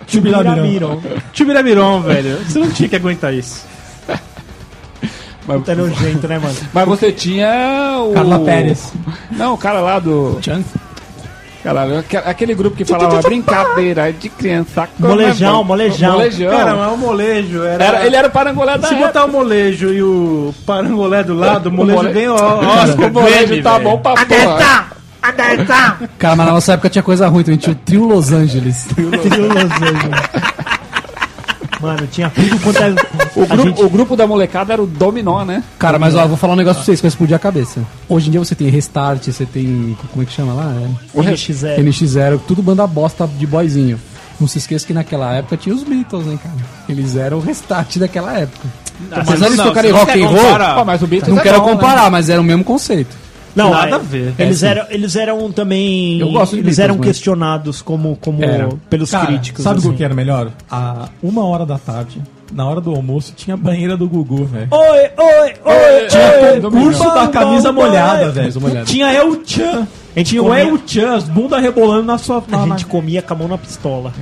Tchubiramiron. 0.06 1.00
Tibiramiron, 1.32 2.00
velho. 2.02 2.38
Você 2.44 2.58
não 2.58 2.70
tinha 2.70 2.88
que 2.88 2.96
aguentar 2.96 3.34
isso. 3.34 3.64
Puta 5.58 5.74
nojento, 5.74 6.28
né, 6.28 6.38
mano? 6.38 6.54
Mas 6.72 6.86
você 6.86 7.12
tinha 7.12 7.98
o... 8.00 8.12
Carla 8.12 8.38
Pérez. 8.40 8.92
Não, 9.30 9.54
o 9.54 9.58
cara 9.58 9.80
lá 9.80 9.98
do... 9.98 10.38
Tchan? 10.40 10.62
Caralho, 11.62 11.98
aque- 11.98 12.16
aquele 12.16 12.54
grupo 12.54 12.74
que 12.74 12.86
falava 12.86 13.20
brincadeira 13.20 14.10
de 14.12 14.30
criança. 14.30 14.84
é 14.84 15.06
Molejão, 15.06 15.56
bom." 15.58 15.64
molejão. 15.64 16.12
Molejão. 16.12 16.50
Cara, 16.50 16.74
mas 16.74 16.92
o 16.92 16.96
molejo 16.96 17.62
era... 17.62 17.84
Era- 17.84 18.06
ele 18.06 18.16
era 18.16 18.28
o 18.28 18.30
parangolé 18.30 18.78
da 18.78 18.88
Se 18.88 18.94
época. 18.94 19.06
botar 19.08 19.24
o 19.26 19.28
molejo 19.30 19.92
e 19.92 20.02
o 20.02 20.54
parangolé 20.64 21.22
do 21.22 21.34
lado, 21.34 21.66
o 21.68 21.72
molejo 21.72 22.32
ó, 22.32 22.60
Oscar, 22.82 23.08
O 23.08 23.12
molejo 23.12 23.62
tá 23.62 23.78
bom 23.78 23.98
pra 23.98 24.14
porra. 24.24 24.86
Cara, 26.18 26.34
mas 26.36 26.46
na 26.46 26.52
nossa 26.52 26.72
época 26.72 26.88
tinha 26.88 27.02
coisa 27.02 27.28
ruim, 27.28 27.42
então 27.42 27.52
a 27.52 27.54
gente 27.54 27.62
tinha 27.64 27.74
o 27.74 27.78
Trio 27.84 28.04
Los 28.06 28.32
Angeles. 28.32 28.86
Trio 28.94 29.10
Los 29.10 29.26
Angeles. 29.26 30.20
Mano, 31.80 32.06
tinha 32.08 32.28
tudo 32.30 32.60
quanto 32.60 32.78
é. 32.82 32.90
O 32.90 33.46
grupo, 33.46 33.62
gente- 33.62 33.82
o 33.84 33.88
grupo 33.88 34.16
da 34.16 34.26
molecada 34.26 34.72
era 34.72 34.82
o 34.82 34.86
Dominó, 34.86 35.44
né? 35.44 35.62
Cara, 35.78 35.98
mas 35.98 36.14
ó, 36.14 36.22
eu 36.22 36.28
vou 36.28 36.36
falar 36.36 36.52
um 36.52 36.56
negócio 36.56 36.76
pra 36.78 36.84
vocês 36.84 36.98
que 37.00 37.02
vai 37.04 37.08
explodir 37.08 37.34
a 37.34 37.38
cabeça. 37.38 37.80
Hoje 38.08 38.28
em 38.28 38.30
dia 38.32 38.40
você 38.40 38.54
tem 38.54 38.68
Restart, 38.68 39.24
você 39.26 39.46
tem. 39.46 39.96
Como 40.10 40.22
é 40.22 40.26
que 40.26 40.32
chama 40.32 40.52
lá? 40.52 40.74
O 41.14 41.20
re- 41.22 41.32
NX0. 41.32 41.78
É, 41.78 41.82
NX0, 41.82 42.40
tudo 42.46 42.62
banda 42.62 42.86
bosta 42.86 43.26
de 43.26 43.46
boyzinho. 43.46 43.98
Não 44.38 44.46
se 44.48 44.58
esqueça 44.58 44.86
que 44.86 44.92
naquela 44.94 45.34
época 45.34 45.56
tinha 45.56 45.74
os 45.74 45.82
Beatles, 45.82 46.26
hein, 46.26 46.38
cara? 46.42 46.54
Eles 46.88 47.14
eram 47.16 47.38
o 47.38 47.40
restart 47.40 47.96
daquela 47.98 48.38
época. 48.38 48.68
Apesar 49.10 49.32
não, 49.34 49.40
deles 49.42 49.56
não, 49.58 49.64
tocarem 49.66 49.90
rock 49.92 50.22
and 50.22 50.26
roll. 50.28 50.74
Pô, 50.76 50.84
mas 50.84 51.02
o 51.02 51.06
Beatles 51.06 51.32
não 51.34 51.40
é 51.40 51.42
quero 51.42 51.60
bom, 51.60 51.66
né? 51.66 51.72
comparar, 51.72 52.10
mas 52.10 52.28
era 52.28 52.40
o 52.40 52.44
mesmo 52.44 52.64
conceito. 52.64 53.14
Não, 53.54 53.70
Nada 53.70 53.90
é, 53.90 53.94
a 53.94 53.98
ver. 53.98 54.34
Eles, 54.38 54.62
É, 54.62 54.66
sim. 54.66 54.78
eram, 54.78 54.86
eles 54.90 55.16
eram 55.16 55.52
também. 55.52 56.20
Eu 56.20 56.30
gosto 56.30 56.52
de 56.52 56.58
Eles 56.58 56.76
Beatles, 56.76 56.78
eram 56.78 56.96
mas- 56.96 57.06
questionados 57.06 57.82
como, 57.82 58.16
como 58.20 58.44
Era. 58.44 58.68
pelos 58.88 59.10
Cara, 59.10 59.26
críticos. 59.26 59.64
sabe 59.64 59.76
o 59.76 59.78
assim. 59.80 59.92
que 59.94 60.04
era 60.04 60.14
melhor? 60.14 60.50
A 60.70 61.08
uma 61.22 61.44
hora 61.44 61.66
da 61.66 61.76
tarde, 61.78 62.22
na 62.52 62.64
hora 62.68 62.80
do 62.80 62.90
almoço, 62.94 63.32
tinha 63.36 63.54
a 63.54 63.56
banheira 63.56 63.96
do 63.96 64.08
Gugu, 64.08 64.44
velho. 64.44 64.68
Oi, 64.70 64.98
oi, 65.16 65.54
oi, 65.64 66.06
Tinha 66.08 66.52
oi. 66.52 66.60
concurso 66.60 67.04
da 67.12 67.28
camisa 67.28 67.72
molhada, 67.72 68.30
velho. 68.30 68.52
Tinha 68.84 69.12
El 69.12 69.40
Chan. 69.44 69.86
A 70.14 70.18
gente 70.18 70.30
Tinha 70.30 70.42
o 70.42 70.54
El 70.54 70.78
Chan, 70.86 71.14
as 71.14 71.24
bunda 71.24 71.58
rebolando 71.58 72.04
na 72.04 72.18
sua. 72.18 72.42
A 72.52 72.66
gente 72.68 72.86
comia 72.86 73.20
com 73.22 73.34
a 73.34 73.36
mão 73.36 73.48
na 73.48 73.58
pistola. 73.58 74.12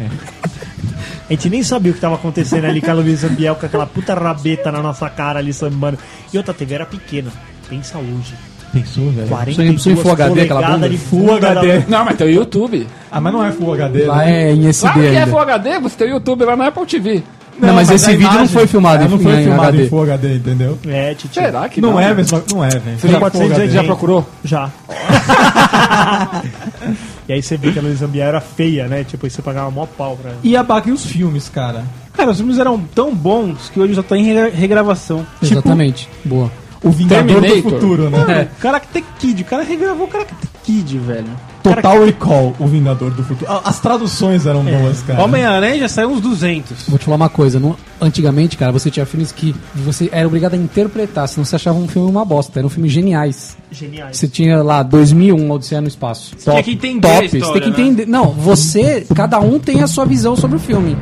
A 1.29 1.33
gente 1.33 1.51
nem 1.51 1.63
sabia 1.63 1.93
o 1.93 1.95
que 1.95 2.01
tava 2.01 2.15
acontecendo 2.15 2.65
ali 2.65 2.81
com 2.81 2.91
a 2.91 2.95
Luísa 2.95 3.29
Biel 3.29 3.55
com 3.57 3.67
aquela 3.67 3.87
puta 3.87 4.15
rabeta 4.15 4.73
na 4.73 4.83
nossa 4.83 5.09
cara 5.11 5.39
ali 5.39 5.53
sambando. 5.53 5.99
E 6.33 6.39
outra 6.39 6.55
TV 6.55 6.75
era 6.75 6.87
pequena. 6.87 7.31
Pensa 7.69 7.99
hoje. 7.99 8.35
Pensou, 8.73 9.11
velho? 9.11 9.29
42 9.29 10.01
Full 10.01 10.13
HD, 10.13 10.41
aquela 10.43 10.71
bunda? 10.71 10.89
de 10.89 10.99
Full 10.99 11.35
HD. 11.37 11.83
Não, 11.89 12.05
mas 12.05 12.17
tem 12.17 12.27
o 12.27 12.31
YouTube. 12.31 12.87
Ah, 13.11 13.21
mas 13.21 13.33
não 13.33 13.45
é 13.45 13.53
Full 13.53 13.73
HD, 13.75 14.05
Lá 14.07 14.19
né? 14.19 14.51
é 14.51 14.53
em 14.53 14.67
SD 14.67 14.93
Claro 14.93 15.01
que 15.01 15.07
é 15.15 15.19
ainda. 15.21 15.31
Full 15.31 15.39
HD, 15.41 15.79
você 15.81 15.97
tem 15.97 16.07
o 16.09 16.11
YouTube 16.11 16.45
lá 16.45 16.57
na 16.57 16.67
Apple 16.69 16.87
TV. 16.87 17.23
Não, 17.61 17.75
mas 17.75 17.91
esse 17.91 18.07
a 18.07 18.11
vídeo 18.11 18.25
não 18.27 18.33
imagem- 18.35 18.49
foi 18.55 18.67
filmado 18.69 19.03
é, 19.03 19.07
em- 19.07 19.11
não 19.11 19.19
foi 19.19 19.33
em 19.33 19.43
filmado 19.43 19.63
HD. 19.69 19.85
em 19.85 19.89
Full 19.89 20.03
HD, 20.03 20.35
entendeu? 20.37 20.79
É, 20.87 21.15
titio. 21.15 21.43
Será 21.43 21.69
que 21.69 21.81
Não, 21.81 21.93
não? 21.93 22.01
é, 22.01 22.15
velho. 22.15 22.29
Não 22.53 22.65
é, 22.65 22.69
velho. 22.69 22.99
Você 23.01 23.09
já, 23.09 23.19
Full 23.19 23.31
você 23.31 23.45
HD. 23.55 23.69
já 23.71 23.85
procurou? 23.85 24.27
Já. 24.45 24.71
e 27.29 27.33
aí 27.33 27.43
você 27.43 27.57
vê 27.57 27.73
que 27.73 27.79
a 27.79 27.83
Luísa 27.83 28.07
Biel 28.07 28.27
era 28.29 28.41
feia, 28.41 28.87
né? 28.87 29.03
Tipo, 29.05 29.27
aí 29.27 29.31
você 29.31 29.43
pagava 29.43 29.71
mó 29.71 29.87
pau 29.87 30.17
pra 30.17 30.31
ela. 30.31 30.39
E 30.45 30.57
abaca 30.57 30.89
e 30.89 30.93
os 30.93 31.05
filmes, 31.05 31.49
cara? 31.49 31.83
Cara, 32.13 32.31
os 32.31 32.37
filmes 32.39 32.59
eram 32.59 32.79
tão 32.95 33.15
bons 33.15 33.71
que 33.73 33.81
hoje 33.81 33.95
já 33.95 34.03
tá 34.03 34.17
em 34.17 34.25
re- 34.25 34.51
regravação. 34.51 35.25
Exatamente. 35.43 36.09
Boa. 36.25 36.51
O 36.83 36.91
Vingador 36.91 37.27
Terminator. 37.41 37.63
do 37.63 37.71
Futuro, 37.71 38.11
né? 38.11 38.41
É. 38.43 38.49
Karate 38.61 39.05
Kid, 39.19 39.43
o 39.43 39.45
cara 39.45 39.63
regravou 39.65 40.07
o 40.07 40.09
Karate 40.09 40.33
Kid, 40.65 40.99
velho. 40.99 41.27
Total 41.63 42.05
Recall, 42.05 42.55
o 42.59 42.67
Vingador 42.69 43.11
do 43.11 43.23
Futuro. 43.25 43.51
As 43.65 43.81
traduções 43.81 44.47
eram 44.47 44.63
boas, 44.65 45.03
cara. 45.03 45.23
Homem-Aranha 45.25 45.81
já 45.81 45.89
saiu 45.89 46.11
uns 46.11 46.21
200. 46.21 46.89
Vou 46.89 46.99
te 46.99 47.05
falar 47.07 47.17
uma 47.17 47.29
coisa, 47.29 47.59
no- 47.59 47.77
antigamente, 48.01 48.57
cara, 48.57 48.71
você 48.71 48.91
tinha 48.91 49.05
filmes 49.05 49.33
que 49.33 49.55
você 49.75 50.09
era 50.13 50.27
obrigado 50.27 50.55
a 50.55 50.57
interpretar, 50.57 51.27
senão 51.29 51.45
você 51.45 51.57
achava 51.57 51.77
um 51.79 51.89
filme 51.89 52.09
uma 52.09 52.25
bosta. 52.25 52.59
Eram 52.61 52.69
filmes 52.69 52.93
geniais. 52.93 53.57
Geniais. 53.73 54.17
Você 54.17 54.29
tinha 54.29 54.63
lá 54.63 54.83
2001, 54.85 55.51
Odisseia 55.51 55.81
no 55.81 55.89
Espaço. 55.89 56.31
Top, 56.37 56.51
tinha 56.51 56.63
que 56.63 56.71
entender 56.73 57.09
a 57.09 57.15
top. 57.17 57.29
você 57.29 57.39
história, 57.39 57.63
tem 57.63 57.73
que 57.73 57.81
né? 57.83 57.87
entender. 57.89 58.07
Não, 58.07 58.27
você, 58.31 59.05
cada 59.15 59.41
um 59.41 59.59
tem 59.59 59.83
a 59.83 59.87
sua 59.89 60.05
visão 60.07 60.37
sobre 60.37 60.57
o 60.57 60.61
filme. 60.61 60.97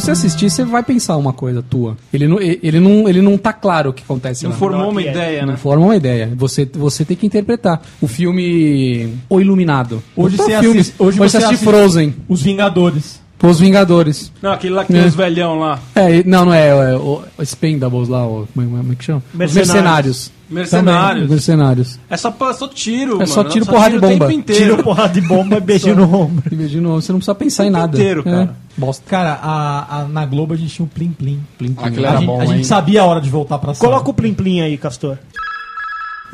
Você 0.00 0.10
assistir, 0.10 0.50
você 0.50 0.64
vai 0.64 0.82
pensar 0.82 1.16
uma 1.16 1.32
coisa 1.32 1.62
tua. 1.62 1.96
Ele 2.12 2.26
não, 2.28 2.40
ele 2.40 2.80
não, 2.80 3.08
ele 3.08 3.20
não 3.22 3.36
tá 3.38 3.52
claro 3.52 3.90
o 3.90 3.92
que 3.92 4.02
acontece 4.02 4.44
Não 4.44 4.50
lá. 4.52 4.56
formou 4.56 4.90
uma 4.90 5.02
é. 5.02 5.10
ideia, 5.10 5.40
Não 5.46 5.52
né? 5.52 5.56
forma 5.56 5.84
uma 5.86 5.96
ideia. 5.96 6.30
Você, 6.36 6.64
você 6.72 7.04
tem 7.04 7.16
que 7.16 7.26
interpretar. 7.26 7.80
O 8.00 8.06
filme 8.06 9.14
O 9.28 9.40
Iluminado. 9.40 10.02
Hoje 10.16 10.36
Puta 10.36 10.48
você 10.50 10.60
filme. 10.60 10.80
assiste- 10.80 10.94
hoje 10.98 11.08
Hoje 11.08 11.18
você 11.18 11.30
você 11.30 11.36
assiste 11.38 11.54
assiste- 11.54 11.64
Frozen. 11.70 12.14
Os 12.28 12.42
Vingadores. 12.42 13.20
Os 13.48 13.60
Vingadores. 13.60 14.32
Não, 14.42 14.52
aquele 14.52 14.74
lá 14.74 14.84
que 14.84 14.92
tem 14.92 15.02
É. 15.02 15.06
os 15.06 15.14
velhão 15.14 15.58
lá. 15.58 15.78
É, 15.94 16.16
e- 16.18 16.24
não, 16.24 16.44
não 16.46 16.52
é, 16.54 16.68
é 16.68 16.96
o 16.96 17.22
o 17.38 17.44
Spendables 17.44 18.08
lá, 18.08 18.26
o, 18.26 18.46
como, 18.54 18.66
é- 18.66 18.80
como 18.80 18.92
é 18.92 18.96
que 18.96 19.04
chama? 19.04 19.22
Os 19.32 19.38
Mercenários. 19.38 19.56
Mercenários. 19.56 20.30
Mercenários. 20.48 21.24
Os 21.24 21.30
Mercenários. 21.30 21.98
É 22.08 22.16
só, 22.16 22.34
só 22.54 22.68
tiro, 22.68 23.20
É 23.20 23.26
só 23.26 23.38
mano. 23.38 23.50
tiro, 23.50 23.66
porrada 23.66 23.94
e 23.94 23.98
o 23.98 24.00
bomba. 24.00 24.26
tempo 24.26 24.30
inteiro. 24.30 24.70
Tira 24.70 24.82
porrada 24.82 25.08
de 25.12 25.20
bomba 25.26 25.56
e 25.56 25.60
beijo 25.60 25.94
no 25.94 26.04
ombro. 26.04 26.44
Imagina, 26.54 26.88
você 26.90 27.10
não 27.12 27.18
precisa 27.18 27.34
pensar 27.34 27.66
em 27.66 27.70
nada. 27.70 27.96
inteiro, 27.96 28.22
cara. 28.22 28.42
É, 28.76 28.80
bosta. 28.80 29.04
Cara, 29.08 29.38
a, 29.42 30.02
a- 30.02 30.08
na 30.08 30.24
Globo 30.24 30.54
a 30.54 30.56
gente 30.56 30.72
tinha 30.72 30.86
o 30.86 30.88
Plim 30.88 31.10
Plim. 31.10 31.40
Plim, 31.58 31.72
plim. 31.74 31.84
Aquilo 31.84 32.06
A, 32.06 32.08
era 32.10 32.18
gente, 32.18 32.26
bom, 32.26 32.40
a 32.40 32.46
gente 32.46 32.66
sabia 32.66 33.02
a 33.02 33.04
hora 33.04 33.20
de 33.20 33.28
voltar 33.28 33.58
pra 33.58 33.74
sala. 33.74 33.90
Coloca 33.92 34.10
o 34.10 34.14
Plim 34.14 34.34
Plim 34.34 34.60
aí, 34.60 34.78
Castor. 34.78 35.18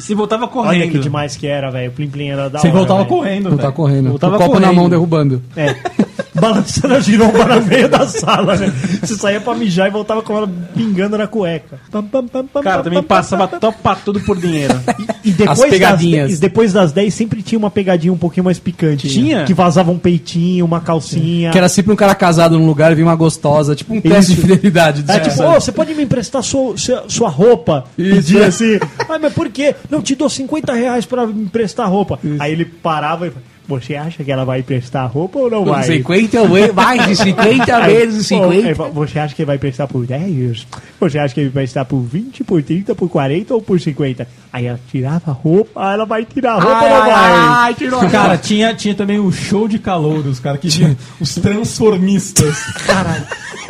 E 0.03 0.05
se 0.05 0.15
voltava 0.15 0.49
correndo. 0.49 0.83
Olha 0.83 0.91
que 0.91 0.99
demais 0.99 1.37
que 1.37 1.47
era, 1.47 1.71
velho. 1.71 1.91
O 1.91 1.93
Plim 1.93 2.09
Plim 2.09 2.29
era 2.29 2.51
da 2.51 2.59
Você 2.59 2.67
hora, 2.69 2.77
voltava 2.77 2.99
velho. 3.01 3.09
correndo, 3.09 3.51
Não 3.51 3.57
tá 3.57 3.63
velho. 3.65 3.73
correndo. 3.75 4.09
Voltava 4.11 4.35
o 4.37 4.39
copo 4.39 4.55
na 4.55 4.61
correndo. 4.61 4.77
mão 4.77 4.89
derrubando. 4.89 5.43
É. 5.57 5.77
Balançando 6.35 6.95
a 6.95 7.01
giromba 7.01 7.45
no 7.45 7.67
meio 7.67 7.89
da 7.89 8.07
sala, 8.09 8.57
né? 8.57 8.73
Você 9.03 9.15
saía 9.15 9.41
pra 9.41 9.55
mijar 9.55 9.87
e 9.89 9.91
voltava 9.91 10.23
com 10.23 10.37
ela 10.37 10.51
pingando 10.75 11.17
na 11.17 11.27
cueca. 11.27 11.79
Pam, 11.91 12.03
pam, 12.05 12.27
pam, 12.27 12.47
pam, 12.47 12.63
Cara, 12.63 12.83
também 12.83 13.03
passava 13.03 13.47
topa 13.47 13.95
tudo 13.97 14.19
por 14.21 14.37
dinheiro. 14.39 14.75
E 15.23 15.31
depois 15.31 15.61
As 15.63 15.71
pegadinhas. 15.71 16.23
Das, 16.23 16.29
10 16.31 16.41
depois 16.41 16.73
das 16.73 16.91
10 16.91 17.15
sempre 17.15 17.43
tinha 17.43 17.59
uma 17.59 17.71
pegadinha 17.71 18.13
um 18.13 18.17
pouquinho 18.17 18.45
mais 18.45 18.59
picante. 18.59 19.09
Tinha? 19.09 19.45
Que 19.45 19.55
vazava 19.55 19.91
um 19.93 19.99
peitinho, 19.99 20.65
uma 20.65 20.81
calcinha. 20.81 21.51
Que 21.51 21.59
era 21.59 21.69
sempre 21.69 21.93
um 21.93 21.97
cara 21.97 22.15
casado 22.15 22.59
num 22.59 22.67
lugar 22.67 22.91
e 22.91 22.95
vinha 22.95 23.07
uma 23.07 23.15
gostosa, 23.15 23.77
tipo 23.77 23.95
um 23.95 24.01
teste 24.01 24.33
de 24.35 24.41
Isso. 24.41 24.49
fidelidade. 24.49 25.05
É 25.07 25.21
tipo, 25.21 25.43
ô, 25.45 25.53
você 25.61 25.71
pode 25.71 25.95
me 25.95 26.03
emprestar 26.03 26.43
sua, 26.43 26.77
sua, 26.77 27.05
sua 27.09 27.29
roupa? 27.29 27.85
Pedia 27.97 28.47
assim. 28.47 28.81
Ah, 29.09 29.19
mas 29.21 29.33
por 29.33 29.49
quê? 29.51 29.77
Não, 29.93 30.01
te 30.01 30.15
dou 30.15 30.27
50 30.27 30.73
reais 30.73 31.05
pra 31.05 31.27
me 31.27 31.43
emprestar 31.43 31.87
roupa. 31.87 32.19
Aí 32.39 32.51
ele 32.53 32.65
parava 32.65 33.27
e 33.27 33.33
você 33.69 33.95
acha 33.95 34.25
que 34.25 34.33
ela 34.33 34.43
vai 34.43 34.61
emprestar 34.61 35.07
roupa 35.07 35.39
ou 35.39 35.51
não 35.51 35.67
vai? 35.67 35.83
50 35.83 36.49
vezes, 36.49 36.75
mais 36.75 37.07
de 37.07 37.17
50 37.17 37.77
Aí, 37.77 37.95
vezes 37.95 38.29
pô, 38.29 38.51
50. 38.51 38.85
aí, 38.85 38.91
Você 38.93 39.19
acha 39.19 39.35
que 39.35 39.45
vai 39.45 39.59
prestar 39.59 39.87
por 39.87 40.07
10? 40.07 40.67
Você 40.99 41.19
acha 41.19 41.35
que 41.35 41.41
ele 41.41 41.51
vai 41.51 41.65
prestar 41.65 41.85
por 41.85 42.01
20, 42.01 42.43
por 42.43 42.63
30, 42.63 42.95
por 42.95 43.11
40 43.11 43.53
ou 43.53 43.61
por 43.61 43.79
50? 43.79 44.27
Aí 44.51 44.65
ela 44.65 44.81
tirava 44.91 45.31
a 45.31 45.35
roupa, 45.35 45.71
aí 45.87 45.93
ela 45.93 46.07
vai 46.07 46.25
tirar 46.25 46.53
a 46.55 46.61
roupa 46.61 46.85
ou 46.85 46.91
não 46.91 47.07
vai? 47.07 47.75
Cara, 48.11 48.39
tinha, 48.39 48.75
tinha 48.75 48.95
também 48.95 49.19
o 49.21 49.31
show 49.31 49.69
de 49.69 49.79
calouros, 49.79 50.41
cara, 50.41 50.57
que 50.57 50.69
tinha 50.69 50.97
os 51.21 51.35
transformistas. 51.35 52.57
Caralho. 52.87 53.25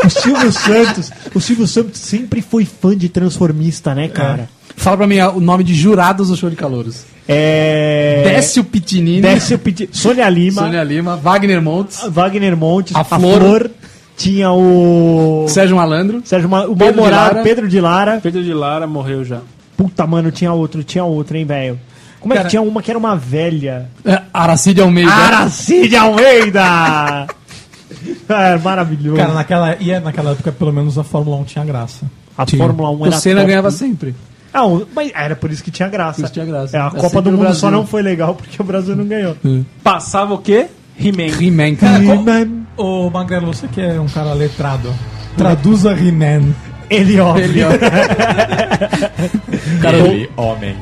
O 0.04 0.08
Silvio 0.10 0.52
Santos, 0.52 1.10
o 1.34 1.40
Silvio 1.40 1.66
Santos 1.66 2.00
sempre 2.00 2.42
foi 2.42 2.64
fã 2.64 2.96
de 2.96 3.08
transformista, 3.08 3.94
né, 3.94 4.08
cara? 4.08 4.48
Fala 4.76 4.96
pra 4.96 5.06
mim 5.06 5.18
ah, 5.18 5.30
o 5.30 5.40
nome 5.40 5.62
de 5.64 5.74
jurados 5.74 6.28
do 6.28 6.36
show 6.36 6.50
de 6.50 6.56
calouros. 6.56 7.04
É. 7.28 8.22
Décio 8.24 8.64
Pitinini, 8.64 9.20
Décio 9.20 9.58
Piti- 9.58 9.88
Sônia 9.92 10.28
Lima, 10.28 10.62
Sônia 10.62 10.82
Lima, 10.82 11.16
Wagner 11.16 11.62
Montes, 11.62 12.00
Wagner 12.08 12.56
Montes, 12.56 12.94
A 12.96 13.00
a 13.00 13.04
Flor. 13.04 13.38
Flor, 13.40 13.70
tinha 14.16 14.50
o. 14.52 15.46
Sérgio 15.48 15.76
Malandro. 15.76 16.20
Sérgio 16.24 16.48
Ma... 16.48 16.64
o 16.66 16.74
Pedro 16.76 17.02
de 17.02 17.10
Lara. 17.10 17.42
Pedro 17.42 17.68
de 17.68 17.80
Lara. 17.80 18.20
Pedro 18.22 18.42
de 18.42 18.52
Lara 18.52 18.86
morreu 18.86 19.24
já. 19.24 19.40
Puta, 19.76 20.06
mano, 20.06 20.30
tinha 20.30 20.52
outro, 20.52 20.82
tinha 20.82 21.04
outro, 21.04 21.36
hein, 21.36 21.44
velho. 21.44 21.78
Como 22.20 22.32
é 22.34 22.36
Cara- 22.36 22.46
que 22.46 22.50
tinha 22.50 22.62
uma 22.62 22.82
que 22.82 22.90
era 22.90 22.98
uma 22.98 23.16
velha? 23.16 23.88
É, 24.04 24.20
Aracide 24.32 24.80
Almeida. 24.80 25.10
Aracide 25.12 25.96
Almeida! 25.96 27.26
é, 28.28 28.58
maravilhoso. 28.58 29.16
Cara, 29.16 29.32
naquela, 29.34 29.76
e 29.80 29.90
é, 29.90 30.00
naquela 30.00 30.30
época, 30.32 30.52
pelo 30.52 30.72
menos, 30.72 30.98
a 30.98 31.04
Fórmula 31.04 31.36
1 31.38 31.44
tinha 31.44 31.64
graça. 31.64 32.06
a 32.36 32.44
Tinha. 32.46 32.62
Fórmula 32.64 32.90
1 32.90 32.98
O 33.00 33.06
era 33.06 33.16
Senna 33.18 33.36
top. 33.40 33.46
ganhava 33.48 33.70
sempre. 33.70 34.14
Ah, 34.54 34.64
mas 34.94 35.10
era 35.14 35.34
por 35.34 35.50
isso 35.50 35.64
que 35.64 35.70
tinha 35.70 35.88
graça. 35.88 36.22
Isso 36.22 36.32
tinha 36.32 36.44
graça. 36.44 36.76
É, 36.76 36.80
a 36.80 36.88
É 36.94 37.00
Copa 37.00 37.22
do 37.22 37.32
Mundo 37.32 37.54
só 37.54 37.70
não 37.70 37.86
foi 37.86 38.02
legal 38.02 38.34
porque 38.34 38.60
o 38.60 38.64
Brasil 38.64 38.94
não 38.94 39.06
ganhou. 39.06 39.34
Passava 39.82 40.34
o 40.34 40.38
quê? 40.38 40.66
He-Man. 41.00 41.42
He-Man, 41.42 41.74
cara. 41.76 42.04
He-Man, 42.04 42.62
Ô, 42.76 43.08
Magrelo, 43.10 43.46
você 43.46 43.66
que 43.68 43.80
é 43.80 43.98
um 44.00 44.06
cara 44.06 44.32
letrado, 44.34 44.92
traduza 45.36 45.92
He-Man. 45.92 46.52
Ele, 46.90 47.18
ó. 47.18 47.36
Ele, 47.38 47.62
ó. 47.64 47.70
Cara, 49.80 49.96
homem. 50.36 50.76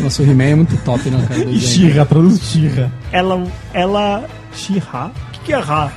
Nossa, 0.00 0.22
o 0.22 0.26
He-Man 0.28 0.44
é 0.44 0.54
muito 0.56 0.76
top, 0.84 1.08
né, 1.10 1.24
cara? 1.28 1.44
E. 1.44 1.60
Xirra, 1.60 2.04
traduz 2.04 2.40
Xirra. 2.42 2.90
Ela. 3.12 3.44
Ela. 3.72 4.24
Xirra? 4.52 5.10
O 5.28 5.30
que, 5.32 5.40
que 5.46 5.52
é 5.52 5.58
Ra? 5.58 5.90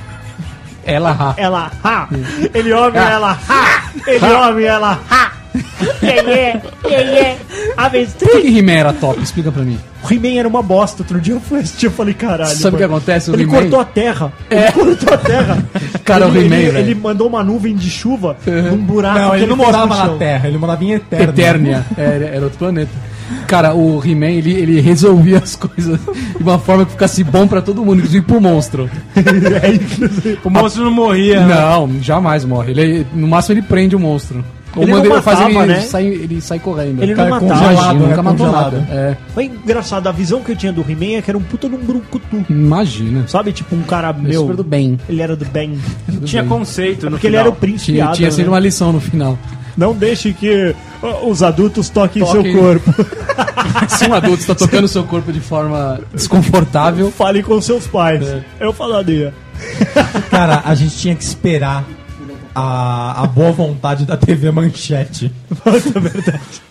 Ela, 0.84 1.10
ha. 1.10 1.34
Ela. 1.36 1.70
Ha! 1.84 2.08
Ele 2.54 2.72
homem, 2.72 3.00
ela. 3.02 3.38
Ha! 3.48 3.90
Ele 4.06 4.24
homem, 4.24 4.64
ela. 4.64 4.98
Ha! 5.10 5.32
Quem 6.00 6.08
é? 6.10 6.62
Quem 6.82 6.94
é? 6.94 7.36
Por 7.48 7.56
que 7.56 7.72
Avestruz! 7.76 8.40
que 8.42 8.58
He-Man 8.58 8.72
era 8.72 8.92
top? 8.92 9.20
Explica 9.22 9.50
pra 9.52 9.62
mim. 9.62 9.78
O 10.02 10.12
He-Man 10.12 10.38
era 10.38 10.48
uma 10.48 10.62
bosta. 10.62 11.02
Outro 11.02 11.20
dia 11.20 11.34
eu 11.34 11.40
fui 11.40 11.60
assistir 11.60 11.86
e 11.86 11.90
falei, 11.90 12.14
caralho. 12.14 12.56
Sabe 12.56 12.76
o 12.76 12.78
que 12.78 12.84
acontece? 12.84 13.30
O 13.30 13.34
Ele 13.34 13.46
cortou 13.46 13.80
a 13.80 13.84
terra. 13.84 14.32
Ele 14.50 14.72
cortou 14.72 15.14
a 15.14 15.18
terra. 15.18 15.64
Cara, 16.04 16.26
o 16.28 16.30
ele, 16.36 16.46
He-Man, 16.46 16.56
ele, 16.56 16.78
ele 16.78 16.94
mandou 16.94 17.28
uma 17.28 17.42
nuvem 17.44 17.74
de 17.74 17.90
chuva 17.90 18.36
num 18.46 18.78
buraco. 18.78 19.18
Não, 19.18 19.34
ele 19.34 19.46
não 19.46 19.56
morava 19.56 19.94
na. 19.96 20.08
Terra, 20.16 20.48
ele 20.48 20.58
morava 20.58 20.84
em 20.84 20.92
Eternia. 20.92 21.28
Eternia. 21.28 21.86
Era, 21.96 22.24
era 22.26 22.44
outro 22.44 22.58
planeta. 22.58 22.90
Cara, 23.46 23.74
o 23.74 24.02
He-Man, 24.02 24.30
ele, 24.30 24.52
ele 24.52 24.80
resolvia 24.80 25.38
as 25.38 25.54
coisas 25.54 25.98
de 26.36 26.42
uma 26.42 26.58
forma 26.58 26.86
que 26.86 26.92
ficasse 26.92 27.22
bom 27.22 27.46
pra 27.46 27.60
todo 27.60 27.84
mundo, 27.84 27.98
inclusive 27.98 28.24
pro 28.24 28.40
monstro. 28.40 28.88
É, 29.14 29.74
inclusive. 29.74 30.38
O 30.44 30.48
monstro 30.48 30.84
não 30.84 30.90
morria. 30.90 31.44
né? 31.44 31.54
Não, 31.54 31.90
jamais 32.00 32.44
morre. 32.46 32.70
Ele, 32.72 33.06
no 33.12 33.28
máximo 33.28 33.58
ele 33.58 33.66
prende 33.66 33.94
o 33.94 34.00
monstro. 34.00 34.42
Ou 34.78 34.82
Ele 34.84 34.92
não 34.92 34.98
ele 35.00 35.08
matava, 35.08 35.42
ele, 35.50 35.66
né? 35.66 35.80
sai, 35.80 36.06
ele 36.06 36.40
sai 36.40 36.58
correndo. 36.58 37.02
Ele 37.02 37.14
Cara, 37.14 37.28
não 37.30 37.40
matava. 37.40 37.68
congelado, 37.68 37.98
nunca 37.98 38.22
matou 38.22 38.46
Congelado. 38.46 38.72
nada. 38.80 38.86
É, 38.90 39.16
Foi 39.34 39.44
engraçado, 39.44 40.06
a 40.06 40.12
visão 40.12 40.40
que 40.42 40.52
eu 40.52 40.56
tinha 40.56 40.72
do 40.72 40.80
He-Man 40.88 41.18
é 41.18 41.22
que 41.22 41.30
era 41.30 41.36
um 41.38 41.42
puta 41.42 41.68
num 41.68 41.78
brucutu. 41.78 42.44
imagina. 42.48 43.24
Sabe, 43.26 43.52
tipo 43.52 43.74
um 43.74 43.82
cara 43.82 44.10
Ele 44.18 44.26
é 44.28 44.30
meu. 44.30 44.40
super 44.42 44.56
do 44.56 44.64
bem. 44.64 44.98
Ele 45.08 45.20
era 45.22 45.34
do 45.36 45.44
bem. 45.44 45.78
Tinha 46.24 46.44
conceito 46.44 47.06
no 47.06 47.12
Porque 47.12 47.26
ele 47.26 47.36
final. 47.36 47.46
era 47.46 47.54
o 47.54 47.56
príncipe 47.58 47.92
Tinha, 47.92 48.12
tinha 48.12 48.30
né? 48.30 48.44
uma 48.48 48.58
lição 48.60 48.92
no 48.92 49.00
final. 49.00 49.38
Não 49.76 49.94
deixe 49.94 50.32
que 50.32 50.74
os 51.24 51.42
adultos 51.42 51.88
toquem 51.88 52.22
Toquem. 52.24 52.42
seu 52.52 52.60
corpo. 52.62 52.94
Se 53.88 54.08
um 54.08 54.14
adulto 54.14 54.40
está 54.40 54.54
tocando 54.54 54.88
seu 54.88 55.04
corpo 55.04 55.32
de 55.32 55.40
forma 55.40 56.00
desconfortável, 56.12 57.10
Fale 57.12 57.42
com 57.42 57.60
seus 57.60 57.86
pais. 57.86 58.26
É. 58.26 58.40
Eu 58.60 58.72
falaria. 58.72 59.32
Cara, 60.30 60.62
a 60.64 60.74
gente 60.74 60.96
tinha 60.96 61.14
que 61.14 61.22
esperar 61.22 61.84
a, 62.58 63.22
a 63.22 63.26
boa 63.26 63.52
vontade 63.52 64.04
da 64.04 64.16
TV 64.16 64.50
Manchete. 64.50 65.32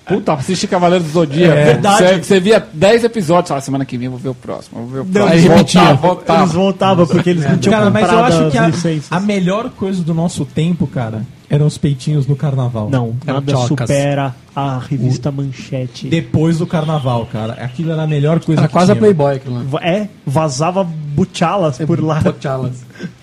Puta, 0.05 0.33
assiste 0.33 0.67
Cavaleiro 0.67 1.03
do 1.03 1.09
Zodíaco. 1.09 1.57
É 1.57 1.65
verdade. 1.65 1.97
Você, 2.05 2.23
você 2.23 2.39
via 2.39 2.65
10 2.73 3.03
episódios, 3.05 3.49
fala, 3.49 3.61
semana 3.61 3.85
que 3.85 3.97
vem 3.97 4.05
eu 4.05 4.11
vou 4.11 4.19
ver 4.19 4.29
o 4.29 4.35
próximo, 4.35 4.85
vou 4.85 4.87
ver 4.87 4.99
o 4.99 5.03
Não, 5.05 5.11
próximo. 5.11 5.33
Aí 5.33 5.47
voltavam, 5.47 5.97
voltava. 5.97 6.41
Eles 6.43 6.53
voltavam 6.53 7.07
porque 7.07 7.29
eles 7.29 7.43
não 7.43 7.57
tinham 7.57 7.77
Cara, 7.77 7.89
mas 7.89 8.11
eu 8.11 8.23
acho 8.23 8.51
que 8.51 8.57
a, 8.57 8.71
a 9.17 9.19
melhor 9.19 9.69
coisa 9.71 10.03
do 10.03 10.13
nosso 10.13 10.45
tempo, 10.45 10.87
cara, 10.87 11.21
eram 11.49 11.65
os 11.65 11.77
peitinhos 11.77 12.25
no 12.27 12.35
carnaval. 12.35 12.89
Não, 12.89 13.15
Eram 13.25 13.39
nada 13.41 13.51
chocas. 13.51 13.89
supera 13.89 14.35
a 14.55 14.79
revista 14.79 15.31
Manchete. 15.31 16.07
Depois 16.07 16.57
do 16.57 16.67
carnaval, 16.67 17.25
cara. 17.31 17.53
Aquilo 17.53 17.91
era 17.91 18.03
a 18.03 18.07
melhor 18.07 18.39
coisa 18.39 18.61
era 18.61 18.67
que 18.67 18.73
quase 18.73 18.91
a 18.91 18.95
tinha. 18.95 19.01
Playboy 19.01 19.35
aquilo 19.35 19.55
lá. 19.55 19.63
Va- 19.65 19.81
É, 19.83 20.07
vazava 20.25 20.83
buchalas 20.83 21.77
por 21.79 22.01
lá. 22.01 22.21
Pochalas. 22.21 22.83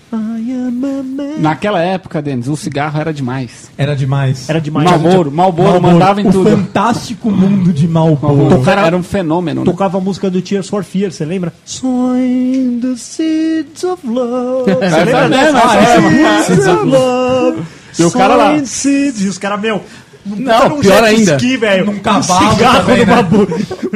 Naquela 1.39 1.81
época, 1.81 2.21
Denis, 2.21 2.47
o 2.47 2.55
cigarro 2.55 2.99
era 2.99 3.13
demais. 3.13 3.69
Era 3.77 3.95
demais. 3.95 4.49
Era 4.49 4.59
demais. 4.59 4.89
Malboro, 4.89 5.31
Malboro 5.31 5.81
mandava 5.81 6.21
em 6.21 6.27
o 6.27 6.31
tudo. 6.31 6.49
fantástico 6.49 7.29
mundo 7.29 7.73
de 7.73 7.87
Malboro. 7.87 8.59
O 8.59 8.63
cara 8.63 8.85
era 8.85 8.95
um 8.95 9.03
fenômeno, 9.03 9.61
né? 9.61 9.65
Tocava 9.65 9.97
a 9.97 10.01
música 10.01 10.29
do 10.29 10.41
Tears 10.41 10.69
for 10.69 10.83
Fears, 10.83 11.15
você 11.15 11.25
lembra? 11.25 11.53
Sowing 11.65 12.79
the 12.81 12.95
seeds 12.95 13.83
of 13.83 14.07
love. 14.07 14.71
Você 14.75 15.03
lembra. 15.03 16.43
Seeds 16.43 16.67
of 16.67 16.85
love. 16.85 17.63
E 17.97 18.03
o 18.03 18.11
cara 18.11 18.35
lá. 18.35 18.55
E 18.55 19.27
os 19.27 19.37
caras, 19.37 19.61
meu... 19.61 19.81
Não, 20.25 20.69
num 20.69 20.79
pior 20.79 21.03
jet 21.03 21.15
ainda. 21.15 21.35
ski, 21.35 21.57
velho. 21.57 21.85
Num 21.85 21.99
cavalo 21.99 22.51
cigarro 22.55 22.79
também, 22.85 23.05
numa 23.05 23.15
né? 23.17 23.23
bu... 23.23 23.43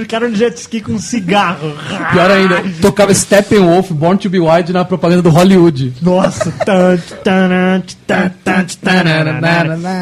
O 0.01 0.07
cara 0.07 0.29
no 0.29 0.35
jet 0.35 0.55
ski 0.57 0.79
com 0.81 0.93
um 0.93 0.99
cigarro. 0.99 1.73
Pior 2.11 2.31
ainda, 2.31 2.63
tocava 2.81 3.13
Steppenwolf, 3.13 3.91
Born 3.91 4.17
to 4.19 4.29
be 4.29 4.39
Wild 4.39 4.71
na 4.71 4.85
propaganda 4.85 5.21
do 5.21 5.29
Hollywood. 5.29 5.93
Nossa. 6.01 6.53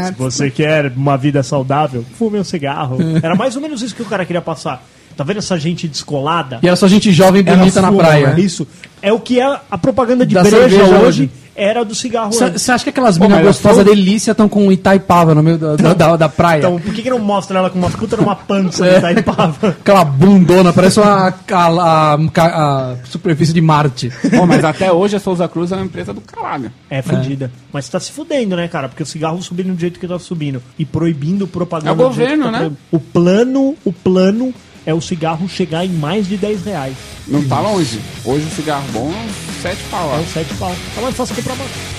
Se 0.08 0.14
você 0.18 0.50
quer 0.50 0.92
uma 0.96 1.18
vida 1.18 1.42
saudável, 1.44 2.06
fume 2.18 2.40
um 2.40 2.44
cigarro. 2.44 2.98
Era 3.22 3.36
mais 3.36 3.56
ou 3.56 3.62
menos 3.62 3.82
isso 3.82 3.96
que 3.96 4.02
o 4.02 4.06
cara 4.06 4.26
queria 4.26 4.42
passar. 4.42 4.84
Tá 5.16 5.24
vendo 5.24 5.38
essa 5.38 5.58
gente 5.58 5.88
descolada? 5.88 6.60
E 6.62 6.68
era 6.68 6.76
só 6.76 6.88
gente 6.88 7.12
jovem 7.12 7.42
bonita 7.42 7.82
na 7.82 7.88
fuma, 7.88 8.04
praia. 8.04 8.34
né? 8.34 8.40
Isso. 8.40 8.68
É 9.02 9.12
o 9.12 9.20
que 9.20 9.40
é 9.40 9.60
a 9.72 9.78
propaganda 9.78 10.24
de 10.26 10.36
Da 10.36 10.44
breja 10.44 10.84
hoje. 10.84 10.94
hoje. 11.06 11.32
Era 11.58 11.84
do 11.84 11.96
cigarro. 11.96 12.32
Você 12.32 12.72
acha 12.72 12.84
que 12.84 12.92
aquelas 12.92 13.18
minas 13.18 13.42
gostosas 13.42 13.78
sou- 13.84 13.96
delícia 13.96 14.32
estão 14.32 14.48
com 14.48 14.72
Itaipava 14.72 15.34
no 15.34 15.42
meio 15.42 15.58
da, 15.58 15.76
da, 15.76 15.94
da, 15.94 16.16
da 16.16 16.30
praia? 16.30 16.60
Então, 16.60 16.80
por 16.80 16.94
que, 16.94 17.02
que 17.02 17.10
não 17.10 17.18
mostra 17.20 17.58
ela 17.58 17.70
com 17.70 17.80
uma 17.80 17.90
puta 17.90 18.16
numa 18.16 18.36
pança 18.36 18.86
É. 18.86 18.92
de 18.92 18.98
Itaipava? 19.20 19.70
Aquela 19.82 20.06
bundona, 20.06 20.72
parece 20.72 21.00
uma, 21.00 21.28
a, 21.28 21.34
a- 21.52 22.14
a- 22.16 22.92
a 22.94 22.96
superfície 23.06 23.54
de 23.54 23.62
Marte. 23.62 24.12
Pô, 24.38 24.46
mas 24.46 24.64
até 24.64 24.92
hoje 24.92 25.16
a 25.16 25.20
Souza 25.20 25.48
Cruz 25.48 25.72
é 25.72 25.76
uma 25.76 25.86
empresa 25.86 26.14
do 26.14 26.22
caralho. 26.22 26.72
É, 26.90 27.02
fodida. 27.02 27.52
Mas 27.74 27.90
tá 27.90 28.00
se 28.00 28.12
fudendo, 28.12 28.56
né, 28.56 28.68
cara? 28.68 28.88
Porque 28.88 29.02
o 29.04 29.06
cigarro 29.06 29.42
subindo 29.42 29.74
do 29.74 29.80
jeito 29.80 30.00
que 30.00 30.08
tá 30.08 30.20
subindo 30.20 30.62
e 30.78 30.86
proibindo 30.86 31.48
propaganda 31.48 31.90
É 31.90 32.06
o 32.06 32.10
do 32.10 32.14
jeito 32.16 32.30
governo, 32.38 32.46
que 32.46 32.52
tá 32.52 32.52
né? 32.52 32.58
proibindo. 32.60 32.78
O 32.92 33.00
plano, 33.00 33.76
o 33.84 33.92
plano 33.94 34.54
é 34.88 34.94
o 34.94 35.02
cigarro 35.02 35.50
chegar 35.50 35.86
em 35.86 35.90
mais 35.90 36.26
de 36.28 36.38
10 36.38 36.64
reais. 36.64 36.96
Não 37.28 37.46
tá 37.46 37.60
longe. 37.60 38.00
Hoje 38.24 38.46
o 38.46 38.56
cigarro 38.56 38.88
bom 38.94 39.12
é 39.12 39.26
uns 39.26 39.62
7 39.62 39.84
pau. 39.92 40.10
É 40.10 40.14
ó. 40.14 40.20
uns 40.22 40.30
7 40.30 40.54
pau. 40.56 40.76
Tá 40.96 41.02
mais 41.02 41.16
fácil 41.16 41.36
comprar 41.36 41.56
mais. 41.58 41.97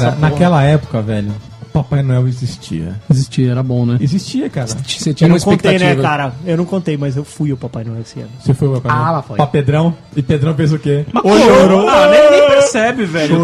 Cara, 0.00 0.12
porra. 0.12 0.28
naquela 0.30 0.62
época, 0.62 1.00
velho, 1.02 1.32
o 1.62 1.64
Papai 1.72 2.02
Noel 2.02 2.28
existia. 2.28 3.00
Existia, 3.10 3.50
era 3.52 3.62
bom, 3.62 3.86
né? 3.86 3.96
Existia, 4.00 4.48
cara. 4.50 4.66
Você 4.66 5.14
tinha 5.14 5.28
Eu 5.28 5.32
não 5.32 5.38
contei, 5.40 5.72
expectativa. 5.72 5.94
né, 5.94 6.08
cara? 6.08 6.32
Eu 6.44 6.56
não 6.56 6.64
contei, 6.64 6.96
mas 6.96 7.16
eu 7.16 7.24
fui 7.24 7.52
o 7.52 7.56
Papai 7.56 7.84
Noel 7.84 8.02
esse 8.02 8.20
ano. 8.20 8.30
Você 8.40 8.52
foi 8.54 8.68
o 8.68 8.72
Papai 8.74 8.92
Noel? 8.92 9.06
Ah, 9.06 9.10
lá 9.12 9.22
foi. 9.22 9.36
Pra 9.36 9.46
Pedrão. 9.46 9.94
E 10.16 10.22
Pedrão 10.22 10.54
fez 10.54 10.72
o 10.72 10.78
quê? 10.78 11.04
Chorou. 11.14 11.88
Ah, 11.88 12.08
nem, 12.10 12.30
nem 12.30 12.48
percebe, 12.50 13.04
velho. 13.04 13.36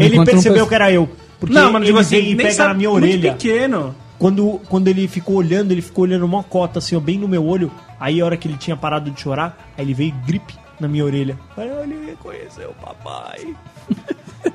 Ele 0.00 0.24
percebeu 0.24 0.66
que 0.66 0.74
era 0.74 0.92
eu. 0.92 1.08
Porque 1.38 1.54
Não, 1.54 1.66
mano, 1.72 1.78
ele 1.78 1.86
digo 1.86 1.98
assim, 1.98 2.16
vem 2.16 2.30
e 2.32 2.36
pega 2.36 2.52
sabe, 2.52 2.68
na 2.68 2.74
minha 2.74 2.90
muito 2.90 3.02
orelha. 3.04 3.32
pequeno. 3.32 3.94
Quando, 4.18 4.60
quando 4.68 4.88
ele 4.88 5.08
ficou 5.08 5.36
olhando, 5.36 5.72
ele 5.72 5.80
ficou 5.80 6.04
olhando 6.04 6.26
uma 6.26 6.42
cota, 6.42 6.78
assim, 6.78 6.94
ó, 6.94 7.00
bem 7.00 7.18
no 7.18 7.26
meu 7.26 7.42
olho. 7.46 7.70
Aí 7.98 8.20
a 8.20 8.24
hora 8.26 8.36
que 8.36 8.46
ele 8.46 8.58
tinha 8.58 8.76
parado 8.76 9.10
de 9.10 9.18
chorar, 9.18 9.70
aí 9.78 9.82
ele 9.86 9.94
veio 9.94 10.14
gripe 10.26 10.52
na 10.78 10.86
minha 10.86 11.02
orelha. 11.02 11.38
Aí 11.56 11.66
ele 11.84 12.04
reconheceu 12.10 12.68
o 12.70 12.74
papai. 12.74 13.54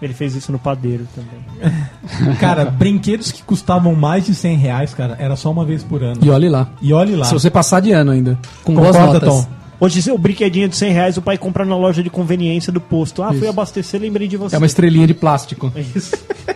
ele 0.00 0.14
fez 0.14 0.34
isso 0.34 0.50
no 0.50 0.58
padeiro 0.58 1.06
também. 1.14 2.34
Cara, 2.40 2.64
brinquedos 2.64 3.30
que 3.32 3.42
custavam 3.42 3.94
mais 3.94 4.26
de 4.26 4.34
100 4.34 4.56
reais, 4.56 4.94
cara, 4.94 5.16
era 5.18 5.36
só 5.36 5.50
uma 5.50 5.64
vez 5.64 5.82
por 5.82 6.02
ano. 6.02 6.20
E 6.22 6.30
olhe 6.30 6.48
lá. 6.48 6.68
E 6.80 6.92
olhe 6.92 7.14
lá. 7.16 7.24
Se 7.24 7.32
você 7.32 7.50
passar 7.50 7.80
de 7.80 7.92
ano 7.92 8.10
ainda. 8.10 8.38
Com 8.64 8.74
boas 8.74 8.96
Concorda, 8.96 9.26
notas. 9.26 9.46
Tom? 9.46 9.60
Hoje, 9.80 10.10
o 10.12 10.18
brinquedinho 10.18 10.68
de 10.68 10.76
100 10.76 10.92
reais, 10.92 11.16
o 11.16 11.22
pai 11.22 11.38
compra 11.38 11.64
na 11.64 11.74
loja 11.74 12.02
de 12.02 12.10
conveniência 12.10 12.70
do 12.70 12.80
posto. 12.82 13.22
Ah, 13.22 13.28
fui 13.28 13.38
Isso. 13.38 13.48
abastecer, 13.48 13.98
lembrei 13.98 14.28
de 14.28 14.36
você. 14.36 14.54
É 14.54 14.58
uma 14.58 14.66
estrelinha 14.66 15.06
de 15.06 15.14
plástico. 15.14 15.72
Isso. 15.94 16.16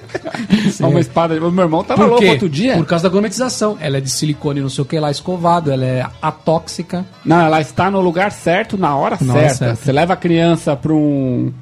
É 0.81 0.87
uma 0.87 1.01
espada. 1.01 1.39
Meu 1.39 1.65
irmão 1.65 1.85
tava 1.85 2.03
Por 2.03 2.11
louco 2.11 2.27
outro 2.27 2.49
dia. 2.49 2.77
Por 2.77 2.87
causa 2.87 3.05
da 3.05 3.09
gourmetização. 3.09 3.77
Ela 3.81 3.99
é 3.99 4.01
de 4.01 4.11
silicone, 4.11 4.61
não 4.61 4.69
sei 4.69 4.83
o 4.83 4.85
que 4.85 4.99
lá, 4.99 5.11
escovado. 5.11 5.71
Ela 5.71 5.85
é 5.85 6.07
atóxica. 6.21 7.05
Não, 7.25 7.41
ela 7.41 7.61
está 7.61 7.91
no 7.91 8.01
lugar 8.01 8.33
certo, 8.33 8.77
na 8.77 8.97
hora 8.97 9.17
Na 9.21 9.33
hora 9.33 9.43
certa. 9.43 9.55
certa. 9.57 9.77
Você 9.77 9.93
leva 9.93 10.15
a 10.15 10.17
criança 10.17 10.75
pra 10.75 10.93
um. 10.93 11.53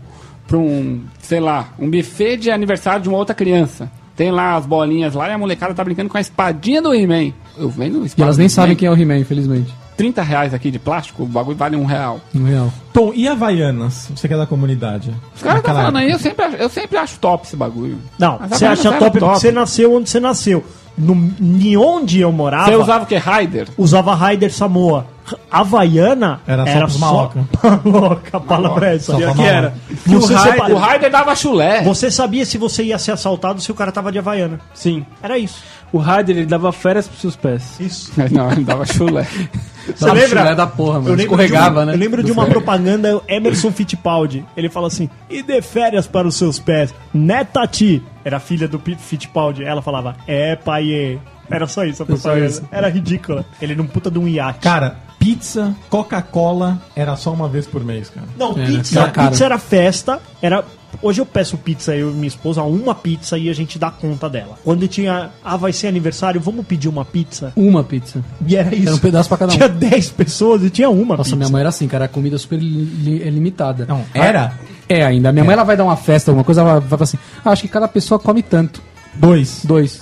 Pra 0.47 0.59
um. 0.59 1.01
sei 1.20 1.40
lá, 1.40 1.68
um 1.78 1.90
buffet 1.90 2.36
de 2.36 2.51
aniversário 2.51 3.03
de 3.03 3.09
uma 3.09 3.18
outra 3.18 3.34
criança. 3.34 3.90
Tem 4.14 4.30
lá 4.30 4.57
as 4.57 4.66
bolinhas 4.66 5.14
lá 5.14 5.28
e 5.28 5.32
a 5.32 5.38
molecada 5.38 5.72
tá 5.72 5.82
brincando 5.82 6.09
com 6.11 6.18
a 6.18 6.20
espadinha 6.20 6.82
do 6.82 6.95
He-Man. 6.95 7.32
Eu 7.57 7.68
vendo 7.70 8.05
E 8.07 8.22
elas 8.22 8.36
nem 8.36 8.49
sabem 8.49 8.76
quem 8.76 8.86
é 8.86 8.90
o 8.90 8.95
He-Man, 8.95 9.18
infelizmente. 9.18 9.72
30 9.97 10.22
reais 10.22 10.55
aqui 10.55 10.70
de 10.70 10.78
plástico, 10.78 11.22
o 11.22 11.26
bagulho 11.26 11.57
vale 11.57 11.76
um 11.76 11.84
real. 11.84 12.20
No 12.32 12.47
real. 12.47 12.72
Tom, 12.93 13.12
e 13.14 13.26
Havaianas? 13.28 14.11
Você 14.14 14.26
que 14.28 14.34
é 14.34 14.36
da 14.36 14.47
comunidade? 14.47 15.11
Os 15.34 15.43
caras 15.43 15.59
estão 15.61 15.74
Naquela 15.74 15.78
falando 15.80 15.97
aí, 15.97 16.11
eu 16.11 16.18
sempre, 16.18 16.45
acho- 16.45 16.57
eu 16.57 16.68
sempre 16.68 16.97
acho 16.99 17.18
top 17.18 17.47
esse 17.47 17.57
bagulho. 17.57 17.99
Não, 18.18 18.38
Mas 18.40 18.51
você 18.59 18.66
acha 18.66 18.90
top, 18.90 18.95
era 19.03 19.11
porque 19.11 19.24
você 19.40 19.53
nasceu 19.53 19.95
onde 19.95 20.09
você 20.11 20.20
nasceu. 20.20 20.64
No, 20.97 21.14
em 21.40 21.76
onde 21.76 22.20
eu 22.20 22.30
morava, 22.32 22.70
Você 22.70 22.76
usava 22.76 23.05
o 23.05 23.07
que? 23.07 23.16
Raider? 23.16 23.68
usava 23.78 24.14
Raider 24.14 24.53
Samoa. 24.53 25.07
Havaiana 25.51 26.41
Era 26.47 26.66
só 26.66 26.78
pros 26.80 26.97
maloca. 26.99 27.45
Maloca, 27.85 28.37
a 28.37 28.41
palavra 28.41 28.91
é 28.93 28.97
essa. 28.97 29.16
Que 29.16 29.43
era. 29.43 29.74
o, 30.09 30.26
Raider, 30.26 30.70
o 30.74 30.78
Raider 30.78 31.11
dava 31.11 31.35
chulé. 31.35 31.83
você 31.83 32.11
sabia 32.11 32.45
se 32.45 32.59
você 32.59 32.85
ia 32.85 32.99
ser 32.99 33.12
assaltado 33.12 33.61
se 33.61 33.70
o 33.70 33.74
cara 33.74 33.93
tava 33.93 34.11
de 34.12 34.18
Havaiana. 34.18 34.61
Sim. 34.74 35.05
Era 35.22 35.39
isso. 35.39 35.62
O 35.93 35.99
Raider, 35.99 36.37
ele 36.39 36.47
dava 36.47 36.72
férias 36.72 37.07
pros 37.07 37.20
seus 37.20 37.37
pés. 37.37 37.78
Isso. 37.78 38.12
Não, 38.33 38.51
ele 38.51 38.64
dava 38.64 38.85
chulé. 38.87 39.24
Você 39.24 40.05
Dava 40.07 40.14
lembra? 40.14 40.41
chulé 40.41 40.55
da 40.55 40.66
porra, 40.66 40.95
mano. 41.01 41.09
Eu 41.09 41.14
lembro 41.16 41.22
Escorregava, 41.24 41.64
de 41.66 41.70
uma, 41.76 41.85
né? 41.87 41.93
Eu 41.95 41.99
lembro 41.99 42.22
de 42.22 42.33
uma 42.33 42.47
propaganda, 42.47 43.20
Emerson 43.28 43.70
Fittipaldi. 43.70 44.45
Ele 44.57 44.68
fala 44.70 44.87
assim: 44.87 45.11
e 45.28 45.43
dê 45.43 45.61
férias 45.61 46.07
para 46.07 46.26
os 46.26 46.35
seus 46.37 46.59
pés. 46.59 46.95
Né, 47.12 47.45
Tati? 47.45 48.03
Era 48.24 48.39
filha 48.41 48.66
do 48.68 48.78
Fittipaldi. 48.78 49.64
Ela 49.64 49.83
falava: 49.83 50.16
é, 50.26 50.57
pai. 50.57 51.20
Era 51.51 51.66
só 51.66 51.85
isso 51.85 52.03
a 52.03 52.07
Só 52.07 52.12
propaganda. 52.14 52.47
isso. 52.47 52.62
Era 52.72 52.89
ridícula. 52.89 53.45
Ele 53.61 53.74
num 53.74 53.87
puta 53.87 54.11
de 54.11 54.18
um 54.18 54.26
iate. 54.26 54.61
Cara, 54.61 54.97
pizza, 55.23 55.75
Coca-Cola, 55.89 56.81
era 56.97 57.14
só 57.16 57.33
uma 57.33 57.49
vez 57.49 57.66
por 57.66 57.85
mês, 57.85 58.11
cara. 58.11 58.27
Não, 58.39 58.53
É, 58.59 58.66
pizza, 58.66 59.01
era 59.01 59.11
caro. 59.11 59.31
pizza 59.31 59.45
era 59.45 59.59
festa. 59.59 60.20
Era. 60.41 60.64
Hoje 61.01 61.20
eu 61.23 61.27
peço 61.27 61.57
pizza, 61.57 61.97
eu 61.97 62.11
e 62.11 62.12
minha 62.12 62.27
esposa, 62.29 62.62
uma 62.62 62.95
pizza 62.95 63.39
e 63.39 63.49
a 63.49 63.55
gente 63.55 63.79
dá 63.79 63.91
conta 63.91 64.29
dela. 64.29 64.59
Quando 64.62 64.87
tinha. 64.87 65.31
Ah, 65.43 65.57
vai 65.57 65.73
ser 65.73 65.87
aniversário, 65.87 66.39
vamos 66.41 66.66
pedir 66.66 66.89
uma 66.89 67.05
pizza? 67.05 67.53
Uma 67.57 67.83
pizza. 67.83 68.23
E 68.47 68.55
era 68.57 68.75
isso. 68.75 68.89
Era 68.89 68.97
um 68.97 68.99
pedaço 68.99 69.29
pra 69.29 69.39
cada 69.39 69.53
um. 69.53 69.57
Tinha 69.57 69.68
10 69.68 70.11
pessoas 70.11 70.62
e 70.64 70.68
tinha 70.70 70.91
uma 70.91 71.16
Nossa, 71.16 71.23
pizza. 71.31 71.37
minha 71.37 71.49
mãe 71.49 71.61
era 71.61 71.70
assim, 71.70 71.89
cara. 71.89 72.05
A 72.05 72.09
comida 72.09 72.37
super 72.37 72.59
li- 72.59 72.85
li- 72.85 73.31
limitada. 73.31 73.87
Não, 73.89 74.05
era 74.12 74.53
É 74.89 75.03
ainda. 75.05 75.33
Minha 75.33 75.45
mãe 75.45 75.55
ela 75.55 75.64
vai 75.64 75.77
dar 75.77 75.85
uma 75.85 75.97
festa, 75.97 76.31
alguma 76.31 76.45
coisa, 76.45 76.61
ela 76.61 76.81
vai 76.81 76.89
falar 76.91 77.03
assim: 77.05 77.18
ah, 77.45 77.51
acho 77.51 77.62
que 77.62 77.68
cada 77.68 77.89
pessoa 77.89 78.18
come 78.18 78.43
tanto. 78.43 78.83
dois. 79.14 79.61
Dois. 79.64 80.01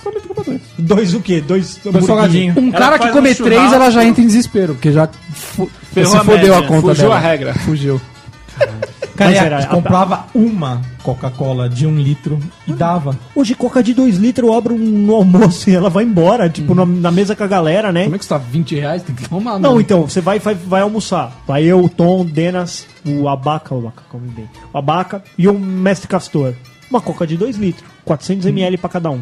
Dois 0.77 1.13
o 1.13 1.19
quê? 1.21 1.41
Dois, 1.41 1.79
Dois 1.83 2.05
salgadinhos. 2.05 2.57
Um 2.57 2.71
cara 2.71 2.97
que 2.97 3.03
faz 3.05 3.13
come 3.15 3.31
um 3.31 3.35
três, 3.35 3.73
ela 3.73 3.89
já 3.89 4.03
entra 4.05 4.21
em 4.23 4.27
desespero, 4.27 4.73
porque 4.73 4.91
já 4.91 5.07
fu 5.33 5.69
Ferrou 5.93 6.11
se 6.11 6.17
a 6.17 6.23
fodeu 6.23 6.55
a 6.55 6.63
conta 6.63 6.81
Fugiu 6.81 7.03
dela. 7.03 7.15
a 7.15 7.19
regra. 7.19 7.53
Fugiu. 7.53 8.01
Cara, 9.15 9.35
era- 9.35 9.65
comprava 9.67 10.25
uma 10.33 10.81
Coca-Cola 11.03 11.69
de 11.69 11.85
um 11.85 11.95
litro 11.99 12.39
e 12.67 12.73
dava. 12.73 13.15
Hoje, 13.35 13.53
coca 13.53 13.83
de 13.83 13.93
2 13.93 14.17
litros, 14.17 14.47
eu 14.47 14.55
abro 14.55 14.73
um 14.73 14.77
no 14.79 15.13
almoço 15.15 15.69
e 15.69 15.75
ela 15.75 15.89
vai 15.89 16.03
embora, 16.03 16.49
tipo, 16.49 16.73
na, 16.73 16.85
na 16.85 17.11
mesa 17.11 17.35
com 17.35 17.43
a 17.43 17.47
galera, 17.47 17.91
né? 17.91 18.03
Como 18.05 18.15
é 18.15 18.17
que 18.17 18.23
custa 18.25 18.39
20 18.39 18.75
reais? 18.79 19.03
Tem 19.03 19.13
que 19.13 19.27
tomar, 19.29 19.59
Não, 19.59 19.71
mano. 19.71 19.81
então, 19.81 20.01
você 20.07 20.21
vai, 20.21 20.39
vai, 20.39 20.55
vai 20.55 20.81
almoçar. 20.81 21.35
Vai 21.45 21.63
eu, 21.63 21.83
o 21.83 21.89
Tom, 21.89 22.21
o 22.21 22.25
Denas, 22.25 22.87
o 23.05 23.27
Abaca, 23.27 23.75
o 23.75 23.79
Abaca 23.79 24.03
come 24.09 24.27
bem. 24.29 24.49
O 24.73 24.77
Abaca 24.77 25.23
e 25.37 25.47
o 25.47 25.53
Mestre 25.59 26.07
Castor. 26.07 26.53
Uma 26.89 27.01
coca 27.01 27.27
de 27.27 27.37
2 27.37 27.57
litros, 27.57 27.85
400 28.05 28.45
ml 28.47 28.77
pra 28.77 28.89
cada 28.89 29.11
um. 29.11 29.21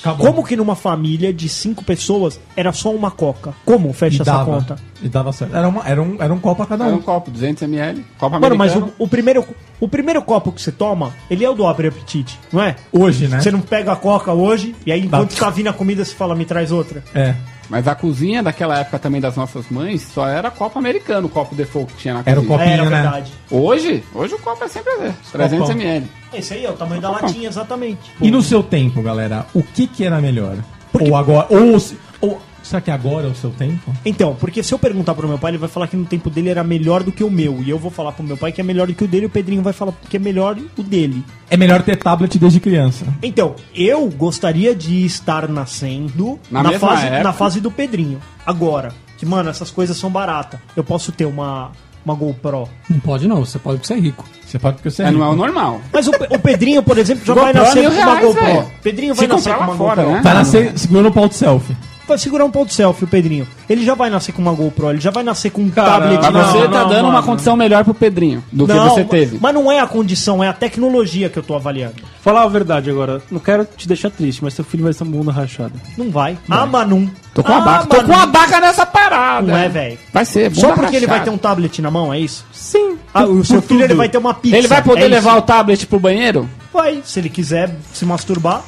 Acabou. 0.00 0.26
Como 0.26 0.44
que 0.46 0.56
numa 0.56 0.76
família 0.76 1.32
de 1.32 1.48
5 1.48 1.82
pessoas 1.84 2.38
era 2.56 2.72
só 2.72 2.92
uma 2.94 3.10
coca? 3.10 3.54
Como 3.64 3.92
fecha 3.92 4.22
essa 4.22 4.32
dava. 4.32 4.44
conta? 4.44 4.76
E 5.02 5.08
dava 5.08 5.32
certo. 5.32 5.56
Era, 5.56 5.68
uma, 5.68 5.86
era, 5.88 6.00
um, 6.02 6.16
era 6.22 6.32
um 6.32 6.38
copo 6.38 6.62
a 6.62 6.66
cada 6.66 6.84
Era 6.84 6.94
um. 6.94 6.98
um 6.98 7.02
copo, 7.02 7.30
200ml. 7.30 8.02
Copo 8.18 8.38
Mano, 8.38 8.56
mas 8.56 8.76
o, 8.76 8.92
o 8.98 9.08
primeiro, 9.08 9.44
o 9.80 9.88
primeiro 9.88 10.22
copo 10.22 10.52
que 10.52 10.62
você 10.62 10.70
toma, 10.70 11.12
ele 11.30 11.44
é 11.44 11.50
o 11.50 11.54
do 11.54 11.66
abre 11.66 11.88
apetite, 11.88 12.38
não 12.52 12.62
é? 12.62 12.76
Hoje, 12.92 13.26
né? 13.28 13.40
Você 13.40 13.50
não 13.50 13.60
pega 13.60 13.92
a 13.92 13.96
coca 13.96 14.32
hoje, 14.32 14.74
e 14.86 14.92
aí 14.92 15.00
enquanto 15.04 15.34
Dá- 15.34 15.40
tá 15.46 15.50
vindo 15.50 15.68
a 15.68 15.72
comida, 15.72 16.04
você 16.04 16.14
fala, 16.14 16.34
me 16.34 16.44
traz 16.44 16.70
outra. 16.70 17.02
É. 17.14 17.34
Mas 17.72 17.88
a 17.88 17.94
cozinha 17.94 18.42
daquela 18.42 18.78
época 18.78 18.98
também 18.98 19.18
das 19.18 19.34
nossas 19.34 19.70
mães 19.70 20.02
só 20.02 20.28
era 20.28 20.50
copo 20.50 20.78
americano, 20.78 21.26
o 21.26 21.30
copo 21.30 21.54
default 21.54 21.90
que 21.94 22.00
tinha 22.00 22.12
na 22.12 22.22
Era 22.26 22.38
o 22.38 22.44
cozinha. 22.44 22.58
Copinho, 22.58 22.80
Era 22.82 22.90
né? 22.90 23.02
verdade. 23.02 23.32
Hoje, 23.50 24.04
hoje 24.14 24.34
o 24.34 24.38
copo 24.38 24.62
é 24.62 24.68
sempre 24.68 24.92
esse, 24.92 25.34
300ml. 25.38 26.02
Esse 26.34 26.52
aí 26.52 26.66
é 26.66 26.70
o 26.70 26.74
tamanho 26.74 27.00
da 27.00 27.08
Copão. 27.08 27.26
latinha, 27.28 27.48
exatamente. 27.48 28.12
E 28.20 28.30
no 28.30 28.42
seu 28.42 28.62
tempo, 28.62 29.00
galera, 29.00 29.46
o 29.54 29.62
que 29.62 29.86
que 29.86 30.04
era 30.04 30.20
melhor? 30.20 30.58
Ou 30.92 31.16
agora, 31.16 31.46
ou, 31.48 31.78
ou 32.20 32.42
será 32.62 32.80
que 32.80 32.90
agora 32.90 33.26
é 33.26 33.30
o 33.30 33.34
seu 33.34 33.50
tempo? 33.50 33.92
Então, 34.04 34.34
porque 34.38 34.62
se 34.62 34.72
eu 34.72 34.78
perguntar 34.78 35.14
pro 35.14 35.28
meu 35.28 35.38
pai, 35.38 35.50
ele 35.52 35.58
vai 35.58 35.68
falar 35.68 35.86
que 35.88 35.96
no 35.96 36.04
tempo 36.04 36.30
dele 36.30 36.48
era 36.48 36.62
melhor 36.64 37.02
do 37.02 37.10
que 37.12 37.22
o 37.24 37.30
meu. 37.30 37.62
E 37.62 37.70
eu 37.70 37.78
vou 37.78 37.90
falar 37.90 38.12
pro 38.12 38.22
meu 38.24 38.36
pai 38.36 38.52
que 38.52 38.60
é 38.60 38.64
melhor 38.64 38.86
do 38.86 38.94
que 38.94 39.04
o 39.04 39.08
dele, 39.08 39.24
e 39.24 39.26
o 39.26 39.30
Pedrinho 39.30 39.62
vai 39.62 39.72
falar 39.72 39.92
que 40.08 40.16
é 40.16 40.20
melhor 40.20 40.56
o 40.76 40.82
dele. 40.82 41.24
É 41.50 41.56
melhor 41.56 41.82
ter 41.82 41.96
tablet 41.96 42.38
desde 42.38 42.60
criança. 42.60 43.04
Então, 43.22 43.54
eu 43.74 44.08
gostaria 44.08 44.74
de 44.74 45.04
estar 45.04 45.48
nascendo 45.48 46.38
Na 46.50 46.62
na, 46.62 46.72
fase, 46.78 47.06
época. 47.06 47.22
na 47.22 47.32
fase 47.32 47.60
do 47.60 47.70
Pedrinho. 47.70 48.20
Agora, 48.46 48.92
que, 49.18 49.26
mano, 49.26 49.50
essas 49.50 49.70
coisas 49.70 49.96
são 49.96 50.10
baratas. 50.10 50.58
Eu 50.76 50.82
posso 50.84 51.12
ter 51.12 51.24
uma, 51.26 51.70
uma 52.04 52.14
GoPro. 52.14 52.68
Não 52.88 52.98
pode 53.00 53.26
não, 53.28 53.44
você 53.44 53.58
pode 53.58 53.78
porque 53.78 53.86
você 53.88 53.94
é 53.94 54.00
rico. 54.00 54.24
Você 54.46 54.58
pode 54.58 54.76
porque 54.76 54.90
você 54.90 55.02
é 55.04 55.06
É, 55.06 55.10
não 55.10 55.22
é 55.22 55.26
o 55.26 55.30
rico. 55.30 55.42
normal. 55.46 55.80
Mas 55.92 56.06
o, 56.08 56.10
o 56.10 56.38
Pedrinho, 56.38 56.82
por 56.82 56.98
exemplo, 56.98 57.24
já 57.24 57.32
vai 57.34 57.52
GoPro 57.52 57.60
é 57.60 57.64
nascer 57.64 57.82
com 57.84 57.88
uma 57.96 58.04
reais, 58.04 58.24
GoPro. 58.26 58.44
velho. 58.44 58.66
Pedrinho 58.82 59.14
Se 59.14 59.20
vai 59.20 59.28
nascer 59.28 59.50
comprar 59.52 59.54
com 59.54 59.60
lá 59.60 59.76
uma 59.76 59.76
fora, 59.76 60.02
GoPro. 60.02 60.16
né? 60.16 60.22
Vai 60.22 60.34
nascer 60.34 60.78
segurando 60.78 61.08
o 61.08 61.12
pau 61.12 61.28
de 61.28 61.34
selfie. 61.36 61.76
Vai 62.06 62.18
segurar 62.18 62.44
um 62.44 62.50
ponto 62.50 62.74
selfie, 62.74 63.04
o 63.04 63.08
Pedrinho. 63.08 63.46
Ele 63.70 63.84
já 63.84 63.94
vai 63.94 64.10
nascer 64.10 64.32
com 64.32 64.42
uma 64.42 64.52
GoPro, 64.52 64.90
ele 64.90 65.00
já 65.00 65.10
vai 65.10 65.22
nascer 65.22 65.50
com 65.50 65.62
um 65.62 65.70
Cara, 65.70 65.92
tablet. 66.10 66.20
Mas 66.20 66.32
Não, 66.32 66.52
você 66.52 66.68
tá 66.68 66.80
não, 66.82 66.88
dando 66.88 67.04
uma 67.04 67.12
mano. 67.12 67.26
condição 67.26 67.56
melhor 67.56 67.84
pro 67.84 67.94
Pedrinho 67.94 68.42
do 68.50 68.66
que 68.66 68.72
Não, 68.74 68.88
você 68.90 69.04
teve. 69.04 69.38
Mas 69.40 69.54
não 69.54 69.70
é 69.70 69.78
a 69.80 69.86
condição, 69.86 70.42
é 70.42 70.48
a 70.48 70.52
tecnologia 70.52 71.28
que 71.28 71.38
eu 71.38 71.42
tô 71.42 71.54
avaliando. 71.54 71.94
Falar 72.20 72.42
a 72.42 72.48
verdade 72.48 72.90
agora, 72.90 73.22
não 73.30 73.38
quero 73.40 73.64
te 73.64 73.86
deixar 73.86 74.10
triste, 74.10 74.42
mas 74.42 74.52
seu 74.54 74.64
filho 74.64 74.84
vai 74.84 74.92
ser 74.92 75.04
uma 75.04 75.16
bunda 75.16 75.32
rachada. 75.32 75.72
Não 75.96 76.10
vai. 76.10 76.36
Ah, 76.50 76.66
Manum. 76.66 77.08
Tô 77.34 77.42
com 77.42 77.52
a 77.52 77.56
Ah, 77.56 77.60
baca. 77.60 77.86
Tô 77.86 78.04
com 78.04 78.12
a 78.12 78.26
baca 78.26 78.60
nessa 78.60 78.84
parada. 78.84 79.46
Não 79.46 79.56
é, 79.56 79.68
velho. 79.68 79.98
Vai 80.12 80.24
ser, 80.24 80.50
bunda 80.50 80.60
Só 80.60 80.72
porque 80.74 80.96
ele 80.96 81.06
vai 81.06 81.18
rachada. 81.20 81.30
ter 81.30 81.34
um 81.34 81.38
tablet 81.38 81.80
na 81.80 81.90
mão, 81.90 82.12
é 82.12 82.18
isso? 82.18 82.44
Sim. 82.52 82.98
Ah, 83.14 83.24
o 83.24 83.44
seu 83.44 83.62
filho 83.62 83.82
ele 83.84 83.94
vai 83.94 84.08
ter 84.08 84.18
uma 84.18 84.34
pizza. 84.34 84.56
Ele 84.56 84.68
vai 84.68 84.82
poder 84.82 85.04
é 85.04 85.08
levar 85.08 85.30
isso? 85.30 85.38
o 85.38 85.42
tablet 85.42 85.86
pro 85.86 85.98
banheiro? 86.00 86.48
Vai, 86.72 87.00
se 87.04 87.18
ele 87.20 87.28
quiser 87.30 87.74
se 87.94 88.04
masturbar. 88.04 88.62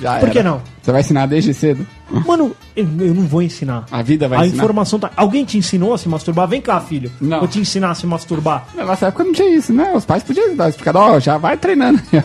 Já 0.00 0.18
Por 0.18 0.30
que 0.30 0.38
era. 0.38 0.50
não? 0.50 0.60
Você 0.82 0.92
vai 0.92 1.00
ensinar 1.00 1.26
desde 1.26 1.52
cedo? 1.52 1.86
Mano, 2.10 2.56
eu, 2.74 2.88
eu 3.00 3.14
não 3.14 3.24
vou 3.26 3.42
ensinar. 3.42 3.84
A 3.90 4.00
vida 4.00 4.26
vai 4.28 4.38
a 4.38 4.46
ensinar? 4.46 4.62
informação 4.62 4.98
tá. 4.98 5.10
Alguém 5.16 5.44
te 5.44 5.58
ensinou 5.58 5.92
a 5.92 5.98
se 5.98 6.08
masturbar? 6.08 6.48
Vem 6.48 6.60
cá, 6.60 6.80
filho. 6.80 7.10
Não. 7.20 7.40
Vou 7.40 7.48
te 7.48 7.58
ensinar 7.60 7.90
a 7.90 7.94
se 7.94 8.06
masturbar. 8.06 8.64
Na 8.74 8.84
nossa 8.84 9.08
época 9.08 9.24
não 9.24 9.32
tinha 9.32 9.54
isso, 9.54 9.72
né? 9.72 9.92
Os 9.94 10.06
pais 10.06 10.22
podiam 10.22 10.56
dar 10.56 10.70
explicado, 10.70 10.98
ó, 10.98 11.20
já 11.20 11.36
vai 11.36 11.56
treinando. 11.56 12.00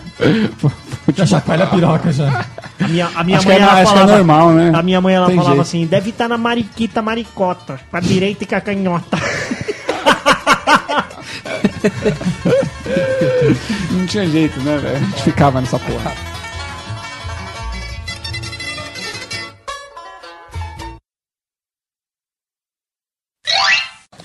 Já 1.14 1.26
chacoalha 1.26 1.66
a 1.66 1.68
piroca 1.68 2.14
já. 2.14 2.46
A 2.80 2.88
minha, 2.88 3.10
a 3.14 3.24
minha 3.26 3.38
Acho 3.38 3.48
mãe 3.48 3.58
que 3.58 3.62
é- 3.62 3.66
ela 3.66 3.74
acho 3.74 3.92
que 3.92 3.98
é 3.98 4.02
falava. 4.02 4.18
normal, 4.18 4.52
né? 4.54 4.72
A 4.74 4.82
minha 4.82 5.02
mãe 5.02 5.14
ela 5.14 5.28
Tem 5.28 5.36
falava 5.36 5.56
jeito. 5.56 5.68
assim: 5.68 5.86
deve 5.86 6.12
estar 6.12 6.30
na 6.30 6.38
mariquita 6.38 7.02
maricota. 7.02 7.78
Pra 7.92 8.00
direita 8.00 8.46
e 8.46 8.48
com 8.48 8.56
a 8.56 8.62
canhota. 8.62 9.18
não 13.92 14.06
tinha 14.06 14.26
jeito, 14.28 14.60
né, 14.62 14.78
velho? 14.78 14.96
A 14.96 15.00
gente 15.00 15.24
ficava 15.24 15.60
nessa 15.60 15.78
porra. 15.80 16.12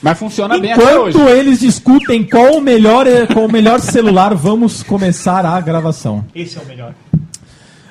Mas 0.09 0.19
funciona 0.19 0.59
bem 0.59 0.73
até 0.73 0.99
hoje. 0.99 1.17
Enquanto 1.19 1.31
eles 1.35 1.61
discutem 1.61 2.25
qual 2.25 2.55
o 2.57 2.61
melhor, 2.61 3.07
qual 3.33 3.45
o 3.47 3.53
melhor 3.53 3.81
celular, 3.81 4.35
vamos 4.35 4.83
começar 4.83 5.45
a 5.45 5.61
gravação. 5.61 6.25
Esse 6.35 6.59
é 6.59 6.63
o 6.63 6.65
melhor. 6.67 6.95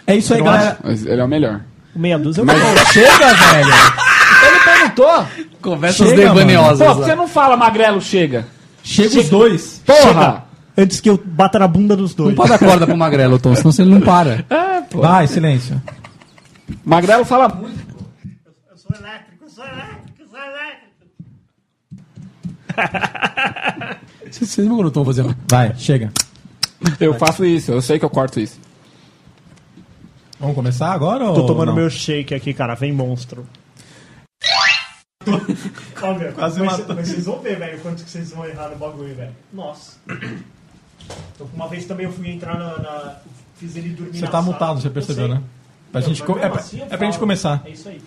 É 0.05 0.15
isso 0.15 0.33
aí, 0.33 0.41
galera. 0.41 0.77
Mas 0.83 1.05
ele 1.05 1.21
é 1.21 1.23
o 1.23 1.27
melhor. 1.27 1.61
O 1.95 1.99
meia 1.99 2.17
dúzia 2.17 2.41
é 2.41 2.43
o 2.43 2.47
Mas- 2.47 2.57
melhor. 2.57 2.85
Chega, 2.87 3.33
velho. 3.33 3.69
Ele 4.47 4.59
perguntou. 4.63 5.25
Conversas 5.61 6.09
Chega, 6.09 6.21
devaniosas. 6.33 6.79
Pô, 6.87 6.93
por 6.95 7.01
que 7.01 7.09
você 7.09 7.15
não 7.15 7.27
fala 7.27 7.57
magrelo 7.57 8.01
chega? 8.01 8.45
Chega 8.83 9.19
os 9.19 9.29
dois. 9.29 9.81
Porra! 9.85 10.45
Antes 10.77 10.99
que 10.99 11.09
eu 11.09 11.21
bata 11.23 11.57
na 11.59 11.67
bunda 11.67 11.95
dos 11.95 12.13
dois. 12.13 12.29
Não 12.29 12.35
pode 12.35 12.49
dar 12.49 12.59
corda 12.59 12.85
pro 12.85 12.95
magrelo, 12.95 13.37
Tom, 13.39 13.53
senão 13.55 13.71
você 13.71 13.83
não 13.83 13.99
para. 14.01 14.45
Vai, 14.93 15.27
silêncio. 15.27 15.81
Magrelo 16.85 17.25
fala 17.25 17.49
muito. 17.49 17.77
Eu 18.71 18.77
sou 18.77 18.95
elétrico, 18.95 19.43
eu 19.43 19.49
sou 19.49 19.63
elétrico. 19.65 20.06
Vocês 24.29 24.49
vocês 24.49 24.67
não 24.67 24.85
estão 24.87 25.03
fazendo. 25.05 25.35
Vai, 25.49 25.73
chega. 25.75 26.11
Eu 26.99 27.13
faço 27.15 27.43
isso, 27.45 27.71
eu 27.71 27.81
sei 27.81 27.97
que 27.97 28.05
eu 28.05 28.09
corto 28.09 28.39
isso. 28.39 28.59
Vamos 30.39 30.55
começar 30.55 30.91
agora 30.91 31.25
ou 31.25 31.33
Tô 31.33 31.45
tomando 31.47 31.69
não? 31.69 31.75
meu 31.75 31.89
shake 31.89 32.33
aqui, 32.35 32.53
cara. 32.53 32.75
Vem 32.75 32.91
monstro. 32.91 33.45
Calma, 35.95 36.19
Quase 36.33 36.59
mas, 36.59 36.77
matou. 36.79 36.95
mas 36.95 37.07
vocês 37.09 37.25
vão 37.25 37.39
ver, 37.39 37.57
velho, 37.57 37.79
quanto 37.79 38.03
que 38.03 38.09
vocês 38.09 38.31
vão 38.31 38.45
errar 38.45 38.69
no 38.69 38.75
bagulho, 38.77 39.13
velho. 39.15 39.35
Nossa. 39.51 39.97
Então, 40.07 41.49
uma 41.53 41.67
vez 41.67 41.85
também 41.85 42.05
eu 42.05 42.11
fui 42.13 42.29
entrar 42.29 42.57
na. 42.57 42.77
na- 42.77 43.15
fiz 43.57 43.75
ele 43.75 43.89
dormir 43.89 44.13
Você 44.13 44.21
na 44.25 44.27
tá 44.27 44.39
sala. 44.41 44.43
mutado, 44.53 44.79
você 44.81 44.87
Eu 44.87 44.91
percebeu, 44.91 45.25
sei. 45.25 45.35
né? 45.35 45.41
Pra 45.91 46.01
Não, 46.01 46.07
gente 46.07 46.19
mas 46.19 46.27
co- 46.27 46.33
mesmo 46.35 46.45
é, 46.47 46.49
pra, 46.51 46.59
assim 46.61 46.77
eu 46.79 46.85
é 46.85 46.87
pra 46.89 46.97
gente 46.99 47.09
falo. 47.13 47.19
começar. 47.19 47.61
É 47.65 47.69
isso 47.71 47.89
aí. 47.89 48.01